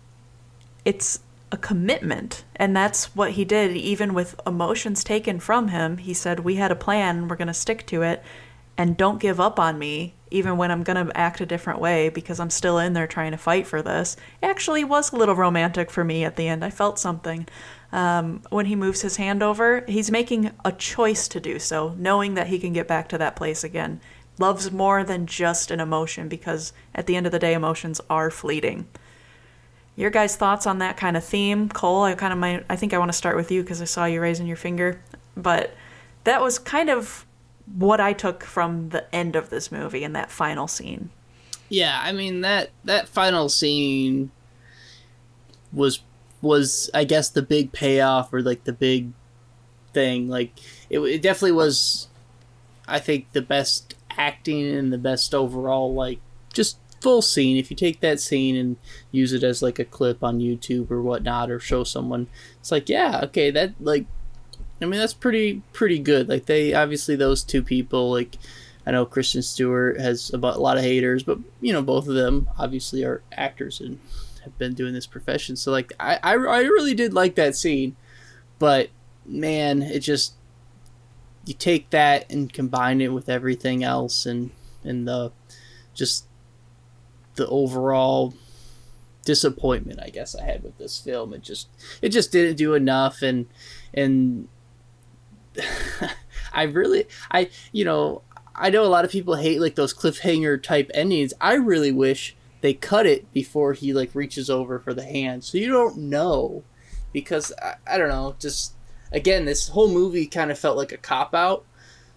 it's 0.84 1.20
a 1.52 1.56
commitment. 1.56 2.44
And 2.56 2.76
that's 2.76 3.14
what 3.14 3.32
he 3.32 3.44
did, 3.44 3.76
even 3.76 4.14
with 4.14 4.40
emotions 4.46 5.04
taken 5.04 5.38
from 5.40 5.68
him. 5.68 5.98
He 5.98 6.14
said, 6.14 6.40
We 6.40 6.56
had 6.56 6.72
a 6.72 6.76
plan, 6.76 7.28
we're 7.28 7.36
going 7.36 7.46
to 7.48 7.54
stick 7.54 7.86
to 7.86 8.02
it, 8.02 8.22
and 8.76 8.96
don't 8.96 9.20
give 9.20 9.40
up 9.40 9.58
on 9.58 9.78
me, 9.78 10.14
even 10.30 10.56
when 10.56 10.70
I'm 10.70 10.82
going 10.82 11.06
to 11.06 11.16
act 11.16 11.40
a 11.40 11.46
different 11.46 11.80
way 11.80 12.08
because 12.08 12.40
I'm 12.40 12.50
still 12.50 12.78
in 12.78 12.92
there 12.92 13.06
trying 13.06 13.30
to 13.30 13.38
fight 13.38 13.66
for 13.66 13.80
this. 13.80 14.16
It 14.42 14.46
actually 14.46 14.84
was 14.84 15.12
a 15.12 15.16
little 15.16 15.34
romantic 15.34 15.90
for 15.90 16.04
me 16.04 16.24
at 16.24 16.36
the 16.36 16.48
end. 16.48 16.64
I 16.64 16.70
felt 16.70 16.98
something. 16.98 17.46
Um, 17.92 18.42
when 18.50 18.66
he 18.66 18.76
moves 18.76 19.02
his 19.02 19.16
hand 19.16 19.42
over, 19.42 19.84
he's 19.86 20.10
making 20.10 20.50
a 20.64 20.72
choice 20.72 21.28
to 21.28 21.40
do 21.40 21.58
so, 21.58 21.94
knowing 21.96 22.34
that 22.34 22.48
he 22.48 22.58
can 22.58 22.72
get 22.72 22.88
back 22.88 23.08
to 23.10 23.18
that 23.18 23.36
place 23.36 23.62
again. 23.62 24.00
Love's 24.38 24.70
more 24.70 25.02
than 25.04 25.26
just 25.26 25.70
an 25.70 25.80
emotion 25.80 26.28
because 26.28 26.72
at 26.94 27.06
the 27.06 27.16
end 27.16 27.24
of 27.24 27.32
the 27.32 27.38
day, 27.38 27.54
emotions 27.54 28.00
are 28.10 28.30
fleeting 28.30 28.86
your 29.96 30.10
guys' 30.10 30.36
thoughts 30.36 30.66
on 30.66 30.78
that 30.78 30.96
kind 30.96 31.16
of 31.16 31.24
theme? 31.24 31.68
Cole 31.68 32.04
i 32.04 32.14
kind 32.14 32.32
of 32.32 32.38
might 32.38 32.64
i 32.68 32.76
think 32.76 32.92
i 32.92 32.98
want 32.98 33.10
to 33.10 33.16
start 33.16 33.36
with 33.36 33.50
you 33.50 33.62
because 33.62 33.82
i 33.82 33.84
saw 33.84 34.04
you 34.04 34.20
raising 34.20 34.46
your 34.46 34.56
finger. 34.56 35.00
But 35.36 35.74
that 36.24 36.40
was 36.40 36.58
kind 36.58 36.90
of 36.90 37.26
what 37.74 38.00
i 38.00 38.12
took 38.12 38.44
from 38.44 38.90
the 38.90 39.12
end 39.14 39.34
of 39.34 39.50
this 39.50 39.72
movie 39.72 40.04
and 40.04 40.14
that 40.14 40.30
final 40.30 40.68
scene. 40.68 41.10
Yeah 41.68 41.98
i 42.02 42.12
mean 42.12 42.42
that 42.42 42.70
that 42.84 43.08
final 43.08 43.48
scene 43.48 44.30
was 45.72 46.00
was 46.42 46.90
i 46.94 47.02
guess 47.04 47.28
the 47.30 47.42
big 47.42 47.72
payoff 47.72 48.32
or 48.32 48.42
like 48.42 48.64
the 48.64 48.72
big 48.72 49.10
thing. 49.92 50.28
Like 50.28 50.52
it, 50.90 51.00
it 51.00 51.22
definitely 51.22 51.52
was 51.52 52.08
i 52.86 52.98
think 53.00 53.32
the 53.32 53.42
best 53.42 53.94
acting 54.10 54.74
and 54.74 54.92
the 54.92 54.98
best 54.98 55.34
overall 55.34 55.92
like 55.92 56.20
just 56.52 56.78
full 57.06 57.22
scene 57.22 57.56
if 57.56 57.70
you 57.70 57.76
take 57.76 58.00
that 58.00 58.18
scene 58.18 58.56
and 58.56 58.76
use 59.12 59.32
it 59.32 59.44
as 59.44 59.62
like 59.62 59.78
a 59.78 59.84
clip 59.84 60.24
on 60.24 60.40
youtube 60.40 60.90
or 60.90 61.00
whatnot 61.00 61.52
or 61.52 61.60
show 61.60 61.84
someone 61.84 62.26
it's 62.58 62.72
like 62.72 62.88
yeah 62.88 63.20
okay 63.22 63.48
that 63.48 63.72
like 63.78 64.06
i 64.82 64.84
mean 64.84 64.98
that's 64.98 65.14
pretty 65.14 65.62
pretty 65.72 66.00
good 66.00 66.28
like 66.28 66.46
they 66.46 66.74
obviously 66.74 67.14
those 67.14 67.44
two 67.44 67.62
people 67.62 68.10
like 68.10 68.36
I 68.86 68.92
know 68.92 69.04
Kristen 69.04 69.42
Stewart 69.42 69.98
has 69.98 70.30
a, 70.32 70.36
a 70.36 70.38
lot 70.38 70.76
of 70.76 70.84
haters, 70.84 71.24
but 71.24 71.38
you 71.60 71.72
know 71.72 71.82
both 71.82 72.06
of 72.06 72.14
them 72.14 72.48
obviously 72.56 73.04
are 73.04 73.20
actors 73.32 73.80
and 73.80 73.98
have 74.44 74.56
been 74.58 74.74
doing 74.74 74.94
this 74.94 75.08
profession. 75.08 75.56
So 75.56 75.72
like 75.72 75.92
I 75.98 76.20
I, 76.22 76.34
I 76.34 76.60
really 76.60 76.94
did 76.94 77.12
like 77.12 77.34
that 77.34 77.56
scene, 77.56 77.96
but 78.60 78.90
man, 79.26 79.82
it 79.82 80.00
just 80.00 80.34
you 81.46 81.54
take 81.54 81.90
that 81.90 82.30
and 82.30 82.52
combine 82.52 83.00
it 83.00 83.12
with 83.12 83.28
everything 83.28 83.82
else 83.82 84.24
and 84.24 84.52
and 84.84 85.08
the 85.08 85.32
just 85.92 86.25
the 87.36 87.48
overall 87.48 88.34
disappointment 89.24 90.00
I 90.00 90.08
guess 90.08 90.34
I 90.34 90.44
had 90.44 90.62
with 90.62 90.78
this 90.78 91.00
film. 91.00 91.32
It 91.34 91.42
just 91.42 91.68
it 92.00 92.10
just 92.10 92.32
didn't 92.32 92.56
do 92.56 92.74
enough 92.74 93.22
and 93.22 93.46
and 93.92 94.48
I 96.52 96.62
really 96.64 97.06
I 97.30 97.50
you 97.72 97.84
know 97.84 98.22
I 98.54 98.70
know 98.70 98.84
a 98.84 98.88
lot 98.88 99.04
of 99.04 99.10
people 99.10 99.34
hate 99.34 99.60
like 99.60 99.74
those 99.74 99.92
cliffhanger 99.92 100.62
type 100.62 100.90
endings. 100.94 101.34
I 101.40 101.54
really 101.54 101.92
wish 101.92 102.34
they 102.62 102.72
cut 102.72 103.04
it 103.06 103.30
before 103.32 103.74
he 103.74 103.92
like 103.92 104.14
reaches 104.14 104.48
over 104.48 104.78
for 104.78 104.94
the 104.94 105.04
hand, 105.04 105.44
so 105.44 105.58
you 105.58 105.68
don't 105.68 105.98
know 105.98 106.64
because 107.12 107.52
I, 107.62 107.74
I 107.86 107.98
don't 107.98 108.08
know. 108.08 108.34
Just 108.38 108.72
again, 109.12 109.44
this 109.44 109.68
whole 109.68 109.88
movie 109.88 110.26
kind 110.26 110.50
of 110.50 110.58
felt 110.58 110.76
like 110.76 110.92
a 110.92 110.96
cop 110.96 111.34
out. 111.34 111.66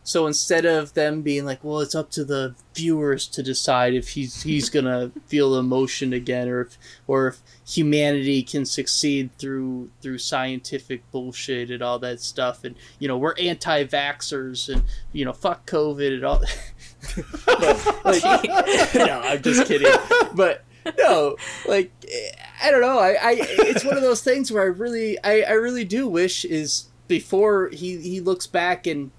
So 0.09 0.25
instead 0.25 0.65
of 0.65 0.95
them 0.95 1.21
being 1.21 1.45
like, 1.45 1.63
"Well, 1.63 1.81
it's 1.81 1.93
up 1.93 2.09
to 2.13 2.25
the 2.25 2.55
viewers 2.73 3.27
to 3.27 3.43
decide 3.43 3.93
if 3.93 4.09
he's 4.09 4.41
he's 4.41 4.67
gonna 4.67 5.11
feel 5.27 5.55
emotion 5.55 6.13
again, 6.13 6.49
or 6.49 6.61
if 6.61 6.79
or 7.05 7.27
if 7.27 7.41
humanity 7.63 8.41
can 8.41 8.65
succeed 8.65 9.29
through 9.37 9.91
through 10.01 10.17
scientific 10.17 11.03
bullshit 11.11 11.69
and 11.69 11.83
all 11.83 11.99
that 11.99 12.21
stuff, 12.21 12.63
and 12.63 12.75
you 12.97 13.07
know 13.07 13.19
we're 13.19 13.35
anti-vaxxers 13.37 14.73
and 14.73 14.81
you 15.13 15.25
know 15.25 15.31
fuck 15.31 15.67
COVID 15.67 16.15
and 16.15 16.23
all." 16.25 16.41
but, 17.45 18.03
like, 18.03 18.93
no, 18.95 19.21
I'm 19.23 19.43
just 19.43 19.67
kidding. 19.67 19.93
But 20.33 20.65
no, 20.97 21.35
like 21.67 21.91
I 22.63 22.71
don't 22.71 22.81
know. 22.81 22.97
I, 22.97 23.09
I 23.09 23.37
it's 23.37 23.85
one 23.85 23.95
of 23.95 24.01
those 24.01 24.23
things 24.23 24.51
where 24.51 24.63
I 24.63 24.65
really 24.65 25.23
I, 25.23 25.41
I 25.41 25.51
really 25.51 25.85
do 25.85 26.07
wish 26.07 26.45
is 26.45 26.85
before 27.07 27.69
he 27.69 27.97
he 27.97 28.19
looks 28.19 28.47
back 28.47 28.87
and 28.87 29.11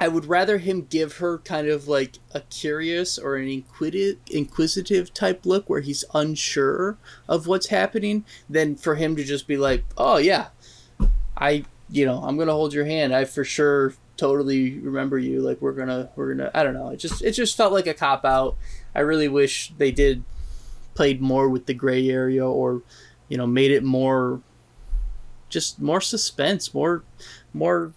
I 0.00 0.08
would 0.08 0.24
rather 0.24 0.56
him 0.56 0.86
give 0.88 1.18
her 1.18 1.38
kind 1.38 1.68
of 1.68 1.86
like 1.86 2.18
a 2.32 2.40
curious 2.40 3.18
or 3.18 3.36
an 3.36 3.48
inquisitive, 3.48 4.18
inquisitive 4.30 5.12
type 5.12 5.44
look 5.44 5.68
where 5.68 5.82
he's 5.82 6.06
unsure 6.14 6.96
of 7.28 7.46
what's 7.46 7.66
happening 7.66 8.24
than 8.48 8.76
for 8.76 8.94
him 8.94 9.14
to 9.16 9.22
just 9.22 9.46
be 9.46 9.58
like, 9.58 9.84
"Oh 9.98 10.16
yeah, 10.16 10.48
I 11.36 11.64
you 11.90 12.06
know 12.06 12.22
I'm 12.22 12.38
gonna 12.38 12.52
hold 12.52 12.72
your 12.72 12.86
hand. 12.86 13.14
I 13.14 13.26
for 13.26 13.44
sure 13.44 13.94
totally 14.16 14.78
remember 14.78 15.18
you. 15.18 15.40
Like 15.40 15.60
we're 15.60 15.72
gonna 15.72 16.08
we're 16.16 16.34
gonna 16.34 16.50
I 16.54 16.62
don't 16.62 16.74
know. 16.74 16.88
It 16.88 16.96
just 16.96 17.22
it 17.22 17.32
just 17.32 17.56
felt 17.56 17.72
like 17.72 17.86
a 17.86 17.94
cop 17.94 18.24
out. 18.24 18.56
I 18.94 19.00
really 19.00 19.28
wish 19.28 19.72
they 19.76 19.92
did 19.92 20.24
played 20.94 21.20
more 21.20 21.48
with 21.48 21.66
the 21.66 21.74
gray 21.74 22.08
area 22.08 22.46
or 22.46 22.82
you 23.28 23.36
know 23.36 23.46
made 23.46 23.70
it 23.70 23.84
more 23.84 24.40
just 25.50 25.80
more 25.80 26.00
suspense, 26.00 26.72
more 26.72 27.02
more 27.52 27.92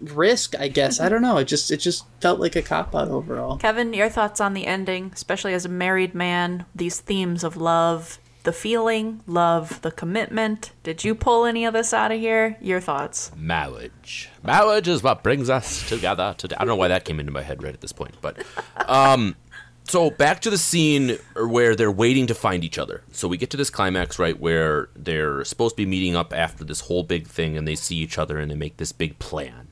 risk 0.00 0.54
i 0.58 0.68
guess 0.68 0.98
i 1.00 1.08
don't 1.08 1.22
know 1.22 1.36
it 1.36 1.44
just 1.44 1.70
it 1.70 1.76
just 1.78 2.04
felt 2.20 2.40
like 2.40 2.56
a 2.56 2.62
cop 2.62 2.94
out 2.94 3.08
overall 3.08 3.56
Kevin, 3.58 3.92
your 3.92 4.08
thoughts 4.08 4.40
on 4.40 4.54
the 4.54 4.66
ending, 4.66 5.10
especially 5.14 5.52
as 5.54 5.64
a 5.64 5.68
married 5.68 6.14
man, 6.14 6.64
these 6.74 7.00
themes 7.00 7.44
of 7.44 7.56
love, 7.56 8.18
the 8.44 8.52
feeling, 8.52 9.20
love, 9.26 9.82
the 9.82 9.90
commitment. 9.90 10.72
Did 10.82 11.04
you 11.04 11.14
pull 11.14 11.44
any 11.44 11.64
of 11.64 11.74
this 11.74 11.92
out 11.92 12.10
of 12.10 12.18
here? 12.18 12.56
Your 12.60 12.80
thoughts? 12.80 13.30
Marriage. 13.36 14.30
Marriage 14.42 14.88
is 14.88 15.02
what 15.02 15.22
brings 15.22 15.50
us 15.50 15.86
together 15.88 16.34
today. 16.38 16.56
I 16.56 16.60
don't 16.60 16.68
know 16.68 16.76
why 16.76 16.88
that 16.88 17.04
came 17.04 17.20
into 17.20 17.32
my 17.32 17.42
head 17.42 17.62
right 17.62 17.74
at 17.74 17.80
this 17.80 17.92
point, 17.92 18.14
but 18.20 18.42
um 18.88 19.36
so 19.84 20.08
back 20.10 20.40
to 20.42 20.50
the 20.50 20.58
scene 20.58 21.18
where 21.36 21.74
they're 21.74 21.90
waiting 21.90 22.28
to 22.28 22.34
find 22.34 22.62
each 22.62 22.78
other. 22.78 23.02
So 23.10 23.26
we 23.26 23.36
get 23.36 23.50
to 23.50 23.56
this 23.56 23.70
climax 23.70 24.18
right 24.18 24.38
where 24.38 24.88
they're 24.94 25.44
supposed 25.44 25.74
to 25.76 25.82
be 25.82 25.86
meeting 25.86 26.14
up 26.14 26.32
after 26.32 26.64
this 26.64 26.82
whole 26.82 27.02
big 27.02 27.26
thing 27.26 27.56
and 27.56 27.66
they 27.66 27.74
see 27.74 27.96
each 27.96 28.16
other 28.16 28.38
and 28.38 28.50
they 28.50 28.54
make 28.54 28.76
this 28.76 28.92
big 28.92 29.18
plan. 29.18 29.68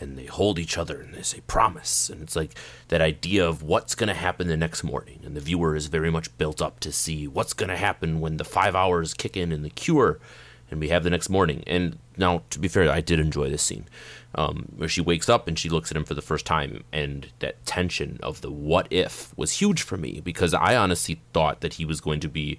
And 0.00 0.18
they 0.18 0.26
hold 0.26 0.58
each 0.58 0.76
other 0.76 1.00
and 1.00 1.14
they 1.14 1.22
say 1.22 1.40
promise. 1.46 2.10
And 2.10 2.20
it's 2.22 2.36
like 2.36 2.52
that 2.88 3.00
idea 3.00 3.46
of 3.46 3.62
what's 3.62 3.94
going 3.94 4.08
to 4.08 4.14
happen 4.14 4.48
the 4.48 4.56
next 4.56 4.82
morning. 4.82 5.20
And 5.24 5.36
the 5.36 5.40
viewer 5.40 5.76
is 5.76 5.86
very 5.86 6.10
much 6.10 6.36
built 6.36 6.60
up 6.60 6.80
to 6.80 6.92
see 6.92 7.28
what's 7.28 7.52
going 7.52 7.70
to 7.70 7.76
happen 7.76 8.20
when 8.20 8.36
the 8.36 8.44
five 8.44 8.74
hours 8.74 9.14
kick 9.14 9.36
in 9.36 9.52
and 9.52 9.64
the 9.64 9.70
cure 9.70 10.18
and 10.70 10.80
we 10.80 10.88
have 10.88 11.04
the 11.04 11.10
next 11.10 11.28
morning. 11.28 11.62
And 11.66 11.98
now, 12.16 12.42
to 12.50 12.58
be 12.58 12.68
fair, 12.68 12.90
I 12.90 13.00
did 13.00 13.20
enjoy 13.20 13.48
this 13.48 13.62
scene 13.62 13.86
um, 14.34 14.66
where 14.76 14.88
she 14.88 15.00
wakes 15.00 15.28
up 15.28 15.46
and 15.46 15.58
she 15.58 15.68
looks 15.68 15.90
at 15.90 15.96
him 15.96 16.04
for 16.04 16.14
the 16.14 16.22
first 16.22 16.46
time, 16.46 16.84
and 16.92 17.28
that 17.38 17.64
tension 17.64 18.18
of 18.22 18.40
the 18.40 18.50
what 18.50 18.86
if 18.90 19.36
was 19.36 19.52
huge 19.52 19.82
for 19.82 19.96
me 19.96 20.20
because 20.20 20.54
I 20.54 20.76
honestly 20.76 21.20
thought 21.32 21.60
that 21.60 21.74
he 21.74 21.84
was 21.84 22.00
going 22.00 22.20
to 22.20 22.28
be 22.28 22.58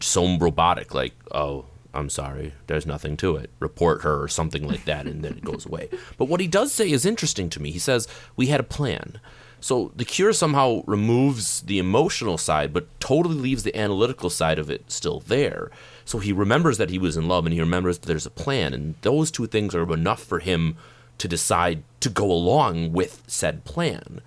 so 0.00 0.38
robotic, 0.38 0.94
like, 0.94 1.14
oh, 1.32 1.66
I'm 1.92 2.08
sorry, 2.08 2.52
there's 2.66 2.86
nothing 2.86 3.16
to 3.18 3.36
it. 3.36 3.50
Report 3.58 4.02
her 4.02 4.22
or 4.22 4.28
something 4.28 4.66
like 4.66 4.84
that, 4.84 5.06
and 5.06 5.22
then 5.24 5.32
it 5.32 5.44
goes 5.44 5.66
away. 5.66 5.88
But 6.16 6.26
what 6.26 6.40
he 6.40 6.46
does 6.46 6.72
say 6.72 6.90
is 6.90 7.04
interesting 7.04 7.50
to 7.50 7.62
me. 7.62 7.70
He 7.70 7.78
says, 7.78 8.06
We 8.36 8.46
had 8.46 8.60
a 8.60 8.64
plan. 8.64 9.20
So 9.60 9.92
the 9.94 10.06
cure 10.06 10.32
somehow 10.32 10.82
removes 10.86 11.62
the 11.62 11.78
emotional 11.78 12.38
side, 12.38 12.72
but 12.72 12.88
totally 12.98 13.34
leaves 13.34 13.62
the 13.62 13.76
analytical 13.76 14.30
side 14.30 14.58
of 14.58 14.70
it 14.70 14.90
still 14.90 15.20
there. 15.20 15.70
So 16.04 16.18
he 16.18 16.32
remembers 16.32 16.78
that 16.78 16.90
he 16.90 16.98
was 16.98 17.16
in 17.16 17.28
love 17.28 17.44
and 17.44 17.52
he 17.52 17.60
remembers 17.60 17.98
that 17.98 18.06
there's 18.06 18.26
a 18.26 18.30
plan, 18.30 18.72
and 18.72 18.94
those 19.02 19.30
two 19.30 19.46
things 19.46 19.74
are 19.74 19.92
enough 19.92 20.22
for 20.22 20.38
him 20.38 20.76
to 21.18 21.28
decide 21.28 21.82
to 22.00 22.08
go 22.08 22.30
along 22.30 22.92
with 22.92 23.22
said 23.26 23.64
plan. 23.64 24.22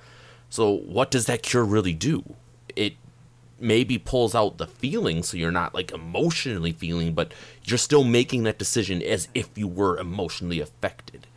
So 0.50 0.70
what 0.70 1.10
does 1.10 1.26
that 1.26 1.42
cure 1.42 1.66
really 1.66 1.94
do? 1.94 2.36
Maybe 3.64 3.98
pulls 3.98 4.36
out 4.36 4.58
the 4.58 4.68
feeling 4.68 5.24
so 5.24 5.38
you're 5.38 5.52
not 5.52 5.74
like 5.74 5.92
emotionally 5.92 6.74
feeling, 6.74 7.14
but 7.14 7.34
you're 7.64 7.78
still 7.78 8.04
making 8.04 8.44
that 8.44 8.60
decision 8.60 9.02
as 9.02 9.28
if 9.34 9.58
you 9.58 9.68
were 9.68 9.98
emotionally 9.98 10.60
affected. 10.60 11.28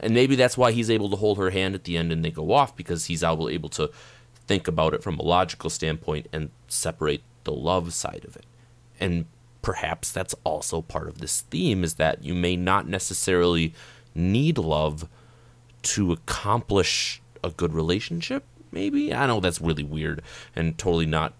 And 0.00 0.14
maybe 0.14 0.36
that's 0.36 0.58
why 0.58 0.72
he's 0.72 0.90
able 0.90 1.10
to 1.10 1.16
hold 1.16 1.38
her 1.38 1.50
hand 1.50 1.74
at 1.74 1.84
the 1.84 1.96
end 1.96 2.12
and 2.12 2.24
they 2.24 2.30
go 2.30 2.52
off 2.52 2.76
because 2.76 3.06
he's 3.06 3.22
able, 3.22 3.48
able 3.48 3.68
to 3.70 3.90
think 4.46 4.66
about 4.66 4.94
it 4.94 5.02
from 5.02 5.18
a 5.18 5.22
logical 5.22 5.70
standpoint 5.70 6.28
and 6.32 6.50
separate 6.68 7.22
the 7.44 7.52
love 7.52 7.92
side 7.92 8.24
of 8.26 8.36
it. 8.36 8.46
And 9.00 9.26
perhaps 9.62 10.10
that's 10.10 10.34
also 10.44 10.82
part 10.82 11.08
of 11.08 11.18
this 11.18 11.42
theme 11.42 11.84
is 11.84 11.94
that 11.94 12.24
you 12.24 12.34
may 12.34 12.56
not 12.56 12.88
necessarily 12.88 13.74
need 14.14 14.58
love 14.58 15.08
to 15.82 16.12
accomplish 16.12 17.20
a 17.44 17.50
good 17.50 17.72
relationship 17.72 18.44
maybe 18.72 19.14
i 19.14 19.26
know 19.26 19.40
that's 19.40 19.60
really 19.60 19.84
weird 19.84 20.22
and 20.56 20.76
totally 20.78 21.06
not 21.06 21.34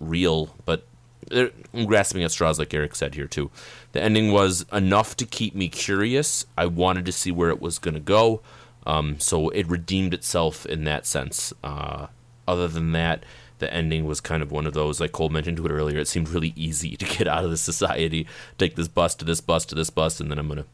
real 0.00 0.54
but 0.64 0.86
I'm 1.32 1.86
grasping 1.86 2.22
at 2.22 2.30
straws 2.30 2.58
like 2.58 2.74
eric 2.74 2.94
said 2.94 3.14
here 3.14 3.26
too. 3.26 3.50
The 3.92 4.02
ending 4.02 4.32
was 4.32 4.66
enough 4.72 5.16
to 5.16 5.26
keep 5.26 5.54
me 5.54 5.68
curious. 5.68 6.44
I 6.56 6.66
wanted 6.66 7.06
to 7.06 7.12
see 7.12 7.30
where 7.30 7.50
it 7.50 7.60
was 7.60 7.78
going 7.78 7.94
to 7.94 8.00
go 8.00 8.42
um, 8.86 9.18
so 9.18 9.48
it 9.50 9.66
redeemed 9.66 10.12
itself 10.12 10.66
in 10.66 10.84
that 10.84 11.06
sense. 11.06 11.52
Uh, 11.62 12.08
other 12.46 12.68
than 12.68 12.92
that 12.92 13.24
the 13.58 13.72
ending 13.72 14.04
was 14.04 14.20
kind 14.20 14.42
of 14.42 14.52
one 14.52 14.66
of 14.66 14.74
those 14.74 15.00
like 15.00 15.12
cole 15.12 15.30
mentioned 15.30 15.56
to 15.56 15.64
it 15.64 15.70
earlier 15.70 15.98
it 15.98 16.08
seemed 16.08 16.28
really 16.28 16.52
easy 16.56 16.96
to 16.96 17.04
get 17.04 17.26
out 17.26 17.44
of 17.44 17.50
the 17.50 17.56
society. 17.56 18.26
Take 18.58 18.76
this 18.76 18.88
bus 18.88 19.14
to 19.16 19.24
this 19.24 19.40
bus 19.40 19.64
to 19.66 19.74
this 19.74 19.90
bus 19.90 20.20
and 20.20 20.30
then 20.30 20.38
i'm 20.38 20.48
going 20.48 20.58
to 20.58 20.66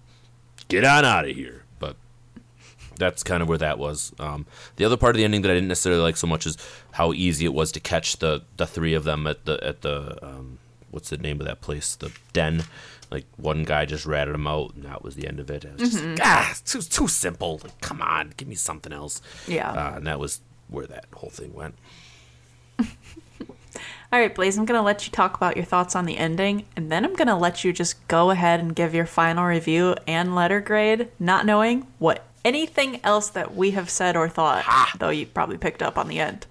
get 0.68 0.84
on 0.84 1.04
out 1.04 1.28
of 1.28 1.36
here 1.36 1.59
that's 3.00 3.24
kind 3.24 3.42
of 3.42 3.48
where 3.48 3.58
that 3.58 3.78
was. 3.78 4.12
Um, 4.20 4.46
the 4.76 4.84
other 4.84 4.96
part 4.96 5.16
of 5.16 5.18
the 5.18 5.24
ending 5.24 5.42
that 5.42 5.50
I 5.50 5.54
didn't 5.54 5.68
necessarily 5.68 6.02
like 6.02 6.16
so 6.16 6.28
much 6.28 6.46
is 6.46 6.56
how 6.92 7.12
easy 7.12 7.44
it 7.44 7.54
was 7.54 7.72
to 7.72 7.80
catch 7.80 8.18
the 8.18 8.42
the 8.56 8.66
three 8.66 8.94
of 8.94 9.04
them 9.04 9.26
at 9.26 9.44
the 9.44 9.58
at 9.64 9.82
the 9.82 10.24
um, 10.24 10.58
what's 10.90 11.10
the 11.10 11.16
name 11.16 11.40
of 11.40 11.46
that 11.46 11.60
place? 11.60 11.96
The 11.96 12.12
den. 12.32 12.64
Like 13.10 13.26
one 13.36 13.64
guy 13.64 13.86
just 13.86 14.06
ratted 14.06 14.34
them 14.34 14.46
out, 14.46 14.74
and 14.76 14.84
that 14.84 15.02
was 15.02 15.16
the 15.16 15.26
end 15.26 15.40
of 15.40 15.50
it. 15.50 15.66
I 15.66 15.72
was 15.72 15.90
just 15.90 16.04
like, 16.04 16.20
ah, 16.22 16.48
it's 16.52 16.60
too 16.60 16.80
too 16.80 17.08
simple. 17.08 17.58
Like, 17.60 17.80
come 17.80 18.00
on, 18.00 18.34
give 18.36 18.46
me 18.46 18.54
something 18.54 18.92
else. 18.92 19.20
Yeah. 19.48 19.72
Uh, 19.72 19.96
and 19.96 20.06
that 20.06 20.20
was 20.20 20.40
where 20.68 20.86
that 20.86 21.06
whole 21.12 21.30
thing 21.30 21.52
went. 21.52 21.74
All 24.12 24.18
right, 24.18 24.34
Blaze, 24.34 24.58
I'm 24.58 24.64
going 24.64 24.78
to 24.78 24.82
let 24.82 25.06
you 25.06 25.12
talk 25.12 25.36
about 25.36 25.56
your 25.56 25.64
thoughts 25.64 25.94
on 25.94 26.04
the 26.04 26.18
ending, 26.18 26.66
and 26.76 26.90
then 26.90 27.04
I'm 27.04 27.14
going 27.14 27.28
to 27.28 27.36
let 27.36 27.62
you 27.62 27.72
just 27.72 28.06
go 28.08 28.30
ahead 28.30 28.58
and 28.58 28.74
give 28.74 28.92
your 28.92 29.06
final 29.06 29.44
review 29.44 29.94
and 30.06 30.34
letter 30.34 30.60
grade, 30.60 31.08
not 31.20 31.46
knowing 31.46 31.86
what 31.98 32.24
anything 32.44 33.00
else 33.04 33.30
that 33.30 33.54
we 33.54 33.72
have 33.72 33.90
said 33.90 34.16
or 34.16 34.28
thought, 34.28 34.64
though 34.98 35.10
you 35.10 35.26
probably 35.26 35.58
picked 35.58 35.82
up 35.82 35.98
on 35.98 36.08
the 36.08 36.18
end. 36.18 36.46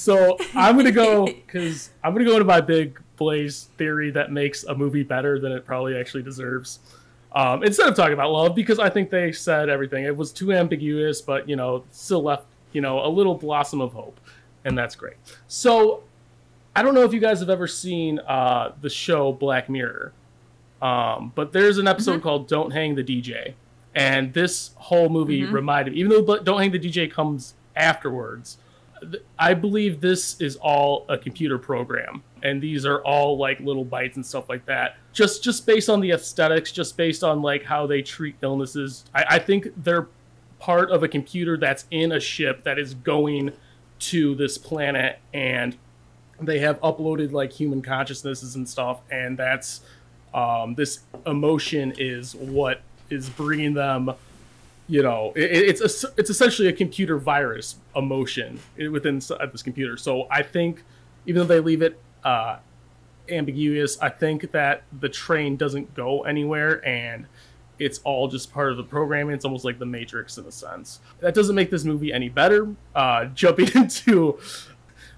So 0.00 0.38
I'm 0.54 0.76
gonna 0.76 0.92
go 0.92 1.26
because 1.46 1.90
I'm 2.02 2.14
gonna 2.14 2.24
go 2.24 2.32
into 2.32 2.44
my 2.44 2.60
big 2.60 3.00
Blaze 3.16 3.68
theory 3.76 4.10
that 4.12 4.32
makes 4.32 4.64
a 4.64 4.74
movie 4.74 5.02
better 5.02 5.38
than 5.38 5.52
it 5.52 5.66
probably 5.66 5.94
actually 5.96 6.22
deserves. 6.22 6.78
Um, 7.32 7.62
instead 7.62 7.86
of 7.86 7.94
talking 7.94 8.14
about 8.14 8.30
love, 8.32 8.54
because 8.54 8.78
I 8.78 8.88
think 8.88 9.10
they 9.10 9.30
said 9.30 9.68
everything. 9.68 10.04
It 10.04 10.16
was 10.16 10.32
too 10.32 10.52
ambiguous, 10.52 11.20
but 11.20 11.48
you 11.48 11.54
know, 11.54 11.84
still 11.90 12.22
left 12.22 12.46
you 12.72 12.80
know 12.80 13.04
a 13.04 13.08
little 13.08 13.34
blossom 13.34 13.80
of 13.80 13.92
hope, 13.92 14.18
and 14.64 14.76
that's 14.76 14.94
great. 14.94 15.16
So 15.48 16.02
I 16.74 16.82
don't 16.82 16.94
know 16.94 17.02
if 17.02 17.12
you 17.12 17.20
guys 17.20 17.40
have 17.40 17.50
ever 17.50 17.66
seen 17.66 18.20
uh, 18.20 18.72
the 18.80 18.88
show 18.88 19.32
Black 19.32 19.68
Mirror, 19.68 20.12
um, 20.80 21.32
but 21.34 21.52
there's 21.52 21.76
an 21.76 21.86
episode 21.86 22.22
called 22.22 22.48
"Don't 22.48 22.70
Hang 22.70 22.94
the 22.94 23.04
DJ," 23.04 23.52
And 23.94 24.32
this 24.32 24.70
whole 24.76 25.08
movie 25.08 25.44
reminded 25.44 25.94
me, 25.94 26.00
even 26.00 26.10
though 26.10 26.38
Don't 26.38 26.60
Hang 26.60 26.70
the 26.70 26.78
DJ 26.78 27.10
comes 27.10 27.54
afterwards, 27.74 28.58
I 29.38 29.54
believe 29.54 30.00
this 30.00 30.40
is 30.40 30.56
all 30.56 31.06
a 31.08 31.16
computer 31.16 31.58
program. 31.58 32.22
And 32.42 32.60
these 32.62 32.86
are 32.86 33.02
all 33.02 33.36
like 33.36 33.60
little 33.60 33.84
bites 33.84 34.16
and 34.16 34.24
stuff 34.24 34.48
like 34.48 34.64
that. 34.66 34.96
Just 35.12 35.42
just 35.42 35.66
based 35.66 35.88
on 35.88 36.00
the 36.00 36.10
aesthetics, 36.12 36.72
just 36.72 36.96
based 36.96 37.24
on 37.24 37.42
like 37.42 37.64
how 37.64 37.86
they 37.86 38.02
treat 38.02 38.36
illnesses. 38.42 39.04
I, 39.14 39.24
I 39.30 39.38
think 39.38 39.68
they're 39.82 40.08
part 40.58 40.90
of 40.90 41.02
a 41.02 41.08
computer 41.08 41.56
that's 41.56 41.86
in 41.90 42.12
a 42.12 42.20
ship 42.20 42.64
that 42.64 42.78
is 42.78 42.94
going 42.94 43.52
to 43.98 44.34
this 44.34 44.56
planet 44.56 45.18
and 45.34 45.76
they 46.40 46.58
have 46.58 46.80
uploaded 46.80 47.32
like 47.32 47.52
human 47.52 47.82
consciousnesses 47.82 48.54
and 48.54 48.68
stuff 48.68 49.00
and 49.10 49.38
that's 49.38 49.80
um, 50.32 50.74
this 50.74 51.00
emotion 51.26 51.92
is 51.98 52.34
what 52.34 52.80
is 53.10 53.28
bringing 53.28 53.74
them 53.74 54.12
you 54.88 55.02
know 55.02 55.32
it, 55.36 55.50
it's 55.52 56.04
a, 56.04 56.08
it's 56.16 56.30
essentially 56.30 56.68
a 56.68 56.72
computer 56.72 57.18
virus 57.18 57.76
emotion 57.94 58.58
within 58.90 59.16
s- 59.18 59.32
this 59.52 59.62
computer. 59.62 59.96
So 59.96 60.26
i 60.30 60.42
think 60.42 60.82
even 61.26 61.40
though 61.42 61.54
they 61.54 61.60
leave 61.60 61.82
it 61.82 62.00
uh, 62.24 62.58
ambiguous 63.28 64.00
i 64.00 64.08
think 64.08 64.50
that 64.52 64.82
the 65.00 65.08
train 65.08 65.56
doesn't 65.56 65.94
go 65.94 66.22
anywhere 66.22 66.84
and 66.86 67.26
it's 67.78 67.98
all 68.04 68.28
just 68.28 68.52
part 68.52 68.70
of 68.70 68.76
the 68.76 68.82
programming. 68.84 69.34
It's 69.34 69.46
almost 69.46 69.64
like 69.64 69.78
the 69.78 69.86
matrix 69.86 70.36
in 70.36 70.44
a 70.44 70.52
sense. 70.52 71.00
That 71.20 71.34
doesn't 71.34 71.54
make 71.54 71.70
this 71.70 71.82
movie 71.82 72.12
any 72.12 72.28
better. 72.28 72.68
Uh, 72.94 73.24
jumping 73.34 73.70
into 73.74 74.38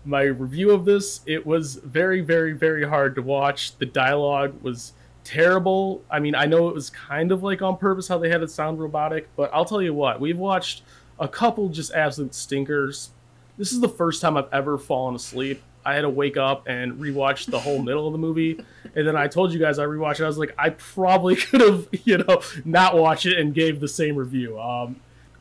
my 0.05 0.23
review 0.23 0.71
of 0.73 0.85
this 0.85 1.21
it 1.27 1.47
was 1.47 1.77
very 1.77 2.21
very 2.21 2.53
very 2.53 2.87
hard 2.87 3.15
to 3.17 3.23
watch. 3.23 3.77
The 3.79 3.87
dialogue 3.87 4.63
was 4.63 4.93
terrible. 5.25 6.03
I 6.11 6.19
mean 6.19 6.35
i 6.35 6.47
know 6.47 6.69
it 6.69 6.75
was 6.75 6.91
kind 6.91 7.33
of 7.33 7.43
like 7.43 7.63
on 7.63 7.77
purpose 7.77 8.09
how 8.09 8.19
they 8.19 8.29
had 8.29 8.43
it 8.43 8.51
sound 8.51 8.81
robotic 8.81 9.29
but 9.37 9.51
i'll 9.53 9.65
tell 9.65 9.83
you 9.83 9.95
what 9.95 10.21
we've 10.21 10.39
watched 10.39 10.83
a 11.19 11.29
couple 11.29 11.69
just 11.69 11.93
absolute 11.93 12.35
stinkers. 12.35 13.11
This 13.59 13.71
is 13.73 13.81
the 13.81 13.89
first 13.89 14.21
time 14.21 14.37
i've 14.37 14.53
ever 14.53 14.79
fallen 14.79 15.15
asleep. 15.15 15.63
I 15.85 15.95
had 15.95 16.03
to 16.03 16.11
wake 16.11 16.37
up 16.37 16.67
and 16.69 16.95
rewatch 16.95 17.47
the 17.47 17.59
whole 17.61 17.81
middle 17.83 18.07
of 18.07 18.13
the 18.13 18.19
movie 18.19 18.65
and 18.95 19.07
then 19.07 19.17
i 19.17 19.27
told 19.29 19.53
you 19.53 19.59
guys 19.59 19.79
i 19.79 19.85
rewatched 19.85 20.21
it. 20.21 20.25
I 20.25 20.27
was 20.27 20.39
like 20.39 20.55
i 20.59 20.71
probably 20.71 21.37
could 21.45 21.61
have 21.61 21.89
you 22.05 22.19
know 22.19 22.41
not 22.65 22.97
watched 22.97 23.27
it 23.27 23.39
and 23.39 23.55
gave 23.55 23.81
the 23.81 23.89
same 23.89 24.17
review. 24.17 24.61
Um 24.61 24.97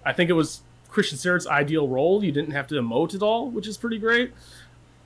i 0.05 0.13
think 0.13 0.29
it 0.29 0.33
was 0.33 0.61
Kristen 0.89 1.17
Stewart's 1.17 1.47
ideal 1.47 1.87
role. 1.87 2.21
You 2.21 2.33
didn't 2.33 2.51
have 2.51 2.67
to 2.67 2.75
emote 2.75 3.15
at 3.15 3.21
all 3.21 3.49
which 3.49 3.67
is 3.67 3.77
pretty 3.77 3.97
great 3.97 4.33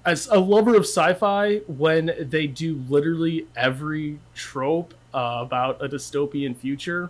as 0.06 0.28
a 0.28 0.40
lover 0.40 0.76
of 0.76 0.84
sci-fi 0.84 1.58
when 1.68 2.12
they 2.20 2.48
do 2.48 2.84
literally 2.90 3.48
every 3.56 4.20
trope 4.34 4.94
uh, 5.14 5.40
about 5.42 5.84
a 5.84 5.88
dystopian 5.90 6.56
future 6.56 7.10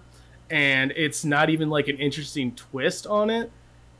and 0.49 0.91
it's 0.95 1.25
not 1.25 1.49
even 1.49 1.69
like 1.69 1.87
an 1.87 1.97
interesting 1.97 2.51
twist 2.55 3.07
on 3.07 3.29
it 3.29 3.51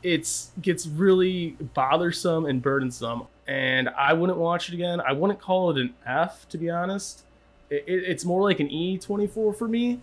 it's 0.02 0.52
gets 0.62 0.86
really 0.86 1.56
bothersome 1.74 2.46
and 2.46 2.62
burdensome. 2.62 3.24
And 3.48 3.88
i 3.90 4.12
wouldn't 4.12 4.38
watch 4.38 4.68
it 4.68 4.74
again. 4.74 5.00
I 5.00 5.12
wouldn't 5.12 5.40
call 5.40 5.70
it 5.70 5.78
an 5.78 5.94
f 6.04 6.48
to 6.50 6.58
be 6.58 6.70
honest. 6.70 7.24
It, 7.70 7.84
it- 7.86 8.04
it's 8.04 8.24
more 8.24 8.42
like 8.42 8.60
an 8.60 8.68
e24 8.68 9.52
for 9.52 9.66
me 9.68 10.00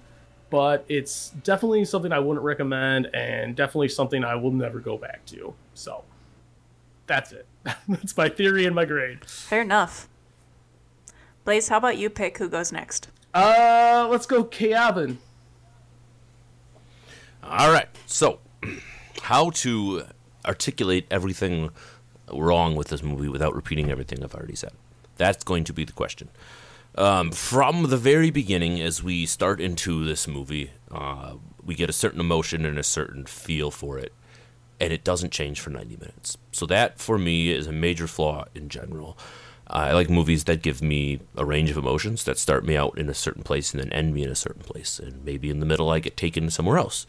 but 0.49 0.85
it's 0.87 1.29
definitely 1.43 1.83
something 1.85 2.11
i 2.11 2.19
wouldn't 2.19 2.43
recommend 2.45 3.07
and 3.15 3.55
definitely 3.55 3.87
something 3.89 4.23
i 4.23 4.35
will 4.35 4.51
never 4.51 4.79
go 4.79 4.97
back 4.97 5.25
to. 5.27 5.53
So 5.73 6.03
that's 7.07 7.31
it 7.31 7.45
that's 7.87 8.15
my 8.17 8.29
theory 8.29 8.65
and 8.65 8.75
my 8.75 8.85
grade 8.85 9.23
Fair 9.25 9.61
enough. 9.61 10.07
Blaze, 11.45 11.69
how 11.69 11.77
about 11.77 11.97
you 11.97 12.09
pick 12.09 12.37
who 12.37 12.49
goes 12.49 12.71
next? 12.71 13.09
uh 13.33 14.07
let's 14.09 14.25
go 14.25 14.43
Kevin. 14.43 15.17
All 17.43 17.71
right. 17.71 17.89
So, 18.05 18.39
how 19.23 19.49
to 19.51 20.03
articulate 20.45 21.05
everything 21.11 21.69
wrong 22.31 22.75
with 22.75 22.87
this 22.87 23.03
movie 23.03 23.27
without 23.27 23.53
repeating 23.55 23.89
everything 23.91 24.23
I've 24.23 24.33
already 24.33 24.55
said? 24.55 24.71
That's 25.17 25.43
going 25.43 25.63
to 25.65 25.73
be 25.73 25.83
the 25.83 25.93
question. 25.93 26.29
Um, 26.95 27.31
from 27.31 27.89
the 27.89 27.97
very 27.97 28.29
beginning, 28.29 28.79
as 28.79 29.03
we 29.03 29.25
start 29.25 29.59
into 29.59 30.05
this 30.05 30.27
movie, 30.27 30.71
uh, 30.91 31.35
we 31.63 31.75
get 31.75 31.89
a 31.89 31.93
certain 31.93 32.19
emotion 32.19 32.65
and 32.65 32.77
a 32.77 32.83
certain 32.83 33.25
feel 33.25 33.71
for 33.71 33.97
it, 33.97 34.13
and 34.83 34.93
it 34.93 35.03
doesn't 35.03 35.31
change 35.31 35.59
for 35.59 35.69
90 35.69 35.97
minutes. 35.97 36.37
So, 36.51 36.65
that 36.65 36.99
for 36.99 37.17
me 37.17 37.51
is 37.51 37.67
a 37.67 37.71
major 37.71 38.07
flaw 38.07 38.45
in 38.53 38.69
general. 38.69 39.17
I 39.67 39.93
like 39.93 40.09
movies 40.09 40.43
that 40.43 40.61
give 40.61 40.81
me 40.81 41.21
a 41.37 41.45
range 41.45 41.69
of 41.69 41.77
emotions 41.77 42.25
that 42.25 42.37
start 42.37 42.65
me 42.65 42.75
out 42.75 42.97
in 42.97 43.09
a 43.09 43.13
certain 43.13 43.43
place 43.43 43.73
and 43.73 43.81
then 43.81 43.93
end 43.93 44.13
me 44.13 44.23
in 44.23 44.29
a 44.29 44.35
certain 44.35 44.61
place, 44.61 44.99
and 44.99 45.23
maybe 45.23 45.49
in 45.49 45.61
the 45.61 45.65
middle 45.65 45.89
I 45.89 45.99
get 45.99 46.17
taken 46.17 46.49
somewhere 46.49 46.77
else. 46.77 47.07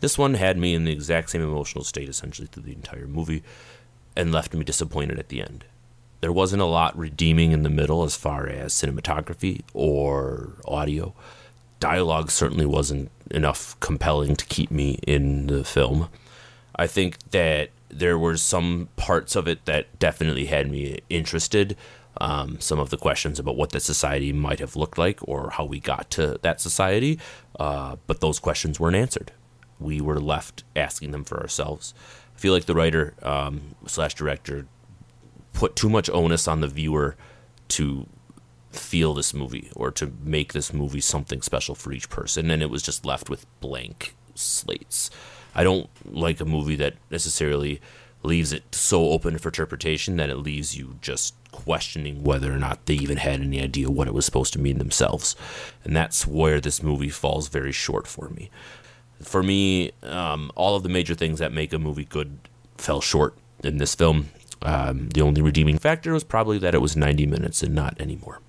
This 0.00 0.18
one 0.18 0.34
had 0.34 0.58
me 0.58 0.74
in 0.74 0.84
the 0.84 0.92
exact 0.92 1.30
same 1.30 1.40
emotional 1.40 1.82
state 1.82 2.10
essentially 2.10 2.46
through 2.46 2.64
the 2.64 2.74
entire 2.74 3.06
movie 3.06 3.42
and 4.14 4.32
left 4.32 4.52
me 4.52 4.64
disappointed 4.64 5.18
at 5.18 5.28
the 5.28 5.40
end. 5.40 5.64
There 6.20 6.32
wasn't 6.32 6.62
a 6.62 6.66
lot 6.66 6.96
redeeming 6.96 7.52
in 7.52 7.62
the 7.62 7.70
middle 7.70 8.04
as 8.04 8.16
far 8.16 8.46
as 8.46 8.74
cinematography 8.74 9.62
or 9.72 10.54
audio. 10.66 11.14
Dialogue 11.80 12.30
certainly 12.30 12.66
wasn't 12.66 13.10
enough 13.30 13.78
compelling 13.80 14.36
to 14.36 14.46
keep 14.46 14.70
me 14.70 14.98
in 15.06 15.46
the 15.46 15.64
film. 15.64 16.08
I 16.76 16.86
think 16.86 17.18
that 17.30 17.70
there 17.88 18.18
were 18.18 18.36
some 18.36 18.88
parts 18.96 19.36
of 19.36 19.46
it 19.46 19.64
that 19.66 19.98
definitely 19.98 20.46
had 20.46 20.70
me 20.70 20.98
interested. 21.08 21.76
Um, 22.20 22.60
some 22.60 22.78
of 22.78 22.90
the 22.90 22.96
questions 22.96 23.40
about 23.40 23.56
what 23.56 23.70
the 23.70 23.80
society 23.80 24.32
might 24.32 24.60
have 24.60 24.76
looked 24.76 24.98
like 24.98 25.18
or 25.22 25.50
how 25.50 25.64
we 25.64 25.80
got 25.80 26.10
to 26.10 26.38
that 26.42 26.60
society, 26.60 27.18
uh, 27.58 27.96
but 28.06 28.20
those 28.20 28.38
questions 28.38 28.78
weren't 28.78 28.94
answered. 28.94 29.32
We 29.80 30.00
were 30.00 30.20
left 30.20 30.62
asking 30.76 31.10
them 31.10 31.24
for 31.24 31.40
ourselves. 31.40 31.92
I 32.36 32.38
feel 32.38 32.52
like 32.52 32.66
the 32.66 32.74
writer 32.74 33.14
um, 33.22 33.74
slash 33.86 34.14
director 34.14 34.66
put 35.52 35.74
too 35.74 35.88
much 35.88 36.08
onus 36.10 36.46
on 36.46 36.60
the 36.60 36.68
viewer 36.68 37.16
to 37.68 38.06
feel 38.70 39.14
this 39.14 39.34
movie 39.34 39.70
or 39.74 39.90
to 39.92 40.12
make 40.22 40.52
this 40.52 40.72
movie 40.72 41.00
something 41.00 41.42
special 41.42 41.74
for 41.74 41.92
each 41.92 42.08
person, 42.08 42.50
and 42.50 42.62
it 42.62 42.70
was 42.70 42.82
just 42.82 43.04
left 43.04 43.28
with 43.28 43.46
blank 43.60 44.14
slates. 44.34 45.10
I 45.54 45.64
don't 45.64 45.88
like 46.04 46.40
a 46.40 46.44
movie 46.44 46.76
that 46.76 46.94
necessarily 47.10 47.80
leaves 48.22 48.52
it 48.52 48.74
so 48.74 49.10
open 49.10 49.38
for 49.38 49.48
interpretation 49.48 50.16
that 50.16 50.30
it 50.30 50.36
leaves 50.36 50.76
you 50.76 50.96
just 51.02 51.34
questioning 51.52 52.24
whether 52.24 52.52
or 52.52 52.58
not 52.58 52.86
they 52.86 52.94
even 52.94 53.18
had 53.18 53.40
any 53.40 53.60
idea 53.60 53.90
what 53.90 54.08
it 54.08 54.14
was 54.14 54.24
supposed 54.24 54.52
to 54.54 54.58
mean 54.58 54.78
themselves. 54.78 55.36
And 55.84 55.94
that's 55.94 56.26
where 56.26 56.60
this 56.60 56.82
movie 56.82 57.10
falls 57.10 57.48
very 57.48 57.72
short 57.72 58.06
for 58.06 58.28
me. 58.30 58.50
For 59.22 59.42
me, 59.42 59.92
um, 60.02 60.50
all 60.56 60.74
of 60.74 60.82
the 60.82 60.88
major 60.88 61.14
things 61.14 61.38
that 61.38 61.52
make 61.52 61.72
a 61.72 61.78
movie 61.78 62.04
good 62.04 62.38
fell 62.76 63.00
short 63.00 63.36
in 63.62 63.78
this 63.78 63.94
film. 63.94 64.30
Um, 64.62 65.10
the 65.10 65.20
only 65.20 65.42
redeeming 65.42 65.78
factor 65.78 66.12
was 66.12 66.24
probably 66.24 66.58
that 66.58 66.74
it 66.74 66.80
was 66.80 66.96
90 66.96 67.26
minutes 67.26 67.62
and 67.62 67.74
not 67.74 68.00
anymore. 68.00 68.40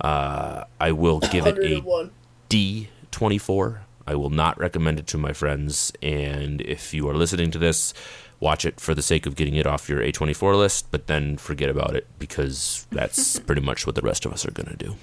Uh, 0.00 0.64
I 0.80 0.92
will 0.92 1.20
give 1.20 1.46
it 1.46 1.58
a 1.58 1.80
101. 1.80 2.10
D24. 2.48 3.78
I 4.06 4.14
will 4.14 4.30
not 4.30 4.58
recommend 4.58 4.98
it 4.98 5.06
to 5.08 5.18
my 5.18 5.32
friends. 5.32 5.92
And 6.02 6.60
if 6.62 6.92
you 6.94 7.08
are 7.08 7.14
listening 7.14 7.50
to 7.52 7.58
this, 7.58 7.94
watch 8.40 8.64
it 8.64 8.80
for 8.80 8.94
the 8.94 9.02
sake 9.02 9.26
of 9.26 9.36
getting 9.36 9.54
it 9.56 9.66
off 9.66 9.88
your 9.88 10.00
A24 10.00 10.56
list, 10.56 10.86
but 10.90 11.06
then 11.06 11.36
forget 11.36 11.70
about 11.70 11.94
it 11.94 12.06
because 12.18 12.86
that's 12.90 13.38
pretty 13.46 13.60
much 13.60 13.86
what 13.86 13.94
the 13.94 14.02
rest 14.02 14.24
of 14.24 14.32
us 14.32 14.46
are 14.46 14.50
going 14.50 14.68
to 14.68 14.76
do. 14.76 14.96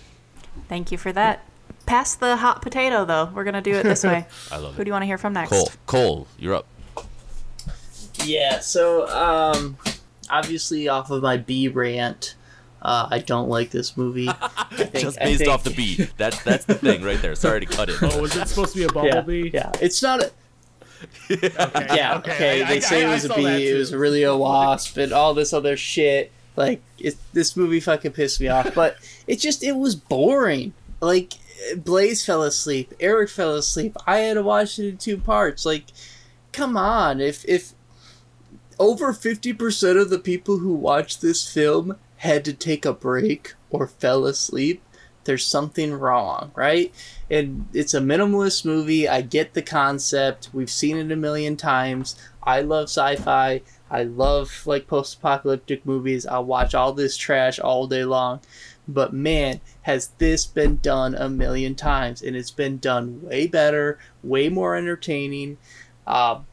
Thank 0.67 0.91
you 0.91 0.97
for 0.97 1.11
that. 1.13 1.45
Pass 1.85 2.15
the 2.15 2.37
hot 2.37 2.61
potato, 2.61 3.05
though. 3.05 3.31
We're 3.33 3.43
going 3.43 3.53
to 3.53 3.61
do 3.61 3.73
it 3.73 3.83
this 3.83 4.03
way. 4.03 4.25
I 4.51 4.57
love 4.57 4.75
Who 4.75 4.81
it. 4.81 4.85
do 4.85 4.89
you 4.89 4.93
want 4.93 5.03
to 5.03 5.07
hear 5.07 5.17
from 5.17 5.33
next? 5.33 5.49
Cole, 5.51 5.69
Cole, 5.85 6.27
you're 6.37 6.55
up. 6.55 6.67
Yeah, 8.25 8.59
so 8.59 9.07
um, 9.07 9.77
obviously 10.29 10.87
off 10.87 11.11
of 11.11 11.21
my 11.21 11.37
B 11.37 11.67
rant, 11.67 12.35
uh, 12.81 13.07
I 13.09 13.19
don't 13.19 13.49
like 13.49 13.71
this 13.71 13.97
movie. 13.97 14.27
Think- 14.73 14.93
Just 14.93 15.19
based 15.19 15.39
think- 15.39 15.51
off 15.51 15.63
the 15.63 15.71
B. 15.71 16.07
That's 16.17 16.41
that's 16.43 16.65
the 16.65 16.75
thing 16.75 17.03
right 17.03 17.21
there. 17.21 17.35
Sorry 17.35 17.59
to 17.59 17.65
cut 17.65 17.89
it. 17.89 17.97
Oh, 18.01 18.21
was 18.21 18.35
it 18.35 18.47
supposed 18.47 18.73
to 18.73 18.79
be 18.79 18.83
a 18.85 18.89
bumblebee? 18.89 19.51
yeah, 19.53 19.71
it's 19.81 20.01
not 20.01 20.21
a. 20.23 20.31
Yeah, 21.29 22.17
okay. 22.17 22.63
I- 22.63 22.67
they 22.67 22.77
I- 22.77 22.79
say 22.79 23.05
I- 23.05 23.09
it 23.09 23.13
was 23.13 23.25
a 23.25 23.33
bee. 23.33 23.69
It 23.69 23.77
was 23.77 23.93
really 23.93 24.23
a 24.23 24.35
wasp, 24.35 24.97
and 24.97 25.11
all 25.13 25.33
this 25.33 25.53
other 25.53 25.77
shit. 25.77 26.31
Like, 26.55 26.81
it, 26.97 27.15
this 27.33 27.55
movie 27.55 27.79
fucking 27.79 28.13
pissed 28.13 28.41
me 28.41 28.47
off. 28.47 28.73
But 28.73 28.97
it 29.27 29.37
just 29.37 29.63
it 29.63 29.75
was 29.75 29.95
boring. 29.95 30.73
Like, 31.01 31.33
Blaze 31.75 32.25
fell 32.25 32.41
asleep. 32.43 32.93
Eric 32.99 33.29
fell 33.29 33.55
asleep. 33.55 33.95
I 34.07 34.17
had 34.19 34.35
to 34.35 34.41
watch 34.43 34.79
it 34.79 34.87
in 34.89 34.97
two 34.97 35.17
parts. 35.17 35.65
Like, 35.65 35.85
come 36.51 36.75
on. 36.77 37.21
If 37.21 37.45
if 37.45 37.73
over 38.79 39.13
fifty 39.13 39.53
percent 39.53 39.97
of 39.99 40.09
the 40.09 40.19
people 40.19 40.57
who 40.59 40.73
watch 40.73 41.19
this 41.19 41.47
film 41.51 41.97
had 42.17 42.45
to 42.45 42.53
take 42.53 42.85
a 42.85 42.93
break 42.93 43.53
or 43.69 43.87
fell 43.87 44.25
asleep, 44.25 44.81
there's 45.25 45.45
something 45.45 45.93
wrong, 45.93 46.51
right? 46.55 46.93
And 47.29 47.67
it's 47.73 47.93
a 47.93 47.99
minimalist 47.99 48.63
movie. 48.63 49.09
I 49.09 49.21
get 49.21 49.53
the 49.53 49.61
concept. 49.61 50.49
We've 50.53 50.69
seen 50.69 50.97
it 50.97 51.11
a 51.11 51.17
million 51.17 51.57
times. 51.57 52.15
I 52.43 52.61
love 52.61 52.85
sci-fi. 52.85 53.61
I 53.91 54.03
love 54.03 54.63
like 54.65 54.87
post-apocalyptic 54.87 55.85
movies. 55.85 56.25
I'll 56.25 56.45
watch 56.45 56.73
all 56.73 56.93
this 56.93 57.17
trash 57.17 57.59
all 57.59 57.87
day 57.87 58.05
long. 58.05 58.39
but 58.87 59.13
man, 59.13 59.59
has 59.81 60.09
this 60.17 60.45
been 60.45 60.77
done 60.77 61.13
a 61.15 61.29
million 61.29 61.75
times, 61.75 62.21
and 62.21 62.35
it's 62.35 62.51
been 62.51 62.77
done 62.77 63.21
way 63.21 63.47
better, 63.47 63.99
way 64.23 64.49
more 64.49 64.75
entertaining. 64.75 65.57
Um, 66.05 66.46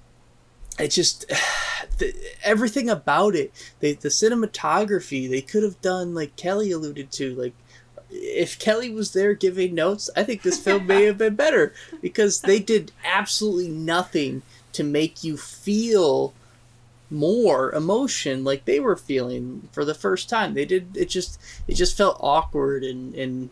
it 0.78 0.88
just 0.88 1.26
the, 1.98 2.14
everything 2.42 2.88
about 2.90 3.34
it, 3.34 3.52
they, 3.80 3.92
the 3.92 4.09
cinematography, 4.09 5.28
they 5.28 5.40
could 5.40 5.62
have 5.62 5.80
done 5.80 6.14
like 6.14 6.36
Kelly 6.36 6.70
alluded 6.70 7.10
to, 7.12 7.34
like 7.34 7.55
if 8.10 8.59
Kelly 8.59 8.90
was 8.90 9.12
there 9.12 9.34
giving 9.34 9.74
notes, 9.74 10.09
I 10.16 10.22
think 10.22 10.42
this 10.42 10.62
film 10.62 10.86
may 10.86 11.05
have 11.05 11.18
been 11.18 11.34
better 11.34 11.72
because 12.01 12.40
they 12.40 12.59
did 12.59 12.92
absolutely 13.05 13.68
nothing 13.68 14.42
to 14.72 14.84
make 14.84 15.24
you 15.24 15.36
feel 15.36 16.32
more 17.10 17.72
emotion 17.72 18.42
like 18.42 18.64
they 18.64 18.80
were 18.80 18.96
feeling 18.96 19.68
for 19.72 19.84
the 19.84 19.94
first 19.94 20.28
time. 20.28 20.55
They 20.55 20.64
did 20.64 20.96
it 20.96 21.09
just 21.09 21.40
it 21.68 21.74
just 21.74 21.96
felt 21.96 22.18
awkward 22.20 22.82
and 22.82 23.14
and 23.14 23.51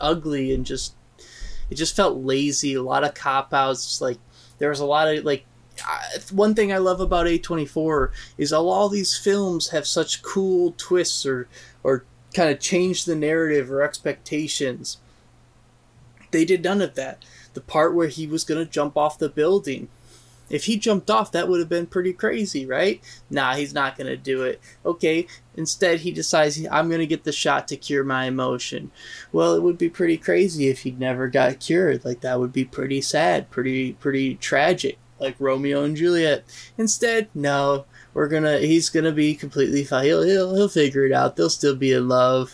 ugly 0.00 0.54
and 0.54 0.64
just 0.64 0.94
it 1.70 1.74
just 1.74 1.96
felt 1.96 2.18
lazy. 2.18 2.74
A 2.74 2.82
lot 2.82 3.04
of 3.04 3.14
cop 3.14 3.52
outs. 3.52 4.00
Like 4.00 4.18
there 4.58 4.70
was 4.70 4.80
a 4.80 4.86
lot 4.86 5.14
of 5.14 5.24
like 5.24 5.44
I- 5.84 6.18
one 6.32 6.54
thing 6.54 6.72
I 6.72 6.78
love 6.78 7.00
about 7.00 7.26
A24 7.26 8.10
is 8.38 8.52
all, 8.52 8.88
these 8.88 9.16
films 9.16 9.68
have 9.70 9.86
such 9.86 10.22
cool 10.22 10.74
twists 10.76 11.26
or 11.26 11.48
or 11.82 12.04
kind 12.34 12.50
of 12.50 12.60
change 12.60 13.04
the 13.04 13.14
narrative 13.16 13.70
or 13.70 13.82
expectations. 13.82 14.98
They 16.30 16.44
did 16.44 16.64
none 16.64 16.82
of 16.82 16.94
that. 16.94 17.24
The 17.54 17.60
part 17.60 17.94
where 17.94 18.08
he 18.08 18.26
was 18.26 18.44
going 18.44 18.62
to 18.64 18.70
jump 18.70 18.96
off 18.96 19.18
the 19.18 19.28
building. 19.28 19.88
If 20.48 20.64
he 20.64 20.76
jumped 20.76 21.10
off, 21.10 21.32
that 21.32 21.48
would 21.48 21.58
have 21.58 21.68
been 21.68 21.86
pretty 21.86 22.12
crazy, 22.12 22.66
right? 22.66 23.00
Nah, 23.30 23.54
he's 23.54 23.74
not 23.74 23.96
going 23.96 24.06
to 24.06 24.16
do 24.16 24.42
it. 24.42 24.60
Okay, 24.84 25.26
instead 25.56 26.00
he 26.00 26.12
decides 26.12 26.64
I'm 26.70 26.88
going 26.88 27.00
to 27.00 27.06
get 27.06 27.24
the 27.24 27.32
shot 27.32 27.66
to 27.68 27.76
cure 27.76 28.04
my 28.04 28.26
emotion. 28.26 28.92
Well, 29.32 29.54
it 29.54 29.62
would 29.62 29.78
be 29.78 29.88
pretty 29.88 30.16
crazy 30.18 30.68
if 30.68 30.80
he 30.80 30.92
never 30.92 31.28
got 31.28 31.58
cured. 31.58 32.04
Like 32.04 32.20
that 32.20 32.38
would 32.38 32.52
be 32.52 32.64
pretty 32.64 33.00
sad, 33.00 33.50
pretty 33.50 33.94
pretty 33.94 34.36
tragic, 34.36 34.98
like 35.18 35.36
Romeo 35.38 35.84
and 35.84 35.96
Juliet. 35.96 36.44
Instead, 36.78 37.28
no, 37.34 37.84
we're 38.14 38.28
gonna 38.28 38.58
he's 38.58 38.88
gonna 38.90 39.12
be 39.12 39.34
completely 39.34 39.84
fine. 39.84 40.04
He'll 40.04 40.22
he'll, 40.22 40.54
he'll 40.54 40.68
figure 40.68 41.06
it 41.06 41.12
out. 41.12 41.36
They'll 41.36 41.50
still 41.50 41.76
be 41.76 41.92
in 41.92 42.08
love. 42.08 42.52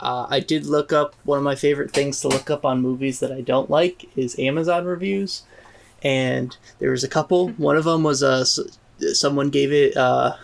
Uh, 0.00 0.26
I 0.28 0.40
did 0.40 0.66
look 0.66 0.92
up 0.92 1.14
one 1.24 1.38
of 1.38 1.44
my 1.44 1.56
favorite 1.56 1.90
things 1.90 2.20
to 2.20 2.28
look 2.28 2.50
up 2.50 2.64
on 2.64 2.80
movies 2.80 3.18
that 3.20 3.32
I 3.32 3.40
don't 3.40 3.68
like 3.68 4.08
is 4.16 4.38
Amazon 4.38 4.84
reviews, 4.84 5.42
and 6.02 6.56
there 6.78 6.90
was 6.90 7.04
a 7.04 7.08
couple. 7.08 7.48
One 7.50 7.76
of 7.76 7.84
them 7.84 8.02
was 8.02 8.22
uh, 8.22 8.44
someone 9.12 9.50
gave 9.50 9.72
it 9.72 9.96
uh, 9.96 10.36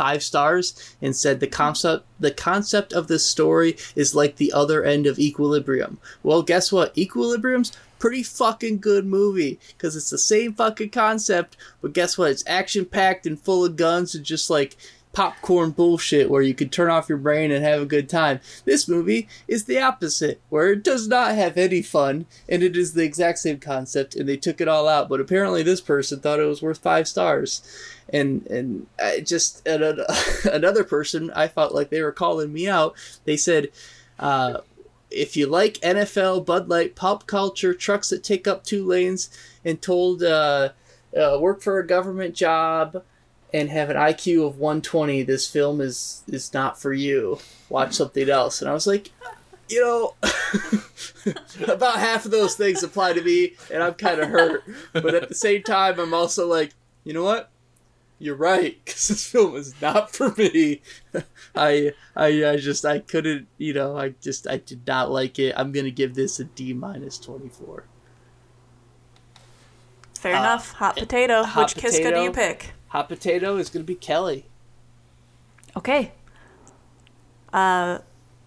five 0.00 0.22
stars 0.22 0.96
and 1.02 1.14
said 1.14 1.40
the 1.40 1.46
concept 1.46 2.06
the 2.18 2.30
concept 2.30 2.92
of 2.92 3.06
this 3.06 3.26
story 3.26 3.76
is 3.94 4.14
like 4.14 4.36
the 4.36 4.52
other 4.52 4.82
end 4.82 5.06
of 5.06 5.18
Equilibrium. 5.18 5.98
Well, 6.22 6.42
guess 6.42 6.72
what? 6.72 6.96
Equilibrium's 6.96 7.72
pretty 8.00 8.24
fucking 8.24 8.78
good 8.80 9.06
movie 9.06 9.60
because 9.76 9.94
it's 9.94 10.10
the 10.10 10.18
same 10.18 10.54
fucking 10.54 10.90
concept, 10.90 11.56
but 11.80 11.92
guess 11.92 12.18
what? 12.18 12.32
It's 12.32 12.42
action 12.48 12.84
packed 12.84 13.26
and 13.26 13.38
full 13.38 13.64
of 13.64 13.76
guns 13.76 14.16
and 14.16 14.24
just 14.24 14.50
like 14.50 14.76
popcorn 15.12 15.70
bullshit 15.70 16.30
where 16.30 16.42
you 16.42 16.54
can 16.54 16.68
turn 16.68 16.88
off 16.88 17.08
your 17.08 17.18
brain 17.18 17.50
and 17.50 17.64
have 17.64 17.82
a 17.82 17.86
good 17.86 18.08
time. 18.08 18.40
This 18.64 18.88
movie 18.88 19.28
is 19.46 19.64
the 19.64 19.80
opposite, 19.80 20.40
where 20.48 20.72
it 20.72 20.82
does 20.84 21.08
not 21.08 21.34
have 21.34 21.56
any 21.56 21.82
fun 21.82 22.26
and 22.48 22.62
it 22.62 22.76
is 22.76 22.94
the 22.94 23.04
exact 23.04 23.38
same 23.38 23.58
concept 23.58 24.14
and 24.14 24.28
they 24.28 24.36
took 24.36 24.60
it 24.60 24.68
all 24.68 24.88
out, 24.88 25.08
but 25.08 25.20
apparently 25.20 25.62
this 25.62 25.80
person 25.80 26.20
thought 26.20 26.40
it 26.40 26.44
was 26.44 26.62
worth 26.62 26.78
5 26.78 27.06
stars. 27.06 27.62
And 28.12 28.44
and 28.46 28.88
I 29.00 29.20
just 29.20 29.66
and 29.66 29.82
an- 29.84 30.04
another 30.52 30.82
person 30.84 31.30
I 31.32 31.46
felt 31.48 31.74
like 31.74 31.90
they 31.90 32.02
were 32.02 32.10
calling 32.12 32.52
me 32.52 32.68
out. 32.68 32.94
They 33.24 33.36
said 33.36 33.68
uh 34.18 34.58
if 35.10 35.36
you 35.36 35.46
like 35.46 35.74
NFL, 35.74 36.46
Bud 36.46 36.68
Light, 36.68 36.94
pop 36.94 37.26
culture, 37.26 37.74
trucks 37.74 38.10
that 38.10 38.24
take 38.24 38.46
up 38.46 38.64
two 38.64 38.86
lanes, 38.86 39.30
and 39.64 39.80
told 39.80 40.22
uh, 40.22 40.70
uh, 41.16 41.38
work 41.40 41.62
for 41.62 41.78
a 41.78 41.86
government 41.86 42.34
job 42.34 43.02
and 43.52 43.68
have 43.70 43.90
an 43.90 43.96
IQ 43.96 44.46
of 44.46 44.58
120, 44.58 45.22
this 45.22 45.50
film 45.50 45.80
is 45.80 46.22
is 46.28 46.52
not 46.54 46.80
for 46.80 46.92
you. 46.92 47.38
Watch 47.68 47.94
something 47.94 48.28
else. 48.28 48.60
And 48.60 48.70
I 48.70 48.74
was 48.74 48.86
like, 48.86 49.10
you 49.68 49.80
know, 49.80 50.14
about 51.72 51.98
half 51.98 52.24
of 52.24 52.30
those 52.30 52.54
things 52.54 52.82
apply 52.82 53.14
to 53.14 53.22
me, 53.22 53.54
and 53.72 53.82
I'm 53.82 53.94
kind 53.94 54.20
of 54.20 54.28
hurt. 54.28 54.64
But 54.92 55.14
at 55.14 55.28
the 55.28 55.34
same 55.34 55.62
time, 55.62 55.98
I'm 55.98 56.14
also 56.14 56.46
like, 56.46 56.72
you 57.04 57.12
know 57.12 57.24
what? 57.24 57.50
You're 58.22 58.36
right, 58.36 58.78
because 58.84 59.08
this 59.08 59.26
film 59.26 59.56
is 59.56 59.74
not 59.80 60.14
for 60.14 60.34
me. 60.36 60.82
I, 61.54 61.94
I, 62.14 62.50
I 62.50 62.56
just, 62.58 62.84
I 62.84 62.98
couldn't, 62.98 63.48
you 63.56 63.72
know, 63.72 63.96
I 63.96 64.10
just, 64.20 64.46
I 64.46 64.58
did 64.58 64.86
not 64.86 65.10
like 65.10 65.38
it. 65.38 65.54
I'm 65.56 65.72
gonna 65.72 65.90
give 65.90 66.14
this 66.14 66.38
a 66.38 66.44
D 66.44 66.74
minus 66.74 67.18
24. 67.18 67.84
Fair 70.18 70.32
enough. 70.32 70.72
Hot 70.72 70.96
potato. 70.98 71.40
Uh, 71.40 71.44
hot 71.44 71.74
Which 71.74 71.82
Kiska 71.82 72.12
do 72.12 72.20
you 72.20 72.30
pick? 72.30 72.74
Hot 72.88 73.08
potato 73.08 73.56
is 73.56 73.70
gonna 73.70 73.86
be 73.86 73.94
Kelly. 73.94 74.44
Okay. 75.74 76.12
Uh, 77.54 78.00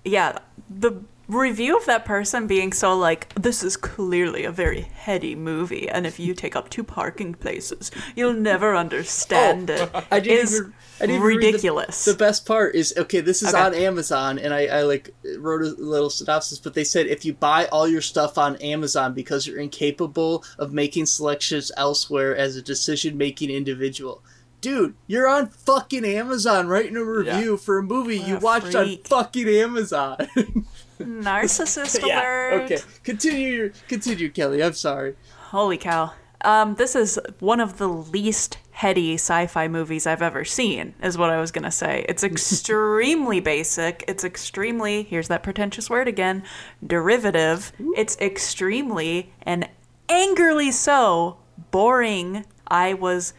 yeah. 0.06 0.38
The 0.70 1.02
review 1.40 1.78
of 1.78 1.86
that 1.86 2.06
person 2.06 2.48
being 2.48 2.72
so 2.74 2.98
like, 2.98 3.34
this 3.36 3.64
is 3.64 3.78
clearly 3.78 4.44
a 4.46 4.52
very 4.52 4.82
heady 4.82 5.36
movie, 5.36 5.90
and 5.90 6.06
if 6.06 6.20
you 6.20 6.34
take 6.44 6.56
up 6.56 6.70
two 6.70 6.84
parking 6.84 7.34
places, 7.34 7.92
you'll 8.16 8.34
never 8.34 8.74
oh, 8.74 8.80
understand 8.80 9.70
it. 9.70 9.90
Oh, 9.94 10.04
I 10.12 10.20
didn't 10.20 10.44
is 10.44 10.60
even. 10.60 10.74
I 11.02 11.08
didn't 11.08 11.22
read 11.24 11.42
the- 11.42 11.48
ridiculous. 11.48 12.06
The, 12.06 12.14
best 12.14 12.46
part 12.46 12.76
is 12.76 12.94
okay. 12.96 13.20
This 13.20 13.42
is 13.42 13.54
Okay. 13.54 13.62
on 13.62 13.74
Amazon, 13.74 14.40
and 14.40 14.54
I, 14.54 14.68
I 14.68 14.82
like 14.84 15.14
wrote 15.38 15.62
a 15.64 15.70
little 15.70 16.10
synopsis. 16.10 16.60
But 16.60 16.76
they 16.76 16.84
said 16.84 17.08
if 17.08 17.26
you 17.26 17.34
buy 17.34 17.66
all 17.66 17.88
your 17.88 18.02
stuff 18.02 18.38
on 18.38 18.56
Amazon 18.58 19.14
because 19.14 19.48
you're 19.48 19.60
incapable 19.60 20.44
of 20.58 20.72
making 20.72 21.08
selections 21.08 21.72
elsewhere 21.76 22.36
as 22.36 22.56
a 22.56 22.62
decision-making 22.62 23.50
individual, 23.50 24.22
dude, 24.62 24.96
you're 25.08 25.28
on 25.28 25.50
fucking 25.50 26.06
Amazon 26.06 26.68
writing 26.68 26.96
a 26.96 27.04
review 27.04 27.58
for 27.58 27.78
a 27.78 27.84
movie 27.84 28.18
you 28.18 28.38
a 28.38 28.40
watched 28.40 28.74
on 28.74 28.98
fucking 29.04 29.48
Amazon. 29.48 30.18
Narcissist 31.04 32.02
yeah. 32.08 32.22
alert. 32.22 32.64
Okay. 32.64 32.78
Continue. 33.04 33.50
Your, 33.50 33.70
continue, 33.88 34.30
Kelly. 34.30 34.64
I'm 34.64 34.74
sorry. 34.74 35.16
Holy 35.50 35.78
cow. 35.78 36.14
Um, 36.42 36.76
this 36.76 36.96
is 36.96 37.18
one 37.40 37.60
of 37.60 37.78
the 37.78 37.88
least 37.88 38.58
heady 38.72 39.14
sci-fi 39.14 39.68
movies 39.68 40.06
I've 40.06 40.22
ever 40.22 40.44
seen, 40.44 40.94
is 41.02 41.18
what 41.18 41.30
I 41.30 41.40
was 41.40 41.52
gonna 41.52 41.72
say. 41.72 42.06
It's 42.10 42.24
extremely 42.24 43.40
basic. 43.40 44.04
It's 44.08 44.24
extremely 44.24 45.04
here's 45.04 45.30
that 45.30 45.44
pretentious 45.44 45.90
word 45.90 46.08
again, 46.08 46.44
derivative. 46.86 47.72
It's 47.96 48.18
extremely 48.20 49.32
and 49.44 49.70
angrily 50.10 50.72
so 50.72 51.38
boring. 51.72 52.46
I 52.68 52.94
was 52.94 53.34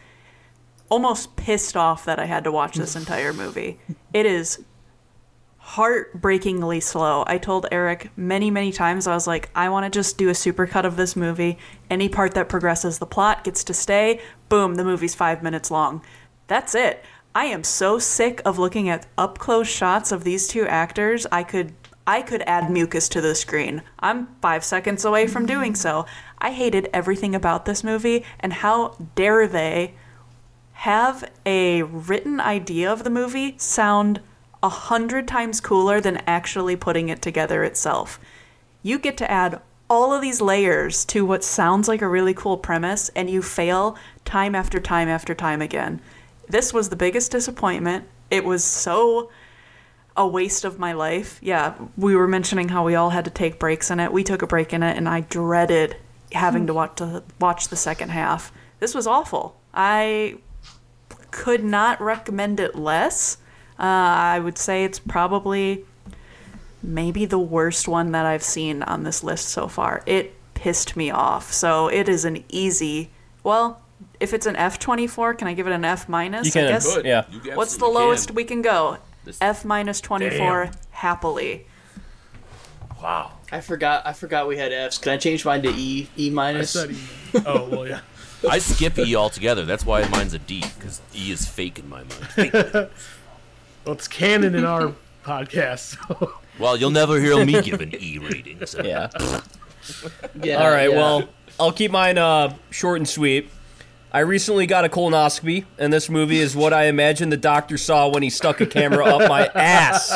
almost 0.89 1.35
pissed 1.35 1.75
off 1.75 2.05
that 2.05 2.19
I 2.19 2.25
had 2.25 2.43
to 2.45 2.51
watch 2.51 2.75
this 2.75 2.95
entire 3.01 3.33
movie. 3.33 3.79
It 4.13 4.25
is 4.25 4.63
heartbreakingly 5.65 6.79
slow. 6.79 7.23
I 7.25 7.39
told 7.39 7.65
Eric 7.71 8.11
many, 8.15 8.51
many 8.51 8.71
times, 8.71 9.07
I 9.07 9.15
was 9.15 9.25
like, 9.25 9.49
I 9.55 9.67
want 9.69 9.91
to 9.91 9.99
just 9.99 10.15
do 10.15 10.29
a 10.29 10.33
supercut 10.33 10.85
of 10.85 10.95
this 10.95 11.15
movie. 11.15 11.57
Any 11.89 12.07
part 12.07 12.35
that 12.35 12.49
progresses 12.49 12.99
the 12.99 13.07
plot 13.07 13.43
gets 13.43 13.63
to 13.63 13.73
stay. 13.73 14.21
Boom, 14.47 14.75
the 14.75 14.83
movie's 14.83 15.15
five 15.15 15.41
minutes 15.41 15.71
long. 15.71 16.03
That's 16.45 16.75
it. 16.75 17.03
I 17.33 17.45
am 17.45 17.63
so 17.63 17.97
sick 17.97 18.43
of 18.45 18.59
looking 18.59 18.87
at 18.89 19.07
up 19.17 19.39
close 19.39 19.67
shots 19.67 20.11
of 20.11 20.23
these 20.23 20.47
two 20.47 20.67
actors. 20.67 21.25
I 21.31 21.43
could. 21.43 21.73
I 22.07 22.21
could 22.21 22.43
add 22.43 22.69
mucus 22.69 23.09
to 23.09 23.19
the 23.19 23.33
screen. 23.33 23.81
I'm 23.99 24.27
five 24.39 24.63
seconds 24.63 25.03
away 25.03 25.25
from 25.25 25.47
doing 25.47 25.73
so. 25.73 26.05
I 26.37 26.51
hated 26.51 26.87
everything 26.93 27.33
about 27.33 27.65
this 27.65 27.83
movie, 27.83 28.23
and 28.39 28.53
how 28.53 28.95
dare 29.15 29.47
they 29.47 29.95
have 30.73 31.27
a 31.43 31.81
written 31.81 32.39
idea 32.39 32.93
of 32.93 33.03
the 33.03 33.09
movie 33.09 33.55
sound 33.57 34.21
a 34.65 34.69
hundred 34.69 35.27
times 35.27 35.61
cooler 35.61 36.01
than 36.01 36.17
actually 36.25 36.75
putting 36.75 37.09
it 37.09 37.21
together 37.21 37.63
itself. 37.63 38.19
You 38.81 38.97
get 38.97 39.15
to 39.17 39.29
add 39.29 39.61
all 39.87 40.11
of 40.11 40.23
these 40.23 40.41
layers 40.41 41.05
to 41.05 41.23
what 41.23 41.43
sounds 41.43 41.87
like 41.87 42.01
a 42.01 42.07
really 42.07 42.33
cool 42.33 42.57
premise, 42.57 43.09
and 43.09 43.29
you 43.29 43.43
fail 43.43 43.95
time 44.25 44.55
after 44.55 44.79
time 44.79 45.07
after 45.07 45.35
time 45.35 45.61
again. 45.61 46.01
This 46.49 46.73
was 46.73 46.89
the 46.89 46.95
biggest 46.95 47.31
disappointment. 47.31 48.05
It 48.31 48.43
was 48.43 48.63
so 48.63 49.29
a 50.17 50.27
waste 50.27 50.65
of 50.65 50.79
my 50.79 50.93
life. 50.93 51.37
Yeah, 51.43 51.75
we 51.95 52.15
were 52.15 52.27
mentioning 52.27 52.69
how 52.69 52.83
we 52.83 52.95
all 52.95 53.11
had 53.11 53.25
to 53.25 53.31
take 53.31 53.59
breaks 53.59 53.91
in 53.91 53.99
it. 53.99 54.11
We 54.11 54.23
took 54.23 54.41
a 54.41 54.47
break 54.47 54.73
in 54.73 54.81
it, 54.81 54.97
and 54.97 55.07
I 55.07 55.21
dreaded 55.21 55.97
having 56.31 56.65
to 56.65 56.73
watch 56.73 56.95
to 56.95 57.21
watch 57.39 57.67
the 57.67 57.75
second 57.75 58.09
half. 58.09 58.51
This 58.79 58.95
was 58.95 59.05
awful. 59.05 59.57
I 59.75 60.39
could 61.29 61.63
not 61.63 62.01
recommend 62.01 62.59
it 62.59 62.75
less. 62.75 63.37
Uh, 63.77 63.83
I 63.83 64.39
would 64.39 64.57
say 64.57 64.83
it's 64.85 64.99
probably 64.99 65.85
maybe 66.81 67.25
the 67.25 67.39
worst 67.39 67.87
one 67.87 68.11
that 68.11 68.25
I've 68.25 68.43
seen 68.43 68.83
on 68.83 69.03
this 69.03 69.23
list 69.23 69.49
so 69.49 69.67
far. 69.67 70.01
It 70.05 70.33
pissed 70.53 70.95
me 70.95 71.09
off. 71.11 71.51
So 71.51 71.87
it 71.87 72.07
is 72.07 72.25
an 72.25 72.43
easy. 72.49 73.09
Well, 73.43 73.81
if 74.19 74.33
it's 74.33 74.45
an 74.45 74.55
F 74.55 74.79
twenty 74.79 75.07
four, 75.07 75.33
can 75.33 75.47
I 75.47 75.53
give 75.53 75.67
it 75.67 75.73
an 75.73 75.83
F 75.85 76.07
minus? 76.07 76.47
You 76.47 76.51
can, 76.53 76.65
I 76.65 76.71
guess. 76.71 76.97
yeah. 77.03 77.25
You 77.29 77.55
What's 77.55 77.77
the 77.77 77.85
lowest 77.87 78.27
can. 78.27 78.35
we 78.35 78.43
can 78.43 78.61
go? 78.61 78.97
This- 79.25 79.37
F 79.41 79.65
minus 79.65 79.99
24 80.01 80.65
Damn. 80.65 80.73
happily. 80.91 81.65
Wow. 83.01 83.31
I 83.51 83.61
forgot. 83.61 84.05
I 84.05 84.13
forgot 84.13 84.47
we 84.47 84.57
had 84.57 84.71
Fs. 84.71 84.97
Can 84.99 85.11
I 85.13 85.17
change 85.17 85.45
mine 85.45 85.61
to 85.63 85.69
E? 85.69 86.07
E 86.17 86.29
minus. 86.29 86.75
E. 86.75 86.95
oh 87.45 87.67
well, 87.69 87.87
yeah. 87.87 88.01
I 88.49 88.59
skip 88.59 88.97
E 88.99 89.15
altogether. 89.15 89.65
That's 89.65 89.85
why 89.85 90.07
mine's 90.09 90.33
a 90.33 90.39
D 90.39 90.63
because 90.77 91.01
E 91.15 91.31
is 91.31 91.45
fake 91.47 91.79
in 91.79 91.89
my 91.89 92.03
mind. 92.37 92.89
Fake. 93.85 93.87
Well, 93.87 93.95
it's 93.95 94.07
canon 94.07 94.55
in 94.55 94.65
our 94.65 94.93
podcast. 95.25 95.97
So. 96.07 96.33
Well, 96.59 96.77
you'll 96.77 96.89
never 96.91 97.19
hear 97.19 97.43
me 97.45 97.61
give 97.61 97.81
an 97.81 97.93
E 97.95 98.17
rating. 98.19 98.65
So. 98.65 98.83
Yeah. 98.83 99.09
Yeah, 100.41 100.55
All 100.63 100.71
right. 100.71 100.89
yeah. 100.89 100.95
Well, 100.97 101.29
I'll 101.59 101.71
keep 101.71 101.91
mine 101.91 102.17
uh, 102.17 102.55
short 102.71 102.97
and 102.97 103.07
sweet. 103.07 103.51
I 104.11 104.21
recently 104.21 104.65
got 104.65 104.83
a 104.83 104.89
colonoscopy, 104.89 105.65
and 105.77 105.93
this 105.93 106.09
movie 106.09 106.39
is 106.39 106.55
what 106.55 106.73
I 106.73 106.85
imagine 106.85 107.29
the 107.29 107.37
doctor 107.37 107.77
saw 107.77 108.07
when 108.09 108.23
he 108.23 108.31
stuck 108.31 108.61
a 108.61 108.65
camera 108.65 109.05
up 109.05 109.29
my 109.29 109.45
ass. 109.55 110.11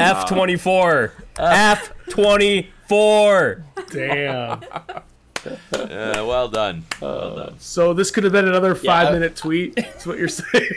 F 0.00 0.28
twenty 0.30 0.56
four. 0.56 1.12
F 1.38 1.92
twenty 2.08 2.70
four. 2.88 3.64
Damn. 3.90 4.62
Yeah, 5.72 6.22
well 6.22 6.48
done. 6.48 6.86
Well 7.02 7.36
done. 7.36 7.54
So 7.58 7.92
this 7.92 8.10
could 8.10 8.24
have 8.24 8.32
been 8.32 8.48
another 8.48 8.70
Yeah, 8.80 8.92
five 9.04 9.12
minute 9.12 9.36
tweet. 9.36 9.76
That's 9.76 10.06
what 10.06 10.16
you're 10.18 10.28
saying. 10.28 10.70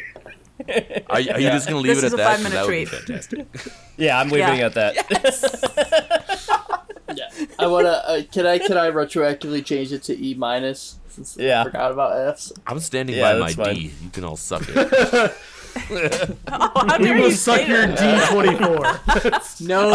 Are, 1.10 1.16
are 1.16 1.20
you 1.20 1.50
just 1.50 1.68
gonna 1.68 1.80
leave 1.80 1.96
This 1.96 2.04
it 2.04 2.08
is 2.08 2.14
at 2.14 2.20
a 2.20 2.24
five-minute 2.24 2.54
that 2.54 2.66
would 2.66 2.72
be 2.72 2.86
fantastic. 2.86 3.48
Yeah, 3.98 4.20
I'm 4.20 4.30
leaving 4.30 4.58
Yeah. 4.58 4.68
it 4.68 4.78
at 4.78 4.96
that. 4.96 6.58
Yeah. 7.14 7.30
I 7.60 7.68
wanna. 7.68 7.90
Uh, 7.90 8.22
can 8.32 8.46
I? 8.46 8.58
Can 8.58 8.78
I 8.78 8.90
retroactively 8.90 9.66
change 9.66 9.92
it 9.92 10.02
to 10.04 10.18
E 10.18 10.34
minus? 10.34 10.96
Since 11.10 11.36
Yeah. 11.38 11.60
I 11.62 11.64
forgot 11.66 11.92
about 11.92 12.36
Fs. 12.36 12.54
I'm 12.66 12.80
standing 12.80 13.18
Yeah, 13.18 13.34
by 13.34 13.40
my 13.40 13.52
fine. 13.52 13.76
D. 13.76 13.92
You 14.02 14.10
can 14.12 14.24
all 14.24 14.38
suck 14.38 14.64
it. 14.70 15.34
Oh, 15.74 16.86
how 16.88 16.98
We 17.00 17.12
will 17.12 17.30
you 17.30 17.32
suck 17.32 17.68
your? 17.68 17.88
D 17.88 18.20
twenty 18.30 18.56
four. 18.58 19.00
No. 19.62 19.90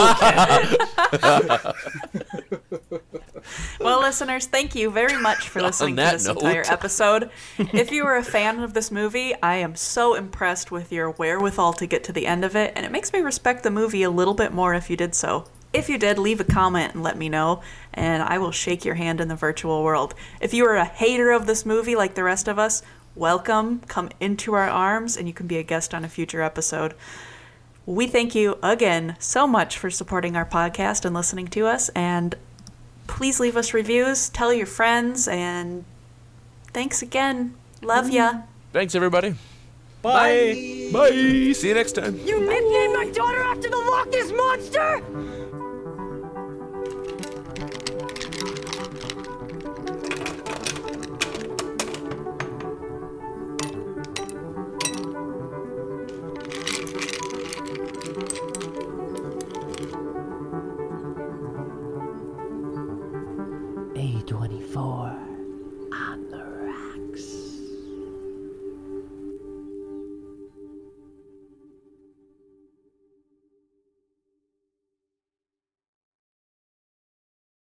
Well, 3.81 4.01
listeners, 4.01 4.47
thank 4.47 4.75
you 4.75 4.91
very 4.91 5.21
much 5.21 5.49
for 5.49 5.63
listening 5.63 5.97
to 5.97 6.03
this 6.03 6.27
note. 6.27 6.39
entire 6.39 6.65
episode. 6.69 7.31
if 7.59 7.93
you 7.93 8.05
were 8.05 8.17
a 8.17 8.25
fan 8.25 8.61
of 8.61 8.75
this 8.75 8.91
movie, 8.91 9.35
I 9.43 9.57
am 9.57 9.77
so 9.77 10.15
impressed 10.15 10.71
with 10.73 10.91
your 10.91 11.11
wherewithal 11.13 11.75
to 11.75 11.87
get 11.87 12.03
to 12.05 12.13
the 12.13 12.27
end 12.27 12.45
of 12.45 12.57
it, 12.57 12.73
and 12.75 12.85
it 12.85 12.91
makes 12.93 13.13
me 13.13 13.21
respect 13.21 13.63
the 13.63 13.71
movie 13.71 14.03
a 14.03 14.11
little 14.11 14.35
bit 14.35 14.53
more 14.53 14.75
if 14.75 14.91
you 14.91 14.97
did 14.97 15.15
so. 15.15 15.45
If 15.73 15.89
you 15.89 15.99
did, 15.99 16.19
leave 16.19 16.41
a 16.41 16.45
comment 16.45 16.95
and 16.95 17.03
let 17.03 17.19
me 17.19 17.29
know, 17.29 17.61
and 17.95 18.23
I 18.23 18.39
will 18.39 18.51
shake 18.53 18.85
your 18.85 18.95
hand 18.95 19.21
in 19.21 19.29
the 19.29 19.37
virtual 19.37 19.83
world. 19.85 20.15
If 20.41 20.55
you 20.55 20.65
are 20.67 20.77
a 20.77 20.85
hater 20.85 21.31
of 21.31 21.47
this 21.47 21.67
movie 21.67 21.95
like 21.95 22.15
the 22.15 22.25
rest 22.25 22.49
of 22.49 22.59
us, 22.59 22.83
welcome. 23.17 23.81
Come 23.89 24.11
into 24.21 24.53
our 24.53 24.69
arms, 24.69 25.17
and 25.17 25.27
you 25.27 25.35
can 25.35 25.47
be 25.47 25.57
a 25.57 25.63
guest 25.63 25.95
on 25.95 26.05
a 26.05 26.09
future 26.09 26.43
episode. 26.43 26.95
We 27.87 28.07
thank 28.07 28.35
you 28.35 28.59
again 28.63 29.17
so 29.19 29.47
much 29.47 29.79
for 29.79 29.91
supporting 29.91 30.37
our 30.37 30.45
podcast 30.45 31.05
and 31.05 31.15
listening 31.15 31.49
to 31.49 31.67
us, 31.67 31.89
and 31.91 32.35
please 33.07 33.41
leave 33.41 33.57
us 33.57 33.73
reviews, 33.73 34.29
tell 34.29 34.53
your 34.53 34.67
friends, 34.67 35.27
and 35.27 35.85
thanks 36.73 37.03
again. 37.03 37.55
Love 37.83 38.11
ya. 38.11 38.33
Mm. 38.33 38.43
Thanks, 38.73 38.95
everybody. 38.95 39.35
Bye. 40.03 40.91
Bye. 40.93 41.11
See 41.53 41.69
you 41.69 41.75
next 41.75 41.93
time. 41.93 42.19
You 42.19 42.39
nicknamed 42.41 42.95
my 42.95 43.11
daughter 43.13 43.43
after 43.43 43.69
the 43.69 43.79
Loch 43.79 44.09
Ness 44.11 44.31
Monster? 44.33 45.66